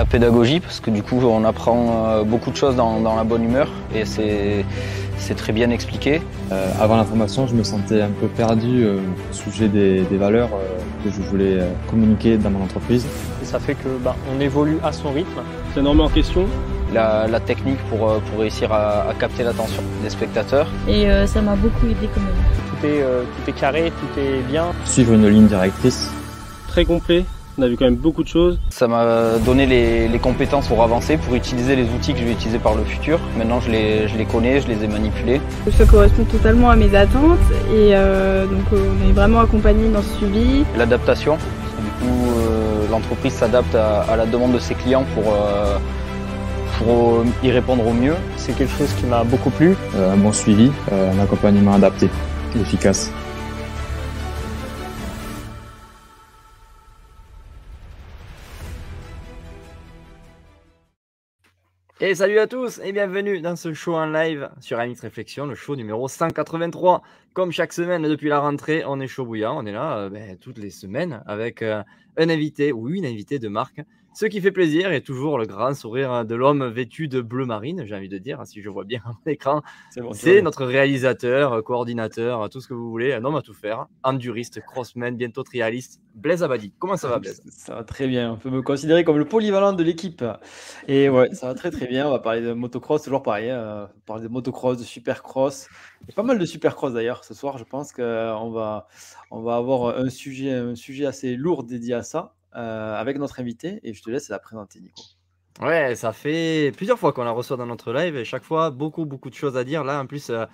la 0.00 0.06
pédagogie, 0.06 0.60
parce 0.60 0.80
que 0.80 0.90
du 0.90 1.02
coup, 1.02 1.20
on 1.22 1.44
apprend 1.44 2.24
beaucoup 2.24 2.50
de 2.50 2.56
choses 2.56 2.74
dans, 2.74 3.16
la 3.20 3.24
bonne 3.24 3.44
humeur 3.44 3.68
et 3.94 4.04
c'est 4.06 5.34
très 5.36 5.52
bien 5.52 5.68
expliqué. 5.70 6.22
avant 6.80 6.96
la 6.96 7.04
formation, 7.04 7.46
je 7.46 7.54
me 7.54 7.62
sentais 7.62 8.00
un 8.00 8.14
peu 8.20 8.26
perdu 8.26 8.86
au 8.86 9.32
sujet 9.32 9.68
des, 9.68 10.18
valeurs 10.26 10.50
que 11.04 11.10
je 11.10 11.20
voulais 11.20 11.58
communiquer 11.90 12.38
dans 12.38 12.50
mon 12.50 12.62
entreprise. 12.64 13.04
ça 13.42 13.58
fait 13.58 13.74
que 13.74 13.90
bah, 14.04 14.16
on 14.34 14.40
évolue 14.40 14.78
à 14.82 14.92
son 14.92 15.10
rythme. 15.12 15.40
C'est 15.74 15.80
remet 15.80 16.02
en 16.02 16.08
question 16.08 16.46
la, 16.92 17.40
technique 17.40 17.78
pour, 17.88 18.08
euh, 18.08 18.18
pour 18.30 18.40
réussir 18.40 18.72
à, 18.72 19.12
capter 19.18 19.42
l'attention 19.42 19.82
des 20.02 20.10
spectateurs. 20.10 20.66
Et 20.88 21.10
euh, 21.10 21.26
ça 21.26 21.40
m'a 21.42 21.56
beaucoup 21.56 21.86
aidé 21.86 22.08
quand 22.14 22.20
même. 22.20 22.34
Tout 22.70 22.86
est, 22.86 23.02
euh, 23.02 23.22
tout 23.22 23.50
est 23.50 23.52
carré, 23.52 23.92
tout 24.00 24.20
est 24.20 24.40
bien. 24.50 24.66
Suivre 24.84 25.14
une 25.14 25.28
ligne 25.28 25.46
directrice. 25.46 26.10
Très 26.68 26.84
complet. 26.84 27.24
On 27.60 27.62
a 27.62 27.68
vu 27.68 27.76
quand 27.76 27.84
même 27.84 27.96
beaucoup 27.96 28.22
de 28.22 28.28
choses. 28.28 28.58
Ça 28.70 28.88
m'a 28.88 29.36
donné 29.44 29.66
les, 29.66 30.08
les, 30.08 30.18
compétences 30.18 30.66
pour 30.66 30.82
avancer, 30.82 31.18
pour 31.18 31.34
utiliser 31.34 31.76
les 31.76 31.84
outils 31.90 32.14
que 32.14 32.20
je 32.20 32.24
vais 32.24 32.32
utiliser 32.32 32.58
par 32.58 32.74
le 32.74 32.84
futur. 32.84 33.20
Maintenant, 33.36 33.60
je 33.60 33.70
les, 33.70 34.08
je 34.08 34.16
les 34.16 34.24
connais, 34.24 34.62
je 34.62 34.68
les 34.68 34.82
ai 34.82 34.88
manipulés. 34.88 35.42
Ça 35.70 35.84
correspond 35.84 36.24
totalement 36.24 36.70
à 36.70 36.76
mes 36.76 36.94
attentes 36.96 37.38
et 37.70 37.90
donc 37.90 38.64
on 38.72 39.10
est 39.10 39.12
vraiment 39.12 39.40
accompagné 39.40 39.90
dans 39.90 40.00
ce 40.00 40.08
suivi. 40.16 40.64
L'adaptation, 40.78 41.36
du 41.36 41.90
coup, 42.00 42.30
l'entreprise 42.90 43.34
s'adapte 43.34 43.74
à, 43.74 44.04
à, 44.10 44.16
la 44.16 44.24
demande 44.24 44.52
de 44.52 44.58
ses 44.58 44.74
clients 44.74 45.04
pour 45.14 45.34
pour 46.78 47.24
y 47.42 47.50
répondre 47.50 47.86
au 47.86 47.92
mieux. 47.92 48.14
C'est 48.36 48.56
quelque 48.56 48.76
chose 48.76 48.92
qui 48.98 49.06
m'a 49.06 49.24
beaucoup 49.24 49.50
plu. 49.50 49.76
Euh, 49.96 50.14
un 50.14 50.16
bon 50.16 50.32
suivi, 50.32 50.70
euh, 50.92 51.12
un 51.12 51.18
accompagnement 51.22 51.74
adapté, 51.74 52.08
efficace. 52.58 53.12
Et 62.02 62.14
salut 62.14 62.38
à 62.38 62.46
tous 62.46 62.80
et 62.82 62.92
bienvenue 62.92 63.42
dans 63.42 63.56
ce 63.56 63.74
show 63.74 63.94
en 63.94 64.06
live 64.06 64.48
sur 64.58 64.78
Amix 64.78 65.02
Réflexion, 65.02 65.44
le 65.44 65.54
show 65.54 65.76
numéro 65.76 66.08
183. 66.08 67.02
Comme 67.34 67.52
chaque 67.52 67.74
semaine 67.74 68.08
depuis 68.08 68.30
la 68.30 68.40
rentrée, 68.40 68.84
on 68.86 69.00
est 69.00 69.06
chaud 69.06 69.26
bouillant, 69.26 69.62
on 69.62 69.66
est 69.66 69.72
là 69.72 69.98
euh, 69.98 70.08
ben, 70.08 70.38
toutes 70.38 70.56
les 70.56 70.70
semaines 70.70 71.22
avec 71.26 71.60
un 71.60 71.84
invité 72.16 72.72
ou 72.72 72.88
une 72.88 73.04
invitée 73.04 73.38
de 73.38 73.48
marque 73.48 73.82
ce 74.20 74.26
qui 74.26 74.42
fait 74.42 74.52
plaisir 74.52 74.92
est 74.92 75.00
toujours 75.00 75.38
le 75.38 75.46
grand 75.46 75.72
sourire 75.72 76.26
de 76.26 76.34
l'homme 76.34 76.68
vêtu 76.68 77.08
de 77.08 77.22
bleu 77.22 77.46
marine, 77.46 77.86
j'ai 77.86 77.94
envie 77.94 78.10
de 78.10 78.18
dire, 78.18 78.42
si 78.44 78.60
je 78.60 78.68
vois 78.68 78.84
bien 78.84 79.00
l'écran. 79.24 79.62
C'est 80.12 80.42
notre 80.42 80.66
réalisateur, 80.66 81.64
coordinateur, 81.64 82.50
tout 82.50 82.60
ce 82.60 82.68
que 82.68 82.74
vous 82.74 82.90
voulez, 82.90 83.14
un 83.14 83.24
homme 83.24 83.36
à 83.36 83.40
tout 83.40 83.54
faire, 83.54 83.86
enduriste, 84.02 84.60
crossman, 84.60 85.16
bientôt 85.16 85.42
trialiste, 85.42 86.02
Blaise 86.14 86.42
Abadi. 86.42 86.74
Comment 86.78 86.98
ça 86.98 87.08
va, 87.08 87.18
Blaise? 87.20 87.40
Ça 87.48 87.76
va 87.76 87.82
très 87.82 88.06
bien. 88.08 88.32
On 88.32 88.36
peut 88.36 88.50
me 88.50 88.60
considérer 88.60 89.04
comme 89.04 89.16
le 89.16 89.24
polyvalent 89.24 89.72
de 89.72 89.82
l'équipe. 89.82 90.22
Et 90.86 91.08
ouais, 91.08 91.32
ça 91.32 91.46
va 91.46 91.54
très 91.54 91.70
très 91.70 91.86
bien. 91.86 92.06
On 92.06 92.10
va 92.10 92.18
parler 92.18 92.42
de 92.42 92.52
motocross, 92.52 93.02
toujours 93.02 93.22
pareil. 93.22 93.48
Hein. 93.48 93.62
On 93.62 93.64
va 93.64 93.92
parler 94.04 94.24
de 94.24 94.28
motocross, 94.28 94.76
de 94.76 94.84
supercross. 94.84 95.66
Il 96.02 96.08
y 96.08 96.12
a 96.12 96.14
pas 96.14 96.24
mal 96.24 96.38
de 96.38 96.44
supercross 96.44 96.92
d'ailleurs 96.92 97.24
ce 97.24 97.32
soir. 97.32 97.56
Je 97.56 97.64
pense 97.64 97.90
qu'on 97.92 98.50
va, 98.50 98.86
on 99.30 99.40
va 99.40 99.56
avoir 99.56 99.96
un 99.96 100.10
sujet, 100.10 100.52
un 100.52 100.74
sujet 100.74 101.06
assez 101.06 101.36
lourd 101.36 101.64
dédié 101.64 101.94
à 101.94 102.02
ça. 102.02 102.34
Euh, 102.56 102.94
avec 102.96 103.18
notre 103.18 103.38
invité 103.38 103.78
et 103.84 103.94
je 103.94 104.02
te 104.02 104.10
laisse 104.10 104.28
la 104.28 104.40
présenter, 104.40 104.80
Nico. 104.80 105.02
Ouais, 105.60 105.94
ça 105.94 106.12
fait 106.12 106.72
plusieurs 106.74 106.98
fois 106.98 107.12
qu'on 107.12 107.22
la 107.22 107.32
reçoit 107.32 107.56
dans 107.56 107.66
notre 107.66 107.92
live 107.92 108.16
et 108.16 108.24
chaque 108.24 108.44
fois 108.44 108.70
beaucoup 108.70 109.04
beaucoup 109.04 109.28
de 109.28 109.34
choses 109.34 109.56
à 109.58 109.64
dire. 109.64 109.84
Là, 109.84 110.00
en 110.00 110.06
plus, 110.06 110.30
euh, 110.30 110.46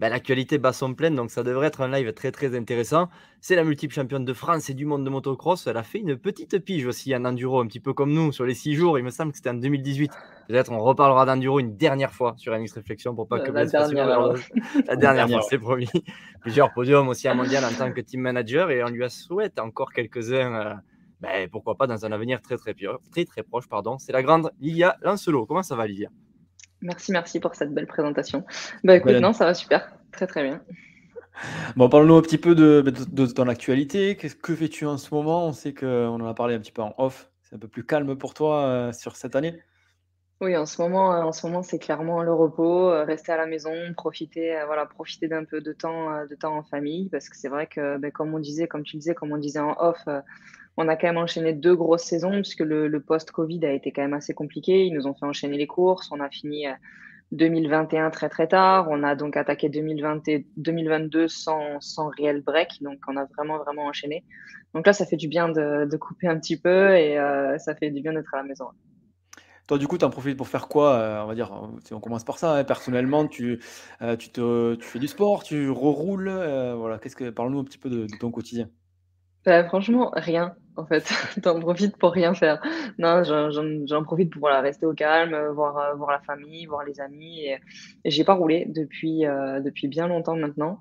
bah, 0.00 0.08
l'actualité 0.08 0.58
bat 0.58 0.72
son 0.72 0.94
pleine, 0.94 1.14
donc 1.14 1.30
ça 1.30 1.42
devrait 1.42 1.66
être 1.66 1.82
un 1.82 1.88
live 1.88 2.12
très 2.14 2.32
très 2.32 2.56
intéressant. 2.56 3.10
C'est 3.40 3.56
la 3.56 3.64
multiple 3.64 3.94
championne 3.94 4.24
de 4.24 4.32
France 4.32 4.70
et 4.70 4.74
du 4.74 4.86
monde 4.86 5.04
de 5.04 5.10
motocross. 5.10 5.66
Elle 5.66 5.76
a 5.76 5.82
fait 5.82 5.98
une 5.98 6.16
petite 6.16 6.58
pige 6.60 6.86
aussi 6.86 7.14
en 7.14 7.24
enduro, 7.26 7.60
un 7.60 7.66
petit 7.66 7.80
peu 7.80 7.92
comme 7.92 8.12
nous 8.12 8.32
sur 8.32 8.46
les 8.46 8.54
six 8.54 8.74
jours. 8.74 8.98
Il 8.98 9.04
me 9.04 9.10
semble 9.10 9.32
que 9.32 9.36
c'était 9.36 9.50
en 9.50 9.54
2018. 9.54 10.10
Peut-être 10.48 10.72
on 10.72 10.78
reparlera 10.78 11.26
d'enduro 11.26 11.60
une 11.60 11.76
dernière 11.76 12.12
fois 12.12 12.34
sur 12.38 12.56
NX 12.58 12.72
Réflexion 12.72 13.14
pour 13.14 13.28
pas 13.28 13.40
que 13.40 13.52
la 13.52 13.66
dernière, 13.66 14.32
la 14.86 14.96
dernière 14.96 15.28
fois, 15.28 15.42
c'est 15.42 15.58
promis. 15.58 15.90
Plusieurs 16.40 16.72
podiums 16.72 17.08
aussi 17.08 17.28
à 17.28 17.34
mondial 17.34 17.64
en 17.64 17.72
tant 17.76 17.92
que 17.92 18.00
team 18.00 18.22
manager 18.22 18.70
et 18.70 18.82
on 18.82 18.88
lui 18.88 19.04
a 19.04 19.08
souhaité 19.10 19.60
encore 19.60 19.92
quelques-uns. 19.92 20.54
Euh, 20.54 20.74
ben, 21.24 21.48
pourquoi 21.48 21.76
pas 21.76 21.86
dans 21.86 22.04
un 22.04 22.12
avenir 22.12 22.40
très 22.40 22.56
très, 22.56 22.74
très, 22.74 23.24
très 23.24 23.42
proche. 23.42 23.68
pardon. 23.68 23.98
C'est 23.98 24.12
la 24.12 24.22
grande 24.22 24.50
Lilia 24.60 24.96
Lancelot. 25.02 25.46
Comment 25.46 25.62
ça 25.62 25.76
va, 25.76 25.86
Lilia 25.86 26.08
Merci, 26.80 27.12
merci 27.12 27.40
pour 27.40 27.54
cette 27.54 27.72
belle 27.72 27.86
présentation. 27.86 28.44
Bah 28.84 28.96
écoute, 28.96 29.12
non, 29.14 29.32
ça 29.32 29.46
va 29.46 29.54
super, 29.54 29.96
très 30.12 30.26
très 30.26 30.42
bien. 30.42 30.60
Bon, 31.76 31.88
parle-nous 31.88 32.14
un 32.14 32.22
petit 32.22 32.38
peu 32.38 32.54
de, 32.54 32.82
de, 32.82 33.26
ton 33.26 33.48
actualité. 33.48 34.16
Que, 34.16 34.28
que 34.28 34.54
fais-tu 34.54 34.86
en 34.86 34.98
ce 34.98 35.12
moment? 35.14 35.46
On 35.46 35.52
sait 35.52 35.74
qu'on 35.74 36.20
en 36.20 36.26
a 36.26 36.34
parlé 36.34 36.54
un 36.54 36.60
petit 36.60 36.72
peu 36.72 36.82
en 36.82 36.94
off. 36.98 37.30
C'est 37.42 37.56
un 37.56 37.58
peu 37.58 37.68
plus 37.68 37.84
calme 37.84 38.16
pour 38.16 38.34
toi 38.34 38.66
euh, 38.66 38.92
sur 38.92 39.16
cette 39.16 39.34
année? 39.34 39.60
Oui, 40.40 40.56
en 40.56 40.66
ce 40.66 40.82
moment, 40.82 41.10
en 41.10 41.32
ce 41.32 41.46
moment, 41.46 41.62
c'est 41.62 41.78
clairement 41.78 42.22
le 42.22 42.32
repos, 42.32 42.90
euh, 42.90 43.04
rester 43.04 43.32
à 43.32 43.36
la 43.36 43.46
maison, 43.46 43.72
profiter, 43.96 44.56
euh, 44.58 44.66
voilà, 44.66 44.84
profiter 44.84 45.28
d'un 45.28 45.44
peu 45.44 45.60
de 45.60 45.72
temps, 45.72 46.26
de 46.26 46.34
temps 46.34 46.56
en 46.56 46.62
famille, 46.62 47.08
parce 47.08 47.28
que 47.28 47.36
c'est 47.36 47.48
vrai 47.48 47.66
que, 47.66 47.96
ben, 47.98 48.10
comme 48.10 48.34
on 48.34 48.40
disait, 48.40 48.66
comme 48.66 48.82
tu 48.82 48.96
disais, 48.96 49.14
comme 49.14 49.32
on 49.32 49.38
disait 49.38 49.60
en 49.60 49.74
off, 49.78 50.04
on 50.76 50.88
a 50.88 50.96
quand 50.96 51.06
même 51.06 51.18
enchaîné 51.18 51.52
deux 51.52 51.76
grosses 51.76 52.04
saisons 52.04 52.32
puisque 52.32 52.60
le, 52.60 52.88
le 52.88 53.00
post-Covid 53.00 53.64
a 53.64 53.72
été 53.72 53.92
quand 53.92 54.02
même 54.02 54.14
assez 54.14 54.34
compliqué. 54.34 54.84
Ils 54.86 54.92
nous 54.92 55.06
ont 55.06 55.14
fait 55.14 55.26
enchaîner 55.26 55.56
les 55.56 55.66
courses. 55.66 56.10
On 56.10 56.20
a 56.20 56.28
fini 56.28 56.66
2021 57.32 58.06
euh, 58.06 58.10
très 58.10 58.28
très 58.28 58.48
tard. 58.48 58.88
On 58.90 59.02
a 59.02 59.14
donc 59.14 59.36
attaqué 59.36 59.68
2022 59.68 61.28
sans, 61.28 61.80
sans 61.80 62.08
réel 62.08 62.42
break. 62.42 62.82
Donc 62.82 62.98
on 63.08 63.16
a 63.16 63.24
vraiment 63.36 63.58
vraiment 63.58 63.86
enchaîné. 63.86 64.24
Donc 64.74 64.86
là, 64.86 64.92
ça 64.92 65.06
fait 65.06 65.16
du 65.16 65.28
bien 65.28 65.48
de, 65.48 65.86
de 65.88 65.96
couper 65.96 66.26
un 66.26 66.38
petit 66.38 66.58
peu 66.58 66.96
et 66.96 67.18
euh, 67.18 67.58
ça 67.58 67.74
fait 67.74 67.90
du 67.90 68.00
bien 68.00 68.12
d'être 68.12 68.34
à 68.34 68.38
la 68.38 68.42
maison. 68.42 68.66
Toi, 69.68 69.78
du 69.78 69.86
coup, 69.86 69.96
tu 69.96 70.04
en 70.04 70.10
profites 70.10 70.36
pour 70.36 70.48
faire 70.48 70.68
quoi 70.68 70.94
euh, 70.94 71.22
On 71.22 71.26
va 71.26 71.34
dire, 71.34 71.50
on 71.90 72.00
commence 72.00 72.24
par 72.24 72.38
ça. 72.38 72.56
Hein. 72.56 72.64
Personnellement, 72.64 73.26
tu, 73.26 73.60
tu, 74.18 74.28
te, 74.30 74.74
tu 74.74 74.84
fais 74.84 74.98
du 74.98 75.08
sport, 75.08 75.42
tu 75.42 75.70
reroules. 75.70 76.28
voilà, 76.76 76.98
qu'est-ce 76.98 77.16
que 77.16 77.30
parle-nous 77.30 77.60
un 77.60 77.64
petit 77.64 77.78
peu 77.78 77.88
de 77.88 78.06
ton 78.18 78.30
quotidien. 78.30 78.68
Bah, 79.46 79.64
franchement, 79.64 80.10
rien, 80.14 80.54
en 80.76 80.86
fait. 80.86 81.04
T'en 81.42 81.60
profites 81.60 81.96
pour 81.96 82.12
rien 82.12 82.34
faire. 82.34 82.60
Non, 82.98 83.22
j'en 83.24 84.04
profite 84.04 84.30
pour 84.30 84.40
voilà, 84.40 84.60
rester 84.60 84.86
au 84.86 84.94
calme, 84.94 85.36
voir, 85.54 85.78
euh, 85.78 85.94
voir 85.94 86.10
la 86.10 86.20
famille, 86.20 86.66
voir 86.66 86.84
les 86.84 87.00
amis. 87.00 87.46
Et, 87.46 87.58
j'ai 88.04 88.24
pas 88.24 88.34
roulé 88.34 88.66
depuis, 88.68 89.26
euh, 89.26 89.60
depuis 89.60 89.88
bien 89.88 90.08
longtemps 90.08 90.36
maintenant. 90.36 90.80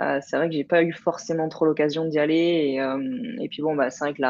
Euh, 0.00 0.18
c'est 0.22 0.36
vrai 0.36 0.48
que 0.48 0.54
j'ai 0.54 0.64
pas 0.64 0.82
eu 0.82 0.92
forcément 0.92 1.48
trop 1.48 1.64
l'occasion 1.64 2.06
d'y 2.06 2.18
aller. 2.18 2.34
Et, 2.74 2.80
euh, 2.80 3.36
et 3.40 3.48
puis 3.48 3.62
bon, 3.62 3.74
bah, 3.74 3.90
c'est 3.90 4.04
vrai 4.04 4.14
que 4.14 4.22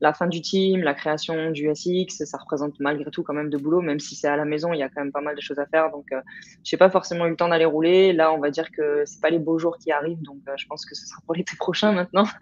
la 0.00 0.12
fin 0.12 0.26
du 0.26 0.40
team, 0.40 0.82
la 0.82 0.94
création 0.94 1.50
du 1.50 1.70
SX, 1.74 2.24
ça 2.24 2.38
représente 2.38 2.78
malgré 2.80 3.10
tout 3.10 3.22
quand 3.22 3.32
même 3.32 3.50
de 3.50 3.56
boulot, 3.56 3.80
même 3.80 4.00
si 4.00 4.14
c'est 4.14 4.28
à 4.28 4.36
la 4.36 4.44
maison, 4.44 4.72
il 4.72 4.78
y 4.78 4.82
a 4.82 4.88
quand 4.88 5.00
même 5.00 5.12
pas 5.12 5.20
mal 5.20 5.34
de 5.34 5.40
choses 5.40 5.58
à 5.58 5.66
faire. 5.66 5.90
Donc, 5.90 6.06
euh, 6.12 6.20
j'ai 6.64 6.76
pas 6.76 6.90
forcément 6.90 7.26
eu 7.26 7.30
le 7.30 7.36
temps 7.36 7.48
d'aller 7.48 7.64
rouler. 7.64 8.12
Là, 8.12 8.32
on 8.32 8.38
va 8.38 8.50
dire 8.50 8.70
que 8.70 9.04
c'est 9.06 9.20
pas 9.20 9.30
les 9.30 9.38
beaux 9.38 9.58
jours 9.58 9.78
qui 9.78 9.90
arrivent, 9.92 10.22
donc 10.22 10.38
euh, 10.48 10.52
je 10.56 10.66
pense 10.66 10.84
que 10.84 10.94
ce 10.94 11.06
sera 11.06 11.20
pour 11.24 11.34
l'été 11.34 11.56
prochain 11.56 11.92
maintenant. 11.92 12.26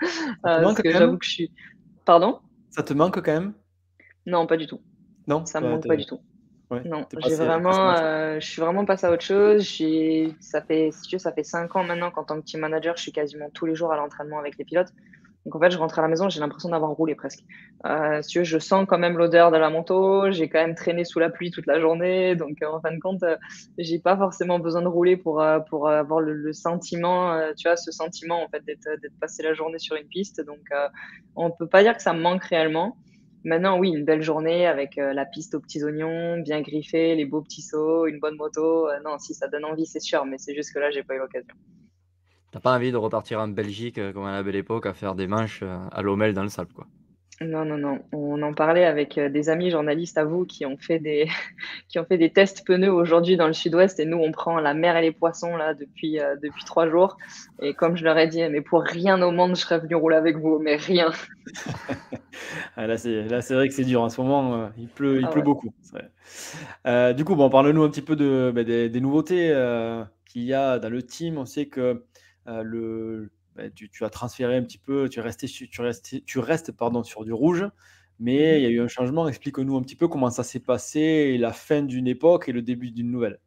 Euh, 0.47 0.63
parce 0.63 0.83
que 0.83 0.91
j'avoue 0.91 1.17
que 1.17 1.25
je 1.25 1.31
suis. 1.31 1.53
Pardon? 2.05 2.41
Ça 2.71 2.83
te 2.83 2.93
manque 2.93 3.21
quand 3.23 3.33
même? 3.33 3.55
Non, 4.27 4.47
pas 4.47 4.57
du 4.57 4.67
tout. 4.67 4.81
Non, 5.27 5.45
ça 5.47 5.61
me 5.61 5.69
manque 5.69 5.87
pas 5.87 5.97
du 5.97 6.07
tout. 6.07 6.21
non, 6.71 7.07
j'ai 7.27 7.35
vraiment, 7.35 7.95
je 8.41 8.47
suis 8.47 8.61
vraiment 8.61 8.85
passé 8.85 9.07
à 9.07 9.13
autre 9.13 9.23
chose. 9.23 9.63
Ça 10.41 10.63
fait, 10.63 10.91
si 10.93 11.03
tu 11.03 11.15
veux, 11.17 11.19
ça 11.19 11.33
fait 11.33 11.45
cinq 11.45 11.77
ans 11.77 11.85
maintenant 11.85 12.11
qu'en 12.11 12.25
tant 12.25 12.41
que 12.41 12.45
team 12.45 12.61
manager, 12.61 12.97
je 12.97 13.03
suis 13.03 13.13
quasiment 13.13 13.51
tous 13.51 13.67
les 13.67 13.75
jours 13.75 13.93
à 13.93 13.97
l'entraînement 13.97 14.39
avec 14.39 14.59
les 14.59 14.65
pilotes. 14.65 14.93
Donc 15.45 15.57
en 15.57 15.61
fait, 15.61 15.71
je 15.71 15.77
rentre 15.77 15.99
à 15.99 16.03
la 16.03 16.09
maison, 16.09 16.31
j'ai 16.31 16.41
l'impression 16.41 16.71
d'avoir 16.71 16.93
roulé 16.93 17.15
presque. 17.15 17.45
Euh, 17.85 18.23
je 18.23 18.59
sens 18.59 18.87
quand 18.89 18.99
même 18.99 19.19
l'odeur 19.19 19.51
de 19.51 19.59
la 19.59 19.69
manteau. 19.69 20.31
J'ai 20.31 20.49
quand 20.49 20.59
même 20.59 20.75
traîné 20.75 21.05
sous 21.05 21.19
la 21.19 21.29
pluie 21.29 21.51
toute 21.51 21.67
la 21.67 21.79
journée, 21.81 22.35
donc 22.35 22.63
euh, 22.63 22.67
en 22.67 22.81
fin 22.81 22.93
de 22.93 22.99
compte, 22.99 23.23
euh, 23.23 23.37
j'ai 23.77 23.99
pas 23.99 24.17
forcément 24.17 24.59
besoin 24.59 24.81
de 24.81 24.89
rouler 24.89 25.19
pour 25.19 25.43
euh, 25.43 25.61
pour 25.61 25.89
avoir 25.89 26.21
le, 26.21 26.53
sentiment, 26.55 27.39
tu 27.57 27.69
vois, 27.69 27.77
ce 27.77 27.91
sentiment 27.91 28.43
en 28.43 28.49
fait 28.49 28.65
d'être 28.65 28.89
d'être 29.03 29.19
passé 29.21 29.43
la 29.43 29.53
journée 29.53 29.79
sur 29.79 29.97
une 29.97 30.07
piste. 30.07 30.41
Donc 30.41 30.61
on 31.37 31.51
peut 31.51 31.69
pas 31.69 31.83
dire 31.83 31.97
que 31.97 32.03
ça 32.03 32.13
me 32.13 32.21
manque 32.21 32.45
réellement. 32.45 32.97
Maintenant, 33.45 33.79
oui, 33.79 33.91
une 33.91 34.05
belle 34.07 34.23
journée 34.23 34.67
avec 34.67 34.97
la 34.97 35.27
piste 35.27 35.55
aux 35.55 35.61
petits 35.61 35.85
oignons, 35.85 36.39
bien 36.39 36.63
griffée, 36.63 37.15
les 37.15 37.27
beaux 37.27 37.43
petits 37.43 37.61
sauts, 37.61 38.07
une 38.07 38.19
bonne 38.19 38.37
moto. 38.37 38.89
non, 39.05 39.19
si 39.19 39.35
ça 39.35 39.49
donne 39.49 39.67
envie, 39.67 39.85
c'est 39.85 40.01
sûr, 40.01 40.25
mais 40.25 40.39
c'est 40.39 40.55
juste 40.55 40.73
que 40.73 40.79
là, 40.79 40.91
j'ai 40.91 41.03
pas 41.03 41.15
eu 41.15 41.19
l'occasion. 41.19 41.55
T'as 42.55 42.61
pas 42.61 42.73
envie 42.73 42.93
de 42.93 42.97
repartir 42.97 43.41
en 43.41 43.49
Belgique 43.49 43.99
euh, 43.99 44.13
comme 44.13 44.27
à 44.27 44.31
la 44.31 44.45
belle 44.45 44.55
époque 44.55 44.87
à 44.87 44.95
faire 44.95 45.17
des 45.17 45.27
manches 45.27 45.59
euh, 45.65 45.77
à 45.91 46.03
l'Omel 46.03 46.35
dans 46.35 46.45
le 46.45 46.49
sable, 46.49 46.73
quoi. 46.73 46.87
Non, 47.41 47.65
non, 47.65 47.77
non. 47.77 47.99
On 48.13 48.41
en 48.43 48.55
parlait 48.55 48.85
avec 48.85 49.19
euh, 49.19 49.29
des 49.29 49.49
amis 49.49 49.73
journalistes 49.73 50.17
à 50.19 50.25
vous 50.25 50.45
qui 50.45 50.65
ont 50.65 50.77
fait 50.77 51.01
des, 51.01 51.27
qui 51.89 51.99
ont 51.99 52.05
fait 52.05 52.17
des 52.17 52.31
tests 52.31 52.65
pneus 52.65 52.93
aujourd'hui 52.93 53.37
dans 53.37 53.49
le 53.49 53.55
sud-ouest 53.55 53.99
et 53.99 54.05
nous, 54.05 54.19
on 54.19 54.31
prend 54.31 54.61
la 54.61 54.73
mer 54.73 54.97
et 54.97 55.03
les 55.03 55.11
poissons 55.11 55.57
là 55.57 55.75
depuis, 55.75 56.21
depuis 56.41 56.65
trois 56.65 56.89
jours. 56.89 57.17
Et 57.61 57.75
comme 57.75 57.97
je 57.97 58.05
leur 58.05 58.17
ai 58.17 58.29
dit, 58.29 58.49
mais 58.49 58.61
pour 58.61 58.83
rien 58.83 59.21
au 59.21 59.33
monde, 59.33 59.57
je 59.57 59.61
serais 59.63 59.81
venu 59.81 59.97
rouler 59.97 60.15
avec 60.15 60.37
vous, 60.37 60.61
mais 60.61 60.77
rien. 60.77 61.11
Ah, 62.77 62.89
là, 62.89 62.97
c'est, 62.97 63.29
là, 63.29 63.41
c'est 63.43 63.55
vrai 63.55 63.69
que 63.69 63.75
c'est 63.75 63.85
dur 63.85 64.03
en 64.03 64.09
ce 64.09 64.21
moment. 64.21 64.69
il 64.77 64.89
pleut, 64.89 65.21
il 65.21 65.25
ah 65.25 65.29
pleut 65.29 65.43
beaucoup. 65.43 65.73
du 67.15 67.25
coup, 67.25 67.37
bon, 67.37 67.49
parle-nous 67.49 67.85
un 67.85 67.89
petit 67.89 68.03
peu 68.03 68.17
de, 68.17 68.51
bah, 68.53 68.65
des, 68.65 69.01
nouveautés 69.01 69.55
qu'il 70.35 70.43
y 70.43 70.53
a 70.53 70.81
dans 70.81 70.91
le 70.91 71.03
team. 71.03 71.39
On 71.39 71.47
sait 71.47 71.67
que 71.67 71.81
euh, 71.81 71.95
le, 72.47 73.31
bah, 73.57 73.65
tu, 73.71 74.05
as 74.05 74.11
transféré 74.11 74.57
un 74.57 74.63
petit 74.63 74.79
peu, 74.79 75.09
tu, 75.09 75.21
es 75.21 75.23
resté, 75.23 75.47
tu, 75.47 75.81
restes, 75.81 76.25
tu 76.25 76.39
restes 76.39 76.73
pardon, 76.73 77.05
sur 77.05 77.25
du 77.25 77.33
rouge. 77.33 77.65
mais 78.19 78.61
il 78.61 78.63
y 78.63 78.67
a 78.67 78.71
eu 78.71 78.81
un 78.81 78.89
changement. 78.89 79.29
Explique-nous 79.29 79.77
un 79.77 79.83
petit 79.83 79.97
peu 79.97 80.09
comment 80.09 80.31
ça 80.31 80.43
s'est 80.43 80.61
passé, 80.61 81.39
la 81.39 81.53
fin 81.53 81.83
d'une 81.83 82.09
époque 82.09 82.49
et 82.49 82.53
le 82.53 82.63
début 82.63 82.91
d'une 82.91 83.11
nouvelle. 83.11 83.39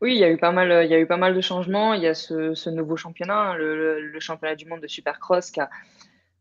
Oui, 0.00 0.14
il 0.14 0.18
y 0.18 0.24
a 0.24 0.30
eu 0.30 0.36
pas 0.36 0.52
mal, 0.52 0.84
il 0.84 0.90
y 0.90 0.94
a 0.94 0.98
eu 0.98 1.06
pas 1.06 1.16
mal 1.16 1.34
de 1.34 1.40
changements. 1.40 1.94
Il 1.94 2.02
y 2.02 2.06
a 2.06 2.14
ce, 2.14 2.70
nouveau 2.70 2.96
championnat, 2.96 3.56
le, 3.56 4.18
championnat 4.18 4.54
du 4.54 4.66
monde 4.66 4.80
de 4.80 4.86
Supercross, 4.86 5.50
qui 5.50 5.60
a, 5.60 5.70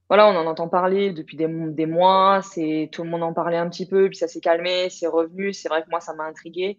voilà, 0.09 0.27
on 0.27 0.35
en 0.35 0.45
entend 0.45 0.67
parler 0.67 1.13
depuis 1.13 1.37
des, 1.37 1.47
des 1.47 1.85
mois. 1.85 2.41
C'est 2.41 2.89
tout 2.91 3.03
le 3.03 3.09
monde 3.09 3.23
en 3.23 3.33
parlait 3.33 3.57
un 3.57 3.69
petit 3.69 3.87
peu, 3.87 4.09
puis 4.09 4.17
ça 4.17 4.27
s'est 4.27 4.41
calmé, 4.41 4.89
c'est 4.89 5.07
revenu. 5.07 5.53
C'est 5.53 5.69
vrai 5.69 5.83
que 5.83 5.89
moi, 5.89 6.01
ça 6.01 6.13
m'a 6.13 6.25
intrigué. 6.25 6.77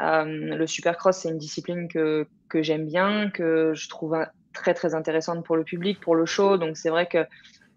Euh, 0.00 0.24
le 0.24 0.66
Supercross, 0.66 1.16
c'est 1.16 1.28
une 1.28 1.38
discipline 1.38 1.86
que, 1.86 2.26
que 2.50 2.62
j'aime 2.62 2.86
bien, 2.86 3.30
que 3.30 3.72
je 3.74 3.88
trouve 3.88 4.16
très 4.52 4.74
très 4.74 4.94
intéressante 4.94 5.44
pour 5.44 5.56
le 5.56 5.64
public, 5.64 6.00
pour 6.00 6.14
le 6.14 6.26
show. 6.26 6.58
Donc 6.58 6.76
c'est 6.76 6.90
vrai 6.90 7.06
que 7.06 7.24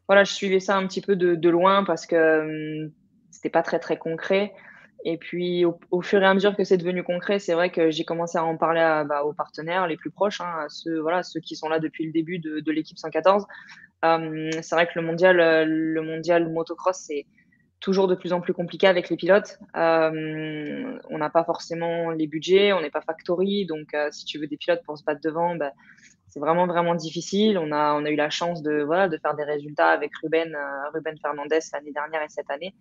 voilà, 0.08 0.24
je 0.26 0.34
suivais 0.34 0.60
ça 0.60 0.76
un 0.76 0.86
petit 0.88 1.02
peu 1.02 1.16
de, 1.16 1.50
loin 1.50 1.86
parce 1.86 2.06
que 2.06 2.16
euh, 2.16 2.90
c'était 3.32 3.50
pas 3.50 3.64
très 3.64 3.80
très 3.80 3.98
concret. 3.98 4.54
Et 5.06 5.18
puis, 5.18 5.66
au, 5.66 6.02
fur 6.02 6.22
et 6.22 6.26
à 6.26 6.34
mesure 6.34 6.56
que 6.56 6.64
c'est 6.64 6.78
devenu 6.78 7.04
concret, 7.04 7.38
c'est 7.38 7.54
vrai 7.54 7.72
que 7.72 7.92
j'ai 7.92 8.06
commencé 8.06 8.38
à 8.38 8.46
en 8.46 8.56
parler 8.56 9.04
bah, 9.06 9.24
aux 9.24 9.34
partenaires 9.34 9.86
les 9.86 9.98
plus 9.98 10.12
proches, 10.12 10.40
hein, 10.40 10.64
à 10.64 10.70
ceux, 10.70 11.00
voilà, 11.00 11.24
ceux 11.24 11.42
qui 11.42 11.58
sont 11.58 11.68
là 11.68 11.80
depuis 11.80 12.06
le 12.06 12.14
début 12.14 12.40
de, 12.40 12.72
l'équipe 12.72 12.98
114. 12.98 13.46
Euh, 14.06 14.50
c'est 14.62 14.76
vrai 14.76 14.88
que 14.88 14.94
le 14.96 15.02
mondial, 15.02 15.36
le 15.68 16.02
mondial 16.02 16.50
motocross, 16.50 16.98
c'est 16.98 17.26
toujours 17.84 18.08
de 18.08 18.16
plus 18.16 18.32
en 18.32 18.40
plus 18.40 18.54
compliqué 18.54 18.88
avec 18.88 19.10
les 19.10 19.18
pilotes. 19.18 19.60
Euh, 19.76 20.98
on 21.10 21.18
n'a 21.18 21.30
pas 21.30 21.44
forcément 21.44 22.12
les 22.12 22.28
budgets, 22.28 22.72
on 22.72 22.80
n'est 22.80 22.90
pas 22.90 23.02
factory, 23.02 23.66
donc 23.66 23.94
euh, 23.94 24.08
si 24.10 24.24
tu 24.24 24.40
veux 24.40 24.48
des 24.48 24.56
pilotes 24.56 24.82
pour 24.86 24.98
se 24.98 25.04
battre 25.04 25.20
devant, 25.22 25.58
bah, 25.58 25.74
c'est 26.30 26.40
vraiment 26.40 26.66
vraiment 26.66 26.96
difficile. 26.96 27.58
On 27.58 27.74
a, 27.74 28.00
eu 28.10 28.16
la 28.16 28.30
chance 28.30 28.64
de, 28.64 28.88
faire 29.22 29.36
des 29.36 29.44
résultats 29.44 29.90
avec 29.90 30.12
Ruben, 30.24 30.56
euh, 30.56 30.90
Ruben 30.94 31.16
Fernandez 31.22 31.60
l'année 31.74 31.92
dernière 31.92 32.22
et 32.24 32.30
cette 32.30 32.50
année 32.50 32.74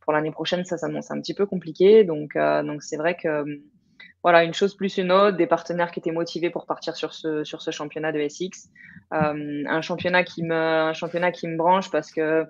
pour 0.00 0.14
l'année 0.14 0.30
prochaine, 0.30 0.64
ça 0.64 0.78
s'annonce 0.78 1.10
un 1.10 1.20
petit 1.20 1.34
peu 1.34 1.44
compliqué. 1.44 2.04
Donc, 2.04 2.38
c'est 2.80 2.96
vrai 2.96 3.16
que 3.16 3.44
voilà, 4.22 4.44
une 4.44 4.54
chose 4.54 4.76
plus 4.76 4.98
une 4.98 5.10
autre, 5.10 5.36
des 5.36 5.48
partenaires 5.48 5.90
qui 5.90 5.98
étaient 5.98 6.12
motivés 6.12 6.48
pour 6.48 6.64
partir 6.64 6.94
sur 6.94 7.12
ce, 7.12 7.42
championnat 7.72 8.12
de 8.12 8.20
SX. 8.28 8.70
Un 9.10 9.80
championnat 9.82 10.22
qui 10.22 10.44
me 10.44 11.56
branche 11.56 11.90
parce 11.90 12.12
que 12.12 12.46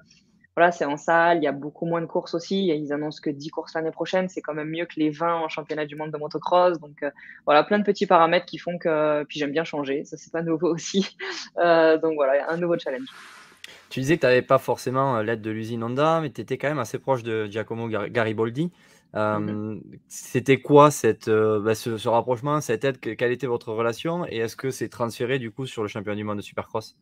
voilà, 0.56 0.72
c'est 0.72 0.86
en 0.86 0.96
salle, 0.96 1.38
il 1.38 1.44
y 1.44 1.46
a 1.46 1.52
beaucoup 1.52 1.86
moins 1.86 2.00
de 2.00 2.06
courses 2.06 2.34
aussi. 2.34 2.68
Ils 2.68 2.92
annoncent 2.92 3.20
que 3.22 3.30
10 3.30 3.50
courses 3.50 3.74
l'année 3.74 3.90
prochaine, 3.90 4.28
c'est 4.28 4.40
quand 4.40 4.54
même 4.54 4.70
mieux 4.70 4.86
que 4.86 4.94
les 4.96 5.10
20 5.10 5.34
en 5.34 5.48
championnat 5.48 5.84
du 5.84 5.96
monde 5.96 6.10
de 6.10 6.18
motocross. 6.18 6.78
Donc 6.80 7.02
euh, 7.02 7.10
voilà, 7.44 7.62
plein 7.62 7.78
de 7.78 7.84
petits 7.84 8.06
paramètres 8.06 8.46
qui 8.46 8.58
font 8.58 8.78
que. 8.78 9.24
Puis 9.24 9.38
j'aime 9.38 9.52
bien 9.52 9.64
changer, 9.64 10.04
ça 10.04 10.16
c'est 10.16 10.32
pas 10.32 10.42
nouveau 10.42 10.68
aussi. 10.74 11.16
donc 11.56 12.14
voilà, 12.14 12.50
un 12.50 12.56
nouveau 12.56 12.78
challenge. 12.78 13.08
Tu 13.88 14.00
disais 14.00 14.16
que 14.16 14.20
tu 14.20 14.26
n'avais 14.26 14.42
pas 14.42 14.58
forcément 14.58 15.16
euh, 15.16 15.22
l'aide 15.22 15.40
de 15.40 15.50
l'usine 15.50 15.82
Honda, 15.82 16.20
mais 16.20 16.30
tu 16.30 16.40
étais 16.40 16.58
quand 16.58 16.68
même 16.68 16.78
assez 16.78 16.98
proche 16.98 17.22
de 17.22 17.46
Giacomo 17.46 17.88
Garibaldi. 17.88 18.72
Mmh 19.14 19.80
c'était 20.08 20.60
quoi 20.60 20.90
cette, 20.90 21.28
euh, 21.28 21.58
bah, 21.60 21.74
ce, 21.74 22.06
rapprochement, 22.06 22.60
cette 22.60 22.84
aide? 22.84 22.98
Quelle 23.00 23.32
était 23.32 23.46
votre 23.46 23.72
relation? 23.72 24.26
Et 24.26 24.38
est-ce 24.38 24.56
que 24.56 24.70
c'est 24.70 24.90
transféré 24.90 25.38
du 25.38 25.50
coup 25.50 25.64
sur 25.64 25.80
le 25.80 25.88
championnat 25.88 26.16
du 26.16 26.24
monde 26.24 26.36
de 26.36 26.42
Supercross? 26.42 26.96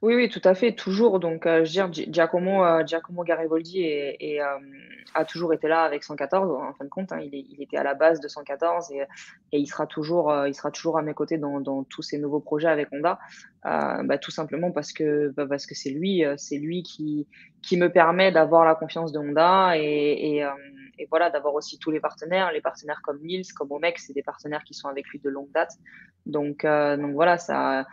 Oui, 0.00 0.14
oui, 0.14 0.28
tout 0.28 0.40
à 0.44 0.54
fait, 0.54 0.72
toujours. 0.72 1.18
Donc, 1.18 1.44
euh, 1.44 1.64
je 1.64 1.80
veux 1.80 1.88
dire, 1.88 2.12
Giacomo, 2.12 2.64
euh, 2.64 2.86
Giacomo 2.86 3.24
Garibaldi 3.24 3.82
euh, 3.84 4.44
a 5.14 5.24
toujours 5.24 5.52
été 5.52 5.66
là 5.66 5.82
avec 5.82 6.04
114. 6.04 6.50
En 6.52 6.72
fin 6.74 6.84
de 6.84 6.88
compte, 6.88 7.10
hein, 7.10 7.18
il, 7.20 7.60
était 7.60 7.76
à 7.76 7.82
la 7.82 7.94
base 7.94 8.20
de 8.20 8.28
114 8.28 8.92
et, 8.92 9.06
il, 9.50 9.66
sera 9.66 9.86
toujours, 9.86 10.32
il 10.46 10.54
sera 10.54 10.70
toujours 10.70 10.98
à 10.98 11.02
mes 11.02 11.14
côtés 11.14 11.36
dans, 11.36 11.82
tous 11.84 12.02
ces 12.02 12.18
nouveaux 12.18 12.38
projets 12.38 12.68
avec 12.68 12.88
Honda. 12.92 13.18
Bah, 13.64 14.18
tout 14.18 14.30
simplement 14.30 14.70
parce 14.70 14.92
que 14.92 15.32
bah, 15.36 15.46
parce 15.48 15.66
que 15.66 15.74
c'est 15.74 15.90
lui, 15.90 16.22
c'est 16.36 16.58
lui 16.58 16.84
qui, 16.84 17.26
qui 17.60 17.76
me 17.76 17.90
permet 17.90 18.30
d'avoir 18.30 18.64
la 18.64 18.76
confiance 18.76 19.10
de 19.10 19.18
Honda 19.18 19.76
et, 19.76 20.44
voilà, 21.10 21.30
d'avoir 21.30 21.54
aussi 21.54 21.78
tous 21.78 21.90
les 21.90 22.00
partenaires, 22.00 22.52
les 22.52 22.60
partenaires 22.60 23.00
comme 23.02 23.20
Nils, 23.22 23.52
comme 23.52 23.72
Omex, 23.72 24.04
c'est 24.06 24.12
des 24.12 24.22
partenaires 24.22 24.62
qui 24.62 24.74
sont 24.74 24.88
avec 24.88 25.08
lui 25.08 25.18
de 25.18 25.28
longue 25.28 25.50
date. 25.52 25.72
Donc, 26.26 26.64
donc 26.64 27.14
voilà, 27.14 27.36
ça 27.36 27.84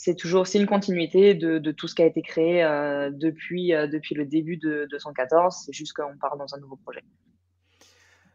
c'est 0.00 0.14
toujours 0.14 0.46
c'est 0.46 0.60
une 0.60 0.66
continuité 0.66 1.34
de, 1.34 1.58
de, 1.58 1.72
tout 1.72 1.88
ce 1.88 1.96
qui 1.96 2.02
a 2.02 2.06
été 2.06 2.22
créé 2.22 2.62
euh, 2.62 3.10
depuis, 3.10 3.74
euh, 3.74 3.88
depuis 3.88 4.14
le 4.14 4.26
début 4.26 4.56
de 4.56 4.86
214. 4.92 5.64
C'est 5.66 5.72
juste 5.72 5.92
qu'on 5.92 6.16
part 6.16 6.36
dans 6.36 6.54
un 6.54 6.58
nouveau 6.60 6.76
projet. 6.76 7.02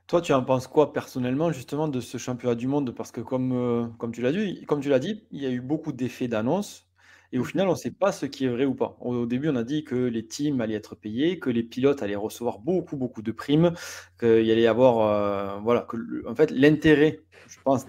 Toi, 0.07 0.19
tu 0.19 0.33
en 0.33 0.43
penses 0.43 0.67
quoi 0.67 0.91
personnellement 0.91 1.53
justement 1.53 1.87
de 1.87 2.01
ce 2.01 2.17
championnat 2.17 2.55
du 2.55 2.67
monde? 2.67 2.93
Parce 2.93 3.13
que 3.13 3.21
comme, 3.21 3.53
euh, 3.53 3.87
comme 3.97 4.11
tu 4.11 4.21
l'as 4.21 4.33
dit, 4.33 4.65
comme 4.65 4.81
tu 4.81 4.89
l'as 4.89 4.99
dit, 4.99 5.23
il 5.31 5.41
y 5.41 5.45
a 5.45 5.49
eu 5.49 5.61
beaucoup 5.61 5.93
d'effets 5.93 6.27
d'annonce. 6.27 6.89
Et 7.31 7.39
au 7.39 7.45
final, 7.45 7.69
on 7.69 7.71
ne 7.71 7.77
sait 7.77 7.91
pas 7.91 8.11
ce 8.11 8.25
qui 8.25 8.43
est 8.43 8.49
vrai 8.49 8.65
ou 8.65 8.75
pas. 8.75 8.97
Au 8.99 9.25
début, 9.25 9.47
on 9.47 9.55
a 9.55 9.63
dit 9.63 9.85
que 9.85 9.95
les 9.95 10.27
teams 10.27 10.59
allaient 10.59 10.75
être 10.75 10.95
payés, 10.95 11.39
que 11.39 11.49
les 11.49 11.63
pilotes 11.63 12.03
allaient 12.03 12.17
recevoir 12.17 12.59
beaucoup, 12.59 12.97
beaucoup 12.97 13.21
de 13.21 13.31
primes, 13.31 13.71
qu'il 14.19 14.51
allait 14.51 14.61
y 14.63 14.67
avoir, 14.67 15.61
voilà, 15.61 15.81
que 15.89 15.97
en 16.27 16.35
fait, 16.35 16.51
l'intérêt, 16.51 17.21
je 17.47 17.57
pense, 17.63 17.87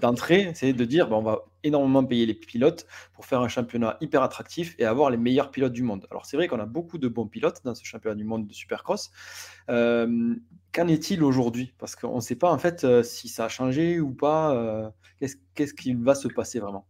d'entrée, 0.00 0.52
c'est 0.54 0.72
de 0.72 0.84
dire 0.84 1.08
ben, 1.08 1.16
on 1.16 1.22
va 1.22 1.44
énormément 1.66 2.04
payer 2.04 2.26
les 2.26 2.34
pilotes 2.34 2.86
pour 3.12 3.26
faire 3.26 3.40
un 3.40 3.48
championnat 3.48 3.96
hyper 4.00 4.22
attractif 4.22 4.74
et 4.78 4.84
avoir 4.84 5.10
les 5.10 5.16
meilleurs 5.16 5.50
pilotes 5.50 5.72
du 5.72 5.82
monde. 5.82 6.06
Alors 6.10 6.26
c'est 6.26 6.36
vrai 6.36 6.48
qu'on 6.48 6.60
a 6.60 6.66
beaucoup 6.66 6.98
de 6.98 7.08
bons 7.08 7.26
pilotes 7.26 7.60
dans 7.64 7.74
ce 7.74 7.84
championnat 7.84 8.16
du 8.16 8.24
monde 8.24 8.46
de 8.46 8.52
Supercross. 8.52 9.10
Euh, 9.68 10.34
qu'en 10.72 10.88
est-il 10.88 11.22
aujourd'hui? 11.22 11.74
Parce 11.78 11.96
qu'on 11.96 12.16
ne 12.16 12.20
sait 12.20 12.36
pas 12.36 12.50
en 12.50 12.58
fait 12.58 12.84
euh, 12.84 13.02
si 13.02 13.28
ça 13.28 13.46
a 13.46 13.48
changé 13.48 14.00
ou 14.00 14.12
pas. 14.12 14.54
Euh, 14.54 14.88
qu'est-ce, 15.54 15.74
qui 15.74 15.94
va 15.94 16.14
se 16.14 16.28
passer 16.28 16.60
vraiment? 16.60 16.86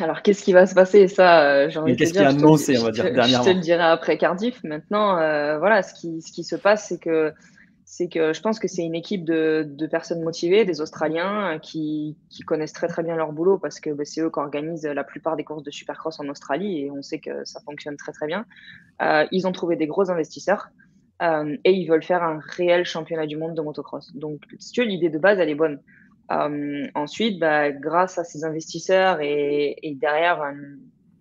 Alors, 0.00 0.22
qu'est-ce 0.22 0.42
qui 0.42 0.54
va 0.54 0.66
se 0.66 0.74
passer? 0.74 1.08
Ça, 1.08 1.68
j'ai 1.68 1.78
envie 1.78 1.94
Qu'est-ce 1.94 2.14
qui 2.14 2.18
est 2.18 2.24
annoncé, 2.24 2.78
on 2.78 2.84
va 2.84 2.90
dire, 2.90 3.04
dernièrement 3.04 3.44
Je 3.44 3.50
te 3.50 3.54
le 3.54 3.60
dirai 3.60 3.82
après 3.82 4.16
Cardiff. 4.16 4.64
Maintenant, 4.64 5.16
voilà, 5.58 5.82
ce 5.82 5.92
qui, 5.92 6.22
ce 6.22 6.32
qui 6.32 6.42
se 6.42 6.56
passe, 6.56 6.88
c'est 6.88 6.98
que 6.98 7.34
c'est 7.96 8.08
que 8.08 8.32
je 8.32 8.40
pense 8.40 8.58
que 8.58 8.66
c'est 8.66 8.82
une 8.82 8.96
équipe 8.96 9.24
de, 9.24 9.86
personnes 9.88 10.24
motivées, 10.24 10.64
des 10.64 10.80
Australiens 10.80 11.60
qui, 11.62 12.16
connaissent 12.44 12.72
très 12.72 12.88
très 12.88 13.04
bien 13.04 13.14
leur 13.14 13.32
boulot 13.32 13.56
parce 13.56 13.78
que 13.78 13.90
bah, 13.90 14.04
c'est 14.04 14.20
eux 14.20 14.30
qui 14.30 14.40
organisent 14.40 14.84
la 14.84 15.04
plupart 15.04 15.36
des 15.36 15.44
courses 15.44 15.62
de 15.62 15.70
Supercross 15.70 16.18
en 16.18 16.28
Australie 16.28 16.80
et 16.80 16.90
on 16.90 17.02
sait 17.02 17.20
que 17.20 17.44
ça 17.44 17.60
fonctionne 17.60 17.96
très 17.96 18.10
très 18.10 18.26
bien. 18.26 18.46
Euh, 19.00 19.26
ils 19.30 19.46
ont 19.46 19.52
trouvé 19.52 19.76
des 19.76 19.86
gros 19.86 20.10
investisseurs 20.10 20.70
euh, 21.22 21.56
et 21.62 21.70
ils 21.70 21.86
veulent 21.86 22.02
faire 22.02 22.24
un 22.24 22.40
réel 22.42 22.84
championnat 22.84 23.28
du 23.28 23.36
monde 23.36 23.54
de 23.54 23.62
motocross. 23.62 24.10
Donc, 24.16 24.40
si 24.58 24.84
l'idée 24.84 25.08
de 25.08 25.18
base, 25.18 25.38
elle 25.38 25.50
est 25.50 25.54
bonne. 25.54 25.80
Euh, 26.32 26.88
ensuite, 26.96 27.38
bah, 27.38 27.70
grâce 27.70 28.18
à 28.18 28.24
ces 28.24 28.44
investisseurs 28.44 29.20
et, 29.20 29.76
et 29.84 29.94
derrière 29.94 30.42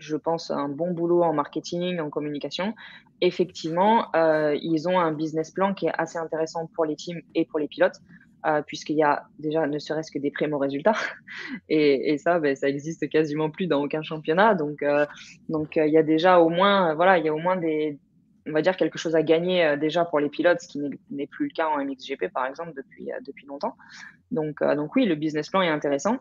je 0.04 0.18
pense, 0.18 0.52
un 0.52 0.70
bon 0.70 0.92
boulot 0.92 1.24
en 1.24 1.34
marketing, 1.34 2.00
en 2.00 2.10
communication. 2.10 2.74
Effectivement, 3.22 4.14
euh, 4.16 4.58
ils 4.62 4.88
ont 4.88 5.00
un 5.00 5.12
business 5.12 5.52
plan 5.52 5.74
qui 5.74 5.88
est 5.88 5.94
assez 5.98 6.18
intéressant 6.18 6.70
pour 6.76 6.86
les 6.86 6.96
teams 6.96 7.22
et 7.36 7.46
pour 7.46 7.60
les 7.60 7.68
pilotes, 7.68 7.96
euh, 8.46 8.62
puisqu'il 8.62 8.98
y 8.98 9.04
a 9.04 9.24
déjà 9.40 9.66
ne 9.66 9.80
serait-ce 9.80 10.12
que 10.12 10.20
des 10.20 10.32
primes 10.32 10.54
aux 10.54 10.60
résultats. 10.60 10.94
Et, 11.70 12.18
ça, 12.18 12.40
ben, 12.40 12.56
ça 12.56 12.68
existe 12.68 13.10
quasiment 13.10 13.50
plus 13.50 13.68
dans 13.68 13.82
aucun 13.82 14.04
championnat. 14.04 14.56
Donc, 14.56 14.84
euh, 14.84 15.06
donc 15.48 15.78
il 15.78 15.92
y 15.92 15.98
a 15.98 16.04
déjà 16.04 16.40
au 16.40 16.50
moins, 16.50 16.94
voilà, 16.96 17.18
il 17.18 17.26
y 17.26 17.30
a 17.30 17.34
au 17.34 17.40
moins 17.40 17.56
des, 17.56 17.98
on 18.46 18.52
va 18.52 18.62
dire 18.62 18.76
quelque 18.76 18.98
chose 18.98 19.16
à 19.16 19.24
gagner 19.24 19.78
déjà 19.78 20.04
pour 20.04 20.20
les 20.20 20.30
pilotes, 20.30 20.60
ce 20.60 20.68
qui 20.68 20.82
n'est 21.10 21.28
plus 21.28 21.48
le 21.48 21.54
cas 21.54 21.68
en 21.68 21.84
MXGP 21.84 22.34
par 22.34 22.46
exemple 22.46 22.74
depuis, 22.76 23.10
depuis 23.26 23.46
longtemps. 23.46 23.76
Donc, 24.32 24.62
donc 24.62 24.96
oui, 24.98 25.06
le 25.06 25.16
business 25.16 25.50
plan 25.50 25.62
est 25.62 25.70
intéressant. 25.70 26.18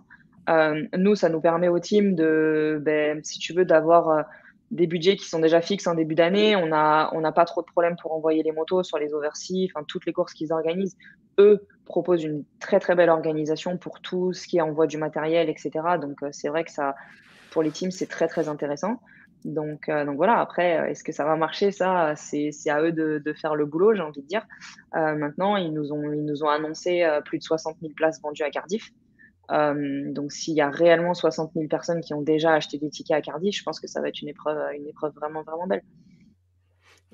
Euh, 0.49 0.87
nous, 0.97 1.15
ça 1.15 1.29
nous 1.29 1.41
permet 1.41 1.69
au 1.69 1.79
team 1.79 2.15
de, 2.15 2.81
ben, 2.83 3.23
si 3.23 3.39
tu 3.39 3.53
veux, 3.53 3.65
d'avoir 3.65 4.09
euh, 4.09 4.23
des 4.71 4.87
budgets 4.87 5.17
qui 5.17 5.29
sont 5.29 5.39
déjà 5.39 5.61
fixes 5.61 5.87
en 5.87 5.95
début 5.95 6.15
d'année. 6.15 6.57
On 6.57 6.67
n'a 6.67 7.11
on 7.13 7.25
a 7.25 7.33
pas 7.33 7.45
trop 7.45 7.63
de 7.63 7.67
problèmes 7.67 7.97
pour 8.01 8.13
envoyer 8.13 8.43
les 8.43 8.53
motos 8.53 8.83
sur 8.83 8.99
les 8.99 9.15
overseas, 9.15 9.69
enfin 9.73 9.85
toutes 9.87 10.07
les 10.07 10.13
courses 10.13 10.35
qu'ils 10.35 10.53
organisent. 10.53 10.97
Eux 11.39 11.67
proposent 11.85 12.25
une 12.25 12.45
très 12.61 12.81
très 12.81 12.95
belle 12.95 13.11
organisation 13.11 13.77
pour 13.79 14.01
tout 14.01 14.33
ce 14.33 14.47
qui 14.47 14.59
est 14.59 14.63
envoi 14.63 14.87
du 14.87 14.99
matériel, 14.99 15.49
etc. 15.49 15.71
Donc 16.01 16.23
euh, 16.23 16.29
c'est 16.33 16.49
vrai 16.49 16.65
que 16.65 16.71
ça, 16.71 16.95
pour 17.51 17.63
les 17.63 17.71
teams, 17.71 17.91
c'est 17.91 18.09
très 18.09 18.29
très 18.29 18.49
intéressant. 18.49 19.01
Donc, 19.45 19.91
voilà, 20.15 20.39
après, 20.39 20.93
est-ce 20.93 21.03
que 21.03 21.11
ça 21.11 21.25
va 21.25 21.35
marcher? 21.35 21.73
Ça, 21.73 22.15
c'est 22.15 22.53
à 22.69 22.81
eux 22.81 22.93
de, 22.93 23.21
de, 23.25 23.33
faire 23.33 23.57
le 23.57 23.67
boulot, 23.67 23.93
j'ai 23.93 24.01
envie 24.01 24.23
de 24.23 24.27
dire. 24.29 24.47
maintenant, 24.93 25.57
ils 25.57 25.73
nous, 25.73 25.91
ont, 25.91 26.13
ils 26.13 26.25
nous 26.25 26.45
ont 26.45 26.49
annoncé 26.49 27.05
plus 27.25 27.39
de 27.39 27.43
60 27.43 27.77
000 27.81 27.93
places 27.97 28.23
vendues 28.23 28.45
à 28.45 28.51
Cardiff. 28.51 28.93
Euh, 29.53 30.13
donc, 30.13 30.33
s'il 30.33 30.55
y 30.55 30.61
a 30.61 30.71
réellement 30.71 31.15
60 31.15 31.53
000 31.55 31.67
personnes 31.69 32.01
qui 32.01 32.15
ont 32.15 32.23
déjà 32.23 32.55
acheté 32.55 32.79
des 32.79 32.89
tickets 32.89 33.17
à 33.17 33.21
Cardiff, 33.21 33.57
je 33.57 33.63
pense 33.63 33.81
que 33.81 33.87
ça 33.87 34.01
va 34.01 34.09
être 34.09 34.21
une 34.23 34.29
épreuve, 34.29 34.59
une 34.75 34.87
épreuve 34.87 35.13
vraiment, 35.15 35.43
vraiment 35.43 35.67
belle. 35.67 35.83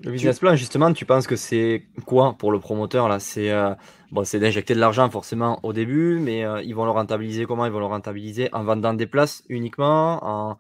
Le 0.05 0.13
business 0.13 0.39
plan, 0.39 0.55
justement, 0.55 0.93
tu 0.93 1.05
penses 1.05 1.27
que 1.27 1.35
c'est 1.35 1.83
quoi 2.07 2.37
pour 2.39 2.53
le 2.53 2.61
promoteur 2.61 3.09
là? 3.09 3.19
C'est 3.19 3.51
euh, 3.51 3.75
bon, 4.13 4.23
c'est 4.23 4.39
d'injecter 4.39 4.75
de 4.75 4.79
l'argent 4.79 5.11
forcément 5.11 5.59
au 5.65 5.73
début, 5.73 6.21
mais 6.21 6.45
euh, 6.45 6.63
ils 6.63 6.73
vont 6.73 6.85
le 6.85 6.93
rentabiliser 6.93 7.47
comment 7.47 7.67
Ils 7.67 7.73
vont 7.73 7.81
le 7.81 7.87
rentabiliser? 7.87 8.49
En 8.53 8.63
vendant 8.63 8.95
des 8.95 9.09
places 9.09 9.43
uniquement, 9.49 10.21
en, 10.23 10.59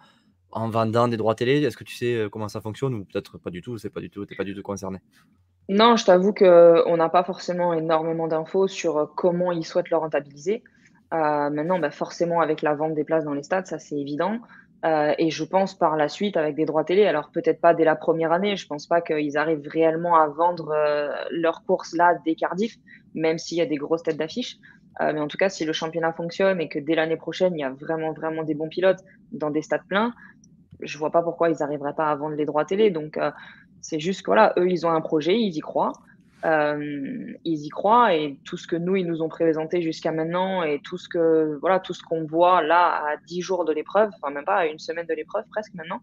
en 0.50 0.70
vendant 0.70 1.06
des 1.06 1.16
droits 1.16 1.37
télé? 1.37 1.62
Est-ce 1.62 1.76
que 1.76 1.85
tu 1.85 1.94
sais 1.94 2.26
comment 2.32 2.49
ça 2.49 2.61
fonctionne 2.61 2.94
ou 2.94 3.04
peut-être 3.04 3.38
pas 3.38 3.50
du 3.50 3.62
tout? 3.62 3.78
C'est 3.78 3.90
pas 3.90 4.00
du 4.00 4.11
tout, 4.11 4.26
t'es 4.26 4.35
pas 4.35 4.42
du 4.42 4.56
tout 4.56 4.62
concerné. 4.62 4.99
Non, 5.68 5.94
je 5.94 6.04
t'avoue 6.04 6.32
que 6.32 6.82
on 6.87 6.97
n'a 6.97 7.08
pas 7.08 7.23
forcément 7.23 7.73
énormément 7.75 8.26
d'infos 8.26 8.66
sur 8.66 9.12
comment 9.14 9.52
ils 9.52 9.64
souhaitent 9.64 9.90
le 9.90 9.99
rentabiliser. 9.99 10.64
Euh, 11.14 11.50
maintenant, 11.50 11.78
bah, 11.78 11.90
forcément, 11.90 12.40
avec 12.40 12.62
la 12.62 12.74
vente 12.74 12.94
des 12.94 13.04
places 13.04 13.24
dans 13.24 13.32
les 13.32 13.42
stades, 13.42 13.66
ça 13.66 13.78
c'est 13.78 13.96
évident. 13.96 14.38
Euh, 14.84 15.12
et 15.18 15.30
je 15.30 15.42
pense 15.42 15.74
par 15.74 15.96
la 15.96 16.08
suite 16.08 16.36
avec 16.36 16.54
des 16.54 16.64
droits 16.64 16.84
télé, 16.84 17.04
alors 17.04 17.30
peut-être 17.32 17.60
pas 17.60 17.74
dès 17.74 17.84
la 17.84 17.96
première 17.96 18.30
année, 18.30 18.56
je 18.56 18.66
pense 18.66 18.86
pas 18.86 19.00
qu'ils 19.00 19.36
arrivent 19.36 19.66
réellement 19.66 20.14
à 20.14 20.28
vendre 20.28 20.70
euh, 20.70 21.08
leurs 21.32 21.64
courses 21.64 21.96
là 21.96 22.16
dès 22.24 22.36
Cardiff, 22.36 22.76
même 23.14 23.38
s'il 23.38 23.58
y 23.58 23.60
a 23.60 23.66
des 23.66 23.76
grosses 23.76 24.04
têtes 24.04 24.16
d'affiche. 24.16 24.56
Euh, 25.00 25.12
mais 25.12 25.20
en 25.20 25.26
tout 25.26 25.36
cas, 25.36 25.48
si 25.48 25.64
le 25.64 25.72
championnat 25.72 26.12
fonctionne 26.12 26.60
et 26.60 26.68
que 26.68 26.78
dès 26.78 26.94
l'année 26.94 27.16
prochaine, 27.16 27.54
il 27.56 27.60
y 27.60 27.64
a 27.64 27.70
vraiment, 27.70 28.12
vraiment 28.12 28.44
des 28.44 28.54
bons 28.54 28.68
pilotes 28.68 29.00
dans 29.32 29.50
des 29.50 29.62
stades 29.62 29.86
pleins, 29.88 30.12
je 30.80 30.96
vois 30.96 31.10
pas 31.10 31.22
pourquoi 31.22 31.50
ils 31.50 31.56
n'arriveraient 31.58 31.94
pas 31.94 32.10
à 32.10 32.14
vendre 32.14 32.36
les 32.36 32.44
droits 32.44 32.64
télé. 32.64 32.90
Donc, 32.90 33.18
c'est 33.80 33.98
juste 33.98 34.22
que 34.22 34.26
voilà, 34.26 34.52
eux, 34.58 34.68
ils 34.68 34.86
ont 34.86 34.90
un 34.90 35.00
projet, 35.00 35.36
ils 35.40 35.56
y 35.56 35.60
croient. 35.60 35.92
Euh, 36.45 37.33
ils 37.45 37.66
y 37.66 37.68
croient 37.68 38.14
et 38.14 38.38
tout 38.45 38.57
ce 38.57 38.68
que 38.68 38.76
nous 38.76 38.95
ils 38.95 39.07
nous 39.07 39.23
ont 39.23 39.28
présenté 39.28 39.83
jusqu'à 39.83 40.12
maintenant 40.12 40.62
et 40.62 40.80
tout 40.85 40.97
ce 40.97 41.09
que 41.09 41.59
voilà 41.61 41.80
tout 41.80 41.95
ce 41.95 42.02
qu'on 42.04 42.25
voit 42.26 42.62
là 42.62 43.02
à 43.04 43.16
10 43.26 43.40
jours 43.40 43.64
de 43.64 43.73
l'épreuve, 43.73 44.11
enfin 44.14 44.33
même 44.33 44.45
pas 44.45 44.59
à 44.59 44.66
une 44.66 44.78
semaine 44.78 45.07
de 45.07 45.14
l'épreuve 45.14 45.45
presque 45.50 45.75
maintenant. 45.75 46.00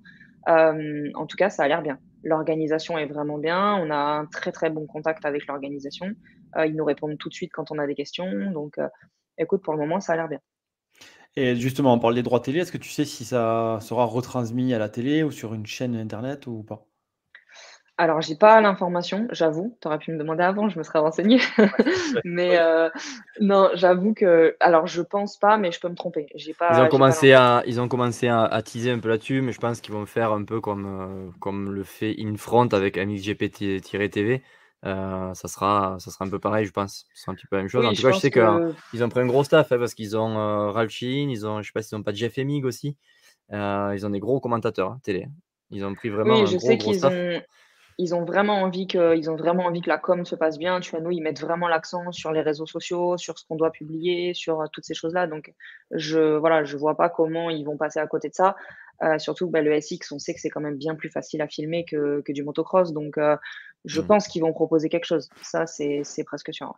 Euh, 0.49 1.09
en 1.15 1.25
tout 1.25 1.37
cas, 1.37 1.49
ça 1.49 1.63
a 1.63 1.67
l'air 1.67 1.81
bien. 1.81 1.99
L'organisation 2.23 2.97
est 2.97 3.05
vraiment 3.05 3.37
bien. 3.37 3.75
On 3.75 3.89
a 3.89 3.95
un 3.95 4.25
très 4.25 4.51
très 4.51 4.69
bon 4.69 4.85
contact 4.85 5.25
avec 5.25 5.47
l'organisation. 5.47 6.11
Euh, 6.57 6.67
ils 6.67 6.75
nous 6.75 6.85
répondent 6.85 7.17
tout 7.17 7.29
de 7.29 7.33
suite 7.33 7.51
quand 7.53 7.71
on 7.71 7.79
a 7.79 7.87
des 7.87 7.95
questions. 7.95 8.51
Donc, 8.51 8.77
écoute, 9.37 9.63
pour 9.63 9.73
le 9.73 9.79
moment, 9.79 9.99
ça 10.01 10.13
a 10.13 10.15
l'air 10.17 10.27
bien. 10.27 10.39
Et 11.35 11.55
justement, 11.55 11.93
on 11.93 11.99
parle 11.99 12.15
des 12.15 12.23
droits 12.23 12.39
télé. 12.39 12.59
Est-ce 12.59 12.71
que 12.71 12.77
tu 12.77 12.89
sais 12.89 13.05
si 13.05 13.25
ça 13.25 13.79
sera 13.81 14.05
retransmis 14.05 14.73
à 14.73 14.79
la 14.79 14.89
télé 14.89 15.23
ou 15.23 15.31
sur 15.31 15.53
une 15.53 15.65
chaîne 15.65 15.95
internet 15.95 16.47
ou 16.47 16.63
pas? 16.63 16.85
Alors, 17.97 18.21
j'ai 18.21 18.35
pas 18.35 18.59
l'information, 18.59 19.25
j'avoue. 19.31 19.77
Tu 19.81 19.87
aurais 19.87 19.99
pu 19.99 20.11
me 20.11 20.17
demander 20.17 20.43
avant, 20.43 20.67
je 20.67 20.77
me 20.77 20.83
serais 20.83 20.99
renseignée. 20.99 21.39
mais 22.25 22.57
euh, 22.57 22.89
non, 23.39 23.69
j'avoue 23.73 24.13
que. 24.13 24.57
Alors, 24.59 24.85
je 24.85 25.01
pense 25.01 25.37
pas, 25.37 25.57
mais 25.57 25.71
je 25.71 25.79
peux 25.79 25.87
me 25.87 25.95
tromper. 25.95 26.27
J'ai 26.35 26.53
pas, 26.53 26.77
ils, 26.77 26.81
ont 26.81 26.89
commencé 26.89 27.31
à, 27.31 27.63
ils 27.65 27.79
ont 27.79 27.87
commencé 27.87 28.27
à, 28.27 28.61
teaser 28.63 28.91
un 28.91 28.99
peu 28.99 29.07
là-dessus, 29.07 29.41
mais 29.41 29.53
je 29.53 29.59
pense 29.59 29.79
qu'ils 29.79 29.93
vont 29.93 30.05
faire 30.05 30.33
un 30.33 30.43
peu 30.43 30.59
comme, 30.59 30.85
euh, 30.85 31.31
comme 31.39 31.71
le 31.71 31.83
fait 31.83 32.15
Infront 32.19 32.67
avec 32.73 32.97
MXGP-TV. 32.97 34.43
Euh, 34.85 35.33
ça, 35.33 35.47
sera, 35.47 35.95
ça 35.99 36.11
sera 36.11 36.25
un 36.25 36.29
peu 36.29 36.37
pareil, 36.37 36.65
je 36.65 36.71
pense. 36.71 37.07
C'est 37.13 37.31
un 37.31 37.33
petit 37.33 37.47
peu 37.47 37.55
la 37.55 37.61
même 37.61 37.69
chose. 37.69 37.85
en 37.85 37.93
tout 37.93 38.01
cas, 38.01 38.11
je 38.11 38.19
sais 38.19 38.29
qu'ils 38.29 39.03
ont 39.03 39.09
pris 39.09 39.21
un 39.21 39.25
gros 39.25 39.45
staff 39.45 39.71
hein, 39.71 39.79
parce 39.79 39.93
qu'ils 39.93 40.17
ont 40.17 40.71
Ralph 40.71 40.91
Sheen, 40.91 41.29
ils 41.29 41.47
ont, 41.47 41.61
je 41.61 41.67
sais 41.67 41.73
pas 41.73 41.81
s'ils 41.81 41.97
n'ont 41.97 42.03
pas 42.03 42.13
Jeff 42.13 42.37
Emig 42.37 42.65
aussi. 42.65 42.97
ils 43.51 44.05
ont 44.05 44.09
des 44.09 44.19
gros 44.19 44.41
commentateurs 44.41 44.91
hein, 44.91 44.99
télé. 45.01 45.29
Ils 45.71 45.85
ont 45.85 45.95
pris 45.95 46.09
vraiment 46.09 46.35
un 46.35 46.43
gros, 46.43 46.75
gros 46.75 46.93
staff 46.93 47.13
ils 47.97 48.13
ont 48.13 48.25
vraiment 48.25 48.61
envie 48.61 48.87
que, 48.87 49.15
ils 49.15 49.29
ont 49.29 49.35
vraiment 49.35 49.65
envie 49.65 49.81
que 49.81 49.89
la 49.89 49.97
com 49.97 50.25
se 50.25 50.35
passe 50.35 50.57
bien. 50.57 50.79
Tu 50.79 50.91
vois, 50.91 50.99
nous, 50.99 51.11
ils 51.11 51.21
mettent 51.21 51.39
vraiment 51.39 51.67
l'accent 51.67 52.11
sur 52.11 52.31
les 52.31 52.41
réseaux 52.41 52.65
sociaux, 52.65 53.17
sur 53.17 53.39
ce 53.39 53.45
qu'on 53.45 53.55
doit 53.55 53.71
publier, 53.71 54.33
sur 54.33 54.61
euh, 54.61 54.65
toutes 54.71 54.85
ces 54.85 54.93
choses-là. 54.93 55.27
Donc, 55.27 55.53
je, 55.91 56.35
voilà, 56.37 56.63
je 56.63 56.75
vois 56.77 56.95
pas 56.97 57.09
comment 57.09 57.49
ils 57.49 57.63
vont 57.63 57.77
passer 57.77 57.99
à 57.99 58.07
côté 58.07 58.29
de 58.29 58.33
ça. 58.33 58.55
Euh, 59.03 59.17
surtout, 59.17 59.49
bah, 59.49 59.61
le 59.61 59.79
SX, 59.79 60.11
on 60.11 60.19
sait 60.19 60.33
que 60.33 60.41
c'est 60.41 60.49
quand 60.49 60.61
même 60.61 60.77
bien 60.77 60.95
plus 60.95 61.09
facile 61.09 61.41
à 61.41 61.47
filmer 61.47 61.85
que, 61.85 62.21
que 62.21 62.33
du 62.33 62.43
motocross. 62.43 62.91
Donc, 62.91 63.17
euh, 63.17 63.37
je 63.85 64.01
mmh. 64.01 64.07
pense 64.07 64.27
qu'ils 64.27 64.41
vont 64.41 64.51
proposer 64.51 64.89
quelque 64.89 65.05
chose. 65.05 65.29
Ça, 65.41 65.65
c'est 65.65 66.23
presque 66.25 66.53
sûr. 66.53 66.77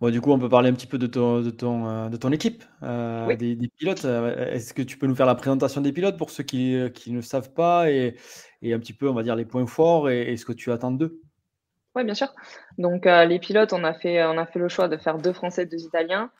Bon, 0.00 0.10
du 0.10 0.20
coup, 0.20 0.32
on 0.32 0.38
peut 0.38 0.48
parler 0.48 0.70
un 0.70 0.72
petit 0.72 0.86
peu 0.86 0.96
de 0.96 1.06
ton, 1.06 1.42
de 1.42 1.50
ton, 1.50 2.08
de 2.08 2.16
ton 2.16 2.32
équipe, 2.32 2.64
des, 2.82 3.54
des, 3.54 3.68
pilotes. 3.68 4.04
Est-ce 4.04 4.72
que 4.72 4.80
tu 4.80 4.96
peux 4.96 5.06
nous 5.06 5.14
faire 5.14 5.26
la 5.26 5.34
présentation 5.34 5.82
des 5.82 5.92
pilotes 5.92 6.16
pour 6.16 6.30
ceux 6.30 6.42
qui, 6.42 6.76
qui 6.94 7.12
ne 7.12 7.20
savent 7.20 7.52
pas 7.52 7.90
et, 7.90 8.16
et 8.62 8.72
un 8.72 8.78
petit 8.78 8.92
peu, 8.92 9.08
on 9.08 9.14
va 9.14 9.22
dire, 9.22 9.36
les 9.36 9.44
points 9.44 9.66
forts 9.66 10.08
et, 10.10 10.36
ce 10.36 10.44
que 10.44 10.52
tu 10.52 10.72
attends 10.72 10.90
d'eux? 10.90 11.20
Oui, 11.94 12.04
bien 12.04 12.14
sûr. 12.14 12.28
Donc, 12.78 13.06
euh, 13.06 13.24
les 13.24 13.38
pilotes, 13.38 13.72
on 13.72 13.84
a, 13.84 13.94
fait, 13.94 14.24
on 14.24 14.38
a 14.38 14.46
fait 14.46 14.58
le 14.58 14.68
choix 14.68 14.88
de 14.88 14.96
faire 14.96 15.18
deux 15.18 15.32
Français, 15.32 15.66
deux 15.66 15.82
Italiens, 15.82 16.30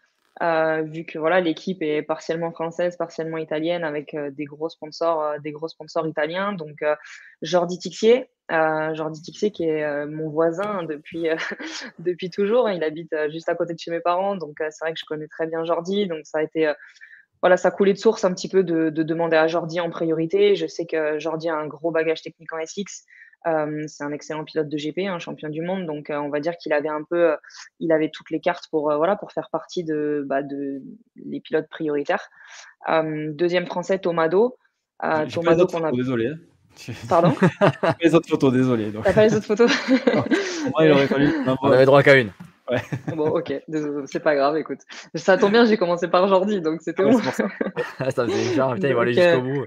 euh, 0.43 0.83
vu 0.83 1.05
que 1.05 1.19
voilà, 1.19 1.41
l'équipe 1.41 1.83
est 1.83 2.03
partiellement 2.03 2.51
française, 2.51 2.97
partiellement 2.97 3.39
italienne, 3.39 3.85
avec 3.85 4.15
euh, 4.15 4.31
des 4.31 4.45
gros 4.45 4.69
sponsors, 4.69 5.39
des 5.41 5.53
gros 5.53 5.69
sponsors 5.69 6.07
italiens. 6.07 6.53
Donc, 6.53 6.85
Jordi 7.43 7.79
Tixier, 7.79 8.31
Jordi 8.49 9.23
Tixier 9.23 9.53
qui 9.53 9.65
est 9.65 10.07
mon 10.07 10.29
voisin 10.29 10.83
depuis, 10.83 11.29
depuis 11.99 12.31
toujours. 12.31 12.69
Il 12.71 12.83
habite 12.83 13.15
juste 13.31 13.49
à 13.49 13.55
côté 13.55 13.75
de 13.75 13.79
chez 13.79 13.91
mes 13.91 14.01
parents, 14.01 14.37
donc 14.37 14.57
c'est 14.59 14.85
vrai 14.85 14.93
que 14.93 14.99
je 14.99 15.05
connais 15.05 15.29
très 15.29 15.47
bien 15.47 15.65
Jordi. 15.65 16.07
Donc, 16.07 16.21
ça 16.25 16.39
a 16.39 16.43
été 16.43 16.73
voilà, 17.43 17.57
ça 17.57 17.71
coulait 17.71 17.93
de 17.93 17.99
source 17.99 18.25
un 18.25 18.33
petit 18.33 18.49
peu 18.49 18.63
de, 18.63 18.91
demander 18.91 19.37
à 19.37 19.47
Jordi 19.47 19.81
en 19.81 19.91
priorité. 19.91 20.55
Je 20.57 20.67
sais 20.67 20.87
que 20.87 21.19
Jordi 21.19 21.49
a 21.49 21.57
un 21.57 21.67
gros 21.67 21.91
bagage 21.91 22.23
technique 22.23 22.53
en 22.53 22.65
SX. 22.65 23.05
Euh, 23.47 23.85
c'est 23.87 24.05
un 24.05 24.13
excellent 24.13 24.45
pilote 24.45 24.69
de 24.69 24.77
GP, 24.77 25.09
un 25.09 25.19
champion 25.19 25.49
du 25.49 25.63
monde. 25.63 25.87
Donc, 25.87 26.11
euh, 26.11 26.19
on 26.19 26.29
va 26.29 26.41
dire 26.41 26.57
qu'il 26.59 26.75
avait 26.75 26.91
un 26.91 27.03
peu, 27.09 27.31
euh, 27.31 27.37
il 27.79 27.93
avait 27.93 28.11
toutes 28.11 28.31
les 28.31 28.41
cartes 28.41 28.65
pour, 28.71 28.95
voilà, 28.95 29.17
pour 29.17 29.33
faire 29.33 29.49
partie 29.51 29.85
de, 29.85 30.25
bah, 30.27 30.43
de 30.43 30.83
les 31.17 31.41
pilotes 31.41 31.69
prioritaires. 31.69 32.29
deuxième 32.87 33.67
français, 33.67 33.99
Tomado. 33.99 34.59
Tomado 35.33 35.67
qu'on 35.67 35.85
a. 35.85 35.93
Désolé. 35.93 36.29
Hein. 36.29 36.93
Pardon? 37.09 37.35
Les 38.03 38.15
autres 38.15 38.29
photos, 38.29 38.53
désolé. 38.53 38.93
T'as 39.03 39.13
pas 39.13 39.27
les 39.27 39.35
autres 39.35 39.47
photos? 39.47 39.71
Il 40.81 40.91
aurait 40.91 41.07
fallu. 41.07 41.33
On 41.63 41.73
avait 41.73 41.87
droit 41.87 42.03
qu'à 42.03 42.17
une. 42.17 42.31
Bon, 43.17 43.29
ok, 43.29 43.53
c'est 44.07 44.21
pas 44.21 44.35
grave, 44.35 44.57
écoute. 44.57 44.81
Ça 45.15 45.37
tombe 45.37 45.53
bien, 45.53 45.65
j'ai 45.65 45.77
commencé 45.77 46.09
par 46.09 46.27
Jordi, 46.29 46.61
donc 46.61 46.81
c'était 46.83 47.03
bon. 47.03 47.19
ça. 47.19 47.49
ça 48.11 48.27
faisait 48.27 48.55
genre, 48.55 48.75
putain, 48.75 48.89
il 48.89 48.95
va 48.95 49.03
aller 49.03 49.15
jusqu'au 49.15 49.47
euh, 49.47 49.67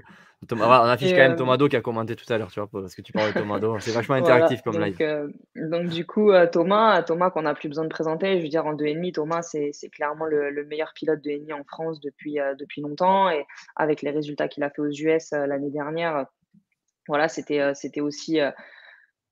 on 0.52 0.60
affiche 0.60 1.10
quand 1.10 1.18
même 1.18 1.32
euh, 1.32 1.36
Tomado 1.36 1.68
qui 1.68 1.76
a 1.76 1.80
commenté 1.80 2.16
tout 2.16 2.30
à 2.32 2.38
l'heure, 2.38 2.50
tu 2.50 2.60
vois, 2.60 2.68
parce 2.70 2.94
que 2.94 3.02
tu 3.02 3.12
parles 3.12 3.32
de 3.32 3.38
Tomado. 3.38 3.78
C'est 3.80 3.92
vachement 3.92 4.16
interactif 4.16 4.62
comme 4.62 4.80
live. 4.80 4.96
Euh, 5.00 5.28
donc, 5.56 5.88
du 5.88 6.06
coup, 6.06 6.32
Thomas, 6.52 7.02
Thomas 7.02 7.30
qu'on 7.30 7.42
n'a 7.42 7.54
plus 7.54 7.68
besoin 7.68 7.84
de 7.84 7.90
présenter, 7.90 8.38
je 8.38 8.42
veux 8.42 8.48
dire, 8.48 8.66
en 8.66 8.74
2,5, 8.74 9.12
Thomas, 9.12 9.42
c'est 9.42 9.88
clairement 9.90 10.26
le, 10.26 10.64
meilleur 10.64 10.92
pilote 10.94 11.20
de 11.22 11.30
2,5 11.30 11.54
en 11.54 11.64
France 11.64 12.00
depuis, 12.00 12.38
depuis 12.58 12.80
longtemps. 12.80 13.30
Et 13.30 13.44
avec 13.76 14.02
les 14.02 14.10
résultats 14.10 14.48
qu'il 14.48 14.62
a 14.62 14.70
fait 14.70 14.82
aux 14.82 14.90
US 14.90 15.32
l'année 15.32 15.70
dernière, 15.70 16.26
voilà, 17.06 17.28
c'était 17.28 17.74
c'était 17.74 18.00
aussi, 18.00 18.40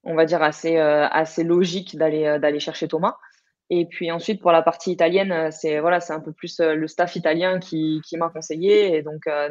on 0.04 0.14
va 0.14 0.26
dire, 0.26 0.42
assez, 0.42 0.76
assez 0.76 1.42
logique 1.44 1.96
d'aller 1.96 2.60
chercher 2.60 2.88
Thomas. 2.88 3.16
Et 3.74 3.86
puis 3.86 4.12
ensuite, 4.12 4.42
pour 4.42 4.52
la 4.52 4.60
partie 4.60 4.92
italienne, 4.92 5.32
euh, 5.32 5.48
c'est 5.50 5.80
voilà, 5.80 6.00
un 6.10 6.20
peu 6.20 6.30
plus 6.30 6.60
euh, 6.60 6.74
le 6.74 6.86
staff 6.86 7.16
italien 7.16 7.58
qui, 7.58 8.02
m'a 8.18 8.28
conseillé. 8.28 8.94
Et 8.94 9.02
donc, 9.02 9.26
euh, 9.26 9.48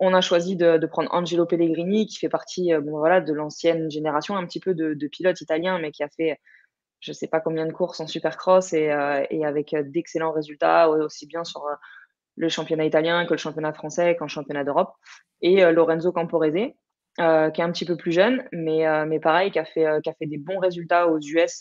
on, 0.00 0.12
a 0.12 0.20
choisi 0.20 0.56
de, 0.56 0.84
prendre 0.86 1.08
Angelo 1.14 1.46
Pellegrini, 1.46 2.06
qui 2.06 2.18
fait 2.18 2.28
partie 2.28 2.72
voilà, 2.84 3.20
de 3.20 3.32
l'ancienne 3.32 3.88
génération, 3.92 4.36
un 4.36 4.44
petit 4.44 4.58
peu 4.58 4.74
de, 4.74 4.94
de 4.94 5.06
pilote 5.06 5.40
italien, 5.40 5.78
mais 5.78 5.92
qui 5.92 6.02
a 6.02 6.08
fait 6.08 6.40
je 6.98 7.12
ne 7.12 7.14
sais 7.14 7.28
pas 7.28 7.40
combien 7.40 7.66
de 7.66 7.72
courses 7.72 8.00
en 8.00 8.08
supercross 8.08 8.72
et, 8.72 8.92
et 9.30 9.44
avec 9.44 9.74
d'excellents 9.74 10.32
résultats, 10.32 10.88
aussi 10.88 11.26
bien 11.26 11.42
sur 11.42 11.64
le 12.36 12.48
championnat 12.48 12.84
italien 12.84 13.26
que 13.26 13.34
le 13.34 13.38
championnat 13.38 13.72
français 13.72 14.16
qu'en 14.16 14.28
championnat 14.28 14.62
d'Europe. 14.62 14.92
Et 15.40 15.64
Lorenzo 15.72 16.12
Camporese, 16.12 16.72
euh, 17.20 17.50
qui 17.50 17.60
est 17.60 17.64
un 17.64 17.70
petit 17.70 17.84
peu 17.84 17.94
plus 17.94 18.12
jeune, 18.12 18.42
mais, 18.52 18.86
euh, 18.86 19.04
mais 19.04 19.20
pareil, 19.20 19.50
qui 19.50 19.58
a, 19.58 19.66
fait, 19.66 19.84
euh, 19.84 20.00
qui 20.00 20.08
a 20.08 20.14
fait 20.14 20.24
des 20.24 20.38
bons 20.38 20.58
résultats 20.58 21.08
aux 21.08 21.18
US, 21.18 21.60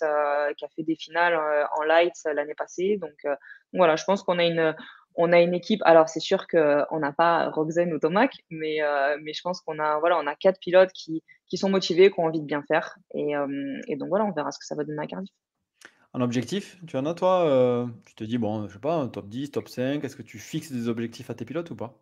qui 0.58 0.65
a 0.65 0.70
fait 0.74 0.84
des 0.84 0.96
finales 0.96 1.38
en 1.77 1.84
lights 1.84 2.22
l'année 2.34 2.55
passée. 2.55 2.98
Donc 3.01 3.38
voilà, 3.74 3.98
je 3.98 4.05
pense 4.05 4.24
qu'on 4.24 4.39
a 4.39 4.46
une, 4.46 4.74
on 5.15 5.34
a 5.34 5.41
une 5.41 5.53
équipe. 5.53 5.81
Alors 5.84 6.08
c'est 6.08 6.22
sûr 6.22 6.48
qu'on 6.48 7.00
n'a 7.00 7.12
pas 7.12 7.50
Roxane 7.50 7.91
ou 7.91 8.00
Tomac, 8.00 8.31
mais, 8.50 8.79
mais 9.22 9.34
je 9.34 9.41
pense 9.41 9.60
qu'on 9.60 9.77
a, 9.79 10.00
voilà, 10.00 10.17
on 10.20 10.27
a 10.27 10.36
quatre 10.36 10.60
pilotes 10.60 10.91
qui, 10.93 11.22
qui 11.48 11.58
sont 11.58 11.70
motivés, 11.70 12.12
qui 12.12 12.20
ont 12.22 12.27
envie 12.27 12.39
de 12.39 12.46
bien 12.46 12.63
faire. 12.65 12.98
Et, 13.13 13.34
et, 13.88 13.98
donc 13.98 14.08
voilà, 14.08 14.24
on 14.24 14.31
verra 14.31 14.51
ce 14.51 14.60
que 14.60 14.65
ça 14.65 14.75
va 14.75 14.86
donner 14.86 15.03
à 15.03 15.08
Cardiff. 15.08 15.34
Un 16.13 16.22
objectif, 16.22 16.77
tu 16.88 16.96
en 16.96 17.05
as 17.05 17.13
toi 17.13 17.89
Tu 18.05 18.15
te 18.15 18.24
dis, 18.24 18.38
bon, 18.38 18.70
je 18.70 18.74
sais 18.74 18.79
pas, 18.79 19.05
top 19.10 19.27
10, 19.27 19.51
top 19.51 19.67
5, 19.67 20.01
est-ce 20.01 20.15
que 20.15 20.24
tu 20.24 20.39
fixes 20.39 20.72
des 20.72 20.88
objectifs 20.88 21.29
à 21.29 21.34
tes 21.34 21.43
pilotes 21.43 21.72
ou 21.72 21.75
pas? 21.75 22.01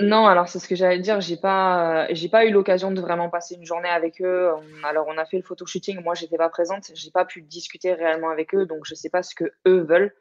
Non, 0.00 0.26
alors 0.26 0.48
c'est 0.48 0.58
ce 0.58 0.66
que 0.66 0.74
j'allais 0.74 0.98
dire. 0.98 1.20
J'ai 1.20 1.36
pas, 1.36 2.12
j'ai 2.12 2.28
pas 2.28 2.44
eu 2.44 2.50
l'occasion 2.50 2.90
de 2.90 3.00
vraiment 3.00 3.28
passer 3.28 3.54
une 3.54 3.64
journée 3.64 3.88
avec 3.88 4.20
eux. 4.20 4.50
Alors 4.82 5.06
on 5.08 5.16
a 5.18 5.24
fait 5.24 5.36
le 5.36 5.42
photo 5.42 5.64
shooting. 5.66 6.02
Moi, 6.02 6.14
j'étais 6.14 6.38
pas 6.38 6.48
présente. 6.48 6.90
J'ai 6.94 7.10
pas 7.10 7.24
pu 7.24 7.42
discuter 7.42 7.92
réellement 7.92 8.30
avec 8.30 8.54
eux, 8.54 8.66
donc 8.66 8.80
je 8.84 8.94
sais 8.94 9.10
pas 9.10 9.22
ce 9.22 9.34
que 9.34 9.44
eux 9.66 9.82
veulent. 9.82 10.12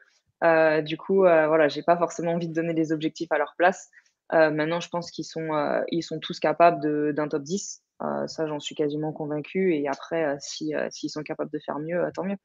Euh, 0.44 0.82
du 0.82 0.98
coup, 0.98 1.26
euh, 1.26 1.48
voilà, 1.48 1.68
j'ai 1.68 1.84
pas 1.84 1.98
forcément 1.98 2.34
envie 2.34 2.48
de 2.48 2.54
donner 2.54 2.74
des 2.74 2.92
objectifs 2.92 3.32
à 3.32 3.38
leur 3.38 3.54
place. 3.58 3.90
Euh, 4.34 4.50
maintenant, 4.50 4.80
je 4.80 4.90
pense 4.90 5.12
qu'ils 5.12 5.26
sont, 5.26 5.54
euh, 5.54 5.82
ils 5.90 6.04
sont 6.04 6.20
tous 6.20 6.40
capables 6.40 7.14
d'un 7.14 7.28
top 7.28 7.44
10. 7.44 7.84
Euh, 8.02 8.28
ça, 8.28 8.48
j'en 8.48 8.60
suis 8.60 8.76
quasiment 8.76 9.12
convaincu. 9.12 9.76
Et 9.76 9.88
après, 9.88 10.38
si 10.40 10.74
s'ils 10.90 11.10
sont 11.10 11.24
capables 11.24 11.52
de 11.52 11.60
faire 11.60 11.80
mieux, 11.80 12.04
tant 12.14 12.24
mieux. 12.24 12.38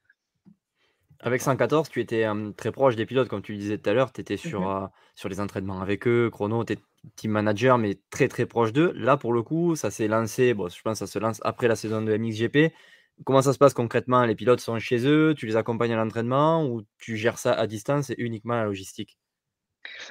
Avec 1.21 1.41
114, 1.41 1.89
tu 1.89 2.01
étais 2.01 2.27
très 2.57 2.73
proche 2.73 2.97
des 2.97 3.07
pilotes, 3.07 3.29
comme 3.29 3.41
tu 3.41 3.53
le 3.53 3.59
disais 3.59 3.79
tout 3.79 3.89
à 3.89 3.95
l'heure. 3.95 4.13
Tu 4.13 4.21
étais 4.21 4.37
sur, 4.37 4.61
mmh 4.61 4.91
sur 5.15 5.31
les 5.31 5.41
entraînements 5.41 5.81
avec 5.81 6.07
eux, 6.07 6.29
chrono, 6.31 6.63
tu 6.63 6.77
team 7.15 7.31
manager, 7.31 7.79
mais 7.79 7.99
très 8.11 8.29
très 8.29 8.47
proche 8.47 8.73
d'eux. 8.73 8.93
Là, 8.95 9.17
pour 9.17 9.33
le 9.33 9.43
coup, 9.43 9.77
ça 9.77 9.91
s'est 9.91 10.09
lancé, 10.09 10.49
je 10.49 10.55
pense 10.55 10.77
que 10.77 10.95
ça 10.95 11.07
se 11.07 11.19
lance 11.19 11.41
après 11.45 11.69
la 11.69 11.77
saison 11.77 12.03
de 12.03 12.17
MXGP. 12.17 12.73
Comment 13.25 13.43
ça 13.43 13.53
se 13.53 13.59
passe 13.59 13.73
concrètement? 13.73 14.25
Les 14.25 14.35
pilotes 14.35 14.61
sont 14.61 14.79
chez 14.79 15.07
eux, 15.07 15.35
tu 15.37 15.47
les 15.47 15.57
accompagnes 15.57 15.93
à 15.93 15.97
l'entraînement 15.97 16.67
ou 16.67 16.83
tu 16.99 17.17
gères 17.17 17.39
ça 17.39 17.53
à 17.53 17.67
distance 17.67 18.11
et 18.11 18.15
uniquement 18.19 18.55
la 18.55 18.65
logistique? 18.65 19.19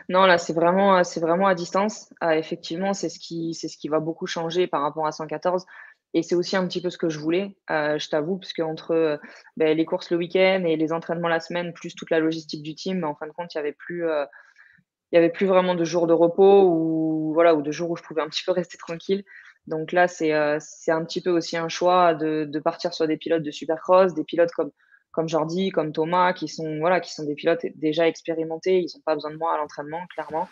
Non, 0.09 0.25
là, 0.25 0.37
c'est 0.37 0.53
vraiment, 0.53 1.01
vraiment 1.17 1.47
à 1.47 1.55
distance. 1.55 2.13
Ah, 2.21 2.37
effectivement, 2.37 2.93
c'est 2.93 3.09
ce, 3.09 3.19
qui, 3.19 3.53
ce 3.53 3.67
qui 3.77 3.89
va 3.89 3.99
beaucoup 3.99 4.25
changer 4.25 4.67
par 4.67 4.81
rapport 4.81 5.05
à 5.05 5.11
114. 5.11 5.65
Et 6.13 6.23
c'est 6.23 6.35
aussi 6.35 6.55
un 6.55 6.65
petit 6.65 6.81
peu 6.81 6.89
ce 6.89 6.97
que 6.97 7.09
je 7.09 7.19
voulais, 7.19 7.57
euh, 7.69 7.99
je 7.99 8.07
t'avoue, 8.07 8.37
parce 8.37 8.53
qu'entre 8.53 8.91
euh, 8.91 9.17
ben, 9.57 9.75
les 9.75 9.83
courses 9.83 10.11
le 10.11 10.17
week-end 10.17 10.63
et 10.65 10.77
les 10.77 10.93
entraînements 10.93 11.27
la 11.27 11.41
semaine, 11.41 11.73
plus 11.73 11.93
toute 11.93 12.09
la 12.09 12.19
logistique 12.19 12.63
du 12.63 12.73
team, 12.73 13.03
en 13.03 13.15
fin 13.15 13.27
de 13.27 13.33
compte, 13.33 13.53
il 13.53 13.57
n'y 13.57 13.59
avait 13.59 13.73
plus, 13.73 14.07
euh, 14.07 14.25
il 15.11 15.15
y 15.15 15.17
avait 15.17 15.29
plus 15.29 15.45
vraiment 15.45 15.75
de 15.75 15.83
jours 15.83 16.07
de 16.07 16.13
repos 16.13 16.63
ou 16.69 17.33
voilà 17.33 17.55
ou 17.55 17.61
de 17.61 17.71
jours 17.71 17.91
où 17.91 17.95
je 17.95 18.03
pouvais 18.03 18.21
un 18.21 18.29
petit 18.29 18.43
peu 18.45 18.51
rester 18.51 18.77
tranquille. 18.77 19.23
Donc 19.67 19.91
là, 19.91 20.07
c'est 20.07 20.33
euh, 20.33 20.57
c'est 20.59 20.91
un 20.91 21.03
petit 21.03 21.21
peu 21.21 21.31
aussi 21.31 21.57
un 21.57 21.69
choix 21.69 22.13
de, 22.13 22.45
de 22.45 22.59
partir 22.59 22.93
sur 22.93 23.07
des 23.07 23.17
pilotes 23.17 23.43
de 23.43 23.51
supercross, 23.51 24.13
des 24.13 24.23
pilotes 24.23 24.51
comme 24.51 24.71
comme 25.11 25.29
Jordi, 25.29 25.69
comme 25.69 25.93
Thomas, 25.93 26.33
qui 26.33 26.47
sont 26.47 26.79
voilà, 26.79 26.99
qui 26.99 27.13
sont 27.13 27.23
des 27.23 27.35
pilotes 27.35 27.65
déjà 27.75 28.07
expérimentés. 28.07 28.79
Ils 28.79 28.89
n'ont 28.95 29.01
pas 29.05 29.15
besoin 29.15 29.31
de 29.31 29.37
moi 29.37 29.53
à 29.53 29.57
l'entraînement, 29.57 30.01
clairement. 30.13 30.49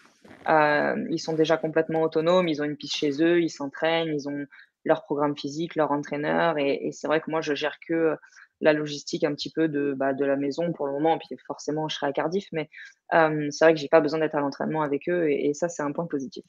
Euh, 0.48 0.96
ils 1.10 1.20
sont 1.20 1.34
déjà 1.34 1.58
complètement 1.58 2.02
autonomes. 2.02 2.48
Ils 2.48 2.62
ont 2.62 2.66
une 2.66 2.78
piste 2.78 2.96
chez 2.96 3.22
eux, 3.22 3.42
ils 3.42 3.50
s'entraînent, 3.50 4.08
ils 4.08 4.30
ont 4.30 4.46
leur 4.86 5.04
programme 5.04 5.38
physique, 5.38 5.76
leur 5.76 5.92
entraîneur. 5.92 6.58
Et, 6.58 6.88
et 6.88 6.92
c'est 6.94 7.08
vrai 7.08 7.20
que 7.20 7.30
moi, 7.30 7.42
je 7.42 7.56
gère 7.56 7.78
que 7.86 8.16
la 8.62 8.74
logistique 8.74 9.24
un 9.24 9.34
petit 9.34 9.52
peu 9.52 9.68
de, 9.68 9.94
bah, 9.96 10.14
de 10.14 10.26
la 10.26 10.36
maison 10.36 10.72
pour 10.74 10.88
le 10.88 10.94
moment. 10.94 11.18
Puis 11.18 11.36
forcément, 11.46 11.90
je 11.90 11.96
serai 11.96 12.08
à 12.08 12.14
Cardiff, 12.14 12.48
mais 12.52 12.70
euh, 13.14 13.48
c'est 13.52 13.66
vrai 13.66 13.74
que 13.74 13.80
j'ai 13.80 13.90
pas 13.90 14.02
besoin 14.02 14.20
d'être 14.20 14.36
à 14.36 14.40
l'entraînement 14.40 14.82
avec 14.82 15.10
eux. 15.10 15.30
Et, 15.30 15.50
et 15.50 15.54
ça, 15.54 15.70
c'est 15.70 15.84
un 15.84 15.92
point 15.92 16.08
positif. 16.08 16.46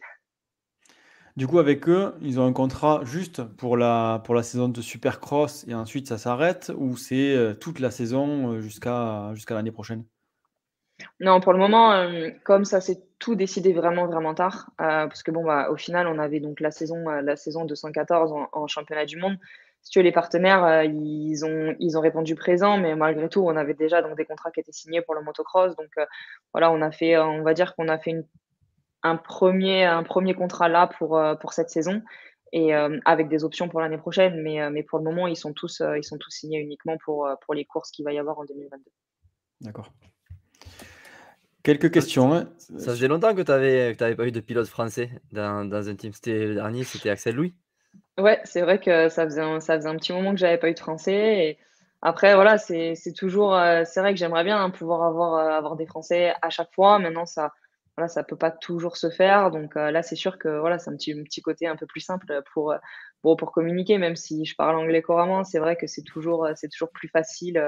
Du 1.37 1.49
coup, 1.49 1.59
avec 1.59 1.89
eux, 1.89 2.15
ils 2.21 2.39
ont 2.39 2.47
un 2.47 2.53
contrat 2.53 3.01
juste 3.05 3.43
pour 3.43 3.77
la, 3.77 4.23
pour 4.25 4.37
la 4.37 4.45
saison 4.45 4.69
de 4.69 4.81
Supercross 4.81 5.67
et 5.67 5.75
ensuite 5.75 6.07
ça 6.07 6.17
s'arrête 6.17 6.71
ou 6.77 6.97
c'est 6.97 7.35
euh, 7.35 7.55
toute 7.55 7.81
la 7.81 7.91
saison 7.91 8.53
euh, 8.53 8.61
jusqu'à 8.61 9.33
jusqu'à 9.35 9.55
l'année 9.55 9.73
prochaine? 9.73 10.05
Non, 11.19 11.41
pour 11.41 11.53
le 11.53 11.59
moment, 11.59 11.91
euh, 11.91 12.31
comme 12.45 12.65
ça 12.65 12.81
s'est 12.81 13.03
tout 13.19 13.35
décidé 13.35 13.73
vraiment 13.73 14.07
vraiment 14.07 14.33
tard, 14.33 14.71
parce 14.79 15.25
que 15.25 15.33
bon, 15.33 15.45
bah, 15.45 15.71
au 15.71 15.77
final, 15.77 16.07
on 16.07 16.21
avait 16.21 16.39
donc 16.39 16.61
la 16.61 16.71
saison, 16.71 17.09
la 17.09 17.35
saison 17.35 17.65
214 17.65 18.33
en, 18.33 18.49
en 18.53 18.69
championnat 18.69 19.05
du 19.05 19.17
monde. 19.17 19.37
Si 19.85 19.91
tu 19.91 19.99
veux, 19.99 20.03
les 20.03 20.13
partenaires, 20.13 20.83
ils, 20.85 21.45
ont, 21.45 21.77
ils 21.79 21.97
ont 21.97 22.01
répondu 22.01 22.35
présent, 22.35 22.79
mais 22.79 22.97
malgré 22.97 23.29
tout, 23.29 23.43
on 23.47 23.57
avait 23.57 23.75
déjà 23.75 24.03
donc 24.03 24.17
des 24.17 24.25
contrats 24.25 24.51
qui 24.51 24.61
étaient 24.61 24.73
signés 24.73 25.03
pour 25.03 25.15
le 25.15 25.23
motocross. 25.23 25.77
Donc 25.77 25.91
voilà, 26.53 26.73
on 26.73 26.81
a 26.81 26.91
fait, 26.91 27.19
on 27.19 27.43
va 27.43 27.55
dire 27.55 27.75
qu'on 27.77 27.89
a 27.89 27.99
fait 27.99 28.11
une 28.11 28.25
un 29.05 29.17
premier, 29.17 29.85
un 29.85 30.03
premier 30.03 30.35
contrat 30.35 30.69
là 30.69 30.89
pour, 30.89 31.17
euh, 31.17 31.35
pour 31.37 31.53
cette 31.53 31.71
saison 31.71 32.03
et 32.53 32.75
euh, 32.75 32.99
avec 33.05 33.29
des 33.29 33.45
options 33.45 33.69
pour 33.69 33.81
l'année 33.81 33.99
prochaine. 33.99 34.43
Mais, 34.43 34.61
euh, 34.61 34.71
mais 34.71 34.83
pour 34.83 34.99
le 34.99 35.05
moment, 35.05 35.29
ils 35.29 35.37
sont 35.37 35.53
tous, 35.53 35.83
ils 35.97 36.05
sont 36.05 36.19
tous 36.19 36.31
signés 36.31 36.59
uniquement 36.59 36.97
pour, 37.05 37.29
pour 37.45 37.55
les 37.55 37.65
courses 37.65 37.91
qu'il 37.91 38.05
va 38.05 38.13
y 38.13 38.19
avoir 38.19 38.39
en 38.39 38.45
2022. 38.45 38.83
D'accord. 39.61 39.93
Quelques 41.63 41.91
questions. 41.91 42.33
Hein. 42.35 42.49
Ça 42.59 42.93
faisait 42.93 43.09
longtemps 43.09 43.35
que 43.35 43.43
tu 43.43 43.51
n'avais 43.51 43.95
pas 43.95 44.27
eu 44.27 44.33
de 44.33 44.41
pilote 44.41 44.67
français 44.67 45.11
dans, 45.33 45.69
dans 45.69 45.89
un 45.89 45.95
team. 45.95 46.13
C'était 46.13 46.47
le 46.47 46.55
dernier, 46.55 46.85
c'était 46.85 47.11
Axel 47.11 47.37
Louis. 47.37 47.55
Ouais, 48.19 48.41
c'est 48.45 48.63
vrai 48.63 48.79
que 48.79 49.09
ça 49.09 49.25
faisait, 49.25 49.41
un, 49.41 49.61
ça 49.61 49.77
faisait 49.77 49.89
un 49.89 49.97
petit 49.97 50.13
moment 50.13 50.31
que 50.33 50.39
j'avais 50.39 50.59
pas 50.59 50.71
eu 50.71 50.75
de 50.75 50.79
français. 50.79 51.49
Et 51.49 51.59
après, 52.03 52.35
voilà, 52.35 52.59
c'est 52.59 52.95
toujours. 53.17 53.59
c'est 53.87 54.01
vrai 54.01 54.13
que 54.13 54.19
j'aimerais 54.19 54.45
bien 54.45 54.63
hein, 54.63 54.71
pouvoir 54.71 55.03
avoir, 55.03 55.35
avoir 55.53 55.77
des 55.77 55.87
français 55.87 56.33
à 56.43 56.51
chaque 56.51 56.73
fois. 56.75 56.99
Maintenant, 56.99 57.27
ça, 57.27 57.53
voilà, 57.97 58.09
ça 58.09 58.25
peut 58.25 58.37
pas 58.37 58.51
toujours 58.51 58.97
se 58.97 59.11
faire. 59.11 59.51
Donc 59.51 59.77
euh, 59.77 59.91
là, 59.91 60.03
c'est 60.03 60.17
sûr 60.17 60.39
que 60.39 60.49
voilà, 60.59 60.79
c'est 60.79 60.91
un 60.91 60.97
petit, 60.97 61.15
petit 61.23 61.43
côté 61.43 61.67
un 61.67 61.77
peu 61.77 61.87
plus 61.87 62.01
simple 62.01 62.43
pour, 62.53 62.73
euh, 62.73 62.79
pour, 63.23 63.37
pour 63.37 63.53
communiquer, 63.53 63.99
même 63.99 64.17
si 64.17 64.45
je 64.45 64.55
parle 64.57 64.77
anglais 64.77 65.03
couramment. 65.03 65.45
C'est 65.45 65.59
vrai 65.59 65.77
que 65.77 65.87
c'est 65.87 66.03
toujours, 66.03 66.45
euh, 66.45 66.53
toujours 66.73 66.91
plus 66.91 67.09
facile. 67.09 67.63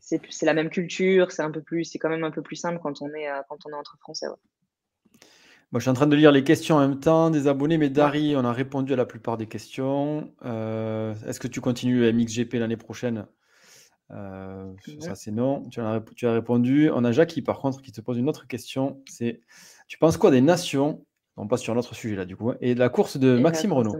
C'est, 0.00 0.20
la 0.42 0.54
même 0.54 0.70
culture, 0.70 1.32
c'est 1.32 1.42
un 1.42 1.52
quand 1.52 2.08
même 2.08 2.24
un 2.24 2.30
peu 2.30 2.42
plus 2.42 2.56
simple 2.56 2.80
quand 2.82 3.00
on 3.02 3.08
est, 3.14 3.28
quand 3.48 3.58
on 3.66 3.70
est 3.70 3.74
entre 3.74 3.96
Français. 4.00 4.26
Moi, 5.72 5.78
je 5.78 5.80
suis 5.80 5.90
en 5.90 5.94
train 5.94 6.06
de 6.06 6.14
lire 6.14 6.32
les 6.32 6.44
questions 6.44 6.76
en 6.76 6.80
même 6.80 7.00
temps 7.00 7.30
des 7.30 7.48
abonnés, 7.48 7.78
mais 7.78 7.88
Dari, 7.88 8.36
on 8.36 8.44
a 8.44 8.52
répondu 8.52 8.92
à 8.92 8.96
la 8.96 9.06
plupart 9.06 9.38
des 9.38 9.46
questions. 9.46 10.30
est-ce 10.42 11.40
que 11.40 11.48
tu 11.48 11.60
continues 11.60 12.12
MXGP 12.12 12.54
l'année 12.54 12.76
prochaine? 12.76 13.26
Euh, 14.12 14.72
ça, 15.00 15.14
c'est 15.14 15.30
non. 15.30 15.62
Tu 15.70 15.80
as, 15.80 16.02
tu 16.16 16.26
as, 16.26 16.32
répondu. 16.32 16.90
On 16.94 17.04
a 17.04 17.12
Jackie, 17.12 17.42
par 17.42 17.58
contre, 17.58 17.80
qui 17.82 17.92
te 17.92 18.00
pose 18.00 18.18
une 18.18 18.28
autre 18.28 18.46
question. 18.46 19.02
C'est 19.08 19.40
Tu 19.88 19.98
penses 19.98 20.16
quoi 20.16 20.30
des 20.30 20.40
nations? 20.40 21.04
On 21.36 21.46
passe 21.46 21.62
sur 21.62 21.72
un 21.72 21.78
autre 21.78 21.94
sujet 21.94 22.16
là, 22.16 22.24
du 22.24 22.36
coup. 22.36 22.50
Hein, 22.50 22.56
et 22.60 22.74
de 22.74 22.78
la 22.78 22.88
course 22.88 23.16
de 23.16 23.38
Maxime 23.38 23.72
Renault. 23.72 23.96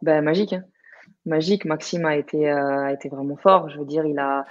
Ben, 0.00 0.22
magique. 0.22 0.54
Hein. 0.54 0.64
Magique. 1.24 1.64
Maxime 1.64 2.04
a 2.04 2.16
été, 2.16 2.50
euh, 2.50 2.86
a 2.86 2.92
été 2.92 3.08
vraiment 3.08 3.36
fort. 3.36 3.68
Je 3.68 3.78
veux 3.78 3.84
dire, 3.84 4.04
il 4.04 4.18
a, 4.18 4.44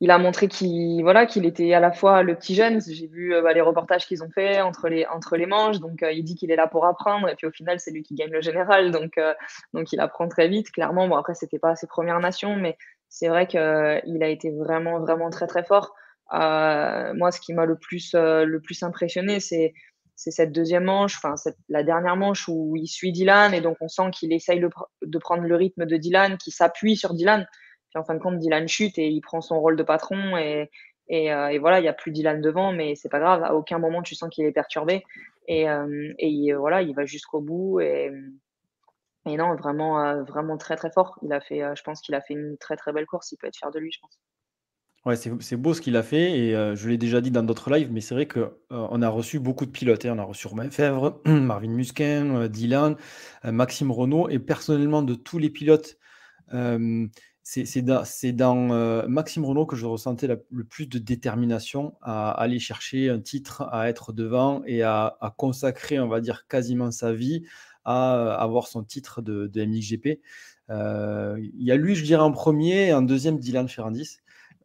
il 0.00 0.10
a 0.10 0.18
montré 0.18 0.48
qu'il 0.48 1.02
voilà, 1.02 1.26
qu'il 1.26 1.44
était 1.44 1.74
à 1.74 1.80
la 1.80 1.92
fois 1.92 2.22
le 2.22 2.34
petit 2.36 2.54
jeune. 2.54 2.80
J'ai 2.80 3.08
vu 3.08 3.34
euh, 3.34 3.42
bah, 3.42 3.52
les 3.52 3.60
reportages 3.60 4.06
qu'ils 4.06 4.22
ont 4.22 4.30
fait 4.30 4.60
entre 4.60 4.88
les, 4.88 5.06
entre 5.06 5.36
les 5.36 5.46
manches. 5.46 5.80
Donc, 5.80 6.04
il 6.12 6.22
dit 6.22 6.34
qu'il 6.34 6.50
est 6.50 6.56
là 6.56 6.66
pour 6.66 6.86
apprendre. 6.86 7.28
Et 7.28 7.34
puis, 7.34 7.46
au 7.46 7.52
final, 7.52 7.80
c'est 7.80 7.90
lui 7.90 8.02
qui 8.02 8.14
gagne 8.14 8.30
le 8.30 8.40
général. 8.40 8.90
Donc, 8.90 9.18
donc 9.74 9.92
il 9.92 10.00
apprend 10.00 10.28
très 10.28 10.48
vite, 10.48 10.70
clairement. 10.70 11.08
Bon, 11.08 11.16
après, 11.16 11.34
c'était 11.34 11.58
pas 11.58 11.74
ses 11.76 11.86
premières 11.86 12.20
nations, 12.20 12.56
mais 12.56 12.76
c'est 13.08 13.28
vrai 13.28 13.46
qu'il 13.46 13.58
a 13.60 14.28
été 14.28 14.50
vraiment, 14.50 15.00
vraiment 15.00 15.30
très, 15.30 15.46
très 15.46 15.64
fort. 15.64 15.94
Euh, 16.34 17.14
moi, 17.14 17.30
ce 17.30 17.40
qui 17.40 17.54
m'a 17.54 17.64
le 17.64 17.76
plus, 17.76 18.14
euh, 18.14 18.44
le 18.44 18.60
plus 18.60 18.82
impressionné, 18.82 19.40
c'est 19.40 19.72
cette 20.14 20.52
deuxième 20.52 20.84
manche, 20.84 21.16
enfin 21.16 21.34
la 21.68 21.84
dernière 21.84 22.16
manche 22.16 22.48
où 22.48 22.74
il 22.76 22.88
suit 22.88 23.12
Dylan 23.12 23.54
et 23.54 23.60
donc 23.60 23.76
on 23.80 23.86
sent 23.86 24.10
qu'il 24.12 24.32
essaye 24.32 24.60
de 24.60 25.18
prendre 25.18 25.44
le 25.44 25.54
rythme 25.54 25.86
de 25.86 25.96
Dylan, 25.96 26.36
qui 26.38 26.50
s'appuie 26.50 26.96
sur 26.96 27.14
Dylan. 27.14 27.46
Puis 27.90 27.98
en 27.98 28.04
fin 28.04 28.14
de 28.14 28.20
compte, 28.20 28.38
Dylan 28.38 28.68
chute 28.68 28.98
et 28.98 29.08
il 29.08 29.20
prend 29.20 29.40
son 29.40 29.60
rôle 29.60 29.76
de 29.76 29.82
patron 29.82 30.36
et, 30.36 30.70
et, 31.08 31.32
euh, 31.32 31.58
voilà, 31.58 31.78
il 31.80 31.82
n'y 31.82 31.88
a 31.88 31.94
plus 31.94 32.10
Dylan 32.10 32.40
devant, 32.40 32.72
mais 32.72 32.94
c'est 32.94 33.08
pas 33.08 33.20
grave. 33.20 33.42
À 33.42 33.54
aucun 33.54 33.78
moment 33.78 34.02
tu 34.02 34.14
sens 34.14 34.28
qu'il 34.30 34.44
est 34.44 34.52
perturbé 34.52 35.04
et, 35.46 35.66
et 36.18 36.52
voilà, 36.52 36.82
il 36.82 36.94
va 36.94 37.06
jusqu'au 37.06 37.40
bout 37.40 37.80
et, 37.80 38.12
et 39.28 39.36
non, 39.36 39.54
vraiment, 39.56 40.02
euh, 40.02 40.22
vraiment 40.22 40.56
très 40.56 40.76
très 40.76 40.90
fort. 40.90 41.18
Il 41.22 41.32
a 41.32 41.40
fait, 41.40 41.62
euh, 41.62 41.74
je 41.76 41.82
pense 41.82 42.00
qu'il 42.00 42.14
a 42.14 42.20
fait 42.20 42.34
une 42.34 42.56
très 42.58 42.76
très 42.76 42.92
belle 42.92 43.06
course. 43.06 43.32
Il 43.32 43.36
peut 43.36 43.46
être 43.46 43.56
fier 43.56 43.70
de 43.70 43.78
lui, 43.78 43.92
je 43.92 44.00
pense. 44.00 44.18
Ouais, 45.04 45.16
c'est 45.16 45.56
beau 45.56 45.74
ce 45.74 45.80
qu'il 45.80 45.96
a 45.96 46.02
fait 46.02 46.38
et 46.38 46.56
euh, 46.56 46.74
je 46.74 46.88
l'ai 46.88 46.98
déjà 46.98 47.20
dit 47.20 47.30
dans 47.30 47.42
d'autres 47.42 47.70
lives, 47.70 47.90
mais 47.90 48.00
c'est 48.00 48.14
vrai 48.14 48.26
qu'on 48.26 48.50
on 48.70 49.00
a 49.00 49.08
reçu 49.08 49.38
beaucoup 49.38 49.64
de 49.64 49.70
pilotes. 49.70 50.04
Hein. 50.04 50.14
On 50.16 50.18
a 50.18 50.24
reçu 50.24 50.48
Romain 50.48 50.70
Fèvre, 50.70 51.20
Marvin 51.26 51.70
Musquin, 51.70 52.48
Dylan, 52.48 52.96
Maxime 53.44 53.90
Renault 53.90 54.28
et 54.28 54.38
personnellement 54.38 55.02
de 55.02 55.14
tous 55.14 55.38
les 55.38 55.50
pilotes, 55.50 55.96
c'est 57.50 57.82
dans, 57.82 59.08
Maxime 59.08 59.46
Renault 59.46 59.64
que 59.64 59.74
je 59.74 59.86
ressentais 59.86 60.26
le 60.26 60.64
plus 60.64 60.86
de 60.86 60.98
détermination 60.98 61.94
à 62.02 62.30
aller 62.30 62.58
chercher 62.58 63.08
un 63.08 63.20
titre, 63.20 63.66
à 63.72 63.88
être 63.88 64.12
devant 64.12 64.62
et 64.66 64.82
à, 64.82 65.16
consacrer, 65.38 65.98
on 65.98 66.08
va 66.08 66.20
dire, 66.20 66.46
quasiment 66.46 66.90
sa 66.90 67.14
vie 67.14 67.44
à 67.86 68.34
avoir 68.34 68.66
son 68.66 68.84
titre 68.84 69.22
de, 69.22 69.46
de 69.46 69.64
MXGP. 69.64 70.20
Euh, 70.68 71.38
il 71.40 71.64
y 71.64 71.72
a 71.72 71.76
lui, 71.76 71.94
je 71.94 72.04
dirais, 72.04 72.22
en 72.22 72.32
premier, 72.32 72.88
et 72.88 72.92
en 72.92 73.00
deuxième, 73.00 73.38
Dylan 73.38 73.66
Ferrandis. 73.66 74.18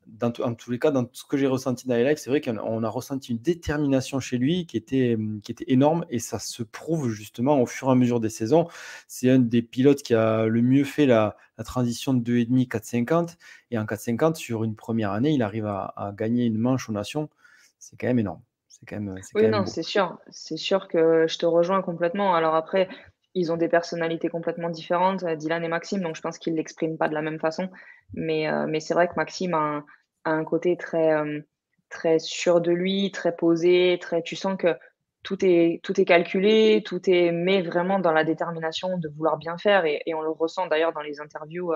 Dans 0.08 0.32
en 0.42 0.54
tous 0.54 0.72
les 0.72 0.80
cas, 0.80 0.92
dans 0.92 1.06
tout 1.06 1.16
ce 1.16 1.26
que 1.26 1.38
j'ai 1.38 1.48
ressenti 1.48 1.88
dans 1.88 1.96
les 1.96 2.04
lives, 2.04 2.18
c'est 2.18 2.30
vrai 2.30 2.42
qu'on 2.42 2.84
a 2.84 2.90
ressenti 2.90 3.32
une 3.32 3.40
détermination 3.40 4.20
chez 4.20 4.38
lui 4.38 4.66
qui 4.66 4.78
était, 4.78 5.18
qui 5.44 5.52
était 5.52 5.66
énorme 5.68 6.06
et 6.10 6.20
ça 6.20 6.40
se 6.40 6.64
prouve 6.64 7.10
justement 7.10 7.62
au 7.62 7.66
fur 7.66 7.88
et 7.90 7.92
à 7.92 7.96
mesure 7.96 8.20
des 8.20 8.30
saisons. 8.30 8.68
C'est 9.08 9.30
un 9.30 9.40
des 9.40 9.62
pilotes 9.62 10.04
qui 10.04 10.14
a 10.14 10.46
le 10.46 10.62
mieux 10.62 10.84
fait 10.84 11.06
la, 11.06 11.36
transition 11.64 12.14
de 12.14 12.20
2,5 12.20 12.68
4,50 12.68 13.38
et 13.72 13.78
en 13.78 13.86
4,50 13.86 14.36
sur 14.36 14.64
une 14.64 14.76
première 14.76 15.12
année, 15.12 15.32
il 15.32 15.42
arrive 15.42 15.66
à, 15.66 15.94
à 15.96 16.12
gagner 16.12 16.46
une 16.46 16.58
manche 16.58 16.90
aux 16.90 16.94
nations. 16.94 17.30
C'est 17.80 17.98
quand 17.98 18.08
même 18.08 18.20
énorme. 18.20 18.42
Quand 18.88 19.00
même. 19.00 19.20
Oui, 19.36 19.48
non, 19.48 19.66
c'est 19.66 19.84
sûr. 19.84 20.18
C'est 20.30 20.58
sûr 20.58 20.88
que 20.88 21.26
je 21.28 21.38
te 21.38 21.46
rejoins 21.46 21.82
complètement. 21.82 22.36
Alors 22.36 22.56
après, 22.56 22.90
ils 23.36 23.52
ont 23.52 23.58
des 23.58 23.68
personnalités 23.68 24.30
complètement 24.30 24.70
différentes, 24.70 25.24
euh, 25.24 25.36
Dylan 25.36 25.64
et 25.64 25.68
Maxime, 25.68 26.02
donc 26.02 26.16
je 26.16 26.22
pense 26.22 26.38
qu'ils 26.38 26.54
ne 26.54 26.58
l'expriment 26.58 26.98
pas 26.98 27.10
de 27.10 27.14
la 27.14 27.22
même 27.22 27.40
façon. 27.40 27.70
Mais, 28.14 28.48
euh, 28.48 28.66
mais 28.68 28.80
c'est 28.80 28.94
vrai 28.94 29.08
que 29.08 29.16
Maxime 29.16 29.54
a 29.54 29.84
un, 30.26 30.44
côté 30.44 30.78
très, 30.78 31.14
euh, 31.14 31.42
très 31.90 32.20
sûr 32.20 32.62
de 32.62 32.72
lui, 32.72 33.12
très 33.12 33.36
posé, 33.36 33.98
très, 34.00 34.22
tu 34.22 34.36
sens 34.36 34.58
que 34.58 34.78
tout 35.24 35.44
est, 35.44 35.80
tout 35.84 36.00
est 36.00 36.06
calculé, 36.06 36.84
tout 36.86 37.10
est 37.10 37.32
mais 37.32 37.62
vraiment 37.62 38.00
dans 38.00 38.12
la 38.12 38.26
détermination 38.26 38.98
de 38.98 39.10
vouloir 39.10 39.38
bien 39.38 39.58
faire. 39.58 39.86
Et, 39.86 40.02
on 40.14 40.22
le 40.22 40.30
ressent 40.30 40.68
d'ailleurs 40.68 40.94
dans 40.94 41.02
les 41.02 41.22
interviews 41.22 41.72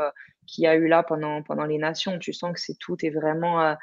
qu'il 0.45 0.65
y 0.65 0.67
a 0.67 0.75
eu 0.75 0.87
là 0.87 1.01
pendant, 1.01 1.41
pendant 1.43 1.63
les 1.63 1.77
nations. 1.77 2.19
Tu 2.19 2.33
sens 2.33 2.53
que 2.53 2.59
c'est 2.59 2.77
tout 2.77 2.97
est 3.05 3.09
vraiment, 3.09 3.73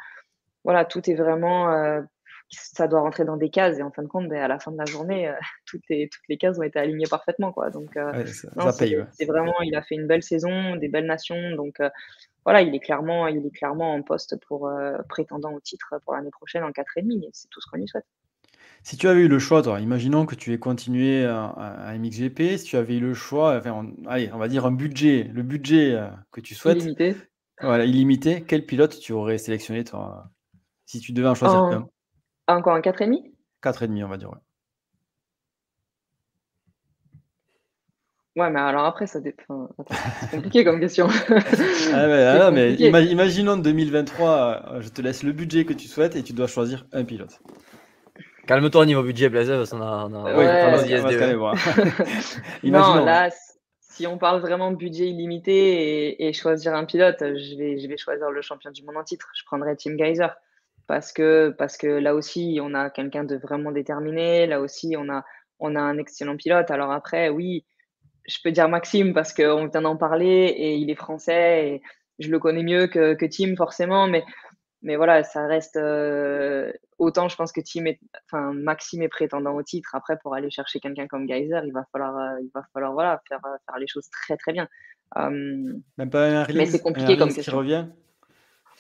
voilà, 0.65 0.85
tout 0.85 1.09
est 1.09 1.15
vraiment 1.15 2.05
ça 2.51 2.89
doit 2.89 3.01
rentrer 3.01 3.25
dans 3.25 3.37
des 3.37 3.51
cases 3.51 3.79
et 3.79 3.83
en 3.83 3.91
fin 3.91 4.03
de 4.03 4.09
compte, 4.09 4.29
ben, 4.29 4.41
à 4.41 4.49
la 4.49 4.59
fin 4.59 4.71
de 4.71 4.79
la 4.79 4.85
journée, 4.85 5.29
euh, 5.29 5.35
toutes, 5.67 5.83
les, 5.89 6.09
toutes 6.09 6.25
les 6.29 6.37
cases 6.37 6.59
ont 6.59 6.63
été 6.63 6.79
alignées 6.79 7.07
parfaitement. 7.09 7.53
Quoi. 7.53 7.71
Donc, 7.71 7.97
euh, 7.97 8.25
c'est 8.27 9.27
vraiment, 9.27 9.55
il 9.63 9.75
a 9.75 9.83
fait 9.83 9.95
une 9.95 10.07
belle 10.07 10.23
saison, 10.23 10.77
des 10.77 10.89
belles 10.89 11.07
nations. 11.07 11.55
Donc, 11.57 11.81
euh, 11.81 11.91
voilà, 12.45 12.63
il 12.63 12.75
est 12.75 12.81
clairement, 12.81 13.27
il 13.27 13.45
est 13.47 13.51
clairement 13.51 13.95
en 13.95 14.03
poste 14.03 14.39
pour 14.47 14.71
prétendant 15.09 15.53
au 15.55 15.61
titre 15.61 15.95
pour 16.05 16.13
l'année 16.13 16.31
prochaine 16.31 16.63
en 16.63 16.71
4,5 16.71 17.25
et 17.25 17.31
c'est 17.33 17.49
tout 17.49 17.61
ce 17.63 17.71
qu'on 17.71 17.79
lui 17.79 17.89
souhaite. 17.89 18.05
Si 18.83 18.99
tu 18.99 19.09
avais 19.09 19.23
eu 19.23 19.29
le 19.29 19.39
choix, 19.39 19.63
toi, 19.63 19.81
imaginons 19.81 20.27
que 20.27 20.35
tu 20.35 20.53
aies 20.53 20.59
continué 20.59 21.25
à, 21.25 21.95
MXGP, 21.99 22.59
si 22.59 22.65
tu 22.65 22.77
avais 22.77 22.97
eu 22.97 23.01
le 23.01 23.15
choix, 23.15 23.57
enfin, 23.57 23.91
allez, 24.07 24.31
on 24.35 24.37
va 24.37 24.49
dire 24.49 24.67
un 24.67 24.73
budget, 24.73 25.31
le 25.33 25.43
budget 25.43 25.99
que 26.33 26.43
tu 26.43 26.55
souhaites. 26.55 26.77
Illimité. 26.77 27.17
Voilà, 27.63 27.87
illimité. 27.87 28.45
Quel 28.47 28.67
pilote 28.67 29.01
tu 29.01 29.15
aurais 29.15 29.39
sélectionné, 29.39 29.83
toi, 29.85 30.31
si 30.85 31.01
tu 31.01 31.13
devais 31.13 31.29
en 31.29 31.35
choisir 31.35 31.61
un? 31.61 31.89
Encore 32.47 32.75
un 32.75 32.81
4,5 32.81 33.33
4,5, 33.63 34.05
on 34.05 34.09
va 34.09 34.17
dire, 34.17 34.31
ouais. 34.31 34.39
Ouais, 38.37 38.51
mais 38.51 38.59
alors 38.59 38.85
après, 38.85 39.07
ça 39.07 39.21
dépend. 39.21 39.69
C'est 40.21 40.31
compliqué 40.33 40.65
comme 40.65 40.81
question. 40.81 41.07
ah, 41.29 42.09
ouais, 42.09 42.25
ah 42.25 42.51
mais 42.51 42.75
imaginons 42.75 43.57
2023, 43.57 44.73
euh, 44.73 44.81
je 44.81 44.89
te 44.89 45.01
laisse 45.01 45.23
le 45.23 45.31
budget 45.31 45.65
que 45.65 45.73
tu 45.73 45.87
souhaites 45.87 46.17
et 46.17 46.25
tu 46.25 46.33
dois 46.33 46.49
choisir 46.49 46.85
un 46.93 47.05
pilote. 47.05 47.41
Calme-toi 48.49 48.83
au 48.83 48.87
niveau 48.87 49.05
budget, 49.05 49.29
Blaise, 49.29 49.49
parce 49.49 49.71
qu'on 49.71 49.81
a, 49.81 50.09
on 50.11 50.15
a... 50.15 50.37
Ouais, 50.37 50.45
non, 52.65 53.05
là, 53.05 53.31
si 53.81 54.09
on 54.09 54.19
parle 54.19 54.41
vraiment 54.41 54.73
budget 54.73 55.09
illimité 55.09 56.27
et, 56.27 56.33
choisir 56.33 56.75
un 56.75 56.85
pilote, 56.85 57.21
je 57.21 57.57
vais, 57.57 57.79
je 57.79 57.87
vais 57.87 57.97
choisir 57.97 58.31
le 58.31 58.43
champion 58.43 58.73
du 58.73 58.83
monde 58.83 58.97
en 58.97 59.05
titre. 59.05 59.31
Je 59.39 59.45
prendrai 59.45 59.77
Tim 59.77 59.97
Geyser 59.97 60.27
parce 60.87 61.13
que, 61.13 61.55
parce 61.59 61.77
que 61.77 61.87
là 61.87 62.15
aussi, 62.15 62.59
on 62.63 62.75
a 62.75 62.91
quelqu'un 62.91 63.25
de 63.25 63.37
vraiment 63.37 63.73
déterminé. 63.73 64.47
Là 64.47 64.61
aussi, 64.61 64.95
on 64.99 65.09
a, 65.09 65.25
on 65.61 65.77
a 65.77 65.81
un 65.81 65.99
excellent 65.99 66.37
pilote. 66.37 66.71
Alors 66.71 66.93
après, 66.93 67.29
oui, 67.29 67.65
je 68.27 68.39
peux 68.43 68.51
dire 68.53 68.69
Maxime 68.69 69.15
parce 69.15 69.33
qu'on 69.33 69.67
vient 69.67 69.83
d'en 69.83 69.97
parler 69.97 70.55
et 70.57 70.75
il 70.75 70.91
est 70.91 70.95
français 70.95 71.69
et 71.69 71.83
je 72.19 72.31
le 72.31 72.39
connais 72.39 72.63
mieux 72.63 72.87
que, 72.87 73.15
que 73.15 73.27
Tim 73.27 73.57
forcément. 73.57 74.07
Mais 74.07 74.25
mais 74.85 74.97
voilà, 74.97 75.25
ça 75.25 75.47
reste 75.47 75.77
euh, 75.77 76.71
autant. 76.99 77.29
Je 77.29 77.37
pense 77.37 77.53
que 77.53 77.63
Team 77.63 77.87
est, 77.87 77.99
enfin 78.27 78.53
Maxime 78.53 79.01
est 79.03 79.09
prétendant 79.09 79.55
au 79.55 79.63
titre. 79.63 79.95
Après, 79.95 80.19
pour 80.23 80.35
aller 80.35 80.51
chercher 80.51 80.79
quelqu'un 80.79 81.07
comme 81.07 81.27
Geyser, 81.27 81.61
il 81.65 81.73
va 81.73 81.87
falloir, 81.91 82.17
euh, 82.19 82.41
il 82.43 82.51
va 82.55 82.63
falloir 82.75 82.93
voilà 82.93 83.21
faire, 83.27 83.41
euh, 83.47 83.57
faire 83.67 83.79
les 83.79 83.87
choses 83.87 84.09
très 84.11 84.37
très 84.37 84.53
bien. 84.53 84.69
Même 85.17 86.11
pas 86.11 86.27
un 86.27 86.43
Erling, 86.43 86.59
mais 86.59 86.67
c'est 86.67 86.83
compliqué 86.83 87.17
comme 87.17 87.33
question. 87.33 87.53
qui 87.53 87.57
revient? 87.57 87.87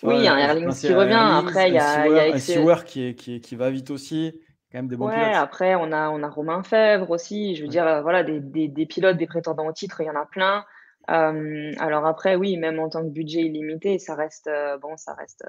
Oui, 0.02 0.16
il 0.18 0.24
y 0.24 0.28
a 0.28 0.34
un 0.34 0.70
qui 0.70 0.92
revient. 0.92 1.14
après, 1.14 1.68
il 1.68 1.74
y 1.74 1.78
a, 1.78 2.06
il 2.06 2.12
y 2.14 2.18
a 2.18 2.34
un 2.34 2.38
Stewart 2.38 2.84
qui, 2.84 3.08
est, 3.08 3.14
qui, 3.14 3.40
qui, 3.40 3.56
va 3.56 3.70
vite 3.70 3.90
aussi. 3.90 4.40
Quand 4.70 4.78
même 4.78 4.88
des 4.88 4.96
bons 4.96 5.06
ouais, 5.06 5.14
pilotes. 5.14 5.36
après, 5.36 5.74
on 5.76 5.92
a, 5.92 6.10
on 6.10 6.22
a 6.22 6.28
Romain 6.28 6.62
Fèvre 6.62 7.10
aussi. 7.10 7.54
Je 7.54 7.62
veux 7.62 7.68
dire, 7.68 8.02
voilà, 8.02 8.24
des, 8.24 8.40
des, 8.40 8.68
des, 8.68 8.86
pilotes, 8.86 9.16
des 9.16 9.26
prétendants 9.26 9.66
au 9.66 9.72
titre, 9.72 10.00
il 10.00 10.06
y 10.06 10.10
en 10.10 10.16
a 10.16 10.26
plein. 10.26 10.64
alors 11.06 12.06
après, 12.06 12.36
oui, 12.36 12.56
même 12.56 12.78
en 12.80 12.88
tant 12.88 13.02
que 13.02 13.10
budget 13.10 13.42
illimité, 13.42 13.98
ça 13.98 14.14
reste, 14.14 14.50
bon, 14.82 14.96
ça 14.96 15.14
reste 15.14 15.44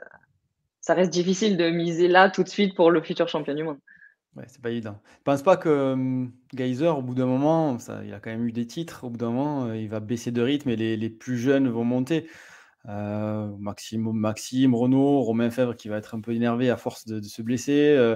ça 0.85 0.93
reste 0.93 1.11
difficile 1.11 1.57
de 1.57 1.71
miser 1.71 2.07
là 2.07 2.29
tout 2.29 2.43
de 2.43 2.47
suite 2.47 2.75
pour 2.75 2.91
le 2.91 3.01
futur 3.01 3.27
champion 3.27 3.55
du 3.55 3.63
monde. 3.63 3.79
Ouais, 4.35 4.43
c'est 4.45 4.61
pas 4.61 4.69
évident. 4.69 5.01
Je 5.17 5.23
pense 5.23 5.41
pas 5.41 5.57
que 5.57 6.27
Geyser, 6.53 6.89
au 6.89 7.01
bout 7.01 7.15
d'un 7.15 7.25
moment, 7.25 7.79
ça, 7.79 8.01
il 8.05 8.13
a 8.13 8.19
quand 8.19 8.29
même 8.29 8.45
eu 8.45 8.51
des 8.51 8.67
titres, 8.67 9.03
au 9.03 9.09
bout 9.09 9.17
d'un 9.17 9.31
moment, 9.31 9.65
euh, 9.65 9.77
il 9.77 9.89
va 9.89 9.99
baisser 9.99 10.29
de 10.29 10.43
rythme 10.43 10.69
et 10.69 10.75
les, 10.75 10.95
les 10.95 11.09
plus 11.09 11.37
jeunes 11.37 11.69
vont 11.69 11.85
monter. 11.85 12.27
Euh, 12.87 13.47
Maxime, 13.57 14.75
Renault, 14.75 15.21
Romain 15.21 15.49
Fèvre 15.49 15.75
qui 15.75 15.89
va 15.89 15.97
être 15.97 16.15
un 16.15 16.21
peu 16.21 16.33
énervé 16.33 16.69
à 16.69 16.77
force 16.77 17.05
de, 17.05 17.21
se 17.21 17.41
blesser, 17.41 17.95
euh, 17.97 18.15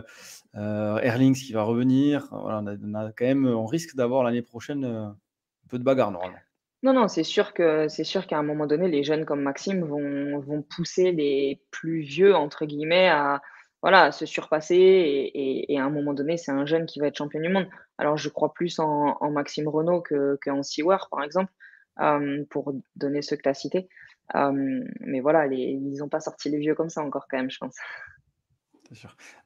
euh, 0.55 0.97
Erlings 0.99 1.36
qui 1.36 1.53
va 1.53 1.63
revenir. 1.63 2.27
Voilà, 2.32 2.63
on, 2.84 2.93
a, 2.93 3.12
quand 3.12 3.25
même, 3.25 3.47
on 3.47 3.65
risque 3.65 3.95
d'avoir 3.95 4.23
l'année 4.23 4.41
prochaine 4.41 4.86
un 4.86 5.17
peu 5.69 5.79
de 5.79 5.84
bagarre 5.84 6.12
normalement. 6.12 6.38
Non, 6.82 6.93
non, 6.93 7.08
c'est 7.10 7.23
sûr 7.23 7.53
que 7.53 7.89
c'est 7.89 8.05
sûr 8.05 8.25
qu'à 8.25 8.38
un 8.38 8.43
moment 8.43 8.65
donné, 8.65 8.88
les 8.88 9.03
jeunes 9.03 9.25
comme 9.25 9.41
Maxime 9.41 9.84
vont, 9.84 10.39
vont 10.39 10.62
pousser 10.62 11.12
les 11.12 11.62
plus 11.71 12.01
vieux, 12.01 12.34
entre 12.36 12.65
guillemets, 12.65 13.10
à, 13.10 13.41
voilà, 13.82 14.12
se 14.12 14.25
surpasser. 14.25 15.32
Et, 15.34 15.77
à 15.77 15.84
un 15.84 15.89
moment 15.89 16.13
donné, 16.13 16.38
c'est 16.38 16.51
un 16.51 16.65
jeune 16.65 16.86
qui 16.86 16.99
va 16.99 17.08
être 17.08 17.17
champion 17.17 17.41
du 17.41 17.49
monde. 17.49 17.67
Alors, 17.97 18.17
je 18.17 18.29
crois 18.29 18.53
plus 18.53 18.79
en, 18.79 19.32
Maxime 19.32 19.67
Renault 19.67 20.03
qu'en 20.41 20.63
Seward, 20.63 21.10
par 21.10 21.23
exemple, 21.23 21.51
euh, 22.01 22.43
pour 22.49 22.73
donner 22.95 23.21
ceux 23.21 23.36
que 23.36 23.43
tu 23.43 23.49
as 23.49 23.53
cités. 23.53 23.89
Euh, 24.35 24.83
mais 24.99 25.19
voilà, 25.21 25.47
les, 25.47 25.57
ils 25.57 25.97
n'ont 25.97 26.09
pas 26.09 26.19
sorti 26.19 26.49
les 26.49 26.57
vieux 26.57 26.75
comme 26.75 26.89
ça 26.89 27.01
encore, 27.01 27.27
quand 27.29 27.37
même, 27.37 27.49
je 27.49 27.57
pense. 27.57 27.75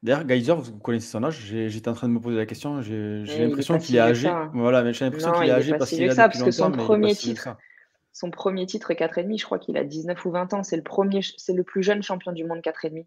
D'ailleurs, 0.01 0.27
Geyser, 0.27 0.53
vous 0.53 0.77
connaissez 0.79 1.07
son 1.07 1.23
âge. 1.23 1.37
J'étais 1.37 1.89
en 1.89 1.93
train 1.93 2.07
de 2.07 2.13
me 2.13 2.19
poser 2.19 2.37
la 2.37 2.45
question. 2.45 2.81
J'ai 2.81 3.23
l'impression 3.39 3.77
qu'il 3.77 3.95
est 3.95 3.99
âgé. 3.99 4.31
Voilà, 4.53 4.83
mais 4.83 4.93
j'ai 4.93 5.05
l'impression 5.05 5.31
qu'il 5.33 5.49
est 5.49 5.51
âgé 5.51 5.77
parce 5.77 5.89
qu'il 5.89 6.11
ça, 6.13 6.29
parce 6.29 6.43
que 6.43 6.51
son 6.51 6.71
premier 6.71 7.15
titre, 7.15 7.49
son 8.11 8.29
premier 8.29 8.65
titre 8.65 8.91
est 8.91 8.99
4,5. 8.99 9.39
Je 9.39 9.45
crois 9.45 9.59
qu'il 9.59 9.77
a 9.77 9.83
19 9.83 10.23
ou 10.25 10.31
20 10.31 10.53
ans. 10.53 10.63
C'est 10.63 10.77
le 10.77 10.83
premier, 10.83 11.21
c'est 11.37 11.53
le 11.53 11.63
plus 11.63 11.83
jeune 11.83 12.03
champion 12.03 12.31
du 12.31 12.45
monde 12.45 12.59
4,5. 12.59 13.05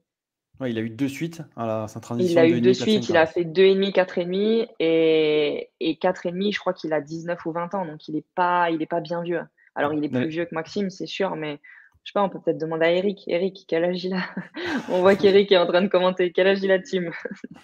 Ouais, 0.58 0.70
il 0.70 0.78
a 0.78 0.80
eu 0.80 0.88
deux 0.88 1.08
suites 1.08 1.42
à 1.54 1.66
la, 1.66 1.88
sa 1.88 2.00
transition. 2.00 2.32
Il 2.32 2.38
a 2.38 2.48
eu 2.48 2.60
deux 2.62 2.72
suites. 2.72 3.08
Il 3.10 3.16
a 3.16 3.26
fait 3.26 3.44
2,5, 3.44 3.92
4,5 3.92 4.68
et, 4.80 5.70
et 5.80 5.94
4,5. 5.94 6.52
Je 6.52 6.58
crois 6.58 6.72
qu'il 6.72 6.92
a 6.92 7.00
19 7.00 7.44
ou 7.46 7.52
20 7.52 7.74
ans. 7.74 7.86
Donc 7.86 8.08
il 8.08 8.14
n'est 8.14 8.24
pas, 8.34 8.70
il 8.70 8.82
est 8.82 8.86
pas 8.86 9.00
bien 9.00 9.22
vieux. 9.22 9.42
Alors 9.76 9.92
il 9.92 10.04
est 10.04 10.08
plus 10.08 10.28
vieux 10.28 10.46
que 10.46 10.54
Maxime, 10.54 10.90
c'est 10.90 11.06
sûr, 11.06 11.36
mais 11.36 11.60
je 12.06 12.12
sais 12.12 12.14
pas, 12.14 12.22
on 12.22 12.28
peut 12.28 12.38
peut-être 12.38 12.58
demander 12.58 12.84
à 12.86 12.92
Eric. 12.92 13.24
Eric, 13.26 13.64
quel 13.66 13.82
âge 13.82 14.04
il 14.04 14.14
a 14.14 14.22
On 14.90 15.00
voit 15.00 15.16
qu'Eric 15.16 15.50
est 15.50 15.56
en 15.56 15.66
train 15.66 15.82
de 15.82 15.88
commenter. 15.88 16.30
Quel 16.30 16.46
âge 16.46 16.62
il 16.62 16.70
a, 16.70 16.78
Tim? 16.78 17.10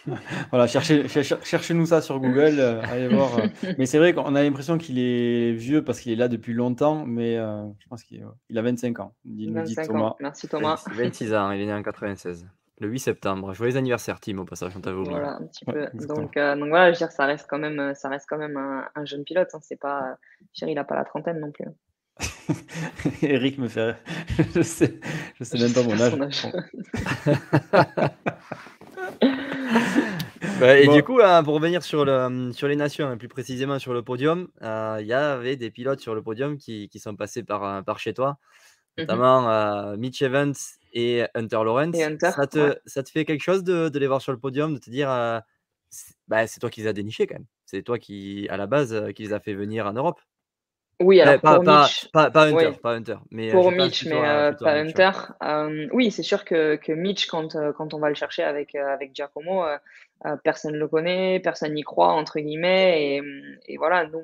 Voilà, 0.50 0.66
cherchez, 0.66 1.74
nous 1.74 1.86
ça 1.86 2.02
sur 2.02 2.18
Google. 2.18 2.56
Euh, 2.58 2.82
allez 2.82 3.06
voir. 3.06 3.38
Euh. 3.38 3.46
Mais 3.78 3.86
c'est 3.86 3.98
vrai 3.98 4.12
qu'on 4.12 4.34
a 4.34 4.42
l'impression 4.42 4.78
qu'il 4.78 4.98
est 4.98 5.52
vieux 5.52 5.84
parce 5.84 6.00
qu'il 6.00 6.10
est 6.10 6.16
là 6.16 6.26
depuis 6.26 6.54
longtemps, 6.54 7.06
mais 7.06 7.36
euh, 7.36 7.62
je 7.78 7.88
pense 7.88 8.02
qu'il 8.02 8.20
a 8.20 8.62
25 8.62 8.98
ans. 8.98 9.14
Il 9.24 9.52
25 9.52 9.86
Thomas. 9.86 10.00
Ans. 10.00 10.16
Merci 10.18 10.48
Thomas. 10.48 10.84
26 10.90 11.34
ans, 11.34 11.52
il 11.52 11.60
est 11.60 11.66
né 11.66 11.72
en 11.72 11.82
96. 11.84 12.48
Le 12.80 12.88
8 12.88 12.98
septembre. 12.98 13.54
Joyeux 13.54 13.76
anniversaire, 13.76 14.18
Tim, 14.18 14.38
au 14.38 14.44
passage, 14.44 14.72
on 14.74 14.80
oublié. 14.90 15.08
Voilà, 15.08 15.36
un 15.36 15.46
petit 15.46 15.64
peu. 15.64 15.86
donc, 15.94 16.34
donc, 16.34 16.68
voilà, 16.68 16.86
je 16.88 16.98
veux 16.98 17.06
dire, 17.06 17.12
ça 17.12 17.26
reste 17.26 17.46
quand 17.48 17.60
même, 17.60 17.94
ça 17.94 18.08
reste 18.08 18.26
quand 18.28 18.38
même 18.38 18.56
un, 18.56 19.04
jeune 19.04 19.22
pilote. 19.22 19.50
Hein. 19.54 19.60
C'est 19.62 19.78
pas, 19.78 20.16
je 20.52 20.66
il 20.66 20.74
n'a 20.74 20.82
pas 20.82 20.96
la 20.96 21.04
trentaine 21.04 21.38
non 21.38 21.52
plus. 21.52 21.66
Eric 23.22 23.58
me 23.58 23.68
fait. 23.68 23.96
je 24.54 24.62
sais, 24.62 25.00
je 25.38 25.44
sais 25.44 25.58
même 25.58 25.72
pas 25.72 25.82
mon 25.82 26.00
âge. 26.00 26.12
Bah, 30.60 30.78
et 30.78 30.86
du 30.86 31.02
coup, 31.02 31.18
hein, 31.20 31.42
pour 31.42 31.54
revenir 31.54 31.82
sur, 31.82 32.04
le, 32.04 32.52
sur 32.52 32.68
les 32.68 32.76
nations, 32.76 33.08
et 33.08 33.12
hein, 33.12 33.16
plus 33.16 33.28
précisément 33.28 33.80
sur 33.80 33.92
le 33.92 34.02
podium, 34.02 34.48
euh, 34.62 34.98
il 35.00 35.06
y 35.06 35.12
avait 35.12 35.56
des 35.56 35.70
pilotes 35.70 36.00
sur 36.00 36.14
le 36.14 36.22
podium 36.22 36.56
qui, 36.56 36.88
qui 36.88 37.00
sont 37.00 37.16
passés 37.16 37.42
par, 37.42 37.64
euh, 37.64 37.82
par 37.82 37.98
chez 37.98 38.14
toi, 38.14 38.38
mmh 38.96 39.00
notamment 39.02 39.50
euh, 39.50 39.96
Mitch 39.96 40.22
Evans 40.22 40.54
et 40.92 41.24
Hunter 41.34 41.60
Lawrence. 41.64 41.96
ça, 42.20 42.46
te, 42.46 42.76
ça 42.86 43.02
te 43.02 43.10
fait 43.10 43.24
quelque 43.24 43.42
chose 43.42 43.64
de, 43.64 43.88
de, 43.88 43.98
les 43.98 44.06
voir 44.06 44.20
sur 44.22 44.30
le 44.30 44.38
podium, 44.38 44.74
de 44.74 44.78
te 44.78 44.90
dire, 44.90 45.08
bah, 46.28 46.46
c'est 46.46 46.60
toi 46.60 46.70
qui 46.70 46.82
les 46.82 46.86
as 46.86 46.92
dénichés 46.92 47.26
quand 47.26 47.36
même. 47.36 47.46
C'est 47.64 47.82
toi 47.82 47.98
qui, 47.98 48.46
à 48.48 48.56
la 48.56 48.66
base, 48.66 49.12
qui 49.16 49.22
les 49.22 49.32
a 49.32 49.40
fait 49.40 49.54
venir 49.54 49.86
en 49.86 49.94
Europe. 49.94 50.20
Oui, 51.02 51.20
alors 51.20 51.40
pas, 51.40 51.56
pour 51.56 51.64
Mitch, 51.64 52.08
pas, 52.12 52.30
Hunter, 52.34 52.72
pas 52.80 52.92
Hunter, 52.92 53.16
mais 53.30 53.50
pour 53.50 53.70
Mitch, 53.72 54.06
mais 54.06 54.24
euh, 54.24 54.52
pas 54.52 54.74
Hunter. 54.74 55.10
Euh, 55.42 55.88
oui, 55.92 56.10
c'est 56.10 56.22
sûr 56.22 56.44
que, 56.44 56.76
que 56.76 56.92
Mitch, 56.92 57.26
quand, 57.26 57.56
euh, 57.56 57.72
quand 57.72 57.94
on 57.94 57.98
va 57.98 58.08
le 58.08 58.14
chercher 58.14 58.42
avec, 58.42 58.74
avec 58.74 59.14
Giacomo, 59.14 59.64
personne 60.44 60.74
ne 60.74 60.78
le 60.78 60.88
connaît, 60.88 61.40
personne 61.40 61.74
n'y 61.74 61.82
croit, 61.82 62.12
entre 62.12 62.38
guillemets. 62.38 63.16
Et, 63.16 63.22
et 63.66 63.76
voilà, 63.76 64.06
nous, 64.06 64.22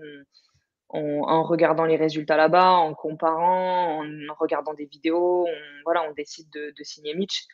on, 0.91 1.23
en 1.25 1.43
regardant 1.43 1.85
les 1.85 1.97
résultats 1.97 2.37
là-bas, 2.37 2.71
en 2.71 2.95
comparant, 2.95 4.05
en 4.05 4.35
regardant 4.39 4.75
des 4.75 4.87
vidéos, 4.87 5.47
on, 5.49 5.83
voilà, 5.85 6.05
on 6.09 6.13
décide 6.13 6.49
de, 6.51 6.73
de 6.77 6.85
signer 6.85 7.15
Mitch, 7.15 7.47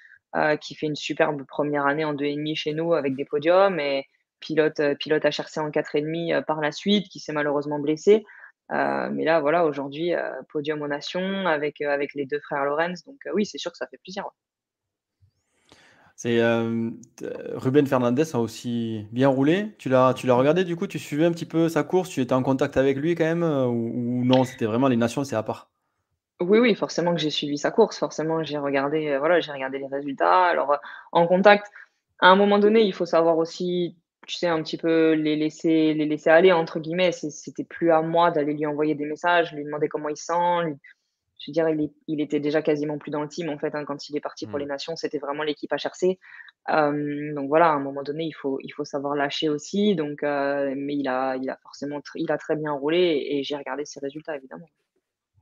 qui 0.61 0.75
fait 0.75 0.87
une 0.87 0.97
superbe 0.97 1.45
première 1.47 1.87
année 1.87 2.05
en 2.05 2.15
2,5 2.15 2.57
chez 2.57 2.75
nous 2.75 2.93
avec 2.93 3.15
des 3.15 3.25
podiums 3.25 3.79
et 3.79 4.07
pilote, 4.41 4.81
pilote 4.99 5.25
HRC 5.25 5.59
en 5.59 5.71
4,5 5.71 6.45
par 6.45 6.61
la 6.61 6.73
suite, 6.73 7.09
qui 7.09 7.21
s'est 7.21 7.33
malheureusement 7.33 7.79
blessé. 7.79 8.27
Euh, 8.73 9.11
mais 9.13 9.25
là, 9.25 9.41
voilà, 9.41 9.67
aujourd'hui, 9.67 10.15
euh, 10.15 10.31
podium 10.51 10.81
aux 10.83 10.89
Nations 10.89 11.47
avec, 11.47 11.81
euh, 11.81 11.91
avec 11.91 12.15
les 12.15 12.27
deux 12.27 12.41
frères 12.41 12.65
Lorenz. 12.65 13.05
Donc 13.05 13.17
oui, 13.35 13.45
c'est 13.45 13.59
sûr 13.59 13.71
que 13.71 13.77
ça 13.77 13.87
fait 13.87 13.99
plaisir. 14.03 14.25
C'est 16.17 16.41
Ruben 17.55 17.87
Fernandez 17.87 18.35
a 18.35 18.39
aussi 18.39 19.05
bien 19.11 19.29
roulé. 19.29 19.75
Tu 19.79 19.89
l'as, 19.89 20.15
tu 20.15 20.29
l'as 20.29 20.35
regardé 20.35 20.63
du 20.65 20.77
coup, 20.77 20.87
tu 20.87 21.01
suivais 21.01 21.25
un 21.25 21.33
petit 21.33 21.45
peu 21.45 21.69
sa 21.69 21.83
course, 21.83 22.09
tu 22.09 22.21
étais 22.21 22.33
en 22.33 22.43
contact 22.43 22.77
avec 22.77 22.97
lui 22.97 23.17
quand 23.17 23.25
même 23.25 23.43
ou, 23.43 24.25
non 24.25 24.45
C'était 24.45 24.65
vraiment 24.65 24.87
les 24.87 24.97
nations, 24.97 25.25
c'est 25.25 25.35
à 25.35 25.43
part? 25.43 25.71
Oui, 26.41 26.61
oui, 26.61 26.75
forcément 26.77 27.15
que 27.15 27.21
j'ai 27.21 27.31
suivi 27.31 27.59
sa 27.59 27.73
course. 27.73 27.99
Forcément, 27.99 28.45
j'ai 28.45 28.59
regardé, 28.59 29.19
voilà, 29.19 29.41
j'ai 29.41 29.51
regardé 29.51 29.79
les 29.79 29.89
résultats. 29.89 30.45
Alors, 30.45 30.79
en 31.11 31.27
contact, 31.27 31.71
à 32.21 32.29
un 32.29 32.37
moment 32.37 32.61
donné, 32.61 32.83
il 32.83 32.95
faut 32.95 33.07
savoir 33.07 33.37
aussi 33.37 33.97
tu 34.27 34.37
sais, 34.37 34.47
un 34.47 34.63
petit 34.63 34.77
peu 34.77 35.13
les 35.13 35.37
laisser, 35.37 35.95
les 35.95 36.07
laisser 36.07 36.31
aller, 36.31 36.53
entre 36.53 36.81
guillemets. 36.81 37.13
C'était 37.13 37.65
plus 37.65 37.91
à 37.91 38.03
moi 38.03 38.31
d'aller 38.31 38.55
lui 38.55 38.67
envoyer 38.67 38.95
des 38.95 39.07
messages, 39.07 39.53
lui 39.53 39.65
demander 39.65 39.89
comment 39.89 40.09
il 40.09 40.17
sent. 40.17 40.77
je 41.39 41.51
veux 41.51 41.53
dire, 41.53 41.69
il, 41.69 41.91
il, 42.09 42.21
était 42.21 42.41
déjà 42.41 42.63
quasiment 42.63 42.99
plus 42.99 43.11
dans 43.11 43.23
le 43.23 43.29
team, 43.29 43.49
en 43.49 43.59
fait, 43.59 43.75
hein, 43.75 43.85
quand 43.85 44.09
il 44.09 44.17
est 44.17 44.21
parti 44.21 44.47
pour 44.47 44.59
les 44.59 44.65
mmh. 44.65 44.69
Nations. 44.69 44.97
C'était 44.97 45.19
vraiment 45.19 45.43
l'équipe 45.43 45.71
HRC. 45.73 46.19
Euh, 46.71 47.35
donc 47.35 47.49
voilà, 47.49 47.69
à 47.69 47.73
un 47.73 47.81
moment 47.81 48.03
donné, 48.03 48.25
il 48.25 48.33
faut, 48.33 48.59
il 48.63 48.71
faut 48.71 48.85
savoir 48.85 49.15
lâcher 49.15 49.49
aussi. 49.49 49.95
Donc, 49.95 50.23
euh, 50.23 50.75
mais 50.77 50.97
il 50.97 51.09
a, 51.09 51.37
il 51.37 51.49
a 51.51 51.59
forcément 51.63 52.01
il 52.15 52.31
a 52.33 52.39
très 52.39 52.57
bien 52.57 52.73
roulé 52.73 53.27
et 53.31 53.43
j'ai 53.43 53.57
regardé 53.57 53.85
ses 53.85 54.01
résultats, 54.01 54.37
évidemment. 54.37 54.69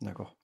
D'accord. 0.00 0.36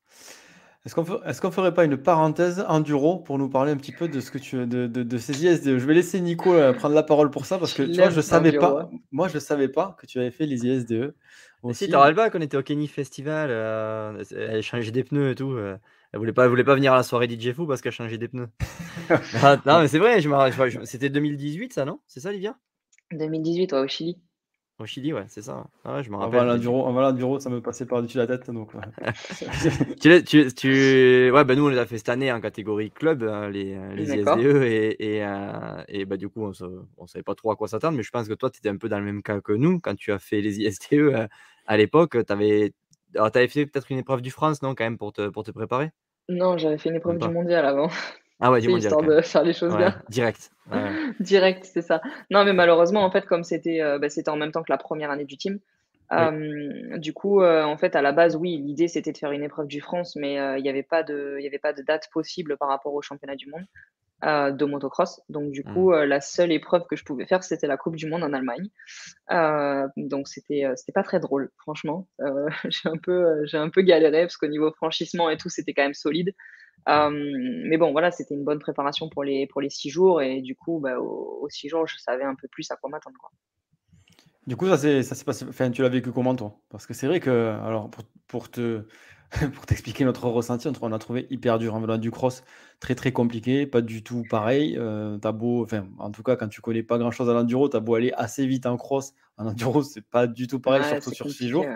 Est-ce 0.84 0.94
qu'on 1.40 1.48
ne 1.48 1.52
ferait 1.52 1.74
pas 1.74 1.84
une 1.84 1.96
parenthèse 1.96 2.64
enduro 2.68 3.18
pour 3.18 3.36
nous 3.36 3.48
parler 3.48 3.72
un 3.72 3.76
petit 3.76 3.92
peu 3.92 4.08
de 4.08 4.20
ce 4.20 4.30
que 4.30 4.38
tu 4.38 4.56
de, 4.56 4.86
de, 4.86 5.02
de 5.02 5.18
ces 5.18 5.44
ISDE 5.44 5.78
Je 5.78 5.86
vais 5.86 5.94
laisser 5.94 6.20
Nico 6.20 6.54
euh, 6.54 6.72
prendre 6.72 6.94
la 6.94 7.02
parole 7.02 7.30
pour 7.30 7.46
ça 7.46 7.58
parce 7.58 7.74
que 7.74 7.82
tu 7.82 7.94
vois, 7.94 8.10
je 8.10 8.20
savais 8.20 8.52
pas. 8.52 8.88
Moi, 9.10 9.28
je 9.28 9.38
savais 9.38 9.68
pas 9.68 9.96
que 10.00 10.06
tu 10.06 10.18
avais 10.18 10.30
fait 10.30 10.46
les 10.46 10.66
ISDE. 10.66 11.14
Aussi. 11.62 11.86
Si, 11.86 11.90
t'as 11.90 12.12
pas 12.14 12.30
qu'on 12.30 12.40
était 12.40 12.56
au 12.56 12.62
Kenny 12.62 12.86
Festival, 12.86 13.50
euh, 13.50 14.22
elle 14.30 14.58
a 14.58 14.62
changé 14.62 14.92
des 14.92 15.02
pneus 15.02 15.32
et 15.32 15.34
tout. 15.34 15.50
Euh, 15.50 15.76
elle 16.12 16.20
voulait 16.20 16.32
pas, 16.32 16.44
elle 16.44 16.50
voulait 16.50 16.64
pas 16.64 16.76
venir 16.76 16.92
à 16.92 16.96
la 16.96 17.02
soirée 17.02 17.28
DJ 17.28 17.52
Fou 17.52 17.66
parce 17.66 17.80
qu'elle 17.82 17.92
a 17.92 17.96
changé 17.96 18.16
des 18.16 18.28
pneus. 18.28 18.48
Non, 19.66 19.80
mais 19.80 19.88
c'est 19.88 19.98
vrai, 19.98 20.20
je 20.20 20.84
c'était 20.84 21.10
2018 21.10 21.72
ça, 21.72 21.84
non? 21.84 21.98
C'est 22.06 22.20
ça, 22.20 22.30
Livia? 22.30 22.56
2018, 23.10 23.72
au 23.72 23.86
Chili. 23.88 24.18
Au 24.78 24.86
Chili, 24.86 25.12
ouais, 25.12 25.24
c'est 25.26 25.42
ça. 25.42 25.66
Ah 25.84 26.02
je 26.02 26.10
me 26.10 26.16
rappelle. 26.16 26.40
En 26.40 26.92
l'enduro, 26.92 27.40
ça 27.40 27.50
me 27.50 27.60
passait 27.60 27.84
par-dessus 27.84 28.16
la 28.16 28.28
tête. 28.28 28.48
Donc, 28.48 28.70
tu, 30.00 30.22
tu, 30.22 30.54
tu, 30.54 31.30
Ouais, 31.32 31.44
bah, 31.44 31.56
nous, 31.56 31.66
on 31.66 31.68
les 31.68 31.78
a 31.78 31.84
fait 31.84 31.98
cette 31.98 32.10
année 32.10 32.30
en 32.30 32.40
catégorie 32.40 32.92
club, 32.92 33.24
hein, 33.24 33.50
les, 33.50 33.76
les 33.96 34.14
ISDE, 34.14 34.62
et, 34.62 34.96
et, 35.00 35.24
euh, 35.24 35.82
et 35.88 36.04
bah, 36.04 36.16
du 36.16 36.28
coup, 36.28 36.44
on 36.44 36.50
ne 37.02 37.06
savait 37.08 37.24
pas 37.24 37.34
trop 37.34 37.50
à 37.50 37.56
quoi 37.56 37.66
s'attendre, 37.66 37.96
mais 37.96 38.04
je 38.04 38.10
pense 38.10 38.28
que 38.28 38.34
toi, 38.34 38.50
tu 38.50 38.58
étais 38.58 38.68
un 38.68 38.76
peu 38.76 38.88
dans 38.88 39.00
le 39.00 39.04
même 39.04 39.22
cas 39.22 39.40
que 39.40 39.52
nous. 39.52 39.80
Quand 39.80 39.96
tu 39.96 40.12
as 40.12 40.20
fait 40.20 40.40
les 40.40 40.60
ISDE 40.60 40.92
euh, 40.92 41.26
à 41.66 41.76
l'époque, 41.76 42.16
tu 42.24 42.32
avais... 42.32 42.72
avais 43.16 43.48
fait 43.48 43.66
peut-être 43.66 43.90
une 43.90 43.98
épreuve 43.98 44.22
du 44.22 44.30
France, 44.30 44.62
non, 44.62 44.76
quand 44.76 44.84
même, 44.84 44.98
pour 44.98 45.12
te, 45.12 45.28
pour 45.28 45.42
te 45.42 45.50
préparer? 45.50 45.90
Non, 46.28 46.56
j'avais 46.56 46.78
fait 46.78 46.90
une 46.90 46.96
épreuve 46.96 47.18
du 47.18 47.28
mondial 47.28 47.66
avant. 47.66 47.88
Ah 48.40 48.52
ouais, 48.52 48.60
du 48.60 48.68
mondial. 48.68 48.92
Histoire 48.92 49.16
de 49.16 49.20
faire 49.20 49.42
les 49.42 49.52
choses 49.52 49.76
bien. 49.76 50.00
Direct. 50.08 50.50
direct, 51.20 51.64
c'est 51.64 51.82
ça. 51.82 52.00
Non, 52.30 52.44
mais 52.44 52.52
malheureusement, 52.52 53.04
en 53.04 53.10
fait, 53.10 53.26
comme 53.26 53.42
c'était 53.42 53.80
euh, 53.80 53.98
bah, 53.98 54.08
c'était 54.08 54.30
en 54.30 54.36
même 54.36 54.52
temps 54.52 54.62
que 54.62 54.72
la 54.72 54.78
première 54.78 55.10
année 55.10 55.24
du 55.24 55.36
team, 55.36 55.58
euh, 56.12 56.98
du 56.98 57.12
coup, 57.12 57.42
euh, 57.42 57.64
en 57.64 57.76
fait, 57.76 57.96
à 57.96 58.02
la 58.02 58.12
base, 58.12 58.36
oui, 58.36 58.56
l'idée 58.58 58.88
c'était 58.88 59.12
de 59.12 59.18
faire 59.18 59.32
une 59.32 59.42
épreuve 59.42 59.66
du 59.66 59.80
France, 59.80 60.16
mais 60.16 60.34
il 60.58 60.62
n'y 60.62 60.68
avait, 60.68 60.82
pas 60.82 61.02
de, 61.02 61.38
y 61.40 61.46
avait 61.46 61.58
pas 61.58 61.72
de 61.72 61.82
date 61.82 62.08
possible 62.12 62.56
par 62.56 62.68
rapport 62.68 62.94
au 62.94 63.02
championnat 63.02 63.36
du 63.36 63.48
monde 63.48 63.66
de 64.22 64.64
motocross. 64.64 65.20
Donc, 65.28 65.52
du 65.52 65.62
coup, 65.62 65.92
mmh. 65.92 66.02
la 66.02 66.20
seule 66.20 66.50
épreuve 66.50 66.86
que 66.90 66.96
je 66.96 67.04
pouvais 67.04 67.24
faire, 67.24 67.44
c'était 67.44 67.68
la 67.68 67.76
Coupe 67.76 67.94
du 67.94 68.08
Monde 68.08 68.24
en 68.24 68.32
Allemagne. 68.32 68.68
donc, 69.96 70.28
c'était 70.28 70.64
c'était 70.76 70.92
pas 70.92 71.02
très 71.02 71.20
drôle, 71.20 71.50
franchement. 71.58 72.08
j'ai 72.68 72.88
un, 72.88 72.96
peu, 72.96 73.44
j'ai 73.46 73.58
un 73.58 73.68
peu 73.68 73.82
galéré 73.82 74.22
parce 74.22 74.36
qu'au 74.36 74.48
niveau 74.48 74.72
franchissement 74.72 75.28
et 75.28 75.36
tout, 75.36 75.48
c'était 75.48 75.72
quand 75.72 75.84
même 75.84 75.94
solide. 75.94 76.34
Euh, 76.88 77.10
mais 77.10 77.76
bon, 77.76 77.92
voilà, 77.92 78.10
c'était 78.10 78.34
une 78.34 78.44
bonne 78.44 78.58
préparation 78.58 79.08
pour 79.08 79.24
les, 79.24 79.46
pour 79.46 79.60
les 79.60 79.70
six 79.70 79.90
jours. 79.90 80.22
Et 80.22 80.40
du 80.40 80.54
coup, 80.54 80.80
bah, 80.80 80.98
aux, 80.98 81.48
six 81.50 81.68
jours, 81.68 81.86
je 81.86 81.96
savais 81.98 82.24
un 82.24 82.34
peu 82.34 82.48
plus 82.48 82.70
à 82.70 82.76
quoi 82.76 82.90
m'attendre. 82.90 83.16
Du 84.46 84.56
coup, 84.56 84.66
ça 84.66 84.78
s'est 84.78 85.24
passé. 85.24 85.44
Enfin, 85.48 85.70
tu 85.70 85.82
l'as 85.82 85.88
vécu 85.88 86.10
comment, 86.12 86.34
toi? 86.34 86.58
Parce 86.70 86.86
que 86.86 86.94
c'est 86.94 87.06
vrai 87.06 87.20
que, 87.20 87.58
alors, 87.62 87.90
pour, 87.90 88.04
pour 88.26 88.50
te. 88.50 88.84
pour 89.54 89.66
t'expliquer 89.66 90.06
notre 90.06 90.26
ressenti, 90.28 90.68
on 90.80 90.92
a 90.92 90.98
trouvé 90.98 91.26
hyper 91.28 91.58
dur. 91.58 91.74
En 91.74 91.98
du 91.98 92.10
cross, 92.10 92.42
très 92.80 92.94
très 92.94 93.12
compliqué, 93.12 93.66
pas 93.66 93.82
du 93.82 94.02
tout 94.02 94.22
pareil. 94.30 94.76
Euh, 94.78 95.18
as 95.22 95.32
beau, 95.32 95.64
enfin, 95.64 95.86
en 95.98 96.10
tout 96.10 96.22
cas, 96.22 96.36
quand 96.36 96.48
tu 96.48 96.62
connais 96.62 96.82
pas 96.82 96.96
grand 96.96 97.10
chose 97.10 97.28
à 97.28 97.34
l'enduro, 97.34 97.68
as 97.76 97.80
beau 97.80 97.94
aller 97.94 98.12
assez 98.16 98.46
vite 98.46 98.64
en 98.64 98.78
cross. 98.78 99.12
En 99.36 99.46
enduro, 99.46 99.82
c'est 99.82 100.06
pas 100.08 100.26
du 100.26 100.46
tout 100.46 100.60
pareil, 100.60 100.82
surtout 100.84 101.14
sur 101.14 101.30
six 101.30 101.48
jours. 101.48 101.66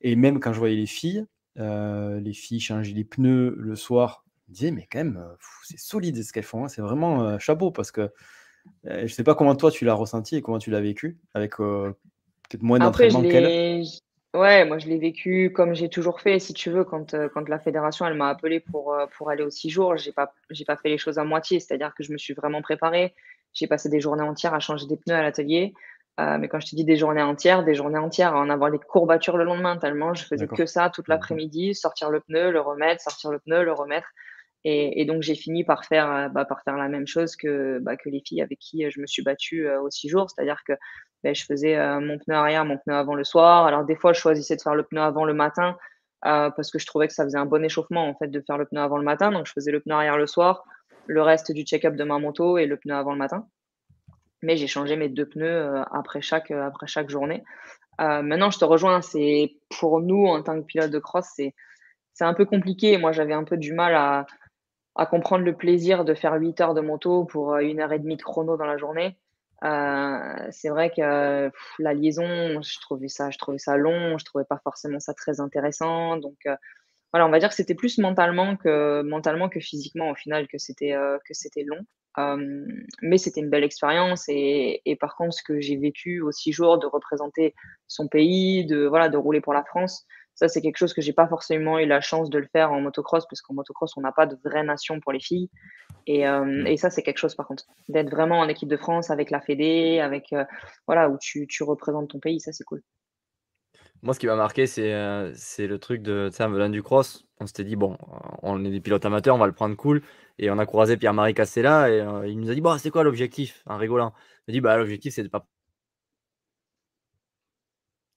Et 0.00 0.14
même 0.14 0.40
quand 0.40 0.52
je 0.52 0.58
voyais 0.58 0.76
les 0.76 0.86
filles, 0.86 1.24
euh, 1.58 2.20
les 2.20 2.32
filles 2.32 2.60
changeaient 2.60 2.94
les 2.94 3.04
pneus 3.04 3.54
le 3.58 3.76
soir. 3.76 4.24
Je 4.46 4.50
me 4.50 4.54
disais, 4.54 4.70
mais 4.70 4.88
quand 4.90 4.98
même, 4.98 5.16
euh, 5.16 5.34
c'est 5.64 5.78
solide 5.78 6.22
ce 6.22 6.32
qu'elles 6.32 6.44
font. 6.44 6.64
Hein. 6.64 6.68
C'est 6.68 6.82
vraiment 6.82 7.22
euh, 7.22 7.38
chapeau 7.38 7.70
parce 7.70 7.90
que 7.90 8.10
je 8.84 9.06
sais 9.06 9.24
pas 9.24 9.34
comment 9.34 9.54
toi 9.54 9.70
tu 9.70 9.86
l'as 9.86 9.94
ressenti 9.94 10.36
et 10.36 10.42
comment 10.42 10.58
tu 10.58 10.70
l'as 10.70 10.80
vécu 10.82 11.16
avec 11.32 11.56
peut-être 11.56 12.62
moins 12.62 12.78
d'entraînement 12.78 13.22
qu'elle. 13.22 13.82
Ouais, 14.34 14.66
moi 14.66 14.76
je 14.76 14.88
l'ai 14.88 14.98
vécu 14.98 15.50
comme 15.54 15.74
j'ai 15.74 15.88
toujours 15.88 16.20
fait. 16.20 16.38
Si 16.38 16.52
tu 16.52 16.68
veux, 16.68 16.84
quand, 16.84 17.16
quand 17.32 17.48
la 17.48 17.58
fédération 17.58 18.04
elle 18.04 18.14
m'a 18.14 18.28
appelé 18.28 18.60
pour, 18.60 18.94
pour 19.16 19.30
aller 19.30 19.42
aux 19.42 19.48
six 19.48 19.70
jours, 19.70 19.96
j'ai 19.96 20.12
pas 20.12 20.34
j'ai 20.50 20.66
pas 20.66 20.76
fait 20.76 20.90
les 20.90 20.98
choses 20.98 21.18
à 21.18 21.24
moitié. 21.24 21.60
C'est-à-dire 21.60 21.94
que 21.94 22.02
je 22.02 22.12
me 22.12 22.18
suis 22.18 22.34
vraiment 22.34 22.60
préparé. 22.60 23.14
J'ai 23.54 23.66
passé 23.66 23.88
des 23.88 24.00
journées 24.00 24.22
entières 24.22 24.52
à 24.52 24.60
changer 24.60 24.86
des 24.86 24.98
pneus 24.98 25.14
à 25.14 25.22
l'atelier. 25.22 25.72
Euh, 26.18 26.36
mais 26.38 26.48
quand 26.48 26.58
je 26.58 26.66
te 26.66 26.76
dis 26.76 26.84
des 26.84 26.96
journées 26.96 27.22
entières, 27.22 27.64
des 27.64 27.74
journées 27.74 27.98
entières 27.98 28.34
à 28.34 28.40
en 28.40 28.50
avoir 28.50 28.72
des 28.72 28.78
courbatures 28.78 29.36
le 29.36 29.44
lendemain, 29.44 29.76
tellement 29.76 30.14
je 30.14 30.24
faisais 30.24 30.48
que 30.48 30.66
ça 30.66 30.90
toute 30.90 31.06
l'après-midi, 31.06 31.74
sortir 31.74 32.10
le 32.10 32.20
pneu, 32.20 32.50
le 32.50 32.60
remettre, 32.60 33.02
sortir 33.02 33.30
le 33.30 33.38
pneu, 33.38 33.62
le 33.62 33.72
remettre. 33.72 34.08
Et, 34.64 35.00
et 35.00 35.04
donc 35.04 35.22
j'ai 35.22 35.36
fini 35.36 35.62
par 35.62 35.84
faire, 35.84 36.10
euh, 36.10 36.28
bah, 36.28 36.44
par 36.44 36.62
faire 36.62 36.76
la 36.76 36.88
même 36.88 37.06
chose 37.06 37.36
que, 37.36 37.78
bah, 37.78 37.96
que 37.96 38.08
les 38.08 38.20
filles 38.26 38.42
avec 38.42 38.58
qui 38.58 38.84
euh, 38.84 38.90
je 38.90 39.00
me 39.00 39.06
suis 39.06 39.22
battue 39.22 39.68
euh, 39.68 39.80
aux 39.80 39.90
six 39.90 40.08
jours, 40.08 40.28
c'est-à-dire 40.28 40.62
que 40.66 40.72
bah, 41.22 41.32
je 41.32 41.44
faisais 41.44 41.76
mon 42.00 42.18
pneu 42.18 42.34
arrière, 42.34 42.64
mon 42.64 42.78
pneu 42.78 42.94
avant 42.94 43.14
le 43.14 43.24
soir. 43.24 43.66
Alors 43.66 43.84
des 43.84 43.96
fois 43.96 44.12
je 44.12 44.20
choisissais 44.20 44.56
de 44.56 44.62
faire 44.62 44.74
le 44.74 44.82
pneu 44.82 45.00
avant 45.00 45.24
le 45.24 45.34
matin 45.34 45.76
parce 46.22 46.70
que 46.72 46.78
je 46.80 46.86
trouvais 46.86 47.06
que 47.06 47.14
ça 47.14 47.24
faisait 47.24 47.38
un 47.38 47.46
bon 47.46 47.64
échauffement 47.64 48.08
en 48.08 48.14
fait 48.14 48.28
de 48.28 48.40
faire 48.40 48.58
le 48.58 48.66
pneu 48.66 48.80
avant 48.80 48.98
le 48.98 49.04
matin. 49.04 49.30
Donc 49.30 49.46
je 49.46 49.52
faisais 49.52 49.72
le 49.72 49.80
pneu 49.80 49.94
arrière 49.94 50.16
le 50.16 50.26
soir, 50.26 50.64
le 51.06 51.22
reste 51.22 51.52
du 51.52 51.62
check-up 51.62 51.94
de 51.96 52.04
ma 52.04 52.18
moto 52.18 52.58
et 52.58 52.66
le 52.66 52.76
pneu 52.76 52.94
avant 52.94 53.12
le 53.12 53.18
matin 53.18 53.46
mais 54.42 54.56
j'ai 54.56 54.66
changé 54.66 54.96
mes 54.96 55.08
deux 55.08 55.26
pneus 55.26 55.46
euh, 55.46 55.82
après 55.92 56.20
chaque, 56.20 56.50
euh, 56.50 56.66
après 56.66 56.86
chaque 56.86 57.10
journée. 57.10 57.44
Euh, 58.00 58.22
maintenant, 58.22 58.50
je 58.50 58.58
te 58.58 58.64
rejoins, 58.64 59.02
c'est 59.02 59.56
pour 59.78 60.00
nous 60.00 60.26
en 60.26 60.42
tant 60.42 60.56
que 60.60 60.64
pilote 60.64 60.90
de 60.90 60.98
cross, 60.98 61.26
c'est 61.34 61.54
un 62.20 62.34
peu 62.34 62.44
compliqué. 62.44 62.96
Moi, 62.98 63.12
j'avais 63.12 63.34
un 63.34 63.44
peu 63.44 63.56
du 63.56 63.72
mal 63.72 63.94
à, 63.94 64.26
à, 64.94 65.06
comprendre 65.06 65.44
le 65.44 65.56
plaisir 65.56 66.04
de 66.04 66.14
faire 66.14 66.34
8 66.34 66.60
heures 66.60 66.74
de 66.74 66.80
moto 66.80 67.24
pour 67.24 67.56
une 67.56 67.80
heure 67.80 67.92
et 67.92 67.98
demie 67.98 68.16
de 68.16 68.22
chrono 68.22 68.56
dans 68.56 68.66
la 68.66 68.76
journée. 68.76 69.18
C'est 69.60 70.68
vrai 70.68 70.90
que 70.90 71.50
la 71.80 71.94
liaison, 71.94 72.62
je 72.62 72.80
trouvais 72.80 73.08
ça, 73.08 73.30
je 73.30 73.38
trouvais 73.38 73.58
ça 73.58 73.76
long, 73.76 74.16
je 74.16 74.24
trouvais 74.24 74.44
pas 74.44 74.60
forcément 74.62 75.00
ça 75.00 75.14
très 75.14 75.40
intéressant. 75.40 76.16
Donc 76.16 76.36
voilà, 77.12 77.26
on 77.26 77.30
va 77.30 77.38
dire 77.38 77.48
que 77.48 77.54
c'était 77.54 77.74
plus 77.74 77.98
mentalement 77.98 78.56
que 78.56 79.02
mentalement 79.02 79.48
que 79.48 79.60
physiquement 79.60 80.10
au 80.10 80.14
final 80.14 80.46
que 80.48 80.58
c'était 80.58 80.94
que 81.26 81.34
c'était 81.34 81.64
long 81.64 81.84
mais 83.02 83.18
c'était 83.18 83.40
une 83.40 83.50
belle 83.50 83.64
expérience 83.64 84.24
et, 84.28 84.96
par 85.00 85.16
contre, 85.16 85.34
ce 85.34 85.42
que 85.42 85.60
j'ai 85.60 85.76
vécu 85.76 86.20
aux 86.20 86.32
six 86.32 86.52
jours 86.52 86.78
de 86.78 86.86
représenter 86.86 87.54
son 87.86 88.08
pays, 88.08 88.66
de, 88.66 88.86
voilà, 88.86 89.08
de 89.08 89.16
rouler 89.16 89.40
pour 89.40 89.54
la 89.54 89.64
France, 89.64 90.04
ça, 90.34 90.48
c'est 90.48 90.60
quelque 90.62 90.76
chose 90.76 90.94
que 90.94 91.00
j'ai 91.00 91.12
pas 91.12 91.26
forcément 91.26 91.80
eu 91.80 91.86
la 91.86 92.00
chance 92.00 92.30
de 92.30 92.38
le 92.38 92.46
faire 92.46 92.70
en 92.70 92.80
motocross 92.80 93.26
parce 93.28 93.42
qu'en 93.42 93.54
motocross, 93.54 93.96
on 93.96 94.00
n'a 94.00 94.12
pas 94.12 94.26
de 94.26 94.36
vraie 94.44 94.62
nation 94.62 95.00
pour 95.00 95.12
les 95.12 95.18
filles. 95.18 95.50
Et, 96.06 96.28
mmh. 96.28 96.66
et 96.66 96.76
ça, 96.76 96.90
c'est 96.90 97.02
quelque 97.02 97.18
chose 97.18 97.34
par 97.34 97.46
contre, 97.46 97.64
d'être 97.88 98.10
vraiment 98.10 98.38
en 98.38 98.48
équipe 98.48 98.68
de 98.68 98.76
France 98.76 99.10
avec 99.10 99.30
la 99.30 99.40
Fédé, 99.40 99.98
avec 100.00 100.34
voilà, 100.86 101.08
où 101.08 101.18
tu, 101.20 101.46
tu 101.48 101.64
représentes 101.64 102.10
ton 102.10 102.20
pays, 102.20 102.40
ça, 102.40 102.52
c'est 102.52 102.64
cool. 102.64 102.82
Moi, 104.02 104.14
ce 104.14 104.18
qui 104.20 104.26
m'a 104.26 104.36
marqué, 104.36 104.66
c'est 104.66 104.94
c'est 105.34 105.66
le 105.66 105.78
truc 105.78 106.02
de, 106.02 106.28
tu 106.30 106.36
sais, 106.36 106.44
en 106.44 106.68
du 106.68 106.82
cross, 106.82 107.26
on 107.40 107.46
s'était 107.46 107.64
dit, 107.64 107.76
bon, 107.76 107.96
on 108.42 108.64
est 108.64 108.70
des 108.70 108.80
pilotes 108.80 109.04
amateurs, 109.04 109.34
on 109.34 109.38
va 109.38 109.46
le 109.46 109.52
prendre 109.52 109.76
cool. 109.76 110.02
Et 110.38 110.50
on 110.50 110.58
a 110.58 110.66
croisé 110.66 110.96
Pierre-Marie 110.96 111.34
Castella 111.34 111.90
et 111.90 112.00
euh, 112.00 112.26
il 112.28 112.38
nous 112.38 112.50
a 112.50 112.54
dit 112.54 112.60
bah, 112.60 112.76
c'est 112.78 112.90
quoi 112.90 113.02
l'objectif 113.02 113.62
En 113.66 113.76
rigolant? 113.76 114.12
Il 114.46 114.52
a 114.52 114.54
dit 114.54 114.60
bah, 114.60 114.76
l'objectif, 114.76 115.14
c'est 115.14 115.24
de 115.24 115.28
pas. 115.28 115.46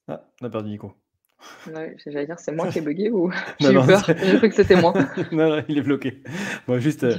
Ah, 0.08 0.24
on 0.42 0.46
a 0.46 0.50
perdu 0.50 0.70
Nico. 0.70 0.94
J'allais 1.66 2.28
dire, 2.28 2.38
c'est 2.38 2.52
moi 2.52 2.68
qui 2.68 2.78
ai 2.78 2.82
bugué 2.84 3.10
ou 3.10 3.32
j'ai 3.60 3.72
eu 3.72 3.74
peur? 3.74 4.04
J'ai 4.06 4.38
cru 4.38 4.50
que 4.50 4.56
c'était 4.56 4.80
moi. 4.80 4.94
non, 5.32 5.50
non, 5.50 5.64
il 5.68 5.80
est 5.80 5.82
bloqué. 5.82 6.22
Moi, 6.68 6.78
juste, 6.78 7.04
euh, 7.04 7.16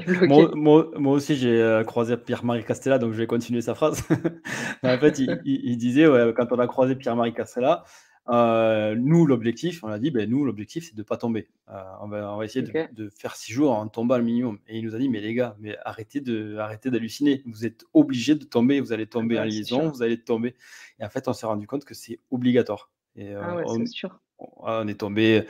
moi, 0.54 0.88
moi, 0.96 1.12
aussi, 1.12 1.34
j'ai 1.34 1.60
euh, 1.60 1.82
croisé 1.82 2.16
Pierre-Marie 2.16 2.64
Castella, 2.64 2.98
donc 2.98 3.12
je 3.12 3.18
vais 3.18 3.26
continuer 3.26 3.60
sa 3.60 3.74
phrase. 3.74 4.04
en 4.84 4.98
fait, 4.98 5.18
il, 5.18 5.40
il 5.44 5.76
disait, 5.76 6.06
ouais, 6.06 6.32
quand 6.36 6.52
on 6.52 6.58
a 6.60 6.68
croisé 6.68 6.94
Pierre-Marie 6.94 7.34
Castella, 7.34 7.82
euh, 8.28 8.94
nous, 8.96 9.26
l'objectif, 9.26 9.82
on 9.82 9.88
a 9.88 9.98
dit, 9.98 10.10
ben, 10.10 10.30
nous, 10.30 10.44
l'objectif, 10.44 10.84
c'est 10.86 10.94
de 10.94 11.00
ne 11.00 11.04
pas 11.04 11.16
tomber. 11.16 11.48
Euh, 11.68 11.82
on, 12.00 12.08
va, 12.08 12.32
on, 12.32 12.36
va, 12.36 12.44
essayer 12.44 12.64
de, 12.64 13.08
faire 13.10 13.34
six 13.34 13.52
jours 13.52 13.72
en 13.72 13.88
tombant 13.88 14.16
le 14.16 14.22
minimum. 14.22 14.58
Et 14.68 14.78
il 14.78 14.84
nous 14.84 14.94
a 14.94 14.98
dit, 14.98 15.08
mais 15.08 15.20
les 15.20 15.34
gars, 15.34 15.56
mais 15.58 15.76
arrêtez 15.84 16.20
de, 16.20 16.56
arrêtez 16.56 16.90
d'halluciner. 16.90 17.42
Vous 17.46 17.66
êtes 17.66 17.84
obligés 17.92 18.36
de 18.36 18.44
tomber. 18.44 18.80
Vous 18.80 18.92
allez 18.92 19.06
tomber 19.06 19.38
en 19.38 19.44
liaison, 19.44 19.88
vous 19.88 20.02
allez 20.02 20.18
tomber. 20.18 20.54
Et 21.00 21.04
en 21.04 21.08
fait, 21.08 21.26
on 21.26 21.32
s'est 21.32 21.46
rendu 21.46 21.66
compte 21.66 21.84
que 21.84 21.94
c'est 21.94 22.20
obligatoire. 22.30 22.90
Et, 23.16 23.34
euh, 23.34 23.40
ah 23.42 23.56
ouais, 23.56 23.64
on, 23.66 23.84
sûr. 23.86 24.20
On, 24.38 24.86
est 24.86 25.00
tombé. 25.00 25.44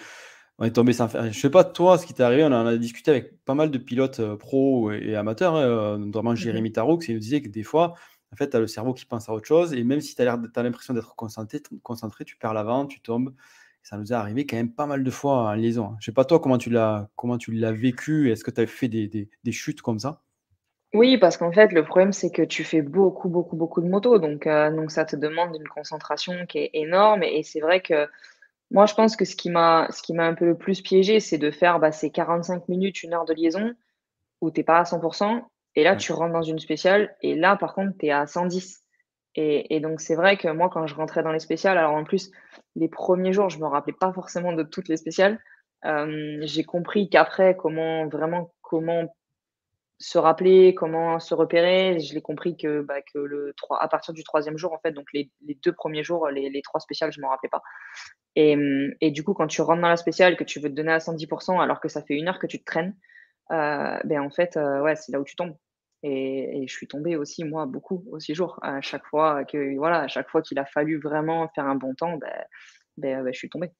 On 0.58 0.64
est 0.64 0.72
tombé 0.72 0.94
sans 0.94 1.08
faire. 1.08 1.30
Je 1.30 1.38
sais 1.38 1.50
pas 1.50 1.64
toi 1.64 1.98
ce 1.98 2.06
qui 2.06 2.14
t'est 2.14 2.22
arrivé. 2.22 2.42
On 2.42 2.52
en 2.52 2.66
a 2.66 2.76
discuté 2.76 3.10
avec 3.10 3.44
pas 3.44 3.54
mal 3.54 3.70
de 3.70 3.78
pilotes 3.78 4.34
pro 4.36 4.92
et 4.92 5.14
amateurs, 5.14 5.56
hein, 5.56 5.98
notamment 5.98 6.32
mmh 6.32 6.36
Jérémy 6.36 6.72
Taroux, 6.72 6.98
qui 6.98 7.12
nous 7.12 7.20
disait 7.20 7.42
que 7.42 7.48
des 7.48 7.62
fois, 7.62 7.94
en 8.32 8.36
fait, 8.36 8.50
tu 8.50 8.56
as 8.56 8.60
le 8.60 8.66
cerveau 8.66 8.94
qui 8.94 9.04
pense 9.04 9.28
à 9.28 9.32
autre 9.32 9.46
chose. 9.46 9.74
Et 9.74 9.84
même 9.84 10.00
si 10.00 10.14
tu 10.14 10.22
as 10.22 10.36
l'impression 10.62 10.94
d'être 10.94 11.14
concentré, 11.14 11.60
concentré, 11.82 12.24
tu 12.24 12.36
perds 12.36 12.54
l'avant, 12.54 12.86
tu 12.86 13.00
tombes. 13.00 13.34
ça 13.82 13.98
nous 13.98 14.12
est 14.12 14.16
arrivé 14.16 14.46
quand 14.46 14.56
même 14.56 14.72
pas 14.72 14.86
mal 14.86 15.04
de 15.04 15.10
fois 15.10 15.50
en 15.50 15.54
liaison. 15.54 15.86
Hein. 15.86 15.96
Je 16.00 16.06
sais 16.06 16.12
pas 16.12 16.24
toi 16.24 16.40
comment 16.40 16.58
tu 16.58 16.70
l'as 16.70 17.10
comment 17.16 17.36
tu 17.36 17.52
l'as 17.52 17.72
vécu. 17.72 18.30
Est-ce 18.30 18.42
que 18.44 18.50
tu 18.50 18.62
as 18.62 18.66
fait 18.66 18.88
des, 18.88 19.08
des, 19.08 19.52
chutes 19.52 19.82
comme 19.82 19.98
ça? 19.98 20.22
Oui, 20.94 21.18
parce 21.18 21.36
qu'en 21.36 21.52
fait, 21.52 21.72
le 21.72 21.84
problème, 21.84 22.12
c'est 22.12 22.30
que 22.30 22.42
tu 22.42 22.64
fais 22.64 22.82
beaucoup, 22.82 23.28
beaucoup, 23.28 23.56
beaucoup 23.56 23.80
de 23.82 23.88
motos. 23.88 24.18
Donc, 24.18 24.46
euh, 24.46 24.70
donc 24.74 24.90
ça 24.90 25.04
te 25.04 25.16
demande 25.16 25.54
une 25.56 25.68
concentration 25.68 26.46
qui 26.46 26.58
est 26.58 26.70
énorme. 26.74 27.22
Et, 27.22 27.42
c'est 27.42 27.60
vrai 27.60 27.80
que 27.82 28.08
moi, 28.70 28.86
je 28.86 28.94
pense 28.94 29.16
que 29.16 29.24
ce 29.26 29.36
qui 29.36 29.50
m'a 29.50 29.88
un 30.18 30.34
peu 30.34 30.46
le 30.46 30.56
plus 30.56 30.80
piégé, 30.80 31.20
c'est 31.20 31.38
de 31.38 31.50
faire 31.50 31.78
bah, 31.80 31.92
ces 31.92 32.10
45 32.10 32.68
minutes, 32.68 33.02
une 33.02 33.12
heure 33.14 33.26
de 33.26 33.34
liaison 33.34 33.74
où 34.40 34.50
tu 34.50 34.60
n'es 34.60 34.64
pas 34.64 34.78
à 34.78 34.82
100%. 34.84 35.42
Et 35.74 35.84
là, 35.84 35.96
tu 35.96 36.12
rentres 36.12 36.32
dans 36.32 36.42
une 36.42 36.58
spéciale, 36.58 37.16
et 37.22 37.34
là, 37.34 37.56
par 37.56 37.74
contre, 37.74 37.96
tu 37.98 38.06
es 38.06 38.10
à 38.10 38.26
110. 38.26 38.82
Et, 39.34 39.74
et 39.74 39.80
donc, 39.80 40.00
c'est 40.00 40.14
vrai 40.14 40.36
que 40.36 40.48
moi, 40.48 40.68
quand 40.68 40.86
je 40.86 40.94
rentrais 40.94 41.22
dans 41.22 41.32
les 41.32 41.38
spéciales, 41.38 41.78
alors 41.78 41.94
en 41.94 42.04
plus, 42.04 42.30
les 42.76 42.88
premiers 42.88 43.32
jours, 43.32 43.48
je 43.48 43.58
me 43.58 43.66
rappelais 43.66 43.96
pas 43.98 44.12
forcément 44.12 44.52
de 44.52 44.62
toutes 44.62 44.88
les 44.88 44.96
spéciales. 44.96 45.38
Euh, 45.84 46.38
j'ai 46.42 46.64
compris 46.64 47.08
qu'après, 47.08 47.56
comment 47.56 48.06
vraiment, 48.08 48.52
comment 48.60 49.14
se 49.98 50.18
rappeler, 50.18 50.74
comment 50.74 51.20
se 51.20 51.32
repérer, 51.32 52.00
je 52.00 52.12
l'ai 52.14 52.20
compris 52.20 52.56
que, 52.56 52.82
bah, 52.82 53.00
que 53.02 53.18
le 53.18 53.54
3, 53.56 53.80
à 53.80 53.88
partir 53.88 54.12
du 54.12 54.24
troisième 54.24 54.58
jour, 54.58 54.72
en 54.72 54.78
fait, 54.78 54.92
donc 54.92 55.06
les, 55.14 55.30
les 55.46 55.54
deux 55.64 55.72
premiers 55.72 56.02
jours, 56.02 56.28
les, 56.28 56.50
les 56.50 56.60
trois 56.62 56.80
spéciales, 56.80 57.12
je 57.12 57.20
m'en 57.20 57.28
rappelais 57.28 57.48
pas. 57.48 57.62
Et, 58.34 58.56
et, 59.00 59.10
du 59.10 59.22
coup, 59.22 59.32
quand 59.32 59.46
tu 59.46 59.62
rentres 59.62 59.82
dans 59.82 59.88
la 59.88 59.96
spéciale, 59.96 60.36
que 60.36 60.44
tu 60.44 60.58
veux 60.58 60.68
te 60.68 60.74
donner 60.74 60.92
à 60.92 60.98
110%, 60.98 61.62
alors 61.62 61.80
que 61.80 61.88
ça 61.88 62.02
fait 62.02 62.14
une 62.14 62.28
heure 62.28 62.38
que 62.38 62.46
tu 62.46 62.58
te 62.58 62.64
traînes, 62.64 62.96
ben 63.50 64.20
en 64.20 64.30
fait, 64.30 64.56
euh, 64.56 64.80
ouais, 64.82 64.96
c'est 64.96 65.12
là 65.12 65.20
où 65.20 65.24
tu 65.24 65.36
tombes. 65.36 65.56
Et, 66.02 66.64
je 66.66 66.72
suis 66.72 66.88
tombée 66.88 67.16
aussi, 67.16 67.44
moi, 67.44 67.66
beaucoup, 67.66 68.04
aussi 68.10 68.34
jour. 68.34 68.58
À 68.62 68.80
chaque 68.80 69.06
fois 69.06 69.44
que, 69.44 69.76
voilà, 69.76 70.00
à 70.00 70.08
chaque 70.08 70.28
fois 70.28 70.42
qu'il 70.42 70.58
a 70.58 70.64
fallu 70.64 70.98
vraiment 70.98 71.48
faire 71.54 71.66
un 71.66 71.76
bon 71.76 71.94
temps, 71.94 72.16
ben, 72.16 72.44
ben, 72.96 73.22
ben 73.22 73.32
je 73.32 73.38
suis 73.38 73.48
tombée. 73.48 73.70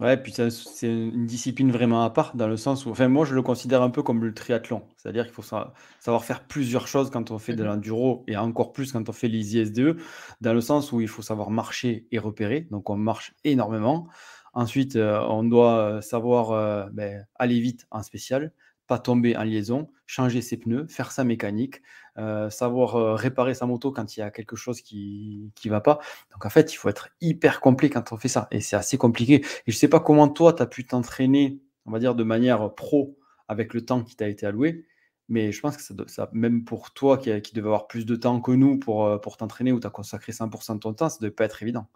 Ouais, 0.00 0.16
puis 0.16 0.32
c'est 0.32 0.88
une 0.88 1.26
discipline 1.26 1.70
vraiment 1.70 2.02
à 2.02 2.10
part, 2.10 2.34
dans 2.34 2.48
le 2.48 2.56
sens 2.56 2.86
où, 2.86 2.90
enfin, 2.90 3.06
moi, 3.06 3.24
je 3.24 3.34
le 3.34 3.42
considère 3.42 3.82
un 3.82 3.90
peu 3.90 4.02
comme 4.02 4.24
le 4.24 4.34
triathlon. 4.34 4.82
C'est-à-dire 4.96 5.24
qu'il 5.24 5.34
faut 5.34 5.42
savoir 5.42 6.24
faire 6.24 6.44
plusieurs 6.44 6.88
choses 6.88 7.10
quand 7.10 7.30
on 7.30 7.38
fait 7.38 7.54
de 7.54 7.62
mmh 7.62 7.66
l'enduro 7.66 8.24
et 8.26 8.36
encore 8.36 8.72
plus 8.72 8.90
quand 8.90 9.08
on 9.08 9.12
fait 9.12 9.28
les 9.28 9.56
ISDE, 9.56 9.96
dans 10.40 10.54
le 10.54 10.60
sens 10.60 10.90
où 10.90 11.00
il 11.00 11.06
faut 11.06 11.22
savoir 11.22 11.50
marcher 11.50 12.08
et 12.10 12.18
repérer. 12.18 12.62
Donc, 12.70 12.90
on 12.90 12.96
marche 12.96 13.34
énormément. 13.44 14.08
Ensuite, 14.54 14.96
euh, 14.96 15.20
on 15.28 15.44
doit 15.44 15.78
euh, 15.78 16.00
savoir 16.00 16.50
euh, 16.50 16.86
ben, 16.92 17.24
aller 17.36 17.60
vite 17.60 17.86
en 17.90 18.02
spécial, 18.02 18.52
tomber 18.98 19.36
en 19.36 19.42
liaison, 19.42 19.90
changer 20.06 20.42
ses 20.42 20.56
pneus, 20.56 20.86
faire 20.88 21.12
sa 21.12 21.24
mécanique, 21.24 21.82
euh, 22.18 22.50
savoir 22.50 22.96
euh, 22.96 23.14
réparer 23.14 23.54
sa 23.54 23.66
moto 23.66 23.92
quand 23.92 24.16
il 24.16 24.20
y 24.20 24.22
a 24.22 24.30
quelque 24.30 24.56
chose 24.56 24.80
qui 24.80 25.50
ne 25.64 25.70
va 25.70 25.80
pas. 25.80 25.98
Donc 26.32 26.44
en 26.44 26.50
fait, 26.50 26.72
il 26.72 26.76
faut 26.76 26.88
être 26.88 27.08
hyper 27.20 27.60
complet 27.60 27.90
quand 27.90 28.12
on 28.12 28.16
fait 28.16 28.28
ça. 28.28 28.48
Et 28.50 28.60
c'est 28.60 28.76
assez 28.76 28.98
compliqué. 28.98 29.36
Et 29.36 29.72
je 29.72 29.76
ne 29.76 29.78
sais 29.78 29.88
pas 29.88 30.00
comment 30.00 30.28
toi, 30.28 30.52
tu 30.52 30.62
as 30.62 30.66
pu 30.66 30.86
t'entraîner, 30.86 31.60
on 31.86 31.92
va 31.92 31.98
dire, 31.98 32.14
de 32.14 32.24
manière 32.24 32.74
pro 32.74 33.18
avec 33.48 33.74
le 33.74 33.84
temps 33.84 34.02
qui 34.02 34.16
t'a 34.16 34.28
été 34.28 34.46
alloué. 34.46 34.86
Mais 35.28 35.52
je 35.52 35.60
pense 35.60 35.76
que 35.76 35.82
ça, 36.08 36.28
même 36.32 36.64
pour 36.64 36.92
toi 36.92 37.16
qui, 37.16 37.40
qui 37.40 37.54
devait 37.54 37.68
avoir 37.68 37.86
plus 37.86 38.04
de 38.04 38.16
temps 38.16 38.40
que 38.40 38.50
nous 38.52 38.78
pour, 38.78 39.06
euh, 39.06 39.18
pour 39.18 39.36
t'entraîner 39.36 39.72
ou 39.72 39.80
tu 39.80 39.86
as 39.86 39.90
consacré 39.90 40.32
100% 40.32 40.74
de 40.74 40.80
ton 40.80 40.92
temps, 40.92 41.08
ça 41.08 41.16
ne 41.16 41.22
devait 41.22 41.34
pas 41.34 41.44
être 41.44 41.62
évident. 41.62 41.86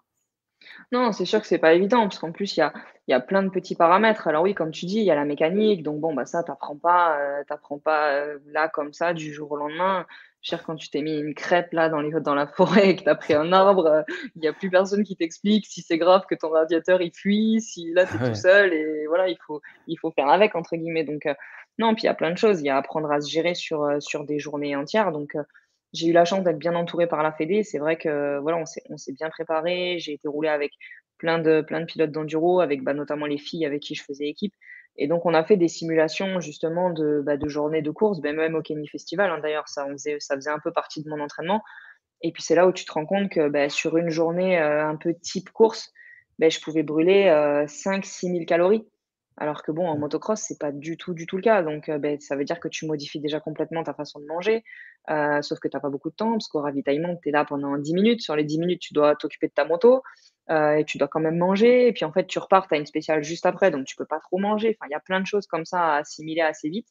Non, 0.93 1.13
c'est 1.13 1.25
sûr 1.25 1.41
que 1.41 1.47
c'est 1.47 1.59
pas 1.59 1.75
évident, 1.75 2.03
parce 2.03 2.19
qu'en 2.19 2.33
plus, 2.33 2.57
il 2.57 2.61
y 2.61 2.63
a, 2.63 2.73
y 3.09 3.13
a 3.13 3.21
plein 3.21 3.43
de 3.43 3.51
petits 3.51 3.75
paramètres. 3.75 4.29
Alors 4.29 4.43
oui, 4.43 4.55
comme 4.55 4.71
tu 4.71 4.87
dis, 4.87 4.99
il 4.99 5.05
y 5.05 5.11
a 5.11 5.15
la 5.15 5.25
mécanique, 5.25 5.83
donc 5.83 6.01
bon, 6.01 6.15
bah 6.15 6.27
ça, 6.27 6.43
t'apprends 6.43 6.77
pas, 6.77 7.19
euh, 7.19 7.43
t'apprends 7.49 7.79
pas 7.79 8.13
euh, 8.13 8.39
là 8.47 8.69
comme 8.69 8.93
ça 8.93 9.15
du 9.15 9.33
jour 9.33 9.53
au 9.53 9.57
lendemain. 9.57 10.07
Cher, 10.43 10.63
quand 10.63 10.77
tu 10.77 10.91
t'es 10.91 11.03
mis 11.03 11.19
une 11.19 11.35
crêpe 11.35 11.73
là 11.73 11.89
dans, 11.89 12.01
les, 12.01 12.13
dans 12.21 12.35
la 12.35 12.47
forêt 12.47 12.91
et 12.91 12.97
que 12.97 13.03
tu 13.03 13.09
as 13.09 13.17
pris 13.17 13.35
un 13.35 13.53
arbre, 13.53 14.05
il 14.37 14.43
n'y 14.43 14.49
a 14.49 14.53
plus 14.53 14.71
personne 14.71 15.03
qui 15.03 15.17
t'explique 15.17 15.67
si 15.67 15.83
c'est 15.83 15.99
grave 15.99 16.23
que 16.31 16.37
ton 16.37 16.51
radiateur 16.51 17.03
il 17.03 17.13
fuit, 17.13 17.61
si 17.61 17.93
là 17.93 18.07
tu 18.07 18.17
es 18.17 18.29
tout 18.29 18.35
seul 18.35 18.73
et 18.73 19.07
voilà, 19.09 19.29
il 19.29 19.39
faut, 19.45 19.61
il 19.89 19.99
faut 19.99 20.13
faire 20.13 20.29
avec 20.29 20.55
entre 20.55 20.77
guillemets. 20.77 21.05
Donc 21.05 21.27
euh, 21.27 21.35
non, 21.79 21.95
puis 21.95 22.05
il 22.05 22.07
y 22.07 22.11
a 22.11 22.15
plein 22.15 22.31
de 22.31 22.39
choses, 22.39 22.61
il 22.61 22.67
y 22.67 22.71
a 22.71 22.77
apprendre 22.77 23.11
à 23.11 23.21
se 23.21 23.29
gérer 23.29 23.55
sur, 23.55 24.01
sur 24.01 24.25
des 24.25 24.39
journées 24.39 24.77
entières. 24.77 25.11
Donc 25.11 25.37
j'ai 25.97 26.09
eu 26.09 26.13
la 26.13 26.25
chance 26.25 26.43
d'être 26.45 26.59
bien 26.59 26.75
entourée 26.75 27.07
par 27.07 27.23
la 27.23 27.33
Fédé. 27.33 27.63
C'est 27.63 27.79
vrai 27.79 27.97
que 27.97 28.39
voilà, 28.39 28.59
on 28.59 28.97
s'est 28.97 29.13
bien 29.13 29.31
préparé. 29.31 29.99
J'ai 29.99 30.13
été 30.13 30.29
roulée 30.29 30.49
avec 30.49 30.73
plein 31.19 31.39
de, 31.39 31.65
pilotes 31.87 32.11
d'enduro, 32.11 32.61
avec 32.61 32.83
bah, 32.83 32.95
notamment 32.95 33.27
les 33.27 33.39
filles 33.39 33.67
avec 33.67 33.81
qui 33.83 33.95
je 33.95 34.05
faisais 34.05 34.27
équipe. 34.27 34.55
Et 34.99 35.09
donc, 35.09 35.27
on 35.27 35.35
a 35.35 35.45
fait 35.45 35.57
des 35.57 35.69
simulations 35.69 36.41
justement 36.41 36.91
de, 36.91 37.23
bah, 37.25 37.37
de 37.37 37.49
journées 37.49 37.83
de 37.83 37.91
course, 37.91 38.21
ben, 38.21 38.35
même 38.35 38.55
au 38.55 38.63
Kenny 38.63 38.89
Festival. 38.89 39.31
Hein, 39.31 39.41
d'ailleurs, 39.43 39.69
ça, 39.69 39.87
faisait, 39.91 40.19
un 40.47 40.59
peu 40.59 40.73
partie 40.73 41.03
de 41.03 41.09
mon 41.11 41.21
entraînement. 41.21 41.63
Et 42.23 42.33
puis, 42.33 42.43
c'est 42.43 42.55
là 42.55 42.67
où 42.67 42.73
tu 42.73 42.85
te 42.85 42.93
rends 42.93 43.05
compte 43.05 43.31
que 43.31 43.49
bah, 43.49 43.69
sur 43.69 43.99
une 43.99 44.09
journée 44.09 44.59
euh, 44.59 44.87
un 44.87 44.97
peu 44.97 45.15
type 45.15 45.51
course, 45.51 45.93
ben, 46.39 46.51
je 46.51 46.61
pouvais 46.61 46.83
brûler 46.83 47.27
5-6 47.67 48.29
euh, 48.29 48.33
000 48.33 48.45
calories. 48.47 48.87
Alors 49.39 49.63
que 49.63 49.71
bon, 49.71 49.87
en 49.87 49.97
mmh. 49.97 50.01
motocross, 50.01 50.41
c'est 50.41 50.59
pas 50.59 50.73
du 50.73 50.97
tout, 50.97 51.13
du 51.13 51.27
tout 51.27 51.37
le 51.37 51.43
cas. 51.43 51.63
Donc, 51.63 51.89
euh, 51.89 51.99
ben, 51.99 52.19
ça 52.21 52.37
veut 52.37 52.45
dire 52.45 52.59
que 52.59 52.69
tu 52.69 52.87
modifies 52.87 53.21
déjà 53.21 53.39
complètement 53.39 53.83
ta 53.83 53.93
façon 53.93 54.19
de 54.19 54.25
manger, 54.25 54.65
euh, 55.11 55.43
sauf 55.43 55.59
que 55.59 55.69
tu 55.69 55.77
n'as 55.77 55.81
pas 55.81 55.91
beaucoup 55.91 56.11
de 56.11 56.15
temps, 56.15 56.33
parce 56.33 56.49
qu'au 56.49 56.61
ravitaillement, 56.61 57.17
tu 57.23 57.29
es 57.29 57.33
là 57.33 57.45
pendant 57.45 57.77
10 57.77 57.93
minutes. 57.93 58.23
Sur 58.23 58.35
les 58.35 58.45
10 58.45 58.59
minutes, 58.59 58.81
tu 58.81 58.95
dois 58.95 59.15
t'occuper 59.15 59.49
de 59.49 59.53
ta 59.53 59.67
moto 59.67 60.03
euh, 60.49 60.77
et 60.77 60.85
tu 60.85 60.97
dois 60.97 61.09
quand 61.09 61.21
même 61.21 61.37
manger. 61.37 61.89
Et 61.89 61.93
puis, 61.93 62.07
en 62.07 62.13
fait, 62.13 62.27
tu 62.27 62.39
repars, 62.39 62.67
tu 62.67 62.75
as 62.75 62.79
une 62.79 62.87
spéciale 62.87 63.23
juste 63.23 63.45
après, 63.45 63.71
donc 63.71 63.85
tu 63.85 63.95
peux 63.95 64.07
pas 64.07 64.21
trop 64.21 64.39
manger. 64.39 64.75
Enfin, 64.79 64.89
il 64.89 64.93
y 64.93 64.97
a 64.97 65.01
plein 65.01 65.21
de 65.21 65.27
choses 65.27 65.47
comme 65.47 65.67
ça 65.67 65.81
à 65.81 65.97
assimiler 65.99 66.41
assez 66.41 66.71
vite. 66.71 66.89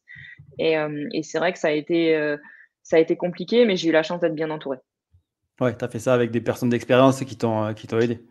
Et, 0.60 0.76
et 1.14 1.24
c'est 1.24 1.40
vrai 1.40 1.52
que 1.52 1.60
ça 1.60 1.70
a 1.70 1.72
été, 1.72 2.36
ça 2.84 2.98
a 2.98 3.00
été 3.00 3.18
compliqué, 3.18 3.66
mais 3.66 3.76
j'ai 3.76 3.90
eu 3.90 3.92
la 3.92 4.04
chance 4.04 4.20
d'être 4.20 4.36
bien 4.36 4.52
entouré. 4.52 4.78
Ouais, 5.60 5.76
tu 5.76 5.84
as 5.84 5.88
fait 5.88 6.00
ça 6.00 6.14
avec 6.14 6.32
des 6.32 6.42
personnes 6.42 6.70
d'expérience 6.70 7.24
qui 7.24 7.38
t'ont 7.38 7.70
aidé. 7.70 8.24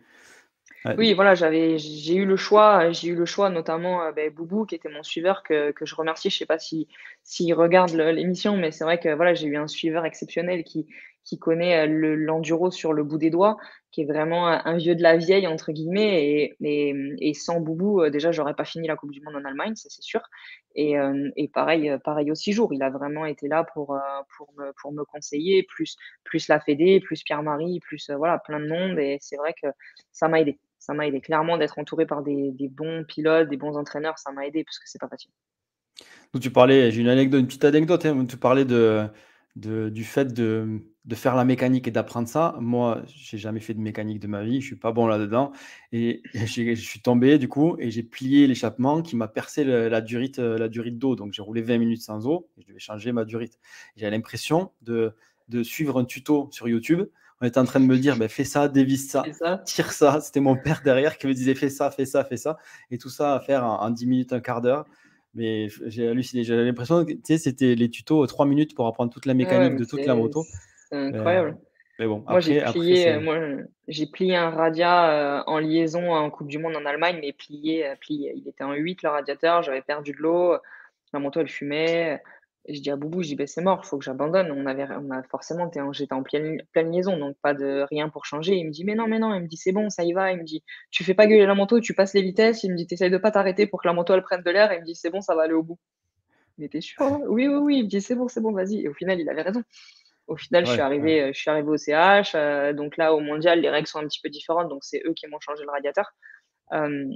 Oui, 0.97 1.13
voilà, 1.13 1.33
j'avais, 1.35 1.77
j'ai 1.77 2.15
eu 2.15 2.25
le 2.25 2.35
choix, 2.35 2.91
j'ai 2.91 3.09
eu 3.09 3.15
le 3.15 3.25
choix, 3.25 3.49
notamment 3.49 4.03
euh, 4.03 4.11
ben, 4.11 4.31
Boubou, 4.31 4.65
qui 4.65 4.75
était 4.75 4.89
mon 4.89 5.03
suiveur, 5.03 5.41
que, 5.41 5.71
que 5.71 5.85
je 5.85 5.95
remercie. 5.95 6.29
Je 6.29 6.37
sais 6.37 6.45
pas 6.45 6.59
si 6.59 6.87
s'il 7.23 7.53
regarde 7.55 7.91
l'émission, 7.91 8.55
mais 8.55 8.71
c'est 8.71 8.83
vrai 8.83 8.99
que 8.99 9.13
voilà, 9.13 9.33
j'ai 9.33 9.47
eu 9.47 9.57
un 9.57 9.67
suiveur 9.67 10.05
exceptionnel 10.05 10.63
qui, 10.63 10.85
qui 11.23 11.39
connaît 11.39 11.87
euh, 11.87 12.15
l'enduro 12.15 12.69
sur 12.69 12.93
le 12.93 13.03
bout 13.03 13.17
des 13.17 13.31
doigts, 13.31 13.57
qui 13.91 14.01
est 14.01 14.05
vraiment 14.05 14.47
un 14.47 14.77
vieux 14.77 14.95
de 14.95 15.01
la 15.01 15.17
vieille, 15.17 15.47
entre 15.47 15.71
guillemets. 15.71 16.55
Et, 16.61 17.33
sans 17.33 17.61
Boubou, 17.61 18.01
euh, 18.01 18.09
déjà, 18.11 18.31
j'aurais 18.31 18.53
pas 18.53 18.65
fini 18.65 18.87
la 18.87 18.95
Coupe 18.95 19.11
du 19.11 19.21
Monde 19.21 19.37
en 19.37 19.45
Allemagne, 19.45 19.75
ça 19.75 19.89
c'est 19.89 20.03
sûr. 20.03 20.21
Et, 20.75 20.95
et 21.37 21.47
pareil, 21.47 21.89
pareil 22.03 22.29
au 22.31 22.35
six 22.35 22.51
jours, 22.51 22.73
il 22.73 22.83
a 22.83 22.89
vraiment 22.89 23.25
été 23.25 23.47
là 23.47 23.63
pour, 23.63 23.97
pour, 24.35 24.53
me, 24.57 24.73
pour 24.73 24.91
me 24.91 25.05
conseiller, 25.05 25.63
plus, 25.63 25.95
plus 26.25 26.49
la 26.49 26.59
Fédé, 26.59 26.99
plus 26.99 27.23
Pierre-Marie, 27.23 27.79
plus 27.79 28.11
voilà, 28.11 28.39
plein 28.39 28.59
de 28.59 28.67
monde. 28.67 28.99
Et 28.99 29.17
c'est 29.21 29.37
vrai 29.37 29.53
que 29.53 29.67
ça 30.11 30.27
m'a 30.27 30.41
aidé 30.41 30.59
ça 30.85 30.93
m'a 30.93 31.07
aidé. 31.07 31.19
Clairement, 31.19 31.57
d'être 31.57 31.79
entouré 31.79 32.05
par 32.05 32.21
des, 32.21 32.53
bons 32.69 33.03
pilotes, 33.03 33.49
des 33.49 33.57
bons 33.57 33.75
entraîneurs, 33.75 34.19
ça 34.19 34.31
m'a 34.31 34.45
aidé 34.45 34.63
parce 34.63 34.77
que 34.77 34.85
c'est 34.87 34.99
pas 34.99 35.07
facile. 35.07 35.31
Donc, 36.33 36.43
tu 36.43 36.51
parlais, 36.51 36.91
j'ai 36.91 37.01
une 37.01 37.47
petite 37.47 37.65
anecdote, 37.65 38.05
hein, 38.05 38.25
tu 38.25 38.37
parlais 38.37 38.65
du 38.65 40.03
fait 40.03 40.31
de, 40.33 40.81
faire 41.13 41.35
la 41.35 41.43
mécanique 41.43 41.87
et 41.87 41.91
d'apprendre 41.91 42.27
ça. 42.27 42.55
Moi, 42.59 43.01
j'ai 43.07 43.39
jamais 43.39 43.61
fait 43.61 43.73
de 43.73 43.79
mécanique 43.79 44.19
de 44.19 44.27
ma 44.27 44.43
vie, 44.43 44.61
je 44.61 44.67
suis 44.67 44.75
pas 44.75 44.91
bon 44.91 45.07
là-dedans. 45.07 45.53
Et 45.91 46.21
je 46.33 46.75
suis 46.75 47.01
tombé 47.01 47.39
du 47.39 47.47
coup 47.47 47.77
et 47.79 47.89
j'ai 47.89 48.03
plié 48.03 48.45
l'échappement 48.45 49.01
qui 49.01 49.15
m'a 49.15 49.27
percé 49.27 49.63
la 49.63 50.01
durite, 50.01 50.37
la 50.37 50.67
durite 50.67 50.99
d'eau. 50.99 51.15
Donc 51.15 51.33
j'ai 51.33 51.41
roulé 51.41 51.63
20 51.63 51.79
minutes 51.79 52.01
sans 52.01 52.27
eau 52.27 52.49
et 52.57 52.61
je 52.61 52.67
devais 52.67 52.79
changer 52.79 53.11
ma 53.11 53.25
durite. 53.25 53.57
J'ai 53.95 54.09
l'impression 54.09 54.71
de 54.81 55.13
suivre 55.63 55.99
un 55.99 56.05
tuto 56.05 56.49
sur 56.51 56.67
YouTube 56.67 57.07
on 57.41 57.45
était 57.45 57.57
en 57.57 57.65
train 57.65 57.79
de 57.79 57.85
me 57.85 57.97
dire, 57.97 58.17
ben, 58.17 58.29
fais 58.29 58.43
ça, 58.43 58.67
dévisse 58.67 59.09
ça, 59.09 59.23
tire 59.65 59.91
ça. 59.91 60.21
C'était 60.21 60.39
mon 60.39 60.55
père 60.55 60.81
derrière 60.83 61.17
qui 61.17 61.27
me 61.27 61.33
disait, 61.33 61.55
fais 61.55 61.69
ça, 61.69 61.91
fais 61.91 62.05
ça, 62.05 62.23
fais 62.23 62.37
ça. 62.37 62.57
Et 62.91 62.97
tout 62.97 63.09
ça 63.09 63.35
à 63.35 63.39
faire 63.39 63.65
en, 63.65 63.89
10 63.89 64.07
minutes, 64.07 64.33
un 64.33 64.39
quart 64.39 64.61
d'heure. 64.61 64.85
Mais 65.33 65.67
j'ai 65.87 66.07
halluciné. 66.07 66.43
J'avais 66.43 66.63
l'impression 66.63 67.03
que 67.05 67.37
c'était 67.37 67.75
les 67.75 67.89
tutos 67.89 68.25
3 68.25 68.45
minutes 68.45 68.73
pour 68.73 68.87
apprendre 68.87 69.11
toute 69.11 69.25
la 69.25 69.33
mécanique 69.33 69.77
de 69.77 69.83
toute 69.83 70.05
la 70.05 70.15
moto. 70.15 70.43
C'est 70.89 70.95
incroyable. 70.95 71.49
Euh, 71.49 71.65
mais 71.99 72.07
bon, 72.07 72.23
moi, 72.27 72.39
j'ai 72.41 72.61
plié, 72.61 73.17
plié, 74.11 74.35
un 74.35 74.49
radia 74.49 75.39
euh, 75.39 75.43
en 75.47 75.59
liaison 75.59 76.13
en 76.13 76.29
Coupe 76.29 76.47
du 76.47 76.57
Monde 76.57 76.75
en 76.75 76.85
Allemagne, 76.85 77.19
mais 77.21 77.31
plié, 77.31 77.85
euh, 77.85 77.95
plié. 77.95 78.33
Il 78.35 78.47
était 78.47 78.65
en 78.65 78.73
8 78.73 79.03
le 79.03 79.09
radiateur, 79.09 79.63
j'avais 79.63 79.81
perdu 79.81 80.11
de 80.11 80.17
l'eau, 80.17 80.57
la 81.13 81.19
moto 81.19 81.39
elle 81.39 81.47
fumait. 81.47 82.21
Et 82.67 82.73
je 82.73 82.81
dis 82.81 82.89
à 82.89 82.95
Boubou, 82.95 83.21
je 83.21 83.27
dis, 83.27 83.35
ben, 83.35 83.45
c'est 83.45 83.61
mort, 83.61 83.81
il 83.83 83.87
faut 83.87 83.97
que 83.99 84.03
j'abandonne. 84.03 84.51
On 84.51 84.65
avait, 84.65 84.87
on 84.99 85.11
a 85.11 85.21
forcément, 85.23 85.69
j'étais 85.91 86.13
en 86.13 86.23
pleine, 86.23 86.63
pleine, 86.71 86.91
liaison, 86.91 87.15
donc 87.17 87.37
pas 87.41 87.53
de 87.53 87.85
rien 87.91 88.09
pour 88.09 88.25
changer. 88.25 88.55
Il 88.55 88.65
me 88.65 88.71
dit, 88.71 88.83
mais 88.83 88.95
non, 88.95 89.07
mais 89.07 89.19
non. 89.19 89.35
Il 89.35 89.43
me 89.43 89.47
dit, 89.47 89.57
c'est 89.57 89.71
bon, 89.71 89.91
ça 89.91 90.03
y 90.03 90.13
va. 90.13 90.31
Il 90.31 90.39
me 90.39 90.43
dit, 90.43 90.63
tu 90.89 91.03
fais 91.03 91.13
pas 91.13 91.27
gueuler 91.27 91.45
la 91.45 91.53
moto, 91.53 91.79
tu 91.79 91.93
passes 91.93 92.15
les 92.15 92.23
vitesses. 92.23 92.63
Il 92.63 92.71
me 92.71 92.75
dit, 92.75 92.87
t'essayes 92.87 93.11
de 93.11 93.17
pas 93.17 93.29
t'arrêter 93.29 93.67
pour 93.67 93.81
que 93.81 93.87
la 93.87 93.93
moto 93.93 94.13
elle 94.15 94.23
prenne 94.23 94.41
de 94.41 94.49
l'air. 94.49 94.73
Il 94.73 94.79
me 94.81 94.85
dit, 94.85 94.95
c'est 94.95 95.11
bon, 95.11 95.21
ça 95.21 95.35
va 95.35 95.43
aller 95.43 95.53
au 95.53 95.61
bout. 95.61 95.77
Mais 96.57 96.67
t'es 96.67 96.81
sûr? 96.81 96.99
Hein 97.03 97.21
Oui, 97.27 97.47
oui, 97.47 97.55
oui. 97.55 97.77
Il 97.77 97.83
me 97.83 97.89
dit, 97.89 98.01
c'est 98.01 98.15
bon, 98.15 98.27
c'est 98.27 98.41
bon, 98.41 98.51
vas-y. 98.51 98.81
Et 98.81 98.87
au 98.87 98.93
final, 98.93 99.19
il 99.19 99.29
avait 99.29 99.43
raison. 99.43 99.61
Au 100.27 100.35
final, 100.35 100.65
je, 100.65 100.71
suis 100.71 100.81
arrivé, 100.81 101.31
je 101.33 101.39
suis 101.39 101.51
arrivé 101.51 101.69
au 101.69 101.77
CH. 101.77 102.33
Euh, 102.33 102.73
donc 102.73 102.97
là, 102.97 103.13
au 103.13 103.19
mondial, 103.19 103.59
les 103.59 103.69
règles 103.69 103.87
sont 103.87 103.99
un 103.99 104.07
petit 104.07 104.21
peu 104.21 104.29
différentes. 104.29 104.69
Donc 104.69 104.83
c'est 104.83 105.03
eux 105.05 105.13
qui 105.13 105.27
m'ont 105.27 105.39
changé 105.39 105.63
le 105.63 105.69
radiateur. 105.69 106.11
Euh, 106.73 107.11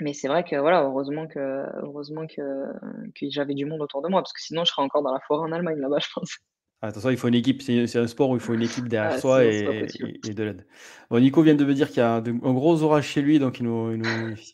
mais 0.00 0.12
c'est 0.12 0.28
vrai 0.28 0.44
que 0.44 0.56
voilà, 0.56 0.82
heureusement 0.82 1.26
que, 1.26 1.64
heureusement 1.82 2.26
que, 2.26 2.66
que 3.14 3.26
j'avais 3.30 3.54
du 3.54 3.64
monde 3.66 3.82
autour 3.82 4.02
de 4.02 4.08
moi, 4.08 4.22
parce 4.22 4.32
que 4.32 4.40
sinon 4.40 4.64
je 4.64 4.70
serais 4.70 4.82
encore 4.82 5.02
dans 5.02 5.12
la 5.12 5.20
forêt 5.26 5.48
en 5.48 5.52
Allemagne 5.52 5.78
là-bas, 5.78 5.98
je 6.02 6.08
pense. 6.14 6.38
Ah, 6.80 6.88
attention, 6.88 7.10
il 7.10 7.16
faut 7.16 7.26
une 7.26 7.34
équipe, 7.34 7.60
c'est 7.60 7.96
un 7.96 8.06
sport 8.06 8.30
où 8.30 8.34
il 8.36 8.40
faut 8.40 8.54
une 8.54 8.62
équipe 8.62 8.86
derrière 8.86 9.14
ah, 9.14 9.18
soi 9.18 9.44
et, 9.44 9.88
et, 10.24 10.32
de 10.32 10.42
l'aide. 10.44 10.64
Bon, 11.10 11.18
Nico 11.18 11.42
vient 11.42 11.56
de 11.56 11.64
me 11.64 11.74
dire 11.74 11.88
qu'il 11.88 11.98
y 11.98 12.02
a 12.02 12.14
un 12.14 12.52
gros 12.52 12.80
orage 12.84 13.04
chez 13.04 13.20
lui, 13.20 13.40
donc 13.40 13.58
il, 13.58 13.64
nous, 13.64 13.98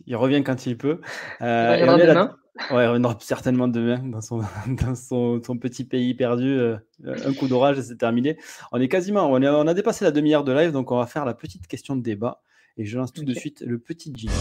il, 0.06 0.16
revient 0.16 0.42
quand 0.42 0.64
il 0.64 0.78
peut. 0.78 1.02
Euh, 1.42 1.76
il 1.78 1.82
reviendra 1.82 2.06
demain. 2.06 2.36
Ouais, 2.70 2.84
il 2.84 2.86
reviendra 2.86 3.18
certainement 3.20 3.68
demain 3.68 3.98
dans 3.98 4.22
son, 4.22 4.38
dans 4.68 4.94
son, 4.94 5.42
son 5.42 5.58
petit 5.58 5.84
pays 5.84 6.14
perdu. 6.14 6.48
Euh, 6.48 6.78
un 7.04 7.34
coup 7.34 7.46
d'orage, 7.46 7.78
c'est 7.82 7.98
terminé. 7.98 8.38
On 8.72 8.80
est 8.80 8.88
quasiment, 8.88 9.30
on, 9.30 9.42
on, 9.42 9.66
a 9.66 9.74
dépassé 9.74 10.06
la 10.06 10.10
demi-heure 10.10 10.44
de 10.44 10.52
live, 10.52 10.72
donc 10.72 10.92
on 10.92 10.96
va 10.96 11.06
faire 11.06 11.26
la 11.26 11.34
petite 11.34 11.66
question 11.66 11.94
de 11.94 12.02
débat. 12.02 12.40
Et 12.76 12.84
je 12.84 12.98
lance 12.98 13.12
tout 13.12 13.24
de 13.24 13.34
suite 13.34 13.60
le 13.60 13.78
petit 13.78 14.12
jingle. 14.14 14.34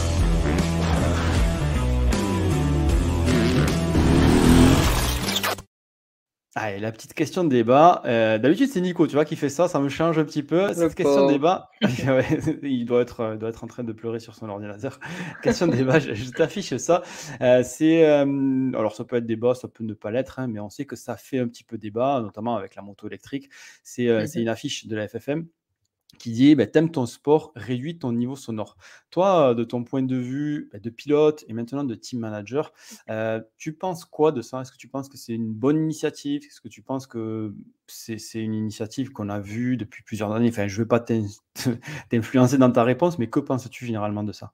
Allez, 6.56 6.80
la 6.80 6.92
petite 6.92 7.14
question 7.14 7.44
de 7.44 7.50
débat. 7.50 8.02
Euh, 8.06 8.38
d'habitude, 8.38 8.70
c'est 8.70 8.82
Nico, 8.82 9.06
tu 9.06 9.14
vois, 9.14 9.26
qui 9.26 9.36
fait 9.36 9.50
ça. 9.50 9.68
Ça 9.68 9.80
me 9.80 9.90
change 9.90 10.18
un 10.18 10.24
petit 10.24 10.42
peu. 10.44 10.72
Cette 10.74 10.96
question 10.96 11.28
de 11.28 11.32
débat, 11.34 11.70
il 12.64 12.86
doit 12.86 13.02
être, 13.02 13.20
euh, 13.22 13.36
doit 13.38 13.50
être 13.50 13.64
en 13.64 13.68
train 13.68 13.84
de 13.84 13.92
pleurer 13.92 14.20
sur 14.20 14.34
son 14.34 14.50
ordinateur. 14.50 15.00
question 15.44 15.68
de 15.68 15.76
débat, 15.76 16.00
je, 16.00 16.30
t'affiche 16.32 16.76
ça. 16.78 17.04
Euh, 17.42 17.62
c'est, 17.64 18.04
alors, 18.06 18.96
ça 18.96 19.04
peut 19.04 19.16
être 19.16 19.26
débat, 19.26 19.54
ça 19.54 19.68
peut 19.68 19.84
ne 19.84 19.94
pas 19.94 20.10
l'être, 20.10 20.40
hein, 20.40 20.48
mais 20.48 20.60
on 20.60 20.70
sait 20.70 20.86
que 20.86 20.96
ça 20.96 21.18
fait 21.18 21.40
un 21.40 21.48
petit 21.48 21.64
peu 21.64 21.78
débat, 21.78 22.20
notamment 22.22 22.56
avec 22.56 22.76
la 22.76 22.82
moto 22.82 23.08
électrique. 23.08 23.50
C'est, 23.84 24.08
mhm. 24.08 24.42
une 24.42 24.50
affiche 24.50 24.88
de 24.88 24.96
la 24.96 25.08
FFM 25.08 25.48
qui 26.18 26.32
dit 26.32 26.56
bah, 26.56 26.68
T'aimes 26.68 26.92
ton 26.92 27.06
sport, 27.06 27.52
réduis 27.56 27.98
ton 27.98 28.12
niveau 28.12 28.36
sonore. 28.36 28.78
Toi, 29.10 29.56
de 29.56 29.64
ton 29.64 29.84
point 29.84 30.04
de 30.04 30.16
vue 30.16 30.70
bah, 30.72 30.80
de 30.80 30.90
pilote 30.90 31.44
et 31.48 31.54
maintenant 31.54 31.84
de 31.84 31.96
team 31.96 32.20
manager, 32.20 32.74
euh, 33.10 33.42
tu 33.58 33.74
penses 33.74 34.06
quoi 34.06 34.32
de 34.32 34.42
ça? 34.42 34.62
Est-ce 34.62 34.72
que 34.72 34.78
tu 34.78 34.88
penses 34.88 35.10
que 35.10 35.18
c'est 35.18 35.34
une 35.34 35.52
bonne 35.54 35.78
initiative? 35.78 36.44
Est-ce 36.46 36.62
que 36.62 36.70
tu 36.70 36.82
penses 36.82 37.08
que 37.08 37.54
c'est 37.88 38.40
une 38.40 38.54
initiative 38.54 39.12
qu'on 39.12 39.30
a 39.30 39.40
vue 39.40 39.78
depuis 39.78 40.04
plusieurs 40.04 40.32
années? 40.32 40.50
Enfin, 40.50 40.68
je 40.68 40.76
ne 40.76 40.80
veux 40.80 40.88
pas 40.88 41.00
t'influencer 42.10 42.58
dans 42.58 42.72
ta 42.72 42.84
réponse, 42.84 43.20
mais 43.20 43.30
que 43.30 43.40
penses-tu 43.40 43.86
généralement 43.86 44.24
de 44.24 44.32
ça? 44.32 44.54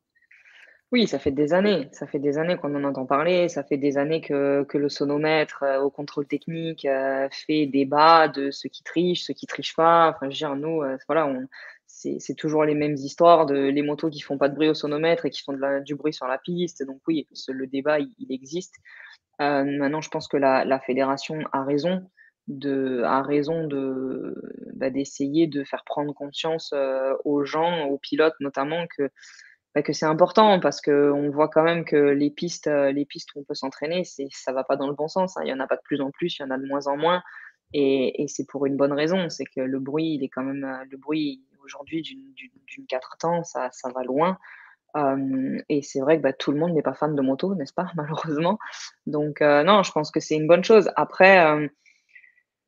Oui, 0.91 1.07
ça 1.07 1.19
fait 1.19 1.31
des 1.31 1.53
années. 1.53 1.87
Ça 1.91 2.07
fait 2.07 2.17
des 2.17 2.39
années 2.39 2.57
qu'on 2.57 2.73
en 2.73 2.83
entend 2.83 3.05
parler. 3.05 3.47
Ça 3.47 3.63
fait 3.63 3.77
des 3.77 3.97
années 3.99 4.21
que, 4.21 4.63
que 4.63 4.77
le 4.79 4.89
sonomètre 4.89 5.61
euh, 5.61 5.79
au 5.81 5.91
contrôle 5.91 6.25
technique 6.25 6.83
euh, 6.85 7.27
fait 7.31 7.67
débat 7.67 8.27
de 8.27 8.49
ceux 8.49 8.69
qui 8.69 8.81
trichent, 8.83 9.23
ceux 9.23 9.35
qui 9.35 9.45
trichent 9.45 9.75
pas. 9.75 10.09
Enfin, 10.09 10.21
je 10.23 10.25
veux 10.29 10.33
dire, 10.33 10.55
nous, 10.55 10.81
euh, 10.81 10.97
voilà, 11.07 11.27
on, 11.27 11.47
c'est 11.85 12.35
toujours 12.35 12.63
les 12.63 12.73
mêmes 12.75 12.95
histoires 12.95 13.45
de 13.45 13.55
les 13.55 13.81
motos 13.83 14.09
qui 14.09 14.21
font 14.21 14.37
pas 14.37 14.49
de 14.49 14.55
bruit 14.55 14.69
au 14.69 14.73
sonomètre 14.73 15.25
et 15.25 15.29
qui 15.29 15.43
font 15.43 15.57
du 15.85 15.95
bruit 15.95 16.13
sur 16.13 16.27
la 16.27 16.37
piste. 16.39 16.83
Donc 16.85 17.01
oui, 17.07 17.27
le 17.49 17.67
débat, 17.67 17.99
il, 17.99 18.31
existe. 18.31 18.75
maintenant, 19.39 20.01
je 20.01 20.09
pense 20.09 20.27
que 20.27 20.37
la, 20.37 20.65
la, 20.65 20.79
fédération 20.79 21.39
a 21.51 21.63
raison 21.63 22.09
de 22.47 23.01
a 23.03 23.21
raison 23.21 23.67
de 23.67 24.35
bah, 24.75 24.89
d'essayer 24.91 25.47
de 25.47 25.63
faire 25.63 25.83
prendre 25.83 26.13
conscience 26.13 26.73
aux 27.25 27.43
gens, 27.43 27.87
aux 27.87 27.97
pilotes 27.97 28.35
notamment 28.39 28.85
que 28.97 29.09
bah, 29.75 29.83
que 29.83 29.93
c'est 29.93 30.05
important 30.05 30.59
parce 30.59 30.81
qu'on 30.81 31.29
voit 31.29 31.47
quand 31.47 31.63
même 31.63 31.85
que 31.85 31.95
les 31.95 32.31
pistes, 32.31 32.67
euh, 32.67 32.91
les 32.91 33.05
pistes 33.05 33.29
où 33.35 33.39
on 33.41 33.43
peut 33.43 33.53
s'entraîner, 33.53 34.03
ça 34.03 34.51
va 34.51 34.63
pas 34.63 34.75
dans 34.75 34.87
le 34.87 34.95
bon 34.95 35.07
sens. 35.07 35.37
Hein. 35.37 35.41
Il 35.45 35.49
y 35.49 35.53
en 35.53 35.59
a 35.59 35.67
pas 35.67 35.75
de 35.75 35.81
plus 35.83 36.01
en 36.01 36.09
plus, 36.09 36.37
il 36.37 36.41
y 36.41 36.45
en 36.45 36.49
a 36.49 36.57
de 36.57 36.65
moins 36.65 36.87
en 36.87 36.97
moins. 36.97 37.21
Et, 37.73 38.25
c'est 38.27 38.47
pour 38.47 38.65
une 38.65 38.77
bonne 38.77 38.93
raison, 38.93 39.29
c'est 39.29 39.45
que 39.45 39.61
le 39.61 39.79
bruit, 39.79 40.15
il 40.15 40.23
est 40.23 40.29
quand 40.29 40.41
même 40.41 40.63
euh, 40.63 40.83
le 40.89 40.97
bruit 40.97 41.43
aujourd'hui 41.63 42.01
d'une 42.01 42.33
quatre 42.87 43.17
temps, 43.19 43.43
ça, 43.43 43.69
ça 43.71 43.91
va 43.91 44.03
loin. 44.03 44.39
et 45.69 45.81
c'est 45.83 45.99
vrai 45.99 46.17
que 46.17 46.23
bah, 46.23 46.33
tout 46.33 46.51
le 46.51 46.57
monde 46.57 46.73
n'est 46.73 46.81
pas 46.81 46.95
fan 46.95 47.15
de 47.15 47.21
moto, 47.21 47.53
n'est-ce 47.53 47.73
pas, 47.73 47.91
malheureusement. 47.95 48.57
Donc 49.05 49.41
euh, 49.41 49.63
non, 49.63 49.83
je 49.83 49.91
pense 49.91 50.09
que 50.09 50.19
c'est 50.19 50.35
une 50.35 50.47
bonne 50.47 50.63
chose. 50.63 50.89
Après, 50.95 51.69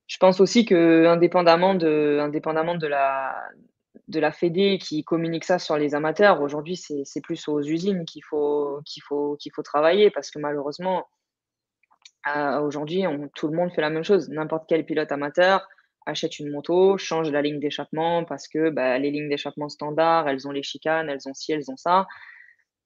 je 0.06 0.18
pense 0.18 0.40
aussi 0.40 0.66
que 0.66 1.08
indépendamment 1.08 1.74
de, 1.74 2.20
indépendamment 2.22 2.76
de 2.76 2.86
la, 2.86 3.34
de 4.12 4.20
la 4.20 4.32
Fédé 4.32 4.78
qui 4.78 5.04
communique 5.04 5.46
ça 5.46 5.58
sur 5.58 5.78
les 5.78 5.96
amateurs. 5.96 6.42
Aujourd'hui, 6.42 6.76
c'est 6.76 7.22
plus 7.22 7.48
aux 7.48 7.62
usines 7.62 8.06
qu'il 8.06 8.24
faut, 8.24 8.82
faut, 9.08 9.38
faut 9.56 9.64
travailler 9.64 10.12
parce 10.12 10.30
que 10.30 10.38
malheureusement, 10.38 11.08
euh, 12.28 12.60
aujourd'hui, 12.60 13.04
tout 13.36 13.48
le 13.48 13.56
monde 13.56 13.72
fait 13.72 13.82
la 13.82 13.90
même 13.90 14.04
chose. 14.04 14.30
N'importe 14.30 14.66
quel 14.68 14.86
pilote 14.86 15.12
amateur 15.12 15.68
achète 16.06 16.40
une 16.40 16.52
moto, 16.52 16.98
change 16.98 17.32
la 17.32 17.42
ligne 17.42 17.60
d'échappement 17.60 18.26
parce 18.26 18.48
que 18.48 18.70
bah, 18.70 18.98
les 18.98 19.12
lignes 19.12 19.30
d'échappement 19.30 19.70
standard, 19.70 20.28
elles 20.28 20.48
ont 20.48 20.52
les 20.52 20.64
chicanes, 20.64 21.10
elles 21.10 21.28
ont 21.28 21.34
ci, 21.34 21.54
elles 21.54 21.72
ont 21.72 21.78
ça. 21.78 22.06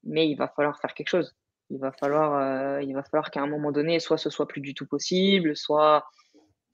Mais 0.03 0.27
il 0.29 0.35
va 0.35 0.47
falloir 0.47 0.79
faire 0.79 0.93
quelque 0.93 1.09
chose. 1.09 1.35
Il 1.71 1.79
va 1.79 1.91
falloir, 1.91 2.35
euh, 2.35 3.01
falloir 3.09 3.31
qu'à 3.31 3.41
un 3.41 3.47
moment 3.47 3.71
donné, 3.71 3.99
soit 3.99 4.17
ce 4.17 4.29
soit 4.29 4.47
plus 4.47 4.61
du 4.61 4.75
tout 4.75 4.85
possible, 4.85 5.55
soit. 5.57 6.05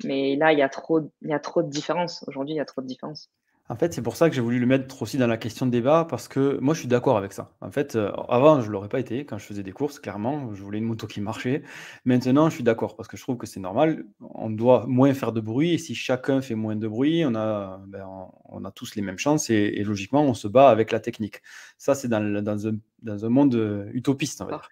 Mais 0.03 0.35
là, 0.35 0.51
il 0.51 0.59
y 0.59 0.63
a 0.63 0.69
trop, 0.69 0.99
il 1.21 1.29
y 1.29 1.33
a 1.33 1.39
trop 1.39 1.63
de 1.63 1.69
différences. 1.69 2.25
Aujourd'hui, 2.27 2.55
il 2.55 2.57
y 2.57 2.61
a 2.61 2.65
trop 2.65 2.81
de 2.81 2.87
différences. 2.87 3.29
En 3.71 3.77
fait, 3.77 3.93
c'est 3.93 4.01
pour 4.01 4.17
ça 4.17 4.29
que 4.29 4.35
j'ai 4.35 4.41
voulu 4.41 4.59
le 4.59 4.65
mettre 4.65 5.01
aussi 5.01 5.17
dans 5.17 5.27
la 5.27 5.37
question 5.37 5.65
de 5.65 5.71
débat, 5.71 6.05
parce 6.09 6.27
que 6.27 6.59
moi, 6.59 6.73
je 6.73 6.79
suis 6.79 6.89
d'accord 6.89 7.17
avec 7.17 7.31
ça. 7.31 7.53
En 7.61 7.71
fait, 7.71 7.95
euh, 7.95 8.11
avant, 8.27 8.59
je 8.59 8.67
ne 8.67 8.71
l'aurais 8.73 8.89
pas 8.89 8.99
été 8.99 9.23
quand 9.23 9.37
je 9.37 9.45
faisais 9.45 9.63
des 9.63 9.71
courses, 9.71 9.97
clairement, 9.97 10.53
je 10.53 10.61
voulais 10.61 10.79
une 10.79 10.83
moto 10.83 11.07
qui 11.07 11.21
marchait. 11.21 11.63
Maintenant, 12.03 12.49
je 12.49 12.55
suis 12.55 12.65
d'accord, 12.65 12.97
parce 12.97 13.07
que 13.07 13.15
je 13.15 13.21
trouve 13.21 13.37
que 13.37 13.47
c'est 13.47 13.61
normal. 13.61 14.03
On 14.19 14.49
doit 14.49 14.83
moins 14.87 15.13
faire 15.13 15.31
de 15.31 15.39
bruit, 15.39 15.73
et 15.73 15.77
si 15.77 15.95
chacun 15.95 16.41
fait 16.41 16.53
moins 16.53 16.75
de 16.75 16.85
bruit, 16.85 17.23
on 17.25 17.33
a, 17.33 17.79
ben, 17.87 18.05
on, 18.43 18.65
a 18.65 18.71
tous 18.71 18.95
les 18.95 19.01
mêmes 19.01 19.17
chances, 19.17 19.49
et, 19.49 19.81
logiquement, 19.85 20.21
on 20.21 20.33
se 20.33 20.49
bat 20.49 20.67
avec 20.67 20.91
la 20.91 20.99
technique. 20.99 21.41
Ça, 21.77 21.95
c'est 21.95 22.09
dans, 22.09 22.43
dans, 22.43 22.67
un, 22.67 22.75
dans 23.03 23.23
un 23.23 23.29
monde 23.29 23.55
euh, 23.55 23.89
utopiste, 23.93 24.41
on 24.41 24.47
va 24.47 24.51
dire. 24.57 24.69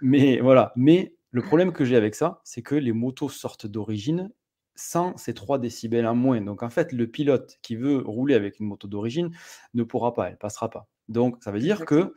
Mais 0.00 0.38
voilà. 0.38 0.72
Mais 0.76 1.12
le 1.32 1.42
problème 1.42 1.72
que 1.72 1.84
j'ai 1.84 1.96
avec 1.96 2.14
ça, 2.14 2.40
c'est 2.44 2.62
que 2.62 2.76
les 2.76 2.92
motos 2.92 3.30
sortent 3.30 3.66
d'origine 3.66 4.30
sans 4.78 5.16
ces 5.16 5.34
3 5.34 5.58
décibels 5.58 6.06
en 6.06 6.14
moins. 6.14 6.40
Donc 6.40 6.62
en 6.62 6.70
fait, 6.70 6.92
le 6.92 7.08
pilote 7.08 7.58
qui 7.62 7.74
veut 7.74 7.98
rouler 7.98 8.34
avec 8.34 8.60
une 8.60 8.66
moto 8.66 8.86
d'origine 8.86 9.30
ne 9.74 9.82
pourra 9.82 10.14
pas, 10.14 10.30
elle 10.30 10.38
passera 10.38 10.70
pas. 10.70 10.88
Donc 11.08 11.36
ça 11.42 11.50
veut 11.50 11.58
dire 11.58 11.84
que, 11.84 12.14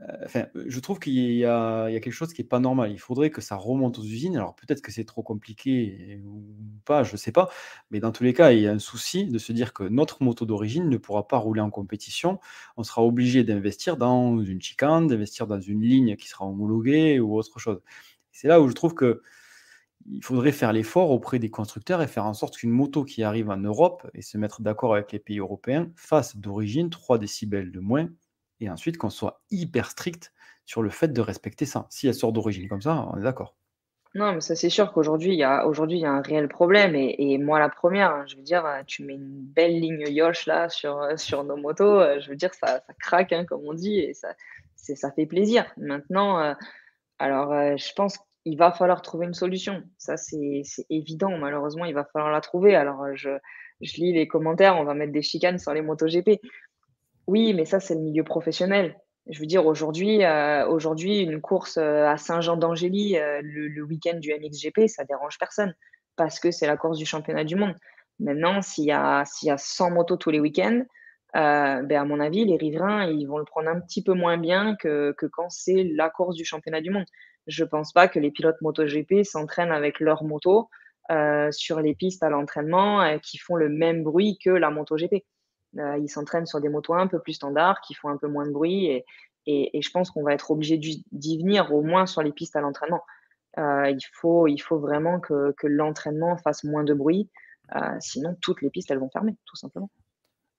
euh, 0.00 0.46
je 0.66 0.80
trouve 0.80 0.98
qu'il 0.98 1.14
y, 1.14 1.44
a 1.44 1.88
quelque 2.00 2.10
chose 2.10 2.32
qui 2.32 2.42
n'est 2.42 2.48
pas 2.48 2.58
normal. 2.58 2.90
Il 2.90 2.98
faudrait 2.98 3.30
que 3.30 3.40
ça 3.40 3.54
remonte 3.54 4.00
aux 4.00 4.02
usines. 4.02 4.36
Alors 4.36 4.56
peut-être 4.56 4.82
que 4.82 4.90
c'est 4.90 5.04
trop 5.04 5.22
compliqué 5.22 6.20
ou 6.24 6.42
pas, 6.84 7.04
je 7.04 7.12
ne 7.12 7.16
sais 7.16 7.30
pas. 7.30 7.48
Mais 7.92 8.00
dans 8.00 8.10
tous 8.10 8.24
les 8.24 8.32
cas, 8.34 8.50
il 8.50 8.60
y 8.62 8.66
a 8.66 8.72
un 8.72 8.80
souci 8.80 9.26
de 9.26 9.38
se 9.38 9.52
dire 9.52 9.72
que 9.72 9.84
notre 9.84 10.24
moto 10.24 10.46
d'origine 10.46 10.88
ne 10.88 10.96
pourra 10.96 11.28
pas 11.28 11.38
rouler 11.38 11.60
en 11.60 11.70
compétition. 11.70 12.40
On 12.76 12.82
sera 12.82 13.04
obligé 13.04 13.44
d'investir 13.44 13.96
dans 13.96 14.42
une 14.42 14.60
chicane, 14.60 15.06
d'investir 15.06 15.46
dans 15.46 15.60
une 15.60 15.82
ligne 15.82 16.16
qui 16.16 16.28
sera 16.28 16.44
homologuée 16.44 17.20
ou 17.20 17.36
autre 17.36 17.60
chose. 17.60 17.80
C'est 18.32 18.48
là 18.48 18.60
où 18.60 18.68
je 18.68 18.74
trouve 18.74 18.94
que 18.94 19.22
il 20.06 20.22
faudrait 20.24 20.52
faire 20.52 20.72
l'effort 20.72 21.10
auprès 21.10 21.38
des 21.38 21.50
constructeurs 21.50 22.02
et 22.02 22.06
faire 22.06 22.26
en 22.26 22.34
sorte 22.34 22.56
qu'une 22.56 22.70
moto 22.70 23.04
qui 23.04 23.22
arrive 23.22 23.50
en 23.50 23.56
Europe 23.56 24.08
et 24.14 24.22
se 24.22 24.38
mettre 24.38 24.62
d'accord 24.62 24.94
avec 24.94 25.12
les 25.12 25.18
pays 25.18 25.38
européens 25.38 25.90
fasse 25.96 26.36
d'origine 26.36 26.90
3 26.90 27.18
décibels 27.18 27.72
de 27.72 27.80
moins 27.80 28.08
et 28.60 28.70
ensuite 28.70 28.98
qu'on 28.98 29.10
soit 29.10 29.42
hyper 29.50 29.90
strict 29.90 30.32
sur 30.64 30.82
le 30.82 30.90
fait 30.90 31.08
de 31.08 31.20
respecter 31.20 31.66
ça. 31.66 31.86
Si 31.90 32.06
elle 32.06 32.14
sort 32.14 32.32
d'origine 32.32 32.68
comme 32.68 32.82
ça, 32.82 33.08
on 33.12 33.18
est 33.18 33.22
d'accord. 33.22 33.54
Non, 34.14 34.32
mais 34.32 34.40
ça 34.40 34.54
c'est 34.54 34.70
sûr 34.70 34.92
qu'aujourd'hui 34.92 35.32
il 35.32 35.38
y 35.38 35.42
a 35.42 35.66
aujourd'hui 35.66 35.98
il 35.98 36.02
y 36.02 36.06
a 36.06 36.12
un 36.12 36.22
réel 36.22 36.46
problème 36.46 36.94
et, 36.94 37.36
moi 37.38 37.58
la 37.58 37.68
première, 37.68 38.10
hein, 38.10 38.24
je 38.28 38.36
veux 38.36 38.42
dire, 38.42 38.64
tu 38.86 39.04
mets 39.04 39.14
une 39.14 39.42
belle 39.42 39.80
ligne 39.80 40.04
Yosh 40.08 40.46
là 40.46 40.68
sur, 40.68 41.04
sur 41.16 41.42
nos 41.42 41.56
motos, 41.56 42.00
euh, 42.00 42.20
je 42.20 42.30
veux 42.30 42.36
dire 42.36 42.54
ça, 42.54 42.80
ça 42.86 42.94
craque 43.00 43.32
hein, 43.32 43.44
comme 43.44 43.62
on 43.66 43.74
dit 43.74 43.98
et 43.98 44.14
ça 44.14 44.28
ça 44.76 45.10
fait 45.10 45.26
plaisir. 45.26 45.64
Maintenant, 45.76 46.38
euh, 46.40 46.54
alors 47.18 47.52
euh, 47.52 47.76
je 47.76 47.92
pense 47.94 48.18
il 48.44 48.58
va 48.58 48.72
falloir 48.72 49.02
trouver 49.02 49.26
une 49.26 49.34
solution. 49.34 49.82
Ça, 49.98 50.16
c'est 50.16 50.62
évident. 50.90 51.36
Malheureusement, 51.38 51.84
il 51.84 51.94
va 51.94 52.04
falloir 52.04 52.30
la 52.30 52.40
trouver. 52.40 52.74
Alors, 52.74 53.02
euh, 53.02 53.12
je, 53.14 53.30
je, 53.80 53.96
lis 53.96 54.12
les 54.12 54.28
commentaires, 54.28 54.76
on 54.76 54.84
va 54.84 54.94
mettre 54.94 55.12
des 55.12 55.22
chicanes 55.22 55.58
sur 55.58 55.72
les 55.72 55.82
MotoGP. 55.82 56.40
Oui, 57.26 57.54
mais 57.54 57.64
ça, 57.64 57.80
c'est 57.80 57.94
le 57.94 58.00
milieu 58.00 58.22
professionnel. 58.22 58.96
Je 59.26 59.40
veux 59.40 59.46
dire, 59.46 59.64
aujourd'hui, 59.64 60.24
euh, 60.24 60.66
aujourd'hui, 60.68 61.20
une 61.20 61.40
course 61.40 61.78
euh, 61.78 62.06
à 62.06 62.18
Saint-Jean 62.18 62.58
d'Angély, 62.58 63.16
le, 63.40 63.82
week-end 63.82 64.18
du 64.18 64.34
MXGP, 64.34 64.88
ça 64.88 65.04
dérange 65.04 65.38
personne 65.38 65.74
parce 66.16 66.38
que 66.38 66.50
c'est 66.50 66.66
la 66.66 66.76
course 66.76 66.98
du 66.98 67.06
championnat 67.06 67.44
du 67.44 67.56
monde. 67.56 67.74
Maintenant, 68.20 68.60
s'il 68.60 68.84
y, 68.84 68.92
a, 68.92 69.24
y 69.42 69.50
a 69.50 69.56
100 69.56 69.90
motos 69.90 70.16
tous 70.16 70.30
les 70.30 70.38
week-ends, 70.38 70.82
ben 71.32 71.90
à 71.90 72.04
mon 72.04 72.20
avis, 72.20 72.44
les 72.44 72.56
riverains, 72.56 73.06
ils 73.06 73.26
vont 73.26 73.38
le 73.38 73.44
prendre 73.44 73.68
un 73.68 73.80
petit 73.80 74.04
peu 74.04 74.12
moins 74.12 74.36
bien 74.36 74.76
que, 74.76 75.12
que 75.18 75.26
quand 75.26 75.48
c'est 75.48 75.82
la 75.82 76.10
course 76.10 76.36
du 76.36 76.44
championnat 76.44 76.80
du 76.80 76.90
monde 76.90 77.06
je 77.46 77.64
pense 77.64 77.92
pas 77.92 78.08
que 78.08 78.18
les 78.18 78.30
pilotes 78.30 78.60
MotoGP 78.60 79.24
s'entraînent 79.24 79.72
avec 79.72 80.00
leur 80.00 80.24
moto 80.24 80.68
euh, 81.10 81.50
sur 81.52 81.80
les 81.80 81.94
pistes 81.94 82.22
à 82.22 82.30
l'entraînement 82.30 83.02
euh, 83.02 83.18
qui 83.18 83.36
font 83.36 83.56
le 83.56 83.68
même 83.68 84.02
bruit 84.02 84.38
que 84.42 84.50
la 84.50 84.70
MotoGP. 84.70 85.24
Euh, 85.78 85.98
ils 85.98 86.08
s'entraînent 86.08 86.46
sur 86.46 86.60
des 86.60 86.68
motos 86.68 86.94
un 86.94 87.06
peu 87.06 87.18
plus 87.18 87.34
standards 87.34 87.80
qui 87.80 87.94
font 87.94 88.08
un 88.08 88.16
peu 88.16 88.28
moins 88.28 88.46
de 88.46 88.52
bruit 88.52 88.86
et, 88.86 89.04
et, 89.46 89.76
et 89.76 89.82
je 89.82 89.90
pense 89.90 90.10
qu'on 90.10 90.22
va 90.22 90.32
être 90.32 90.50
obligé 90.50 90.78
d'y 90.78 91.38
venir 91.38 91.74
au 91.74 91.82
moins 91.82 92.06
sur 92.06 92.22
les 92.22 92.32
pistes 92.32 92.56
à 92.56 92.60
l'entraînement. 92.60 93.02
Euh, 93.58 93.90
il, 93.90 94.00
faut, 94.12 94.46
il 94.46 94.58
faut 94.58 94.78
vraiment 94.78 95.20
que, 95.20 95.52
que 95.58 95.66
l'entraînement 95.66 96.36
fasse 96.38 96.64
moins 96.64 96.84
de 96.84 96.94
bruit, 96.94 97.28
sinon 98.00 98.36
toutes 98.40 98.62
les 98.62 98.70
pistes 98.70 98.90
elles 98.90 98.98
vont 98.98 99.10
fermer, 99.10 99.36
tout 99.44 99.56
simplement. 99.56 99.90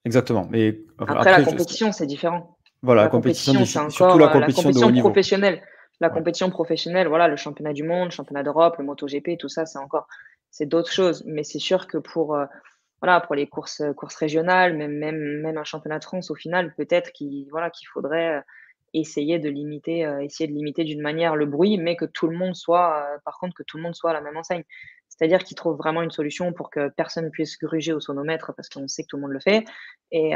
Exactement. 0.04 0.46
Mais 0.50 0.80
après, 0.98 1.32
la 1.32 1.44
compétition, 1.44 1.90
c'est 1.90 2.06
différent. 2.06 2.56
Voilà, 2.82 3.02
la, 3.02 3.08
compétition, 3.08 3.64
c'est 3.64 3.90
surtout 3.90 4.18
la 4.18 4.28
compétition, 4.28 4.68
la 4.68 4.74
compétition 4.74 5.00
professionnelle. 5.00 5.62
La 6.00 6.10
compétition 6.10 6.50
professionnelle, 6.50 7.08
voilà, 7.08 7.26
le 7.26 7.36
championnat 7.36 7.72
du 7.72 7.82
monde, 7.82 8.06
le 8.06 8.10
championnat 8.10 8.42
d'Europe, 8.42 8.76
le 8.78 8.84
MotoGP, 8.84 9.38
tout 9.38 9.48
ça, 9.48 9.64
c'est 9.64 9.78
encore, 9.78 10.06
c'est 10.50 10.66
d'autres 10.66 10.92
choses. 10.92 11.24
Mais 11.26 11.42
c'est 11.42 11.58
sûr 11.58 11.86
que 11.86 11.96
pour, 11.96 12.34
euh, 12.34 12.44
voilà, 13.00 13.20
pour 13.20 13.34
les 13.34 13.46
courses, 13.46 13.82
courses 13.96 14.16
régionales, 14.16 14.76
même, 14.76 14.92
même, 14.92 15.40
même 15.40 15.56
un 15.56 15.64
championnat 15.64 15.98
de 15.98 16.04
France, 16.04 16.30
au 16.30 16.34
final, 16.34 16.74
peut-être 16.74 17.12
qu'il, 17.12 17.46
voilà, 17.50 17.70
qu'il 17.70 17.88
faudrait 17.88 18.36
euh, 18.36 18.40
essayer 18.92 19.38
de 19.38 19.48
limiter, 19.48 20.04
euh, 20.04 20.20
essayer 20.20 20.48
de 20.48 20.54
limiter 20.54 20.84
d'une 20.84 21.00
manière 21.00 21.34
le 21.34 21.46
bruit, 21.46 21.78
mais 21.78 21.96
que 21.96 22.04
tout 22.04 22.28
le 22.28 22.36
monde 22.36 22.54
soit, 22.54 23.06
par 23.24 23.38
contre, 23.38 23.54
que 23.54 23.62
tout 23.62 23.78
le 23.78 23.82
monde 23.82 23.94
soit 23.94 24.10
à 24.10 24.14
la 24.14 24.20
même 24.20 24.36
enseigne. 24.36 24.64
C'est-à-dire 25.08 25.44
qu'ils 25.44 25.56
trouvent 25.56 25.78
vraiment 25.78 26.02
une 26.02 26.10
solution 26.10 26.52
pour 26.52 26.68
que 26.68 26.90
personne 26.90 27.24
ne 27.24 27.30
puisse 27.30 27.58
gruger 27.58 27.94
au 27.94 28.00
sonomètre 28.00 28.52
parce 28.54 28.68
qu'on 28.68 28.86
sait 28.86 29.02
que 29.02 29.08
tout 29.08 29.16
le 29.16 29.22
monde 29.22 29.32
le 29.32 29.40
fait. 29.40 29.64
Et, 30.10 30.32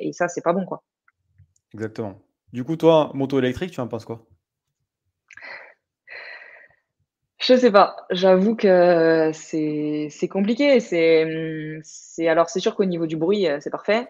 et 0.00 0.12
ça, 0.12 0.28
c'est 0.28 0.40
pas 0.40 0.52
bon, 0.52 0.64
quoi. 0.64 0.84
Exactement. 1.74 2.22
Du 2.52 2.62
coup, 2.62 2.76
toi, 2.76 3.10
moto 3.12 3.40
électrique, 3.40 3.72
tu 3.72 3.80
en 3.80 3.88
penses 3.88 4.04
quoi? 4.04 4.24
Je 7.40 7.54
sais 7.56 7.72
pas. 7.72 7.96
J'avoue 8.10 8.54
que 8.54 9.30
c'est 9.32 10.28
compliqué. 10.30 10.78
C'est 10.80 11.80
c'est 11.82 12.28
alors 12.28 12.50
c'est 12.50 12.60
sûr 12.60 12.74
qu'au 12.76 12.84
niveau 12.84 13.06
du 13.06 13.16
bruit, 13.16 13.48
euh, 13.48 13.58
c'est 13.60 13.70
parfait. 13.70 14.08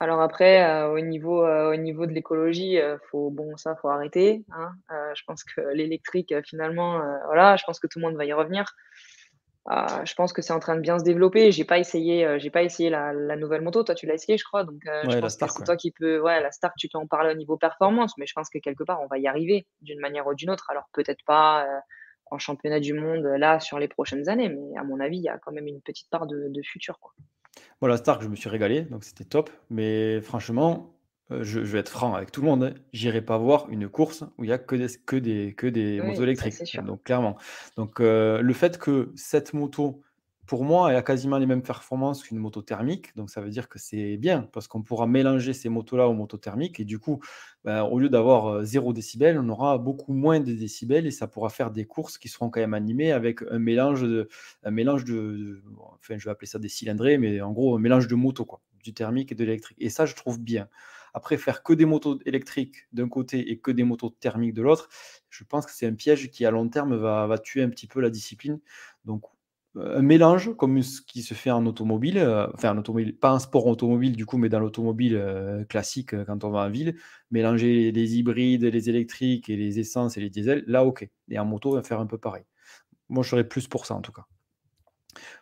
Alors 0.00 0.20
après, 0.20 0.64
euh, 0.68 0.92
au 0.92 1.00
niveau 1.00 1.44
euh, 1.44 1.72
au 1.72 1.76
niveau 1.76 2.06
de 2.06 2.12
l'écologie, 2.12 2.78
faut 3.10 3.30
bon 3.30 3.56
ça, 3.56 3.76
faut 3.76 3.88
arrêter. 3.88 4.44
Hein. 4.52 4.72
je 5.14 5.22
pense 5.26 5.44
que 5.44 5.60
l'électrique, 5.72 6.34
finalement, 6.44 7.00
voilà, 7.26 7.56
je 7.56 7.64
pense 7.64 7.78
que 7.78 7.86
tout 7.86 8.00
le 8.00 8.06
monde 8.06 8.16
va 8.16 8.24
y 8.24 8.32
revenir. 8.32 8.64
Je 9.68 10.14
pense 10.14 10.32
que 10.32 10.42
c'est 10.42 10.52
en 10.52 10.58
train 10.58 10.76
de 10.76 10.80
bien 10.80 10.98
se 10.98 11.04
développer. 11.04 11.52
J'ai 11.52 11.64
pas 11.64 11.78
essayé, 11.78 12.38
j'ai 12.38 12.50
pas 12.50 12.62
essayé 12.62 12.90
la, 12.90 13.36
nouvelle 13.36 13.62
moto. 13.62 13.82
Toi, 13.82 13.94
tu 13.94 14.06
l'as 14.06 14.14
essayé, 14.14 14.36
je 14.36 14.44
crois. 14.44 14.64
Donc, 14.64 14.82
je 14.84 15.18
pense 15.18 15.36
que 15.36 15.48
c'est 15.48 15.64
toi 15.64 15.76
qui 15.76 15.90
peux, 15.90 16.20
ouais, 16.20 16.40
la 16.40 16.50
Stark, 16.50 16.74
tu 16.76 16.88
peux 16.88 16.98
en 16.98 17.06
parler 17.06 17.32
au 17.32 17.36
niveau 17.36 17.56
performance, 17.56 18.14
mais 18.18 18.26
je 18.26 18.32
pense 18.34 18.50
que 18.50 18.58
quelque 18.58 18.84
part, 18.84 19.00
on 19.02 19.06
va 19.06 19.18
y 19.18 19.26
arriver 19.26 19.66
d'une 19.80 20.00
manière 20.00 20.26
ou 20.26 20.34
d'une 20.34 20.50
autre. 20.50 20.66
Alors, 20.70 20.84
peut-être 20.92 21.24
pas 21.26 21.66
en 22.30 22.38
championnat 22.38 22.80
du 22.80 22.94
monde 22.94 23.24
là 23.24 23.60
sur 23.60 23.78
les 23.78 23.88
prochaines 23.88 24.28
années, 24.28 24.48
mais 24.48 24.78
à 24.78 24.84
mon 24.84 25.00
avis, 25.00 25.18
il 25.18 25.22
y 25.22 25.28
a 25.28 25.38
quand 25.38 25.52
même 25.52 25.66
une 25.66 25.80
petite 25.80 26.10
part 26.10 26.26
de, 26.26 26.50
futur. 26.62 26.98
Quoi. 27.00 27.12
Bon, 27.80 27.86
la 27.86 27.96
Stark, 27.96 28.22
je 28.22 28.28
me 28.28 28.36
suis 28.36 28.48
régalé, 28.48 28.82
donc 28.82 29.04
c'était 29.04 29.24
top. 29.24 29.50
Mais 29.70 30.20
franchement, 30.20 30.93
euh, 31.30 31.42
je, 31.42 31.60
vais 31.60 31.78
être 31.78 31.88
franc 31.88 32.14
avec 32.14 32.32
tout 32.32 32.42
le 32.42 32.46
monde, 32.46 32.64
hein, 32.64 32.74
j'irai 32.92 33.22
pas 33.22 33.38
voir 33.38 33.68
une 33.70 33.88
course 33.88 34.24
où 34.36 34.44
il 34.44 34.50
y 34.50 34.52
a 34.52 34.58
que 34.58 34.76
des, 34.76 34.88
que 35.06 35.16
des, 35.16 35.54
que 35.54 35.66
des 35.66 36.00
motos 36.02 36.22
électriques. 36.22 36.78
Donc 36.84 37.04
clairement. 37.04 37.36
Donc 37.76 38.00
euh, 38.00 38.40
le 38.42 38.52
fait 38.52 38.78
que 38.78 39.10
cette 39.14 39.54
moto 39.54 40.02
pour 40.46 40.64
moi, 40.64 40.90
elle 40.90 40.96
a 40.96 41.02
quasiment 41.02 41.38
les 41.38 41.46
mêmes 41.46 41.62
performances 41.62 42.22
qu'une 42.22 42.38
moto 42.38 42.60
thermique. 42.60 43.16
Donc, 43.16 43.30
ça 43.30 43.40
veut 43.40 43.48
dire 43.48 43.68
que 43.68 43.78
c'est 43.78 44.16
bien 44.16 44.48
parce 44.52 44.68
qu'on 44.68 44.82
pourra 44.82 45.06
mélanger 45.06 45.54
ces 45.54 45.68
motos-là 45.68 46.06
aux 46.08 46.12
motos 46.12 46.36
thermiques. 46.36 46.80
Et 46.80 46.84
du 46.84 46.98
coup, 46.98 47.20
ben, 47.64 47.82
au 47.84 47.98
lieu 47.98 48.08
d'avoir 48.10 48.62
0 48.62 48.92
décibels, 48.92 49.38
on 49.38 49.48
aura 49.48 49.78
beaucoup 49.78 50.12
moins 50.12 50.40
de 50.40 50.52
décibels 50.52 51.06
et 51.06 51.10
ça 51.10 51.26
pourra 51.28 51.48
faire 51.48 51.70
des 51.70 51.86
courses 51.86 52.18
qui 52.18 52.28
seront 52.28 52.50
quand 52.50 52.60
même 52.60 52.74
animées 52.74 53.12
avec 53.12 53.40
un 53.50 53.58
mélange 53.58 54.02
de. 54.02 54.28
Un 54.64 54.70
mélange 54.70 55.04
de, 55.04 55.62
enfin, 55.98 56.18
je 56.18 56.24
vais 56.24 56.30
appeler 56.30 56.46
ça 56.46 56.58
des 56.58 56.68
cylindrés, 56.68 57.16
mais 57.16 57.40
en 57.40 57.52
gros, 57.52 57.76
un 57.76 57.80
mélange 57.80 58.06
de 58.06 58.14
motos, 58.14 58.44
quoi, 58.44 58.60
du 58.82 58.92
thermique 58.92 59.32
et 59.32 59.34
de 59.34 59.44
l'électrique. 59.44 59.78
Et 59.80 59.88
ça, 59.88 60.04
je 60.04 60.14
trouve 60.14 60.40
bien. 60.40 60.68
Après, 61.14 61.38
faire 61.38 61.62
que 61.62 61.72
des 61.72 61.84
motos 61.86 62.18
électriques 62.26 62.88
d'un 62.92 63.08
côté 63.08 63.50
et 63.50 63.58
que 63.58 63.70
des 63.70 63.84
motos 63.84 64.10
thermiques 64.10 64.54
de 64.54 64.62
l'autre, 64.62 64.88
je 65.30 65.44
pense 65.44 65.64
que 65.64 65.72
c'est 65.72 65.86
un 65.86 65.94
piège 65.94 66.30
qui, 66.30 66.44
à 66.44 66.50
long 66.50 66.68
terme, 66.68 66.96
va, 66.96 67.38
tuer 67.38 67.62
un 67.62 67.70
petit 67.70 67.86
peu 67.86 68.00
la 68.00 68.10
discipline. 68.10 68.60
Donc, 69.04 69.22
un 69.76 70.02
mélange 70.02 70.54
comme 70.56 70.82
ce 70.82 71.00
qui 71.02 71.22
se 71.22 71.34
fait 71.34 71.50
en 71.50 71.66
automobile, 71.66 72.18
euh, 72.18 72.46
enfin 72.54 72.70
en 72.72 72.78
automobile, 72.78 73.16
pas 73.16 73.30
un 73.30 73.40
sport 73.40 73.66
automobile 73.66 74.14
du 74.14 74.24
coup, 74.24 74.38
mais 74.38 74.48
dans 74.48 74.60
l'automobile 74.60 75.16
euh, 75.16 75.64
classique 75.64 76.14
euh, 76.14 76.24
quand 76.24 76.44
on 76.44 76.50
va 76.50 76.60
en 76.66 76.70
ville, 76.70 76.96
mélanger 77.32 77.90
les 77.90 78.16
hybrides, 78.16 78.64
les 78.64 78.88
électriques 78.88 79.50
et 79.50 79.56
les 79.56 79.80
essences 79.80 80.16
et 80.16 80.20
les 80.20 80.30
diesels, 80.30 80.62
là 80.68 80.84
ok. 80.84 81.08
Et 81.28 81.38
en 81.38 81.44
moto, 81.44 81.72
on 81.72 81.74
va 81.74 81.82
faire 81.82 82.00
un 82.00 82.06
peu 82.06 82.18
pareil. 82.18 82.44
Moi, 83.08 83.24
je 83.24 83.30
serais 83.30 83.48
plus 83.48 83.66
pour 83.68 83.86
ça 83.86 83.94
en 83.94 84.00
tout 84.00 84.12
cas. 84.12 84.26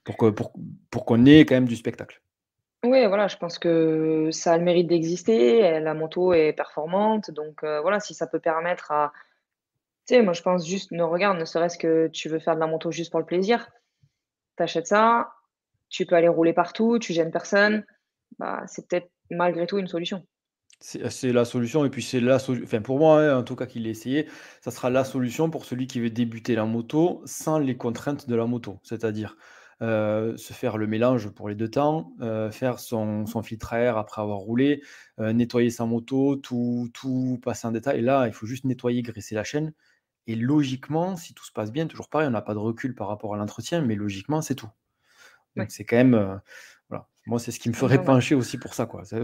Pour 0.04 0.16
qu'on 0.16 1.26
ait 1.26 1.44
quand 1.44 1.54
même 1.54 1.68
du 1.68 1.76
spectacle. 1.76 2.21
Oui, 2.84 3.06
voilà, 3.06 3.28
je 3.28 3.36
pense 3.36 3.58
que 3.58 4.30
ça 4.32 4.54
a 4.54 4.58
le 4.58 4.64
mérite 4.64 4.88
d'exister. 4.88 5.80
La 5.80 5.94
moto 5.94 6.32
est 6.32 6.52
performante, 6.52 7.30
donc 7.30 7.62
voilà, 7.62 8.00
si 8.00 8.14
ça 8.14 8.26
peut 8.26 8.40
permettre 8.40 8.90
à. 8.90 9.12
Tu 10.08 10.14
sais, 10.16 10.22
moi 10.22 10.32
je 10.32 10.42
pense 10.42 10.66
juste, 10.66 10.90
ne 10.90 11.04
regarde, 11.04 11.38
ne 11.38 11.44
serait-ce 11.44 11.78
que 11.78 12.08
tu 12.08 12.28
veux 12.28 12.40
faire 12.40 12.56
de 12.56 12.60
la 12.60 12.66
moto 12.66 12.90
juste 12.90 13.12
pour 13.12 13.20
le 13.20 13.26
plaisir 13.26 13.68
tu 14.56 14.62
achètes 14.62 14.86
ça, 14.86 15.32
tu 15.88 16.06
peux 16.06 16.14
aller 16.14 16.28
rouler 16.28 16.52
partout, 16.52 16.98
tu 16.98 17.12
gênes 17.12 17.30
personne, 17.30 17.84
bah, 18.38 18.62
c'est 18.66 18.86
peut-être 18.88 19.10
malgré 19.30 19.66
tout 19.66 19.78
une 19.78 19.86
solution. 19.88 20.24
C'est 20.80 21.32
la 21.32 21.44
solution, 21.44 21.84
et 21.84 21.90
puis 21.90 22.02
c'est 22.02 22.18
la 22.18 22.40
solution, 22.40 22.66
enfin 22.66 22.82
pour 22.82 22.98
moi, 22.98 23.20
hein, 23.20 23.38
en 23.38 23.44
tout 23.44 23.54
cas 23.54 23.66
qu'il 23.66 23.86
ait 23.86 23.90
essayé, 23.90 24.26
ça 24.60 24.72
sera 24.72 24.90
la 24.90 25.04
solution 25.04 25.48
pour 25.48 25.64
celui 25.64 25.86
qui 25.86 26.00
veut 26.00 26.10
débuter 26.10 26.56
la 26.56 26.64
moto 26.64 27.22
sans 27.24 27.58
les 27.58 27.76
contraintes 27.76 28.28
de 28.28 28.34
la 28.34 28.46
moto. 28.46 28.80
C'est-à-dire 28.82 29.36
euh, 29.82 30.36
se 30.36 30.52
faire 30.52 30.78
le 30.78 30.86
mélange 30.86 31.28
pour 31.30 31.48
les 31.48 31.56
deux 31.56 31.68
temps, 31.68 32.12
euh, 32.20 32.52
faire 32.52 32.78
son, 32.78 33.26
filtre 33.42 33.72
à 33.72 33.80
air 33.80 33.98
après 33.98 34.22
avoir 34.22 34.38
roulé, 34.38 34.80
euh, 35.18 35.32
nettoyer 35.32 35.70
sa 35.70 35.86
moto, 35.86 36.36
tout, 36.36 36.88
tout 36.94 37.40
passer 37.42 37.66
en 37.66 37.72
détail. 37.72 37.98
Et 37.98 38.02
là, 38.02 38.28
il 38.28 38.32
faut 38.32 38.46
juste 38.46 38.64
nettoyer, 38.64 39.02
graisser 39.02 39.34
la 39.34 39.42
chaîne. 39.42 39.72
Et 40.28 40.36
logiquement, 40.36 41.16
si 41.16 41.34
tout 41.34 41.44
se 41.44 41.50
passe 41.50 41.72
bien, 41.72 41.88
toujours 41.88 42.08
pareil, 42.08 42.28
on 42.28 42.30
n'a 42.30 42.42
pas 42.42 42.54
de 42.54 42.60
recul 42.60 42.94
par 42.94 43.08
rapport 43.08 43.34
à 43.34 43.36
l'entretien, 43.36 43.80
mais 43.80 43.96
logiquement, 43.96 44.40
c'est 44.40 44.54
tout. 44.54 44.70
Donc 45.56 45.72
c'est 45.72 45.84
quand 45.84 45.96
même, 45.96 46.40
voilà. 46.88 47.08
Moi, 47.26 47.40
c'est 47.40 47.50
ce 47.50 47.58
qui 47.58 47.68
me 47.68 47.74
ferait 47.74 48.04
pencher 48.04 48.36
aussi 48.36 48.58
pour 48.58 48.74
ça, 48.74 48.86
quoi. 48.86 49.02
C'est 49.04 49.18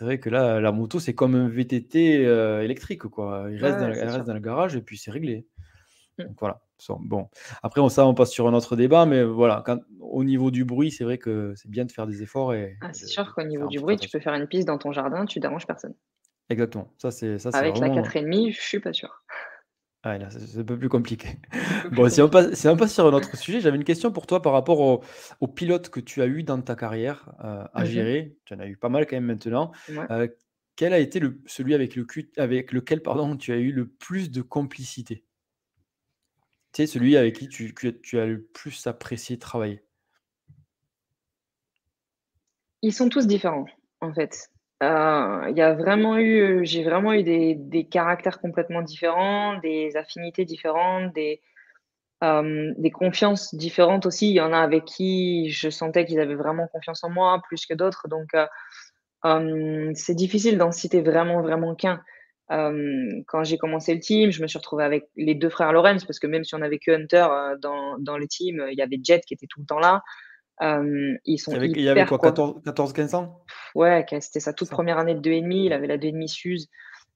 vrai, 0.00 0.18
que 0.18 0.30
là, 0.30 0.60
la 0.60 0.72
moto, 0.72 0.98
c'est 0.98 1.14
comme 1.14 1.34
un 1.34 1.48
VTT 1.48 2.22
électrique, 2.64 3.02
quoi. 3.02 3.48
Il 3.50 3.62
reste, 3.62 3.78
dans, 3.80 3.88
elle 3.88 4.08
reste 4.08 4.26
dans 4.26 4.34
le 4.34 4.40
garage 4.40 4.76
et 4.76 4.80
puis 4.80 4.96
c'est 4.96 5.10
réglé. 5.10 5.46
Mmh. 6.18 6.24
Donc 6.24 6.36
voilà. 6.40 6.65
Bon, 7.00 7.28
après, 7.62 7.80
on, 7.80 7.88
ça, 7.88 8.06
on 8.06 8.14
passe 8.14 8.30
sur 8.30 8.46
un 8.46 8.54
autre 8.54 8.76
débat, 8.76 9.06
mais 9.06 9.24
voilà, 9.24 9.62
quand, 9.64 9.78
au 10.00 10.24
niveau 10.24 10.50
du 10.50 10.64
bruit, 10.64 10.90
c'est 10.90 11.04
vrai 11.04 11.18
que 11.18 11.54
c'est 11.56 11.70
bien 11.70 11.84
de 11.84 11.92
faire 11.92 12.06
des 12.06 12.22
efforts. 12.22 12.54
Et, 12.54 12.76
ah, 12.80 12.92
c'est 12.92 13.06
sûr 13.06 13.34
qu'au 13.34 13.42
niveau 13.42 13.66
du 13.66 13.80
bruit, 13.80 13.96
tu 13.96 14.08
peux 14.08 14.20
faire 14.20 14.34
une 14.34 14.46
piste 14.46 14.66
dans 14.66 14.78
ton 14.78 14.92
jardin, 14.92 15.26
tu 15.26 15.40
déranges 15.40 15.66
personne. 15.66 15.94
Exactement. 16.48 16.92
Ça, 16.98 17.10
c'est 17.10 17.38
ça. 17.38 17.50
Avec 17.50 17.78
la 17.78 17.88
4,5, 17.88 18.52
je 18.52 18.60
suis 18.60 18.80
pas 18.80 18.92
sûr. 18.92 19.22
Ah, 20.02 20.18
c'est 20.30 20.60
un 20.60 20.64
peu 20.64 20.78
plus 20.78 20.88
compliqué. 20.88 21.28
Bon, 21.92 22.08
si 22.08 22.22
on 22.22 22.28
passe, 22.28 22.54
sur 22.54 23.06
un 23.06 23.12
autre 23.12 23.36
sujet, 23.36 23.60
j'avais 23.60 23.76
une 23.76 23.84
question 23.84 24.12
pour 24.12 24.26
toi 24.26 24.40
par 24.40 24.52
rapport 24.52 24.80
aux 24.80 25.02
au 25.40 25.48
pilotes 25.48 25.88
que 25.88 25.98
tu 25.98 26.22
as 26.22 26.26
eu 26.26 26.44
dans 26.44 26.60
ta 26.60 26.76
carrière 26.76 27.32
euh, 27.44 27.64
à 27.74 27.82
mmh 27.82 27.86
gérer. 27.86 28.36
Tu 28.44 28.54
en 28.54 28.60
as 28.60 28.66
eu 28.66 28.76
pas 28.76 28.88
mal 28.88 29.06
quand 29.06 29.16
même 29.16 29.24
maintenant. 29.24 29.72
Euh, 30.10 30.28
quel 30.76 30.92
a 30.92 30.98
été 30.98 31.18
le, 31.18 31.40
celui 31.46 31.74
avec, 31.74 31.96
le, 31.96 32.06
avec 32.36 32.70
lequel 32.70 33.02
pardon, 33.02 33.36
tu 33.36 33.52
as 33.52 33.56
eu 33.56 33.72
le 33.72 33.88
plus 33.88 34.30
de 34.30 34.42
complicité? 34.42 35.24
Tu 36.76 36.86
celui 36.86 37.16
avec 37.16 37.36
qui 37.36 37.48
tu, 37.48 38.18
as 38.18 38.26
le 38.26 38.42
plus 38.42 38.86
apprécié 38.86 39.38
travailler? 39.38 39.82
Ils 42.82 42.92
sont 42.92 43.08
tous 43.08 43.26
différents, 43.26 43.64
en 44.02 44.12
fait. 44.12 44.50
Euh, 44.82 45.50
il 45.56 45.76
vraiment 45.78 46.18
eu, 46.18 46.66
j'ai 46.66 46.84
vraiment 46.84 47.14
eu 47.14 47.22
des, 47.22 47.88
caractères 47.90 48.42
complètement 48.42 48.82
différents, 48.82 49.58
des 49.60 49.96
affinités 49.96 50.44
différentes, 50.44 51.14
des, 51.14 51.40
euh, 52.22 52.74
des 52.76 52.90
confiances 52.90 53.54
différentes 53.54 54.04
aussi. 54.04 54.28
Il 54.28 54.34
y 54.34 54.42
en 54.42 54.52
a 54.52 54.58
avec 54.58 54.84
qui 54.84 55.48
je 55.48 55.70
sentais 55.70 56.04
qu'ils 56.04 56.20
avaient 56.20 56.34
vraiment 56.34 56.68
confiance 56.68 57.02
en 57.04 57.08
moi 57.08 57.40
plus 57.48 57.64
que 57.64 57.72
d'autres. 57.72 58.06
Donc, 58.06 58.28
euh, 59.24 59.92
c'est 59.94 60.14
difficile 60.14 60.58
d'en 60.58 60.72
citer 60.72 61.00
vraiment, 61.00 61.40
vraiment 61.40 61.74
qu'un. 61.74 62.04
Quand 62.48 63.44
j'ai 63.44 63.58
commencé 63.58 63.94
le 63.94 64.00
team, 64.00 64.30
je 64.30 64.40
me 64.42 64.46
suis 64.46 64.58
retrouvée 64.58 64.84
avec 64.84 65.08
les 65.16 65.34
deux 65.34 65.50
frères 65.50 65.72
Lorenz 65.72 66.04
parce 66.04 66.18
que 66.18 66.26
même 66.26 66.44
si 66.44 66.54
on 66.54 66.62
avait 66.62 66.78
que 66.78 66.92
Hunter 66.92 67.26
dans, 67.60 67.98
dans 67.98 68.18
le 68.18 68.26
team, 68.28 68.64
il 68.70 68.78
y 68.78 68.82
avait 68.82 69.00
Jet 69.02 69.22
qui 69.26 69.34
était 69.34 69.46
tout 69.48 69.60
le 69.60 69.66
temps 69.66 69.80
là 69.80 70.02
ils 70.60 71.38
sont 71.38 71.52
il 71.60 71.80
y 71.80 71.88
avait, 71.88 72.06
quoi, 72.06 72.18
14-15 72.18 73.14
ans? 73.14 73.44
Ouais, 73.74 74.04
c'était 74.20 74.40
sa 74.40 74.52
toute 74.52 74.70
première 74.70 74.98
année 74.98 75.14
de 75.14 75.20
2,5. 75.20 75.66
Il 75.66 75.72
avait 75.72 75.86
la 75.86 75.98
2,5 75.98 76.28
Suze. 76.28 76.68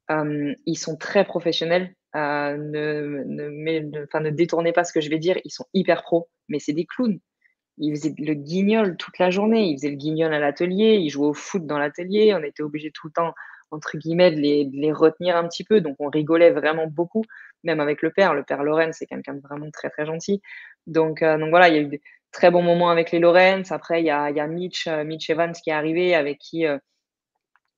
ils 0.08 0.78
sont 0.78 0.96
très 0.96 1.24
professionnels. 1.24 1.94
Euh, 2.16 2.56
ne, 2.56 3.22
ne, 3.24 4.20
ne 4.20 4.30
détournez 4.30 4.72
pas 4.72 4.84
ce 4.84 4.92
que 4.92 5.00
je 5.00 5.08
vais 5.08 5.18
dire. 5.18 5.38
Ils 5.44 5.52
sont 5.52 5.66
hyper 5.74 6.02
pros, 6.02 6.28
mais 6.48 6.58
c'est 6.58 6.72
des 6.72 6.84
clowns. 6.84 7.20
Ils 7.78 7.96
faisaient 7.96 8.14
le 8.18 8.34
guignol 8.34 8.96
toute 8.96 9.18
la 9.18 9.30
journée. 9.30 9.68
Ils 9.68 9.78
faisaient 9.78 9.90
le 9.90 9.96
guignol 9.96 10.34
à 10.34 10.38
l'atelier. 10.38 10.96
Ils 10.96 11.08
jouaient 11.08 11.28
au 11.28 11.34
foot 11.34 11.64
dans 11.66 11.78
l'atelier. 11.78 12.34
On 12.34 12.42
était 12.42 12.62
obligé 12.62 12.90
tout 12.90 13.06
le 13.06 13.12
temps, 13.12 13.32
entre 13.70 13.96
guillemets, 13.98 14.30
de 14.30 14.40
les, 14.40 14.92
retenir 14.92 15.36
un 15.36 15.46
petit 15.46 15.64
peu. 15.64 15.80
Donc, 15.80 15.96
on 15.98 16.08
rigolait 16.08 16.50
vraiment 16.50 16.86
beaucoup, 16.86 17.24
même 17.64 17.80
avec 17.80 18.02
le 18.02 18.10
père. 18.10 18.34
Le 18.34 18.42
père 18.42 18.62
Loren, 18.62 18.92
c'est 18.92 19.06
quelqu'un 19.06 19.34
de 19.34 19.40
vraiment 19.40 19.70
très, 19.70 19.90
très 19.90 20.06
gentil. 20.06 20.42
Donc, 20.86 21.22
euh, 21.22 21.38
donc 21.38 21.50
voilà, 21.50 21.68
il 21.68 21.74
y 21.74 21.78
a 21.78 21.82
eu 21.82 22.00
très 22.32 22.50
bon 22.50 22.62
moment 22.62 22.90
avec 22.90 23.10
les 23.10 23.18
Lorenz. 23.18 23.72
Après, 23.72 24.00
il 24.02 24.06
y 24.06 24.10
a, 24.10 24.30
y 24.30 24.40
a 24.40 24.46
Mitch, 24.46 24.86
euh, 24.86 25.04
Mitch 25.04 25.30
Evans 25.30 25.52
qui 25.52 25.70
est 25.70 25.74
arrivé, 25.74 26.14
avec 26.14 26.38
qui, 26.38 26.66
euh, 26.66 26.78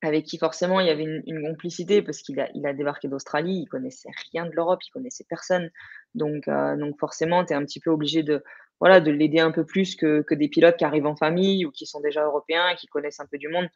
avec 0.02 0.24
qui 0.24 0.38
forcément 0.38 0.80
il 0.80 0.86
y 0.88 0.90
avait 0.90 1.04
une, 1.04 1.42
complicité 1.48 2.02
parce 2.02 2.22
qu'il 2.22 2.40
a, 2.40 2.48
il 2.54 2.66
a 2.66 2.72
débarqué 2.72 3.08
d'Australie, 3.08 3.60
il 3.62 3.68
connaissait 3.68 4.08
rien 4.32 4.46
de 4.46 4.52
l'Europe, 4.52 4.80
il 4.86 4.90
connaissait 4.90 5.24
personne. 5.28 5.70
Donc, 6.14 6.48
donc 6.48 6.98
forcément, 6.98 7.44
tu 7.44 7.52
es 7.52 7.56
un 7.56 7.64
petit 7.64 7.78
peu 7.78 7.90
obligé 7.90 8.24
de, 8.24 8.42
voilà, 8.80 9.00
de 9.00 9.12
l'aider 9.12 9.38
un 9.38 9.52
peu 9.52 9.64
plus 9.64 9.94
que, 9.94 10.22
que, 10.22 10.34
des 10.34 10.48
pilotes 10.48 10.76
qui 10.76 10.84
arrivent 10.84 11.06
en 11.06 11.14
famille 11.14 11.64
ou 11.64 11.70
qui 11.70 11.86
sont 11.86 12.00
déjà 12.00 12.24
européens 12.24 12.74
qui 12.74 12.88
connaissent 12.88 13.20
un 13.20 13.26
peu 13.26 13.38
du 13.38 13.46
monde. 13.48 13.68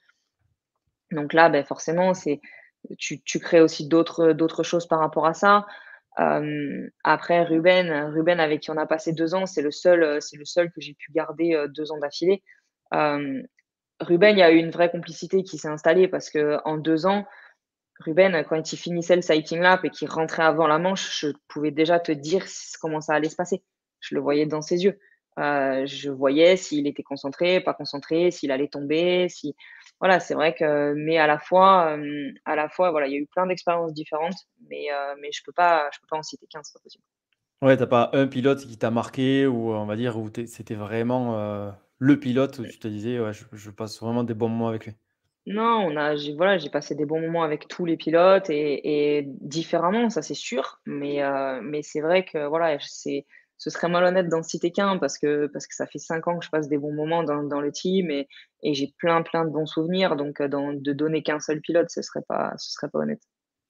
Donc 1.10 1.32
là, 1.32 1.48
ben 1.48 1.64
forcément, 1.64 2.14
c'est, 2.14 2.40
tu, 2.98 3.20
crées 3.40 3.60
aussi 3.60 3.88
d'autres, 3.88 4.62
choses 4.62 4.86
par 4.86 5.00
rapport 5.00 5.26
à 5.26 5.34
ça 5.34 5.66
après, 7.04 7.42
Ruben, 7.42 8.10
Ruben 8.14 8.40
avec 8.40 8.60
qui 8.62 8.70
on 8.70 8.76
a 8.76 8.86
passé 8.86 9.12
deux 9.12 9.34
ans, 9.34 9.46
c'est 9.46 9.62
le 9.62 9.70
seul, 9.70 10.20
c'est 10.22 10.36
le 10.36 10.44
seul 10.44 10.70
que 10.72 10.80
j'ai 10.80 10.94
pu 10.94 11.12
garder 11.12 11.66
deux 11.68 11.92
ans 11.92 11.98
d'affilée. 11.98 12.42
Ruben, 14.00 14.36
il 14.36 14.38
y 14.38 14.42
a 14.42 14.50
eu 14.50 14.56
une 14.56 14.70
vraie 14.70 14.90
complicité 14.90 15.42
qui 15.42 15.58
s'est 15.58 15.68
installée 15.68 16.08
parce 16.08 16.30
que 16.30 16.58
en 16.64 16.76
deux 16.76 17.06
ans, 17.06 17.26
Ruben, 18.00 18.44
quand 18.48 18.72
il 18.72 18.76
finissait 18.76 19.16
le 19.16 19.22
sighting 19.22 19.60
lap 19.60 19.84
et 19.84 19.90
qu'il 19.90 20.08
rentrait 20.08 20.42
avant 20.42 20.66
la 20.66 20.78
manche, 20.78 21.20
je 21.20 21.28
pouvais 21.48 21.70
déjà 21.70 21.98
te 21.98 22.12
dire 22.12 22.44
comment 22.80 23.00
ça 23.00 23.14
allait 23.14 23.30
se 23.30 23.36
passer. 23.36 23.62
Je 24.00 24.14
le 24.14 24.20
voyais 24.20 24.46
dans 24.46 24.62
ses 24.62 24.84
yeux. 24.84 24.98
je 25.38 26.10
voyais 26.10 26.56
s'il 26.56 26.86
était 26.86 27.02
concentré, 27.02 27.60
pas 27.60 27.74
concentré, 27.74 28.30
s'il 28.30 28.50
allait 28.50 28.68
tomber, 28.68 29.28
si 29.28 29.54
voilà, 30.00 30.20
c'est 30.20 30.34
vrai 30.34 30.54
que, 30.54 30.92
mais 30.94 31.18
à 31.18 31.26
la 31.26 31.38
fois, 31.38 31.96
à 32.44 32.56
la 32.56 32.68
fois, 32.68 32.90
voilà, 32.90 33.06
il 33.06 33.12
y 33.12 33.16
a 33.16 33.18
eu 33.18 33.26
plein 33.26 33.46
d'expériences 33.46 33.94
différentes, 33.94 34.46
mais, 34.68 34.88
mais 35.20 35.32
je 35.32 35.42
peux 35.44 35.52
pas, 35.52 35.88
je 35.92 36.00
peux 36.00 36.06
pas 36.08 36.16
en 36.16 36.22
citer 36.22 36.46
qu'un, 36.46 36.62
c'est 36.62 36.74
pas 36.74 36.82
possible. 36.82 37.04
Ouais, 37.62 37.76
t'as 37.76 37.86
pas 37.86 38.10
un 38.12 38.26
pilote 38.26 38.66
qui 38.66 38.76
t'a 38.76 38.90
marqué 38.90 39.46
ou 39.46 39.70
on 39.72 39.86
va 39.86 39.96
dire 39.96 40.18
où 40.18 40.28
c'était 40.46 40.74
vraiment 40.74 41.38
euh, 41.38 41.70
le 41.98 42.20
pilote 42.20 42.58
où 42.58 42.66
tu 42.66 42.78
te 42.78 42.86
disais 42.86 43.18
ouais, 43.18 43.32
je, 43.32 43.70
passe 43.70 43.98
vraiment 44.00 44.24
des 44.24 44.34
bons 44.34 44.48
moments 44.48 44.68
avec 44.68 44.84
lui? 44.84 44.92
Non, 45.46 45.86
on 45.86 45.96
a, 45.96 46.16
j'ai 46.16 46.34
voilà, 46.34 46.58
j'ai 46.58 46.68
passé 46.68 46.94
des 46.94 47.06
bons 47.06 47.20
moments 47.20 47.44
avec 47.44 47.66
tous 47.68 47.86
les 47.86 47.96
pilotes 47.96 48.50
et, 48.50 49.16
et 49.16 49.22
différemment, 49.26 50.10
ça 50.10 50.20
c'est 50.20 50.34
sûr, 50.34 50.80
mais 50.84 51.22
mais 51.62 51.82
c'est 51.82 52.00
vrai 52.00 52.24
que 52.24 52.46
voilà, 52.46 52.76
c'est 52.80 53.24
ce 53.58 53.70
serait 53.70 53.88
malhonnête 53.88 54.28
d'en 54.28 54.42
citer 54.42 54.70
qu'un 54.70 54.98
parce 54.98 55.18
que, 55.18 55.46
parce 55.46 55.66
que 55.66 55.74
ça 55.74 55.86
fait 55.86 55.98
cinq 55.98 56.28
ans 56.28 56.38
que 56.38 56.44
je 56.44 56.50
passe 56.50 56.68
des 56.68 56.78
bons 56.78 56.92
moments 56.92 57.22
dans, 57.22 57.60
le 57.60 57.72
team 57.72 58.10
et, 58.10 58.28
et 58.62 58.74
j'ai 58.74 58.94
plein, 58.98 59.22
plein 59.22 59.44
de 59.44 59.50
bons 59.50 59.66
souvenirs. 59.66 60.16
Donc, 60.16 60.42
dans, 60.42 60.72
de 60.72 60.92
donner 60.92 61.22
qu'un 61.22 61.40
seul 61.40 61.60
pilote, 61.60 61.90
ce 61.90 62.02
serait 62.02 62.24
pas, 62.28 62.52
ce 62.58 62.72
serait 62.72 62.90
pas 62.90 63.00
honnête. 63.00 63.22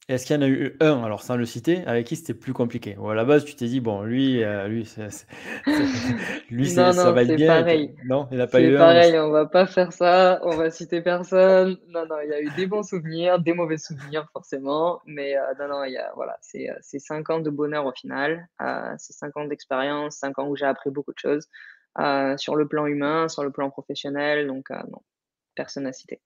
Est-ce 0.08 0.24
qu'il 0.24 0.36
y 0.36 0.38
en 0.38 0.42
a 0.42 0.46
eu 0.46 0.76
un, 0.78 1.02
alors 1.02 1.20
sans 1.20 1.34
le 1.34 1.44
citer, 1.44 1.84
avec 1.84 2.06
qui 2.06 2.14
c'était 2.14 2.32
plus 2.32 2.52
compliqué? 2.52 2.96
Ou 2.96 3.10
à 3.10 3.16
la 3.16 3.24
base, 3.24 3.44
tu 3.44 3.56
t'es 3.56 3.66
dit, 3.66 3.80
bon, 3.80 4.02
lui, 4.02 4.44
euh, 4.44 4.68
lui, 4.68 4.88
lui 6.50 6.70
ça 6.70 6.92
va 6.92 7.22
être 7.24 7.34
bien. 7.34 7.62
Pareil. 7.62 7.92
Non, 8.04 8.28
il 8.30 8.38
n'a 8.38 8.46
pas 8.46 8.60
eu 8.60 8.76
un. 8.76 8.78
pareil, 8.78 9.18
on 9.18 9.30
va 9.30 9.46
pas 9.46 9.66
faire 9.66 9.92
ça, 9.92 10.38
on 10.44 10.54
va 10.56 10.70
citer 10.70 11.00
personne. 11.00 11.76
Non, 11.88 12.06
non, 12.06 12.20
il 12.22 12.30
y 12.30 12.34
a 12.34 12.40
eu 12.40 12.48
des 12.54 12.66
bons 12.66 12.84
souvenirs, 12.84 13.40
des 13.40 13.52
mauvais 13.52 13.78
souvenirs, 13.78 14.28
forcément. 14.32 15.00
Mais 15.06 15.36
euh, 15.36 15.40
non, 15.58 15.68
non, 15.68 15.84
il 15.84 15.94
y 15.94 15.98
a, 15.98 16.12
voilà, 16.14 16.38
c'est 16.40 16.70
euh, 16.70 16.74
cinq 16.80 17.28
ans 17.30 17.40
de 17.40 17.50
bonheur 17.50 17.84
au 17.84 17.92
final. 17.92 18.48
c'est 18.98 19.12
cinq 19.12 19.36
ans 19.36 19.44
d'expérience, 19.44 20.14
cinq 20.18 20.38
ans 20.38 20.46
où 20.46 20.54
j'ai 20.54 20.66
appris 20.66 20.90
beaucoup 20.90 21.12
de 21.12 21.18
choses 21.18 21.48
sur 22.36 22.54
le 22.54 22.68
plan 22.68 22.86
humain, 22.86 23.26
sur 23.26 23.42
le 23.42 23.50
plan 23.50 23.70
professionnel. 23.70 24.46
Donc, 24.46 24.70
non, 24.70 25.02
personne 25.56 25.86
à 25.88 25.92
citer. 25.92 26.20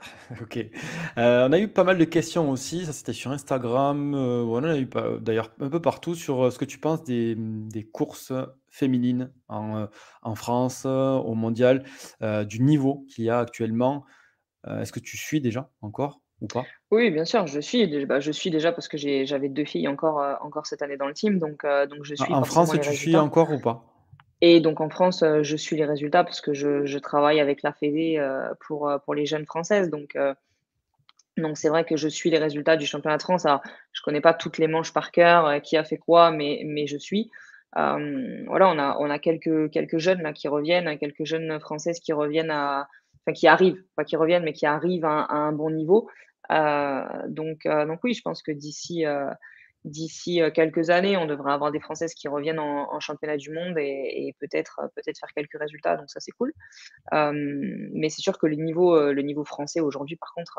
OK. 0.40 0.58
Euh, 1.18 1.48
on 1.48 1.52
a 1.52 1.58
eu 1.58 1.68
pas 1.68 1.84
mal 1.84 1.98
de 1.98 2.04
questions 2.04 2.50
aussi, 2.50 2.86
ça 2.86 2.92
c'était 2.92 3.12
sur 3.12 3.30
Instagram, 3.30 4.14
euh, 4.14 4.42
on 4.44 4.62
a 4.62 4.76
eu 4.76 4.88
d'ailleurs 5.20 5.52
un 5.60 5.68
peu 5.68 5.80
partout 5.80 6.14
sur, 6.14 6.46
euh, 6.46 6.50
ce 6.50 6.58
que 6.58 6.64
tu 6.64 6.78
penses 6.78 7.02
des, 7.02 7.34
des 7.36 7.84
courses 7.84 8.32
féminines 8.70 9.32
en, 9.48 9.86
en 10.22 10.34
France, 10.34 10.84
au 10.84 11.34
mondial, 11.34 11.84
du 12.46 12.60
niveau 12.60 13.06
qu'il 13.08 13.24
y 13.24 13.30
a 13.30 13.40
actuellement. 13.40 14.04
est-ce 14.66 14.92
que 14.92 15.00
tu 15.00 15.16
suis 15.16 15.40
déjà 15.40 15.70
encore 15.80 16.20
ou 16.40 16.46
pas? 16.46 16.64
Oui, 16.92 17.10
bien 17.10 17.24
sûr, 17.24 17.46
je 17.46 17.58
suis 17.58 18.06
bah, 18.06 18.20
je 18.20 18.30
suis 18.30 18.50
déjà 18.50 18.70
parce 18.70 18.86
que 18.86 18.98
j'avais 18.98 19.48
deux 19.48 19.64
filles 19.64 19.88
encore, 19.88 20.22
encore 20.42 20.66
cette 20.66 20.82
année 20.82 20.96
dans 20.96 21.08
le 21.08 21.14
team 21.14 21.38
donc 21.38 21.64
donc 21.64 22.04
je 22.04 22.14
suis 22.14 22.32
en 22.32 22.44
France, 22.44 22.70
tu 22.80 22.94
suis 22.94 23.16
encore 23.16 23.50
ou 23.50 23.58
pas? 23.58 23.97
Et 24.40 24.60
donc 24.60 24.80
en 24.80 24.88
France, 24.88 25.22
euh, 25.22 25.42
je 25.42 25.56
suis 25.56 25.76
les 25.76 25.84
résultats 25.84 26.22
parce 26.22 26.40
que 26.40 26.54
je, 26.54 26.98
travaille 26.98 27.40
avec 27.40 27.62
la 27.62 27.72
Fédé 27.72 28.16
euh, 28.18 28.48
pour, 28.66 28.88
euh, 28.88 28.98
pour 28.98 29.14
les 29.14 29.26
jeunes 29.26 29.46
françaises. 29.46 29.90
Donc, 29.90 30.16
donc 31.36 31.56
c'est 31.56 31.68
vrai 31.68 31.84
que 31.84 31.96
je 31.96 32.08
suis 32.08 32.30
les 32.30 32.38
résultats 32.38 32.76
du 32.76 32.86
championnat 32.86 33.16
de 33.16 33.22
France. 33.22 33.46
Je 33.92 34.02
connais 34.02 34.20
pas 34.20 34.34
toutes 34.34 34.58
les 34.58 34.68
manches 34.68 34.92
par 34.92 35.10
cœur, 35.10 35.60
qui 35.62 35.76
a 35.76 35.84
fait 35.84 35.98
quoi, 35.98 36.30
mais, 36.30 36.62
mais 36.66 36.86
je 36.86 36.96
suis. 36.96 37.30
voilà, 37.74 38.68
on 38.68 38.78
a, 38.78 38.96
on 38.98 39.10
a 39.10 39.18
quelques, 39.18 39.70
quelques 39.70 39.98
jeunes 39.98 40.32
qui 40.32 40.48
reviennent, 40.48 40.98
quelques 40.98 41.24
jeunes 41.24 41.58
françaises 41.60 42.00
qui 42.00 42.12
reviennent 42.12 42.50
à, 42.50 42.88
enfin 43.26 43.32
qui 43.32 43.46
arrivent, 43.46 43.82
pas 43.96 44.04
qui 44.04 44.16
reviennent, 44.16 44.44
mais 44.44 44.52
qui 44.52 44.66
arrivent 44.66 45.04
à 45.04 45.26
un 45.30 45.52
bon 45.52 45.70
niveau. 45.70 46.08
donc, 46.50 47.66
donc 47.66 48.00
oui, 48.04 48.14
je 48.14 48.22
pense 48.22 48.42
que 48.42 48.52
d'ici 48.52 49.04
d'ici 49.84 50.40
quelques 50.54 50.90
années, 50.90 51.16
on 51.16 51.26
devrait 51.26 51.52
avoir 51.52 51.72
des 51.72 51.80
Françaises 51.80 52.14
qui 52.14 52.28
reviennent 52.28 52.58
en, 52.58 53.00
championnat 53.00 53.36
du 53.36 53.50
monde 53.50 53.76
et, 53.78 54.34
peut-être 54.40 54.80
peut-être 54.94 55.18
faire 55.18 55.32
quelques 55.34 55.58
résultats. 55.58 55.96
Donc 55.96 56.10
ça, 56.10 56.20
c'est 56.20 56.32
cool. 56.32 56.52
mais 57.12 58.08
c'est 58.08 58.20
sûr 58.20 58.38
que 58.38 58.46
le 58.46 58.56
niveau, 58.56 59.12
le 59.12 59.22
niveau 59.22 59.44
français 59.44 59.80
aujourd'hui, 59.80 60.16
par 60.16 60.32
contre, 60.34 60.58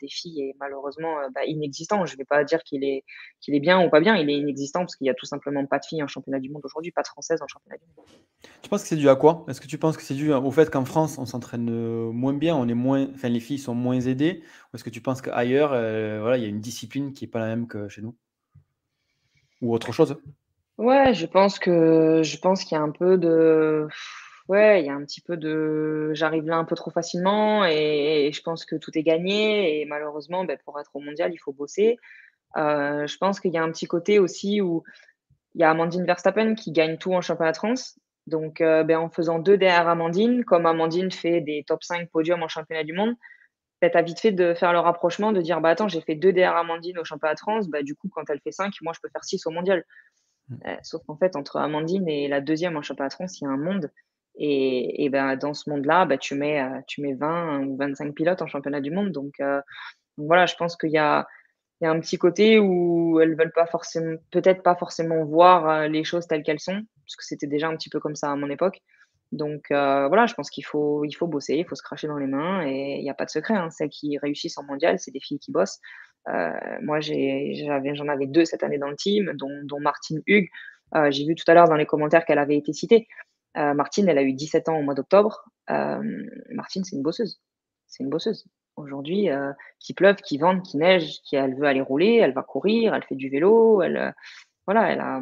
des 0.00 0.08
filles 0.08 0.42
est 0.42 0.56
malheureusement 0.60 1.16
bah, 1.34 1.44
inexistant. 1.46 2.04
Je 2.06 2.14
ne 2.14 2.18
vais 2.18 2.24
pas 2.24 2.44
dire 2.44 2.62
qu'il 2.62 2.84
est, 2.84 3.04
qu'il 3.40 3.54
est 3.54 3.60
bien 3.60 3.84
ou 3.84 3.90
pas 3.90 4.00
bien. 4.00 4.16
Il 4.16 4.28
est 4.30 4.36
inexistant 4.36 4.80
parce 4.80 4.96
qu'il 4.96 5.04
n'y 5.04 5.10
a 5.10 5.14
tout 5.14 5.26
simplement 5.26 5.64
pas 5.66 5.78
de 5.78 5.84
filles 5.84 6.02
en 6.02 6.08
championnat 6.08 6.40
du 6.40 6.50
monde 6.50 6.62
aujourd'hui, 6.64 6.92
pas 6.92 7.02
de 7.02 7.08
Françaises 7.08 7.40
en 7.42 7.46
championnat 7.46 7.78
du 7.78 7.84
monde. 7.96 8.06
Tu 8.62 8.68
penses 8.68 8.82
que 8.82 8.88
c'est 8.88 8.96
dû 8.96 9.08
à 9.08 9.16
quoi? 9.16 9.44
Est-ce 9.48 9.60
que 9.60 9.66
tu 9.66 9.78
penses 9.78 9.96
que 9.96 10.02
c'est 10.02 10.14
dû 10.14 10.32
au 10.32 10.50
fait 10.50 10.70
qu'en 10.70 10.84
France, 10.84 11.18
on 11.18 11.26
s'entraîne 11.26 11.70
moins 12.10 12.34
bien, 12.34 12.56
on 12.56 12.68
est 12.68 12.74
moins, 12.74 13.08
enfin 13.14 13.28
les 13.28 13.40
filles 13.40 13.58
sont 13.58 13.74
moins 13.74 14.00
aidées, 14.00 14.42
ou 14.72 14.76
est-ce 14.76 14.84
que 14.84 14.90
tu 14.90 15.00
penses 15.00 15.22
qu'ailleurs, 15.22 15.70
voilà, 15.70 16.36
il 16.36 16.42
y 16.42 16.46
a 16.46 16.48
une 16.48 16.60
discipline 16.60 17.12
qui 17.12 17.24
n'est 17.24 17.30
pas 17.30 17.40
la 17.40 17.46
même 17.46 17.66
que 17.66 17.88
chez 17.88 18.02
nous? 18.02 18.16
Ou 19.60 19.74
autre 19.74 19.92
chose? 19.92 20.16
Ouais, 20.78 21.12
je 21.14 21.26
pense 21.26 21.58
que 21.58 22.22
je 22.22 22.38
pense 22.38 22.64
qu'il 22.64 22.76
y 22.76 22.80
a 22.80 22.82
un 22.82 22.90
peu 22.90 23.18
de 23.18 23.88
ouais, 24.48 24.80
il 24.80 24.86
y 24.86 24.90
a 24.90 24.94
un 24.94 25.04
petit 25.04 25.20
peu 25.20 25.36
de 25.36 26.12
j'arrive 26.14 26.46
là 26.46 26.56
un 26.56 26.64
peu 26.64 26.76
trop 26.76 26.90
facilement 26.90 27.64
et 27.64 28.30
je 28.32 28.42
pense 28.42 28.64
que 28.64 28.76
tout 28.76 28.96
est 28.96 29.02
gagné 29.02 29.80
et 29.80 29.84
malheureusement, 29.86 30.44
ben, 30.44 30.58
pour 30.64 30.78
être 30.80 30.90
au 30.94 31.00
mondial, 31.00 31.32
il 31.32 31.38
faut 31.38 31.52
bosser. 31.52 31.98
Euh, 32.56 33.06
je 33.06 33.16
pense 33.18 33.40
qu'il 33.40 33.52
y 33.52 33.58
a 33.58 33.62
un 33.62 33.70
petit 33.70 33.86
côté 33.86 34.18
aussi 34.18 34.60
où 34.60 34.84
il 35.54 35.60
y 35.60 35.64
a 35.64 35.70
Amandine 35.70 36.04
Verstappen 36.04 36.54
qui 36.54 36.72
gagne 36.72 36.96
tout 36.96 37.12
en 37.12 37.20
championnat 37.20 37.52
de 37.52 37.56
France. 37.56 37.98
Donc, 38.26 38.60
euh, 38.60 38.84
ben, 38.84 38.98
en 38.98 39.08
faisant 39.08 39.38
deux 39.38 39.56
derrière 39.56 39.88
Amandine, 39.88 40.44
comme 40.44 40.66
Amandine 40.66 41.10
fait 41.10 41.40
des 41.40 41.64
top 41.66 41.82
5 41.82 42.10
podiums 42.10 42.42
en 42.42 42.48
championnat 42.48 42.84
du 42.84 42.92
monde, 42.92 43.14
bah, 43.80 43.90
tu 43.90 43.96
as 43.96 44.02
vite 44.02 44.20
fait 44.20 44.32
de 44.32 44.54
faire 44.54 44.72
le 44.72 44.80
rapprochement, 44.80 45.32
de 45.32 45.40
dire 45.40 45.60
bah 45.60 45.70
attends, 45.70 45.88
j'ai 45.88 46.00
fait 46.00 46.14
deux 46.14 46.32
DR 46.32 46.56
Amandine 46.56 46.98
au 46.98 47.04
championnat 47.04 47.34
de 47.34 47.40
France, 47.40 47.68
bah, 47.68 47.82
du 47.82 47.94
coup, 47.94 48.08
quand 48.08 48.28
elle 48.28 48.40
fait 48.40 48.52
5, 48.52 48.72
moi 48.82 48.92
je 48.94 49.00
peux 49.00 49.08
faire 49.10 49.24
6 49.24 49.46
au 49.46 49.50
mondial. 49.50 49.84
Mm. 50.48 50.54
Euh, 50.66 50.76
sauf 50.82 51.02
qu'en 51.06 51.16
fait, 51.16 51.36
entre 51.36 51.56
Amandine 51.58 52.08
et 52.08 52.28
la 52.28 52.40
deuxième 52.40 52.76
en 52.76 52.82
championnat 52.82 53.08
de 53.08 53.14
France, 53.14 53.40
il 53.40 53.44
y 53.44 53.46
a 53.46 53.50
un 53.50 53.56
monde. 53.56 53.90
Et, 54.40 55.04
et 55.04 55.08
ben, 55.10 55.36
dans 55.36 55.54
ce 55.54 55.68
monde-là, 55.70 56.06
bah, 56.06 56.18
tu, 56.18 56.34
mets, 56.34 56.60
euh, 56.62 56.80
tu 56.86 57.02
mets 57.02 57.14
20 57.14 57.64
ou 57.66 57.76
25 57.76 58.14
pilotes 58.14 58.42
en 58.42 58.46
championnat 58.46 58.80
du 58.80 58.90
monde. 58.90 59.10
Donc, 59.10 59.34
euh, 59.40 59.60
donc 60.16 60.26
voilà, 60.26 60.46
je 60.46 60.54
pense 60.56 60.76
qu'il 60.76 60.90
y 60.90 60.98
a, 60.98 61.26
il 61.80 61.84
y 61.84 61.86
a 61.88 61.90
un 61.90 62.00
petit 62.00 62.18
côté 62.18 62.58
où 62.58 63.20
elles 63.20 63.36
veulent 63.36 63.52
pas 63.52 63.66
forcément, 63.66 64.16
peut-être 64.30 64.62
pas 64.62 64.76
forcément 64.76 65.24
voir 65.24 65.88
les 65.88 66.04
choses 66.04 66.26
telles 66.26 66.42
qu'elles 66.42 66.60
sont, 66.60 66.82
parce 67.04 67.16
que 67.16 67.24
c'était 67.24 67.46
déjà 67.46 67.68
un 67.68 67.76
petit 67.76 67.90
peu 67.90 68.00
comme 68.00 68.16
ça 68.16 68.30
à 68.30 68.36
mon 68.36 68.50
époque. 68.50 68.80
Donc 69.32 69.70
euh, 69.70 70.08
voilà, 70.08 70.26
je 70.26 70.34
pense 70.34 70.48
qu'il 70.50 70.64
faut, 70.64 71.04
il 71.04 71.12
faut 71.12 71.26
bosser, 71.26 71.56
il 71.56 71.66
faut 71.66 71.74
se 71.74 71.82
cracher 71.82 72.06
dans 72.06 72.16
les 72.16 72.26
mains 72.26 72.66
et 72.66 72.96
il 72.98 73.02
n'y 73.02 73.10
a 73.10 73.14
pas 73.14 73.26
de 73.26 73.30
secret. 73.30 73.54
Hein. 73.54 73.70
Celles 73.70 73.90
qui 73.90 74.16
réussissent 74.18 74.58
en 74.58 74.64
mondial, 74.64 74.98
c'est 74.98 75.10
des 75.10 75.20
filles 75.20 75.38
qui 75.38 75.52
bossent. 75.52 75.80
Euh, 76.28 76.50
moi, 76.82 77.00
j'avais, 77.00 77.94
j'en 77.94 78.08
avais 78.08 78.26
deux 78.26 78.44
cette 78.44 78.62
année 78.62 78.78
dans 78.78 78.88
le 78.88 78.96
team, 78.96 79.32
dont, 79.34 79.60
dont 79.64 79.80
Martine 79.80 80.22
Hugues. 80.26 80.48
Euh, 80.94 81.10
j'ai 81.10 81.26
vu 81.26 81.34
tout 81.34 81.44
à 81.50 81.54
l'heure 81.54 81.68
dans 81.68 81.76
les 81.76 81.86
commentaires 81.86 82.24
qu'elle 82.24 82.38
avait 82.38 82.56
été 82.56 82.72
citée. 82.72 83.06
Martine, 83.54 84.08
elle 84.08 84.18
a 84.18 84.22
eu 84.22 84.34
17 84.34 84.68
ans 84.68 84.78
au 84.78 84.82
mois 84.82 84.94
d'octobre. 84.94 85.50
Martine, 85.68 86.84
c'est 86.84 86.94
une 86.94 87.02
bosseuse. 87.02 87.40
C'est 87.88 88.04
une 88.04 88.08
bosseuse. 88.08 88.46
Aujourd'hui, 88.76 89.30
qui 89.80 89.94
pleuve, 89.94 90.16
qui 90.16 90.38
vente, 90.38 90.62
qui 90.62 90.76
neige, 90.76 91.18
qui 91.24 91.34
elle 91.34 91.56
veut 91.56 91.66
aller 91.66 91.80
rouler, 91.80 92.20
elle 92.22 92.32
va 92.32 92.44
courir, 92.44 92.94
elle 92.94 93.02
fait 93.02 93.16
du 93.16 93.28
vélo, 93.28 93.82
elle, 93.82 94.14
voilà, 94.64 94.92
elle 94.92 95.00
a, 95.00 95.20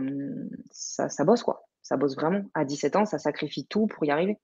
ça, 0.71 1.09
ça 1.09 1.25
bosse 1.25 1.43
quoi 1.43 1.67
ça 1.87 1.97
bosse 1.97 2.16
vraiment. 2.16 2.43
À 2.55 2.64
17 2.64 2.97
ans, 2.97 3.07
ça 3.07 3.18
sacrifie 3.18 3.64
tout 3.64 3.87
pour 3.87 4.05
y 4.05 4.11
arriver. 4.11 4.39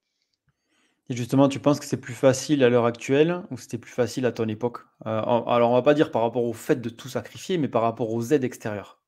Et 1.08 1.16
justement, 1.16 1.48
tu 1.48 1.58
penses 1.58 1.80
que 1.80 1.86
c'est 1.86 2.00
plus 2.00 2.14
facile 2.14 2.62
à 2.62 2.68
l'heure 2.68 2.86
actuelle 2.86 3.42
ou 3.50 3.58
c'était 3.58 3.78
plus 3.78 3.90
facile 3.90 4.26
à 4.26 4.32
ton 4.32 4.46
époque? 4.46 4.78
Euh, 5.06 5.20
Alors, 5.20 5.72
on 5.72 5.74
va 5.74 5.82
pas 5.82 5.94
dire 5.94 6.12
par 6.12 6.22
rapport 6.22 6.44
au 6.44 6.52
fait 6.52 6.80
de 6.80 6.88
tout 6.88 7.08
sacrifier, 7.08 7.58
mais 7.58 7.66
par 7.66 7.82
rapport 7.82 8.12
aux 8.12 8.22
aides 8.22 8.44
extérieures. 8.44 9.02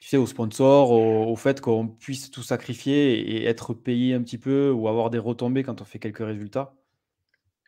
Tu 0.00 0.08
sais, 0.08 0.16
aux 0.16 0.26
sponsors, 0.26 0.90
au, 0.90 1.36
fait 1.36 1.60
qu'on 1.60 1.86
puisse 1.86 2.30
tout 2.30 2.42
sacrifier 2.42 3.20
et 3.20 3.44
être 3.44 3.74
payé 3.74 4.14
un 4.14 4.22
petit 4.22 4.38
peu 4.38 4.70
ou 4.70 4.88
avoir 4.88 5.10
des 5.10 5.18
retombées 5.18 5.64
quand 5.64 5.82
on 5.82 5.84
fait 5.84 5.98
quelques 5.98 6.24
résultats 6.24 6.74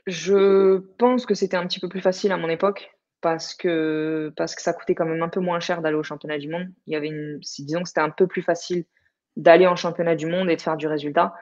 Je 0.06 0.78
pense 0.96 1.26
que 1.26 1.34
c'était 1.34 1.58
un 1.58 1.66
petit 1.66 1.80
peu 1.80 1.90
plus 1.90 2.00
facile 2.00 2.32
à 2.32 2.38
mon 2.38 2.48
époque 2.48 2.95
parce 3.20 3.54
que, 3.54 4.32
parce 4.36 4.54
que 4.54 4.62
ça 4.62 4.72
coûtait 4.72 4.94
quand 4.94 5.06
même 5.06 5.22
un 5.22 5.28
peu 5.28 5.40
moins 5.40 5.60
cher 5.60 5.82
d'aller 5.82 5.96
au 5.96 6.02
championnat 6.02 6.38
du 6.38 6.48
monde. 6.48 6.68
Il 6.86 6.92
y 6.92 6.96
avait 6.96 7.10
disons 7.58 7.82
que 7.82 7.88
c'était 7.88 8.00
un 8.00 8.10
peu 8.10 8.26
plus 8.26 8.42
facile 8.42 8.84
d'aller 9.36 9.66
en 9.66 9.76
championnat 9.76 10.16
du 10.16 10.26
monde 10.26 10.50
et 10.50 10.56
de 10.56 10.60
faire 10.60 10.76
du 10.76 10.86
résultat. 10.86 11.34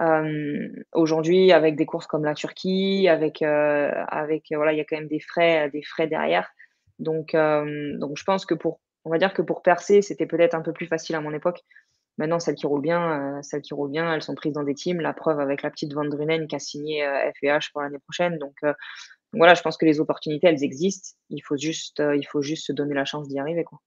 Euh, 0.00 0.68
aujourd'hui, 0.92 1.50
avec 1.52 1.76
des 1.76 1.86
courses 1.86 2.06
comme 2.06 2.24
la 2.24 2.34
Turquie, 2.34 3.08
avec, 3.08 3.42
euh, 3.42 3.90
avec 4.08 4.46
voilà, 4.52 4.72
il 4.72 4.78
y 4.78 4.80
a 4.80 4.84
quand 4.84 4.96
même 4.96 5.08
des 5.08 5.20
frais, 5.20 5.70
des 5.70 5.82
frais 5.82 6.06
derrière. 6.06 6.48
Donc, 6.98 7.34
euh, 7.34 7.96
donc 7.98 8.16
je 8.16 8.24
pense 8.24 8.46
que 8.46 8.54
pour, 8.54 8.80
on 9.04 9.10
va 9.10 9.18
dire 9.18 9.34
que 9.34 9.42
pour 9.42 9.62
percer, 9.62 10.02
c'était 10.02 10.26
peut-être 10.26 10.54
un 10.54 10.62
peu 10.62 10.72
plus 10.72 10.86
facile 10.86 11.16
à 11.16 11.20
mon 11.20 11.32
époque. 11.32 11.60
Maintenant, 12.16 12.40
celles 12.40 12.56
qui 12.56 12.66
roulent 12.66 12.82
bien, 12.82 13.40
celles 13.42 13.62
qui 13.62 13.74
roulent 13.74 13.92
bien, 13.92 14.12
elles 14.12 14.22
sont 14.22 14.34
prises 14.34 14.52
dans 14.52 14.64
des 14.64 14.74
teams. 14.74 15.00
La 15.00 15.12
preuve 15.12 15.38
avec 15.38 15.62
la 15.62 15.70
petite 15.70 15.92
Van 15.94 16.04
Drunen 16.04 16.48
qui 16.48 16.56
a 16.56 16.58
signé 16.58 17.06
FEH 17.40 17.70
pour 17.72 17.80
l'année 17.80 18.00
prochaine. 18.00 18.38
Donc, 18.38 18.56
voilà, 19.32 19.54
je 19.54 19.62
pense 19.62 19.76
que 19.76 19.84
les 19.84 20.00
opportunités, 20.00 20.46
elles 20.46 20.64
existent. 20.64 21.16
Il 21.30 21.40
faut 21.40 21.56
juste, 21.56 22.00
euh, 22.00 22.16
il 22.16 22.26
faut 22.26 22.40
juste 22.40 22.66
se 22.66 22.72
donner 22.72 22.94
la 22.94 23.04
chance 23.04 23.28
d'y 23.28 23.38
arriver. 23.38 23.64
Quoi. 23.64 23.80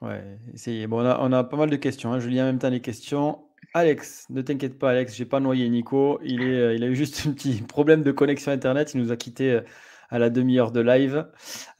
Ouais, 0.00 0.38
Bon, 0.86 1.02
on 1.02 1.06
a, 1.06 1.18
on 1.20 1.32
a 1.32 1.44
pas 1.44 1.56
mal 1.56 1.70
de 1.70 1.76
questions. 1.76 2.12
Hein. 2.12 2.20
Je 2.20 2.28
lis 2.28 2.40
en 2.40 2.44
même 2.44 2.58
temps 2.58 2.70
les 2.70 2.80
questions. 2.80 3.44
Alex, 3.72 4.26
ne 4.30 4.42
t'inquiète 4.42 4.78
pas, 4.78 4.90
Alex, 4.90 5.14
j'ai 5.14 5.24
pas 5.24 5.40
noyé 5.40 5.68
Nico. 5.68 6.20
Il, 6.22 6.42
est, 6.42 6.60
euh, 6.60 6.74
il 6.74 6.84
a 6.84 6.86
eu 6.86 6.94
juste 6.94 7.26
un 7.26 7.32
petit 7.32 7.62
problème 7.68 8.02
de 8.02 8.12
connexion 8.12 8.52
Internet. 8.52 8.94
Il 8.94 9.00
nous 9.00 9.10
a 9.10 9.16
quitté 9.16 9.52
euh, 9.52 9.60
à 10.10 10.18
la 10.18 10.30
demi-heure 10.30 10.70
de 10.70 10.80
live. 10.80 11.26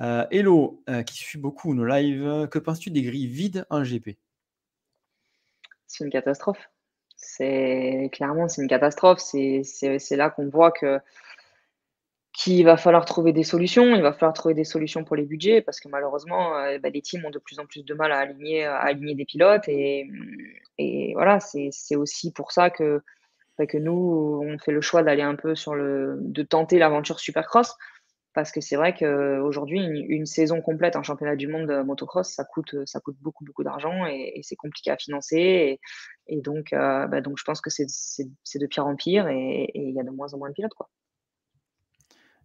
Hello, 0.01 0.83
qui 1.07 1.19
suit 1.19 1.39
beaucoup 1.39 1.75
nos 1.75 1.85
lives. 1.85 2.49
Que 2.51 2.59
penses-tu 2.59 2.91
des 2.91 3.03
grilles 3.03 3.29
vides 3.29 3.65
en 3.71 3.85
GP 3.85 4.17
C'est 5.87 6.05
une 6.05 6.11
catastrophe. 6.11 6.71
C'est 7.17 8.11
clairement, 8.13 8.49
c'est 8.49 8.63
une 8.63 8.69
catastrophe. 8.69 9.21
C'est 9.21 10.17
là 10.17 10.31
qu'on 10.31 10.49
voit 10.49 10.73
que 10.73 10.99
qu'il 12.35 12.65
va 12.65 12.77
falloir 12.77 13.05
trouver 13.05 13.33
des 13.33 13.45
solutions. 13.45 13.95
Il 13.95 14.03
va 14.03 14.13
falloir 14.13 14.35
trouver 14.35 14.55
des 14.55 14.65
solutions 14.65 15.05
pour 15.05 15.17
les 15.17 15.25
budgets 15.25 15.63
parce 15.63 15.81
que 15.81 15.89
malheureusement, 15.89 16.57
euh, 16.59 16.79
bah, 16.79 16.91
les 16.91 17.01
teams 17.01 17.25
ont 17.25 17.31
de 17.31 17.39
plus 17.39 17.61
en 17.61 17.67
plus 17.67 17.85
de 17.85 17.95
mal 17.95 18.13
à 18.13 18.19
aligner, 18.19 19.15
des 19.15 19.25
pilotes. 19.25 19.69
Et, 19.69 20.11
voilà, 21.15 21.39
c'est 21.41 21.97
aussi 21.97 22.33
pour 22.33 22.53
ça 22.53 22.71
que, 22.71 23.03
bah, 23.57 23.67
que 23.67 23.79
nous, 23.79 24.41
on 24.43 24.59
fait 24.59 24.73
le 24.73 24.81
choix 24.81 25.03
d'aller 25.05 25.23
un 25.23 25.37
peu 25.37 25.55
sur 25.55 25.75
le. 25.75 26.17
de 26.21 26.43
tenter 26.43 26.79
l'aventure 26.79 27.21
Supercross. 27.21 27.77
parce 28.35 28.51
que 28.51 28.61
c'est 28.61 28.77
vrai 28.77 28.95
qu'aujourd'hui, 28.95 29.81
une, 29.81 30.05
une 30.11 30.27
saison 30.27 30.61
complète 30.61 30.97
en 30.97 31.05
championnat 31.05 31.37
du 31.37 31.47
monde 31.47 31.69
de 31.69 31.83
motocross, 31.83 32.29
ça 32.35 32.45
coûte, 32.45 32.75
ça 32.85 32.99
coûte 33.01 33.17
beaucoup, 33.21 33.45
beaucoup 33.45 33.63
d'argent 33.65 34.07
et, 34.07 34.41
c'est 34.43 34.57
compliqué 34.57 34.91
à 34.91 34.97
financer. 34.97 35.79
Et, 36.27 36.41
donc, 36.41 36.73
euh, 36.73 37.07
bah, 37.07 37.21
donc, 37.21 37.39
je 37.39 37.45
pense 37.45 37.61
que 37.61 37.71
c'est 37.71 37.87
de 37.87 38.67
pire 38.67 38.87
en 38.87 38.97
pire 38.97 39.29
et 39.29 39.71
il 39.75 39.95
y 39.95 40.01
a 40.01 40.03
de 40.05 40.11
moins 40.11 40.35
en 40.35 40.39
moins 40.39 40.49
de 40.49 40.55
pilotes. 40.55 40.75
Quoi. 40.75 40.89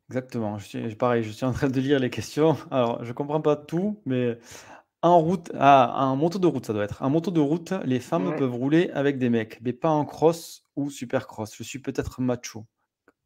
Exactement. 0.10 0.58
Je 0.58 0.66
suis, 0.66 0.96
pareil, 0.96 1.24
je 1.24 1.30
suis 1.30 1.46
en 1.46 1.52
train 1.52 1.70
de 1.70 1.80
lire 1.80 2.00
les 2.00 2.10
questions. 2.10 2.58
Alors, 2.72 3.04
je 3.04 3.14
comprends 3.14 3.42
pas 3.42 3.56
tout, 3.56 4.02
mais 4.06 4.40
en 5.02 5.20
route, 5.20 5.52
ah, 5.58 5.94
un 6.02 6.16
moto 6.16 6.40
de 6.40 6.48
route, 6.48 6.66
ça 6.66 6.74
doit 6.74 6.84
être. 6.84 7.04
Un 7.04 7.10
moto 7.10 7.30
de 7.30 7.40
route, 7.40 7.74
les 7.86 8.00
femmes 8.00 8.36
peuvent 8.36 8.56
rouler 8.56 8.90
avec 8.94 9.20
des 9.20 9.30
mecs, 9.30 9.60
mais 9.62 9.72
pas 9.72 9.90
en 9.90 10.06
cross 10.06 10.64
ou 10.76 10.90
supercross. 10.90 11.56
Je 11.56 11.64
suis 11.64 11.80
peut-être 11.80 12.22
macho. 12.22 12.66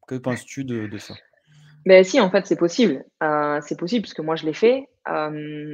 Que 0.08 0.16
penses-tu 0.16 0.66
de, 0.66 0.88
de 0.88 0.98
ça? 0.98 1.14
Ben 1.86 2.04
si, 2.04 2.20
en 2.20 2.30
fait, 2.30 2.46
c'est 2.46 2.58
possible. 2.58 3.04
Euh, 3.22 3.60
c'est 3.66 3.78
possible 3.78 4.04
parce 4.04 4.14
que 4.14 4.22
moi, 4.22 4.36
je 4.36 4.46
l'ai 4.46 4.54
fait. 4.54 4.90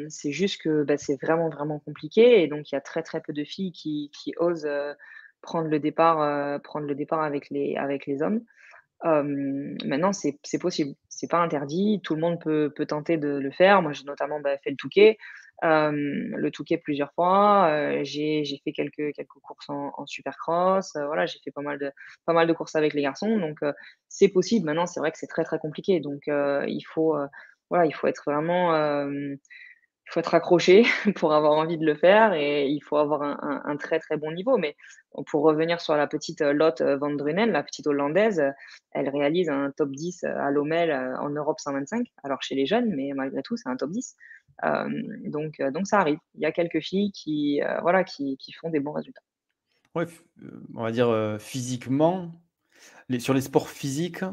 c'est 0.09 0.31
juste 0.31 0.61
que 0.61 0.83
bah, 0.83 0.97
c'est 0.97 1.19
vraiment, 1.21 1.49
vraiment 1.49 1.79
compliqué 1.79 2.43
et 2.43 2.47
donc 2.47 2.71
il 2.71 2.75
y 2.75 2.77
a 2.77 2.81
très, 2.81 3.01
très 3.03 3.21
peu 3.21 3.33
de 3.33 3.43
filles 3.43 3.71
qui, 3.71 4.11
qui 4.13 4.33
osent 4.37 4.65
euh, 4.65 4.93
prendre 5.41 5.69
le 5.69 5.79
départ, 5.79 6.21
euh, 6.21 6.59
prendre 6.59 6.87
le 6.87 6.95
départ 6.95 7.21
avec 7.21 7.49
les, 7.49 7.75
avec 7.77 8.05
les 8.05 8.21
hommes. 8.21 8.41
Maintenant, 9.03 10.11
c'est 10.13 10.59
possible. 10.59 10.93
C'est 11.07 11.29
pas 11.29 11.39
interdit. 11.39 12.01
Tout 12.03 12.15
le 12.15 12.21
monde 12.21 12.39
peut, 12.41 12.71
peut 12.75 12.85
tenter 12.85 13.17
de 13.17 13.29
le 13.29 13.51
faire. 13.51 13.81
Moi, 13.81 13.93
j'ai 13.93 14.03
notamment 14.03 14.39
bah, 14.39 14.57
fait 14.63 14.71
le 14.71 14.75
Touquet 14.75 15.17
le 15.61 16.49
Touquet 16.49 16.77
plusieurs 16.77 17.11
fois. 17.13 18.03
j'ai 18.03 18.43
fait 18.63 18.71
quelques, 18.71 19.13
quelques 19.13 19.39
courses 19.41 19.69
en, 19.69 19.91
en 19.97 20.05
supercross. 20.05 20.93
voilà, 20.95 21.25
j'ai 21.25 21.39
fait 21.43 21.51
pas 21.51 21.61
mal, 21.61 21.77
de, 21.79 21.91
pas 22.25 22.33
mal 22.33 22.47
de 22.47 22.53
courses 22.53 22.75
avec 22.75 22.93
les 22.93 23.01
garçons. 23.01 23.37
Donc, 23.37 23.59
c'est 24.07 24.29
possible. 24.29 24.65
Maintenant, 24.65 24.85
c'est 24.85 24.99
vrai 24.99 25.11
que 25.11 25.17
c'est 25.17 25.27
très, 25.27 25.43
très 25.43 25.59
compliqué. 25.59 25.99
Donc, 25.99 26.23
il, 26.27 26.83
faut, 26.93 27.15
voilà, 27.69 27.85
il 27.85 27.93
faut 27.93 28.07
être 28.07 28.23
vraiment. 28.25 29.07
Il 30.09 30.13
faut 30.13 30.19
être 30.21 30.33
accroché 30.33 30.85
pour 31.15 31.33
avoir 31.33 31.53
envie 31.53 31.77
de 31.77 31.85
le 31.85 31.93
faire 31.93 32.33
et 32.33 32.67
il 32.67 32.79
faut 32.79 32.97
avoir 32.97 33.21
un, 33.21 33.77
très 33.77 33.99
très 33.99 34.17
bon 34.17 34.31
niveau. 34.31 34.57
Mais 34.57 34.75
pour 35.27 35.43
revenir 35.43 35.79
sur 35.81 35.95
la 35.95 36.07
petite 36.07 36.41
Lotte 36.41 36.81
Van 36.81 37.11
Drunen, 37.11 37.51
la 37.51 37.61
petite 37.61 37.85
hollandaise, 37.85 38.41
elle 38.91 39.07
réalise 39.09 39.49
un 39.49 39.69
top 39.69 39.91
10 39.91 40.23
à 40.23 40.49
Lommel 40.49 40.91
en 40.91 41.29
Europe 41.29 41.59
125. 41.59 42.07
Alors 42.23 42.41
chez 42.41 42.55
les 42.55 42.65
jeunes, 42.65 42.91
mais 42.95 43.11
malgré 43.13 43.43
tout, 43.43 43.55
c'est 43.55 43.69
un 43.69 43.77
top 43.77 43.91
10. 43.91 44.15
donc, 45.25 45.61
donc 45.61 45.85
ça 45.85 45.99
arrive. 45.99 46.17
Il 46.33 46.41
y 46.41 46.45
a 46.45 46.51
quelques 46.51 46.79
filles 46.79 47.11
qui, 47.11 47.61
voilà, 47.83 48.03
qui, 48.03 48.35
qui 48.37 48.51
font 48.53 48.71
des 48.71 48.79
bons 48.79 48.93
résultats. 48.93 49.21
Ouais, 49.93 50.05
on 50.73 50.81
va 50.81 50.91
dire 50.91 51.37
physiquement, 51.39 52.31
sur 53.19 53.35
les 53.35 53.41
sports 53.41 53.69
physiques, 53.69 54.23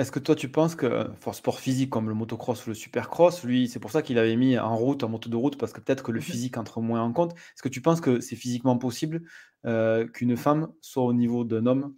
est-ce 0.00 0.12
que 0.12 0.18
toi 0.18 0.34
tu 0.34 0.48
penses 0.48 0.74
que, 0.74 1.10
enfin, 1.12 1.32
sport 1.32 1.60
physique 1.60 1.90
comme 1.90 2.08
le 2.08 2.14
motocross 2.14 2.66
ou 2.66 2.70
le 2.70 2.74
supercross, 2.74 3.44
lui, 3.44 3.68
c'est 3.68 3.80
pour 3.80 3.90
ça 3.90 4.02
qu'il 4.02 4.18
avait 4.18 4.36
mis 4.36 4.58
en 4.58 4.76
route, 4.76 5.04
en 5.04 5.08
moto 5.08 5.28
de 5.28 5.36
route, 5.36 5.58
parce 5.58 5.72
que 5.72 5.80
peut-être 5.80 6.02
que 6.02 6.12
le 6.12 6.20
mmh 6.20 6.22
physique 6.22 6.58
entre 6.58 6.80
moins 6.80 7.02
en 7.02 7.12
compte. 7.12 7.32
Est-ce 7.32 7.62
que 7.62 7.68
tu 7.68 7.80
penses 7.80 8.00
que 8.00 8.20
c'est 8.20 8.36
physiquement 8.36 8.78
possible 8.78 9.22
qu'une 9.64 10.36
femme 10.36 10.72
soit 10.80 11.04
au 11.04 11.12
niveau 11.12 11.44
d'un 11.44 11.66
homme 11.66 11.94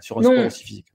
sur 0.00 0.18
un 0.18 0.22
sport 0.22 0.46
aussi 0.46 0.64
physique? 0.64 0.92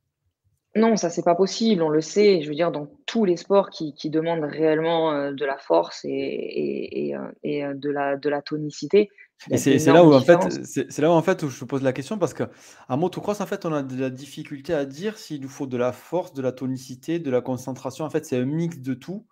Non, 0.77 0.95
ça 0.95 1.09
c'est 1.09 1.23
pas 1.23 1.35
possible, 1.35 1.81
on 1.81 1.89
le 1.89 2.01
sait. 2.01 2.41
Je 2.41 2.49
veux 2.49 2.55
dire, 2.55 2.71
dans 2.71 2.87
tous 3.07 3.25
les 3.25 3.35
sports 3.35 3.69
qui, 3.71 3.93
demandent 4.09 4.43
réellement 4.43 5.11
euh, 5.11 5.31
de 5.31 5.43
la 5.43 5.57
force 5.57 6.05
et, 6.05 7.15
euh, 7.15 7.31
euh, 7.45 7.73
de, 7.73 7.89
la, 7.89 8.15
de 8.15 8.29
la 8.29 8.41
tonicité. 8.41 9.09
Et 9.49 9.57
c'est 9.57 9.77
là 9.91 10.03
où 10.03 10.13
en 10.13 10.21
fait, 10.21 10.65
c'est 10.65 10.99
là 10.99 11.09
où 11.09 11.13
en 11.13 11.21
fait 11.21 11.43
où 11.43 11.49
je 11.49 11.63
pose 11.65 11.83
la 11.83 11.93
question 11.93 12.17
parce 12.17 12.33
qu'en 12.33 12.97
motocross, 12.97 13.39
en 13.39 13.45
fait, 13.45 13.65
on 13.65 13.73
a 13.73 13.83
de 13.83 13.99
la 13.99 14.09
difficulté 14.09 14.73
à 14.73 14.85
dire 14.85 15.17
s'il 15.17 15.41
nous 15.41 15.49
faut 15.49 15.67
de 15.67 15.77
la 15.77 15.91
force, 15.91 16.33
de 16.33 16.41
la 16.41 16.51
tonicité, 16.51 17.19
de 17.19 17.29
la 17.31 17.41
concentration. 17.41 18.05
En 18.05 18.09
fait, 18.09 18.25
c'est 18.25 18.37
un 18.37 18.45
mix 18.45 18.79
de 18.79 18.93
tout. 18.93 19.27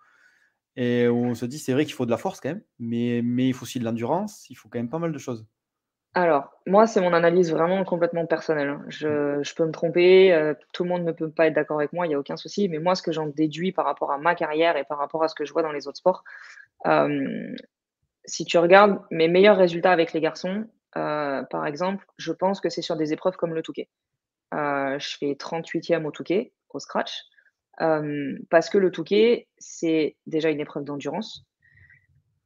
Et 0.77 1.07
où 1.07 1.25
on 1.25 1.35
se 1.35 1.45
dit, 1.45 1.57
c'est 1.57 1.71
vrai 1.71 1.85
qu'il 1.85 1.93
faut 1.93 2.05
de 2.05 2.11
la 2.11 2.17
force 2.17 2.41
quand 2.41 2.49
même, 2.49 2.61
mais, 2.79 3.21
mais 3.23 3.47
il 3.47 3.53
faut 3.53 3.63
aussi 3.63 3.79
de 3.79 3.85
l'endurance, 3.85 4.49
il 4.49 4.55
faut 4.55 4.67
quand 4.67 4.79
même 4.79 4.89
pas 4.89 4.99
mal 4.99 5.13
de 5.13 5.17
choses. 5.17 5.47
Alors, 6.13 6.49
moi, 6.65 6.87
c'est 6.87 7.01
mon 7.01 7.13
analyse 7.13 7.51
vraiment 7.51 7.83
complètement 7.83 8.25
personnelle. 8.25 8.69
Hein. 8.69 8.85
Je, 8.87 9.41
je 9.41 9.55
peux 9.55 9.65
me 9.65 9.71
tromper, 9.71 10.33
euh, 10.33 10.53
tout 10.73 10.83
le 10.83 10.89
monde 10.89 11.03
ne 11.03 11.11
peut 11.11 11.29
pas 11.29 11.47
être 11.47 11.53
d'accord 11.53 11.77
avec 11.77 11.91
moi, 11.91 12.05
il 12.05 12.09
n'y 12.09 12.15
a 12.15 12.19
aucun 12.19 12.37
souci. 12.37 12.69
Mais 12.69 12.79
moi, 12.79 12.95
ce 12.95 13.01
que 13.01 13.11
j'en 13.11 13.27
déduis 13.27 13.73
par 13.73 13.85
rapport 13.85 14.11
à 14.11 14.17
ma 14.17 14.33
carrière 14.33 14.77
et 14.77 14.85
par 14.85 14.97
rapport 14.97 15.23
à 15.23 15.27
ce 15.27 15.35
que 15.35 15.45
je 15.45 15.51
vois 15.51 15.61
dans 15.61 15.73
les 15.73 15.87
autres 15.87 15.97
sports, 15.97 16.23
euh, 16.85 17.53
si 18.27 18.45
tu 18.45 18.57
regardes 18.57 18.99
mes 19.11 19.27
meilleurs 19.27 19.57
résultats 19.57 19.91
avec 19.91 20.13
les 20.13 20.21
garçons, 20.21 20.65
euh, 20.97 21.43
par 21.43 21.65
exemple, 21.65 22.05
je 22.17 22.31
pense 22.31 22.61
que 22.61 22.69
c'est 22.69 22.81
sur 22.81 22.95
des 22.95 23.13
épreuves 23.13 23.35
comme 23.35 23.53
le 23.53 23.61
Touquet. 23.61 23.89
je 24.51 25.15
fais 25.19 25.33
38e 25.33 26.05
au 26.05 26.11
Touquet, 26.11 26.53
au 26.69 26.79
scratch, 26.79 27.23
parce 27.77 28.69
que 28.69 28.77
le 28.77 28.91
Touquet, 28.91 29.47
c'est 29.57 30.15
déjà 30.25 30.49
une 30.49 30.59
épreuve 30.59 30.85
d'endurance. 30.85 31.45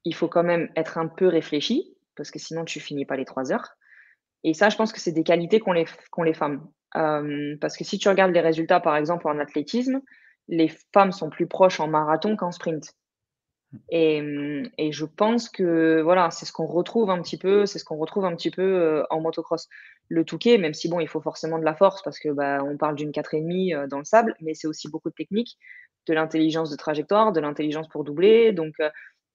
Il 0.05 0.15
faut 0.15 0.27
quand 0.27 0.43
même 0.43 0.69
être 0.75 0.97
un 0.97 1.07
peu 1.07 1.27
réfléchi 1.27 1.95
parce 2.19 2.31
que 2.31 2.39
sinon 2.39 2.65
tu 2.65 2.81
finis 2.81 3.05
pas 3.05 3.15
les 3.15 3.23
trois 3.23 3.53
heures. 3.53 3.77
Et 4.43 4.53
ça, 4.53 4.69
je 4.69 4.75
pense 4.75 4.91
que 4.91 4.99
c'est 4.99 5.13
des 5.13 5.23
qualités 5.23 5.61
qu'ont 5.61 5.71
les, 5.71 6.33
femmes. 6.33 6.67
Euh, 6.97 7.55
parce 7.61 7.77
que 7.77 7.85
si 7.85 7.97
tu 7.97 8.09
regardes 8.09 8.33
les 8.33 8.41
résultats, 8.41 8.81
par 8.81 8.97
exemple, 8.97 9.27
en 9.27 9.39
athlétisme, 9.39 10.01
les 10.49 10.69
femmes 10.93 11.13
sont 11.13 11.29
plus 11.29 11.47
proches 11.47 11.79
en 11.79 11.87
marathon 11.87 12.35
qu'en 12.35 12.51
sprint. 12.51 12.93
Et, 13.89 14.23
et, 14.79 14.91
je 14.91 15.05
pense 15.05 15.47
que 15.47 16.01
voilà, 16.01 16.31
c'est 16.31 16.45
ce 16.45 16.51
qu'on 16.51 16.65
retrouve 16.65 17.11
un 17.11 17.21
petit 17.21 17.37
peu, 17.37 17.67
c'est 17.67 17.77
ce 17.77 17.85
qu'on 17.85 17.97
retrouve 17.97 18.25
un 18.25 18.35
petit 18.35 18.49
peu 18.49 18.63
euh, 18.63 19.03
en 19.11 19.21
motocross. 19.21 19.67
Le 20.07 20.25
Touquet, 20.25 20.57
même 20.57 20.73
si 20.73 20.89
bon, 20.89 20.99
il 20.99 21.07
faut 21.07 21.21
forcément 21.21 21.59
de 21.59 21.65
la 21.65 21.75
force 21.75 22.01
parce 22.01 22.17
que 22.17 22.29
bah, 22.29 22.63
on 22.63 22.77
parle 22.77 22.95
d'une 22.95 23.11
4,5 23.11 23.75
euh, 23.75 23.87
dans 23.87 23.99
le 23.99 24.05
sable, 24.05 24.35
mais 24.41 24.55
c'est 24.55 24.67
aussi 24.67 24.89
beaucoup 24.89 25.09
de 25.09 25.15
technique, 25.15 25.57
de 26.07 26.13
l'intelligence 26.15 26.71
de 26.71 26.75
trajectoire, 26.77 27.31
de 27.31 27.39
l'intelligence 27.39 27.87
pour 27.89 28.03
doubler. 28.03 28.53
Donc, 28.53 28.73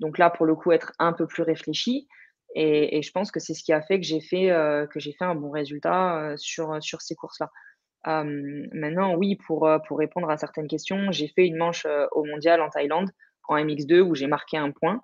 donc 0.00 0.18
là, 0.18 0.30
pour 0.30 0.46
le 0.46 0.54
coup, 0.56 0.72
être 0.72 0.92
un 0.98 1.12
peu 1.12 1.26
plus 1.26 1.42
réfléchi. 1.42 2.08
Et, 2.54 3.02
je 3.02 3.10
pense 3.10 3.32
que 3.32 3.40
c'est 3.40 3.54
ce 3.54 3.64
qui 3.64 3.72
a 3.72 3.82
fait 3.82 4.00
que 4.00 4.06
j'ai 4.06 4.20
fait, 4.20 4.50
euh, 4.50 4.86
que 4.86 5.00
j'ai 5.00 5.12
fait 5.12 5.24
un 5.24 5.34
bon 5.34 5.50
résultat 5.50 6.20
euh, 6.20 6.36
sur, 6.36 6.80
sur 6.82 7.02
ces 7.02 7.16
courses-là. 7.16 7.50
maintenant, 8.04 9.14
oui, 9.16 9.36
pour, 9.46 9.66
euh, 9.66 9.78
pour 9.88 9.98
répondre 9.98 10.30
à 10.30 10.36
certaines 10.36 10.68
questions, 10.68 11.10
j'ai 11.10 11.28
fait 11.28 11.46
une 11.46 11.56
manche 11.56 11.86
au 12.12 12.24
mondial 12.24 12.60
en 12.60 12.70
Thaïlande, 12.70 13.10
en 13.48 13.56
MX2, 13.56 14.00
où 14.00 14.14
j'ai 14.14 14.26
marqué 14.26 14.56
un 14.56 14.70
point. 14.70 15.00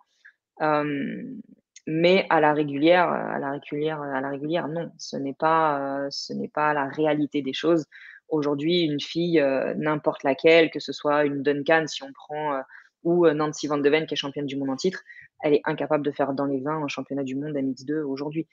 mais 1.87 2.27
à 2.31 2.41
la 2.41 2.53
régulière, 2.53 3.09
à 3.09 3.39
la 3.39 3.53
régulière, 3.53 4.01
à 4.01 4.21
la 4.21 4.29
régulière, 4.29 4.69
non, 4.69 4.91
ce 4.99 5.17
n'est 5.17 5.35
pas, 5.35 6.07
ce 6.11 6.33
n'est 6.33 6.49
pas 6.49 6.75
la 6.75 6.87
réalité 6.87 7.43
des 7.43 7.53
choses. 7.53 7.87
Aujourd'hui, 8.29 8.83
une 8.83 9.01
fille, 9.01 9.43
n'importe 9.77 10.23
laquelle, 10.23 10.71
que 10.71 10.79
ce 10.81 10.93
soit 10.93 11.25
une 11.25 11.43
Duncan, 11.43 11.87
si 11.87 12.03
on 12.03 12.13
prend, 12.13 12.61
ou 13.03 13.27
Nancy 13.29 13.67
Van 13.67 13.79
de 13.79 13.89
Ven, 13.89 14.07
qui 14.07 14.15
est 14.15 14.17
championne 14.17 14.47
du 14.47 14.57
monde 14.57 14.71
en 14.71 14.77
titre, 14.77 15.03
elle 15.43 15.55
est 15.55 15.63
incapable 15.65 16.05
de 16.05 16.11
faire 16.11 16.35
dans 16.35 16.45
les 16.45 16.61
20 16.61 16.85
un 16.85 16.89
championnat 16.89 17.25
du 17.25 17.35
monde 17.35 17.55
MX2 17.55 18.03
aujourd'hui. 18.03 18.47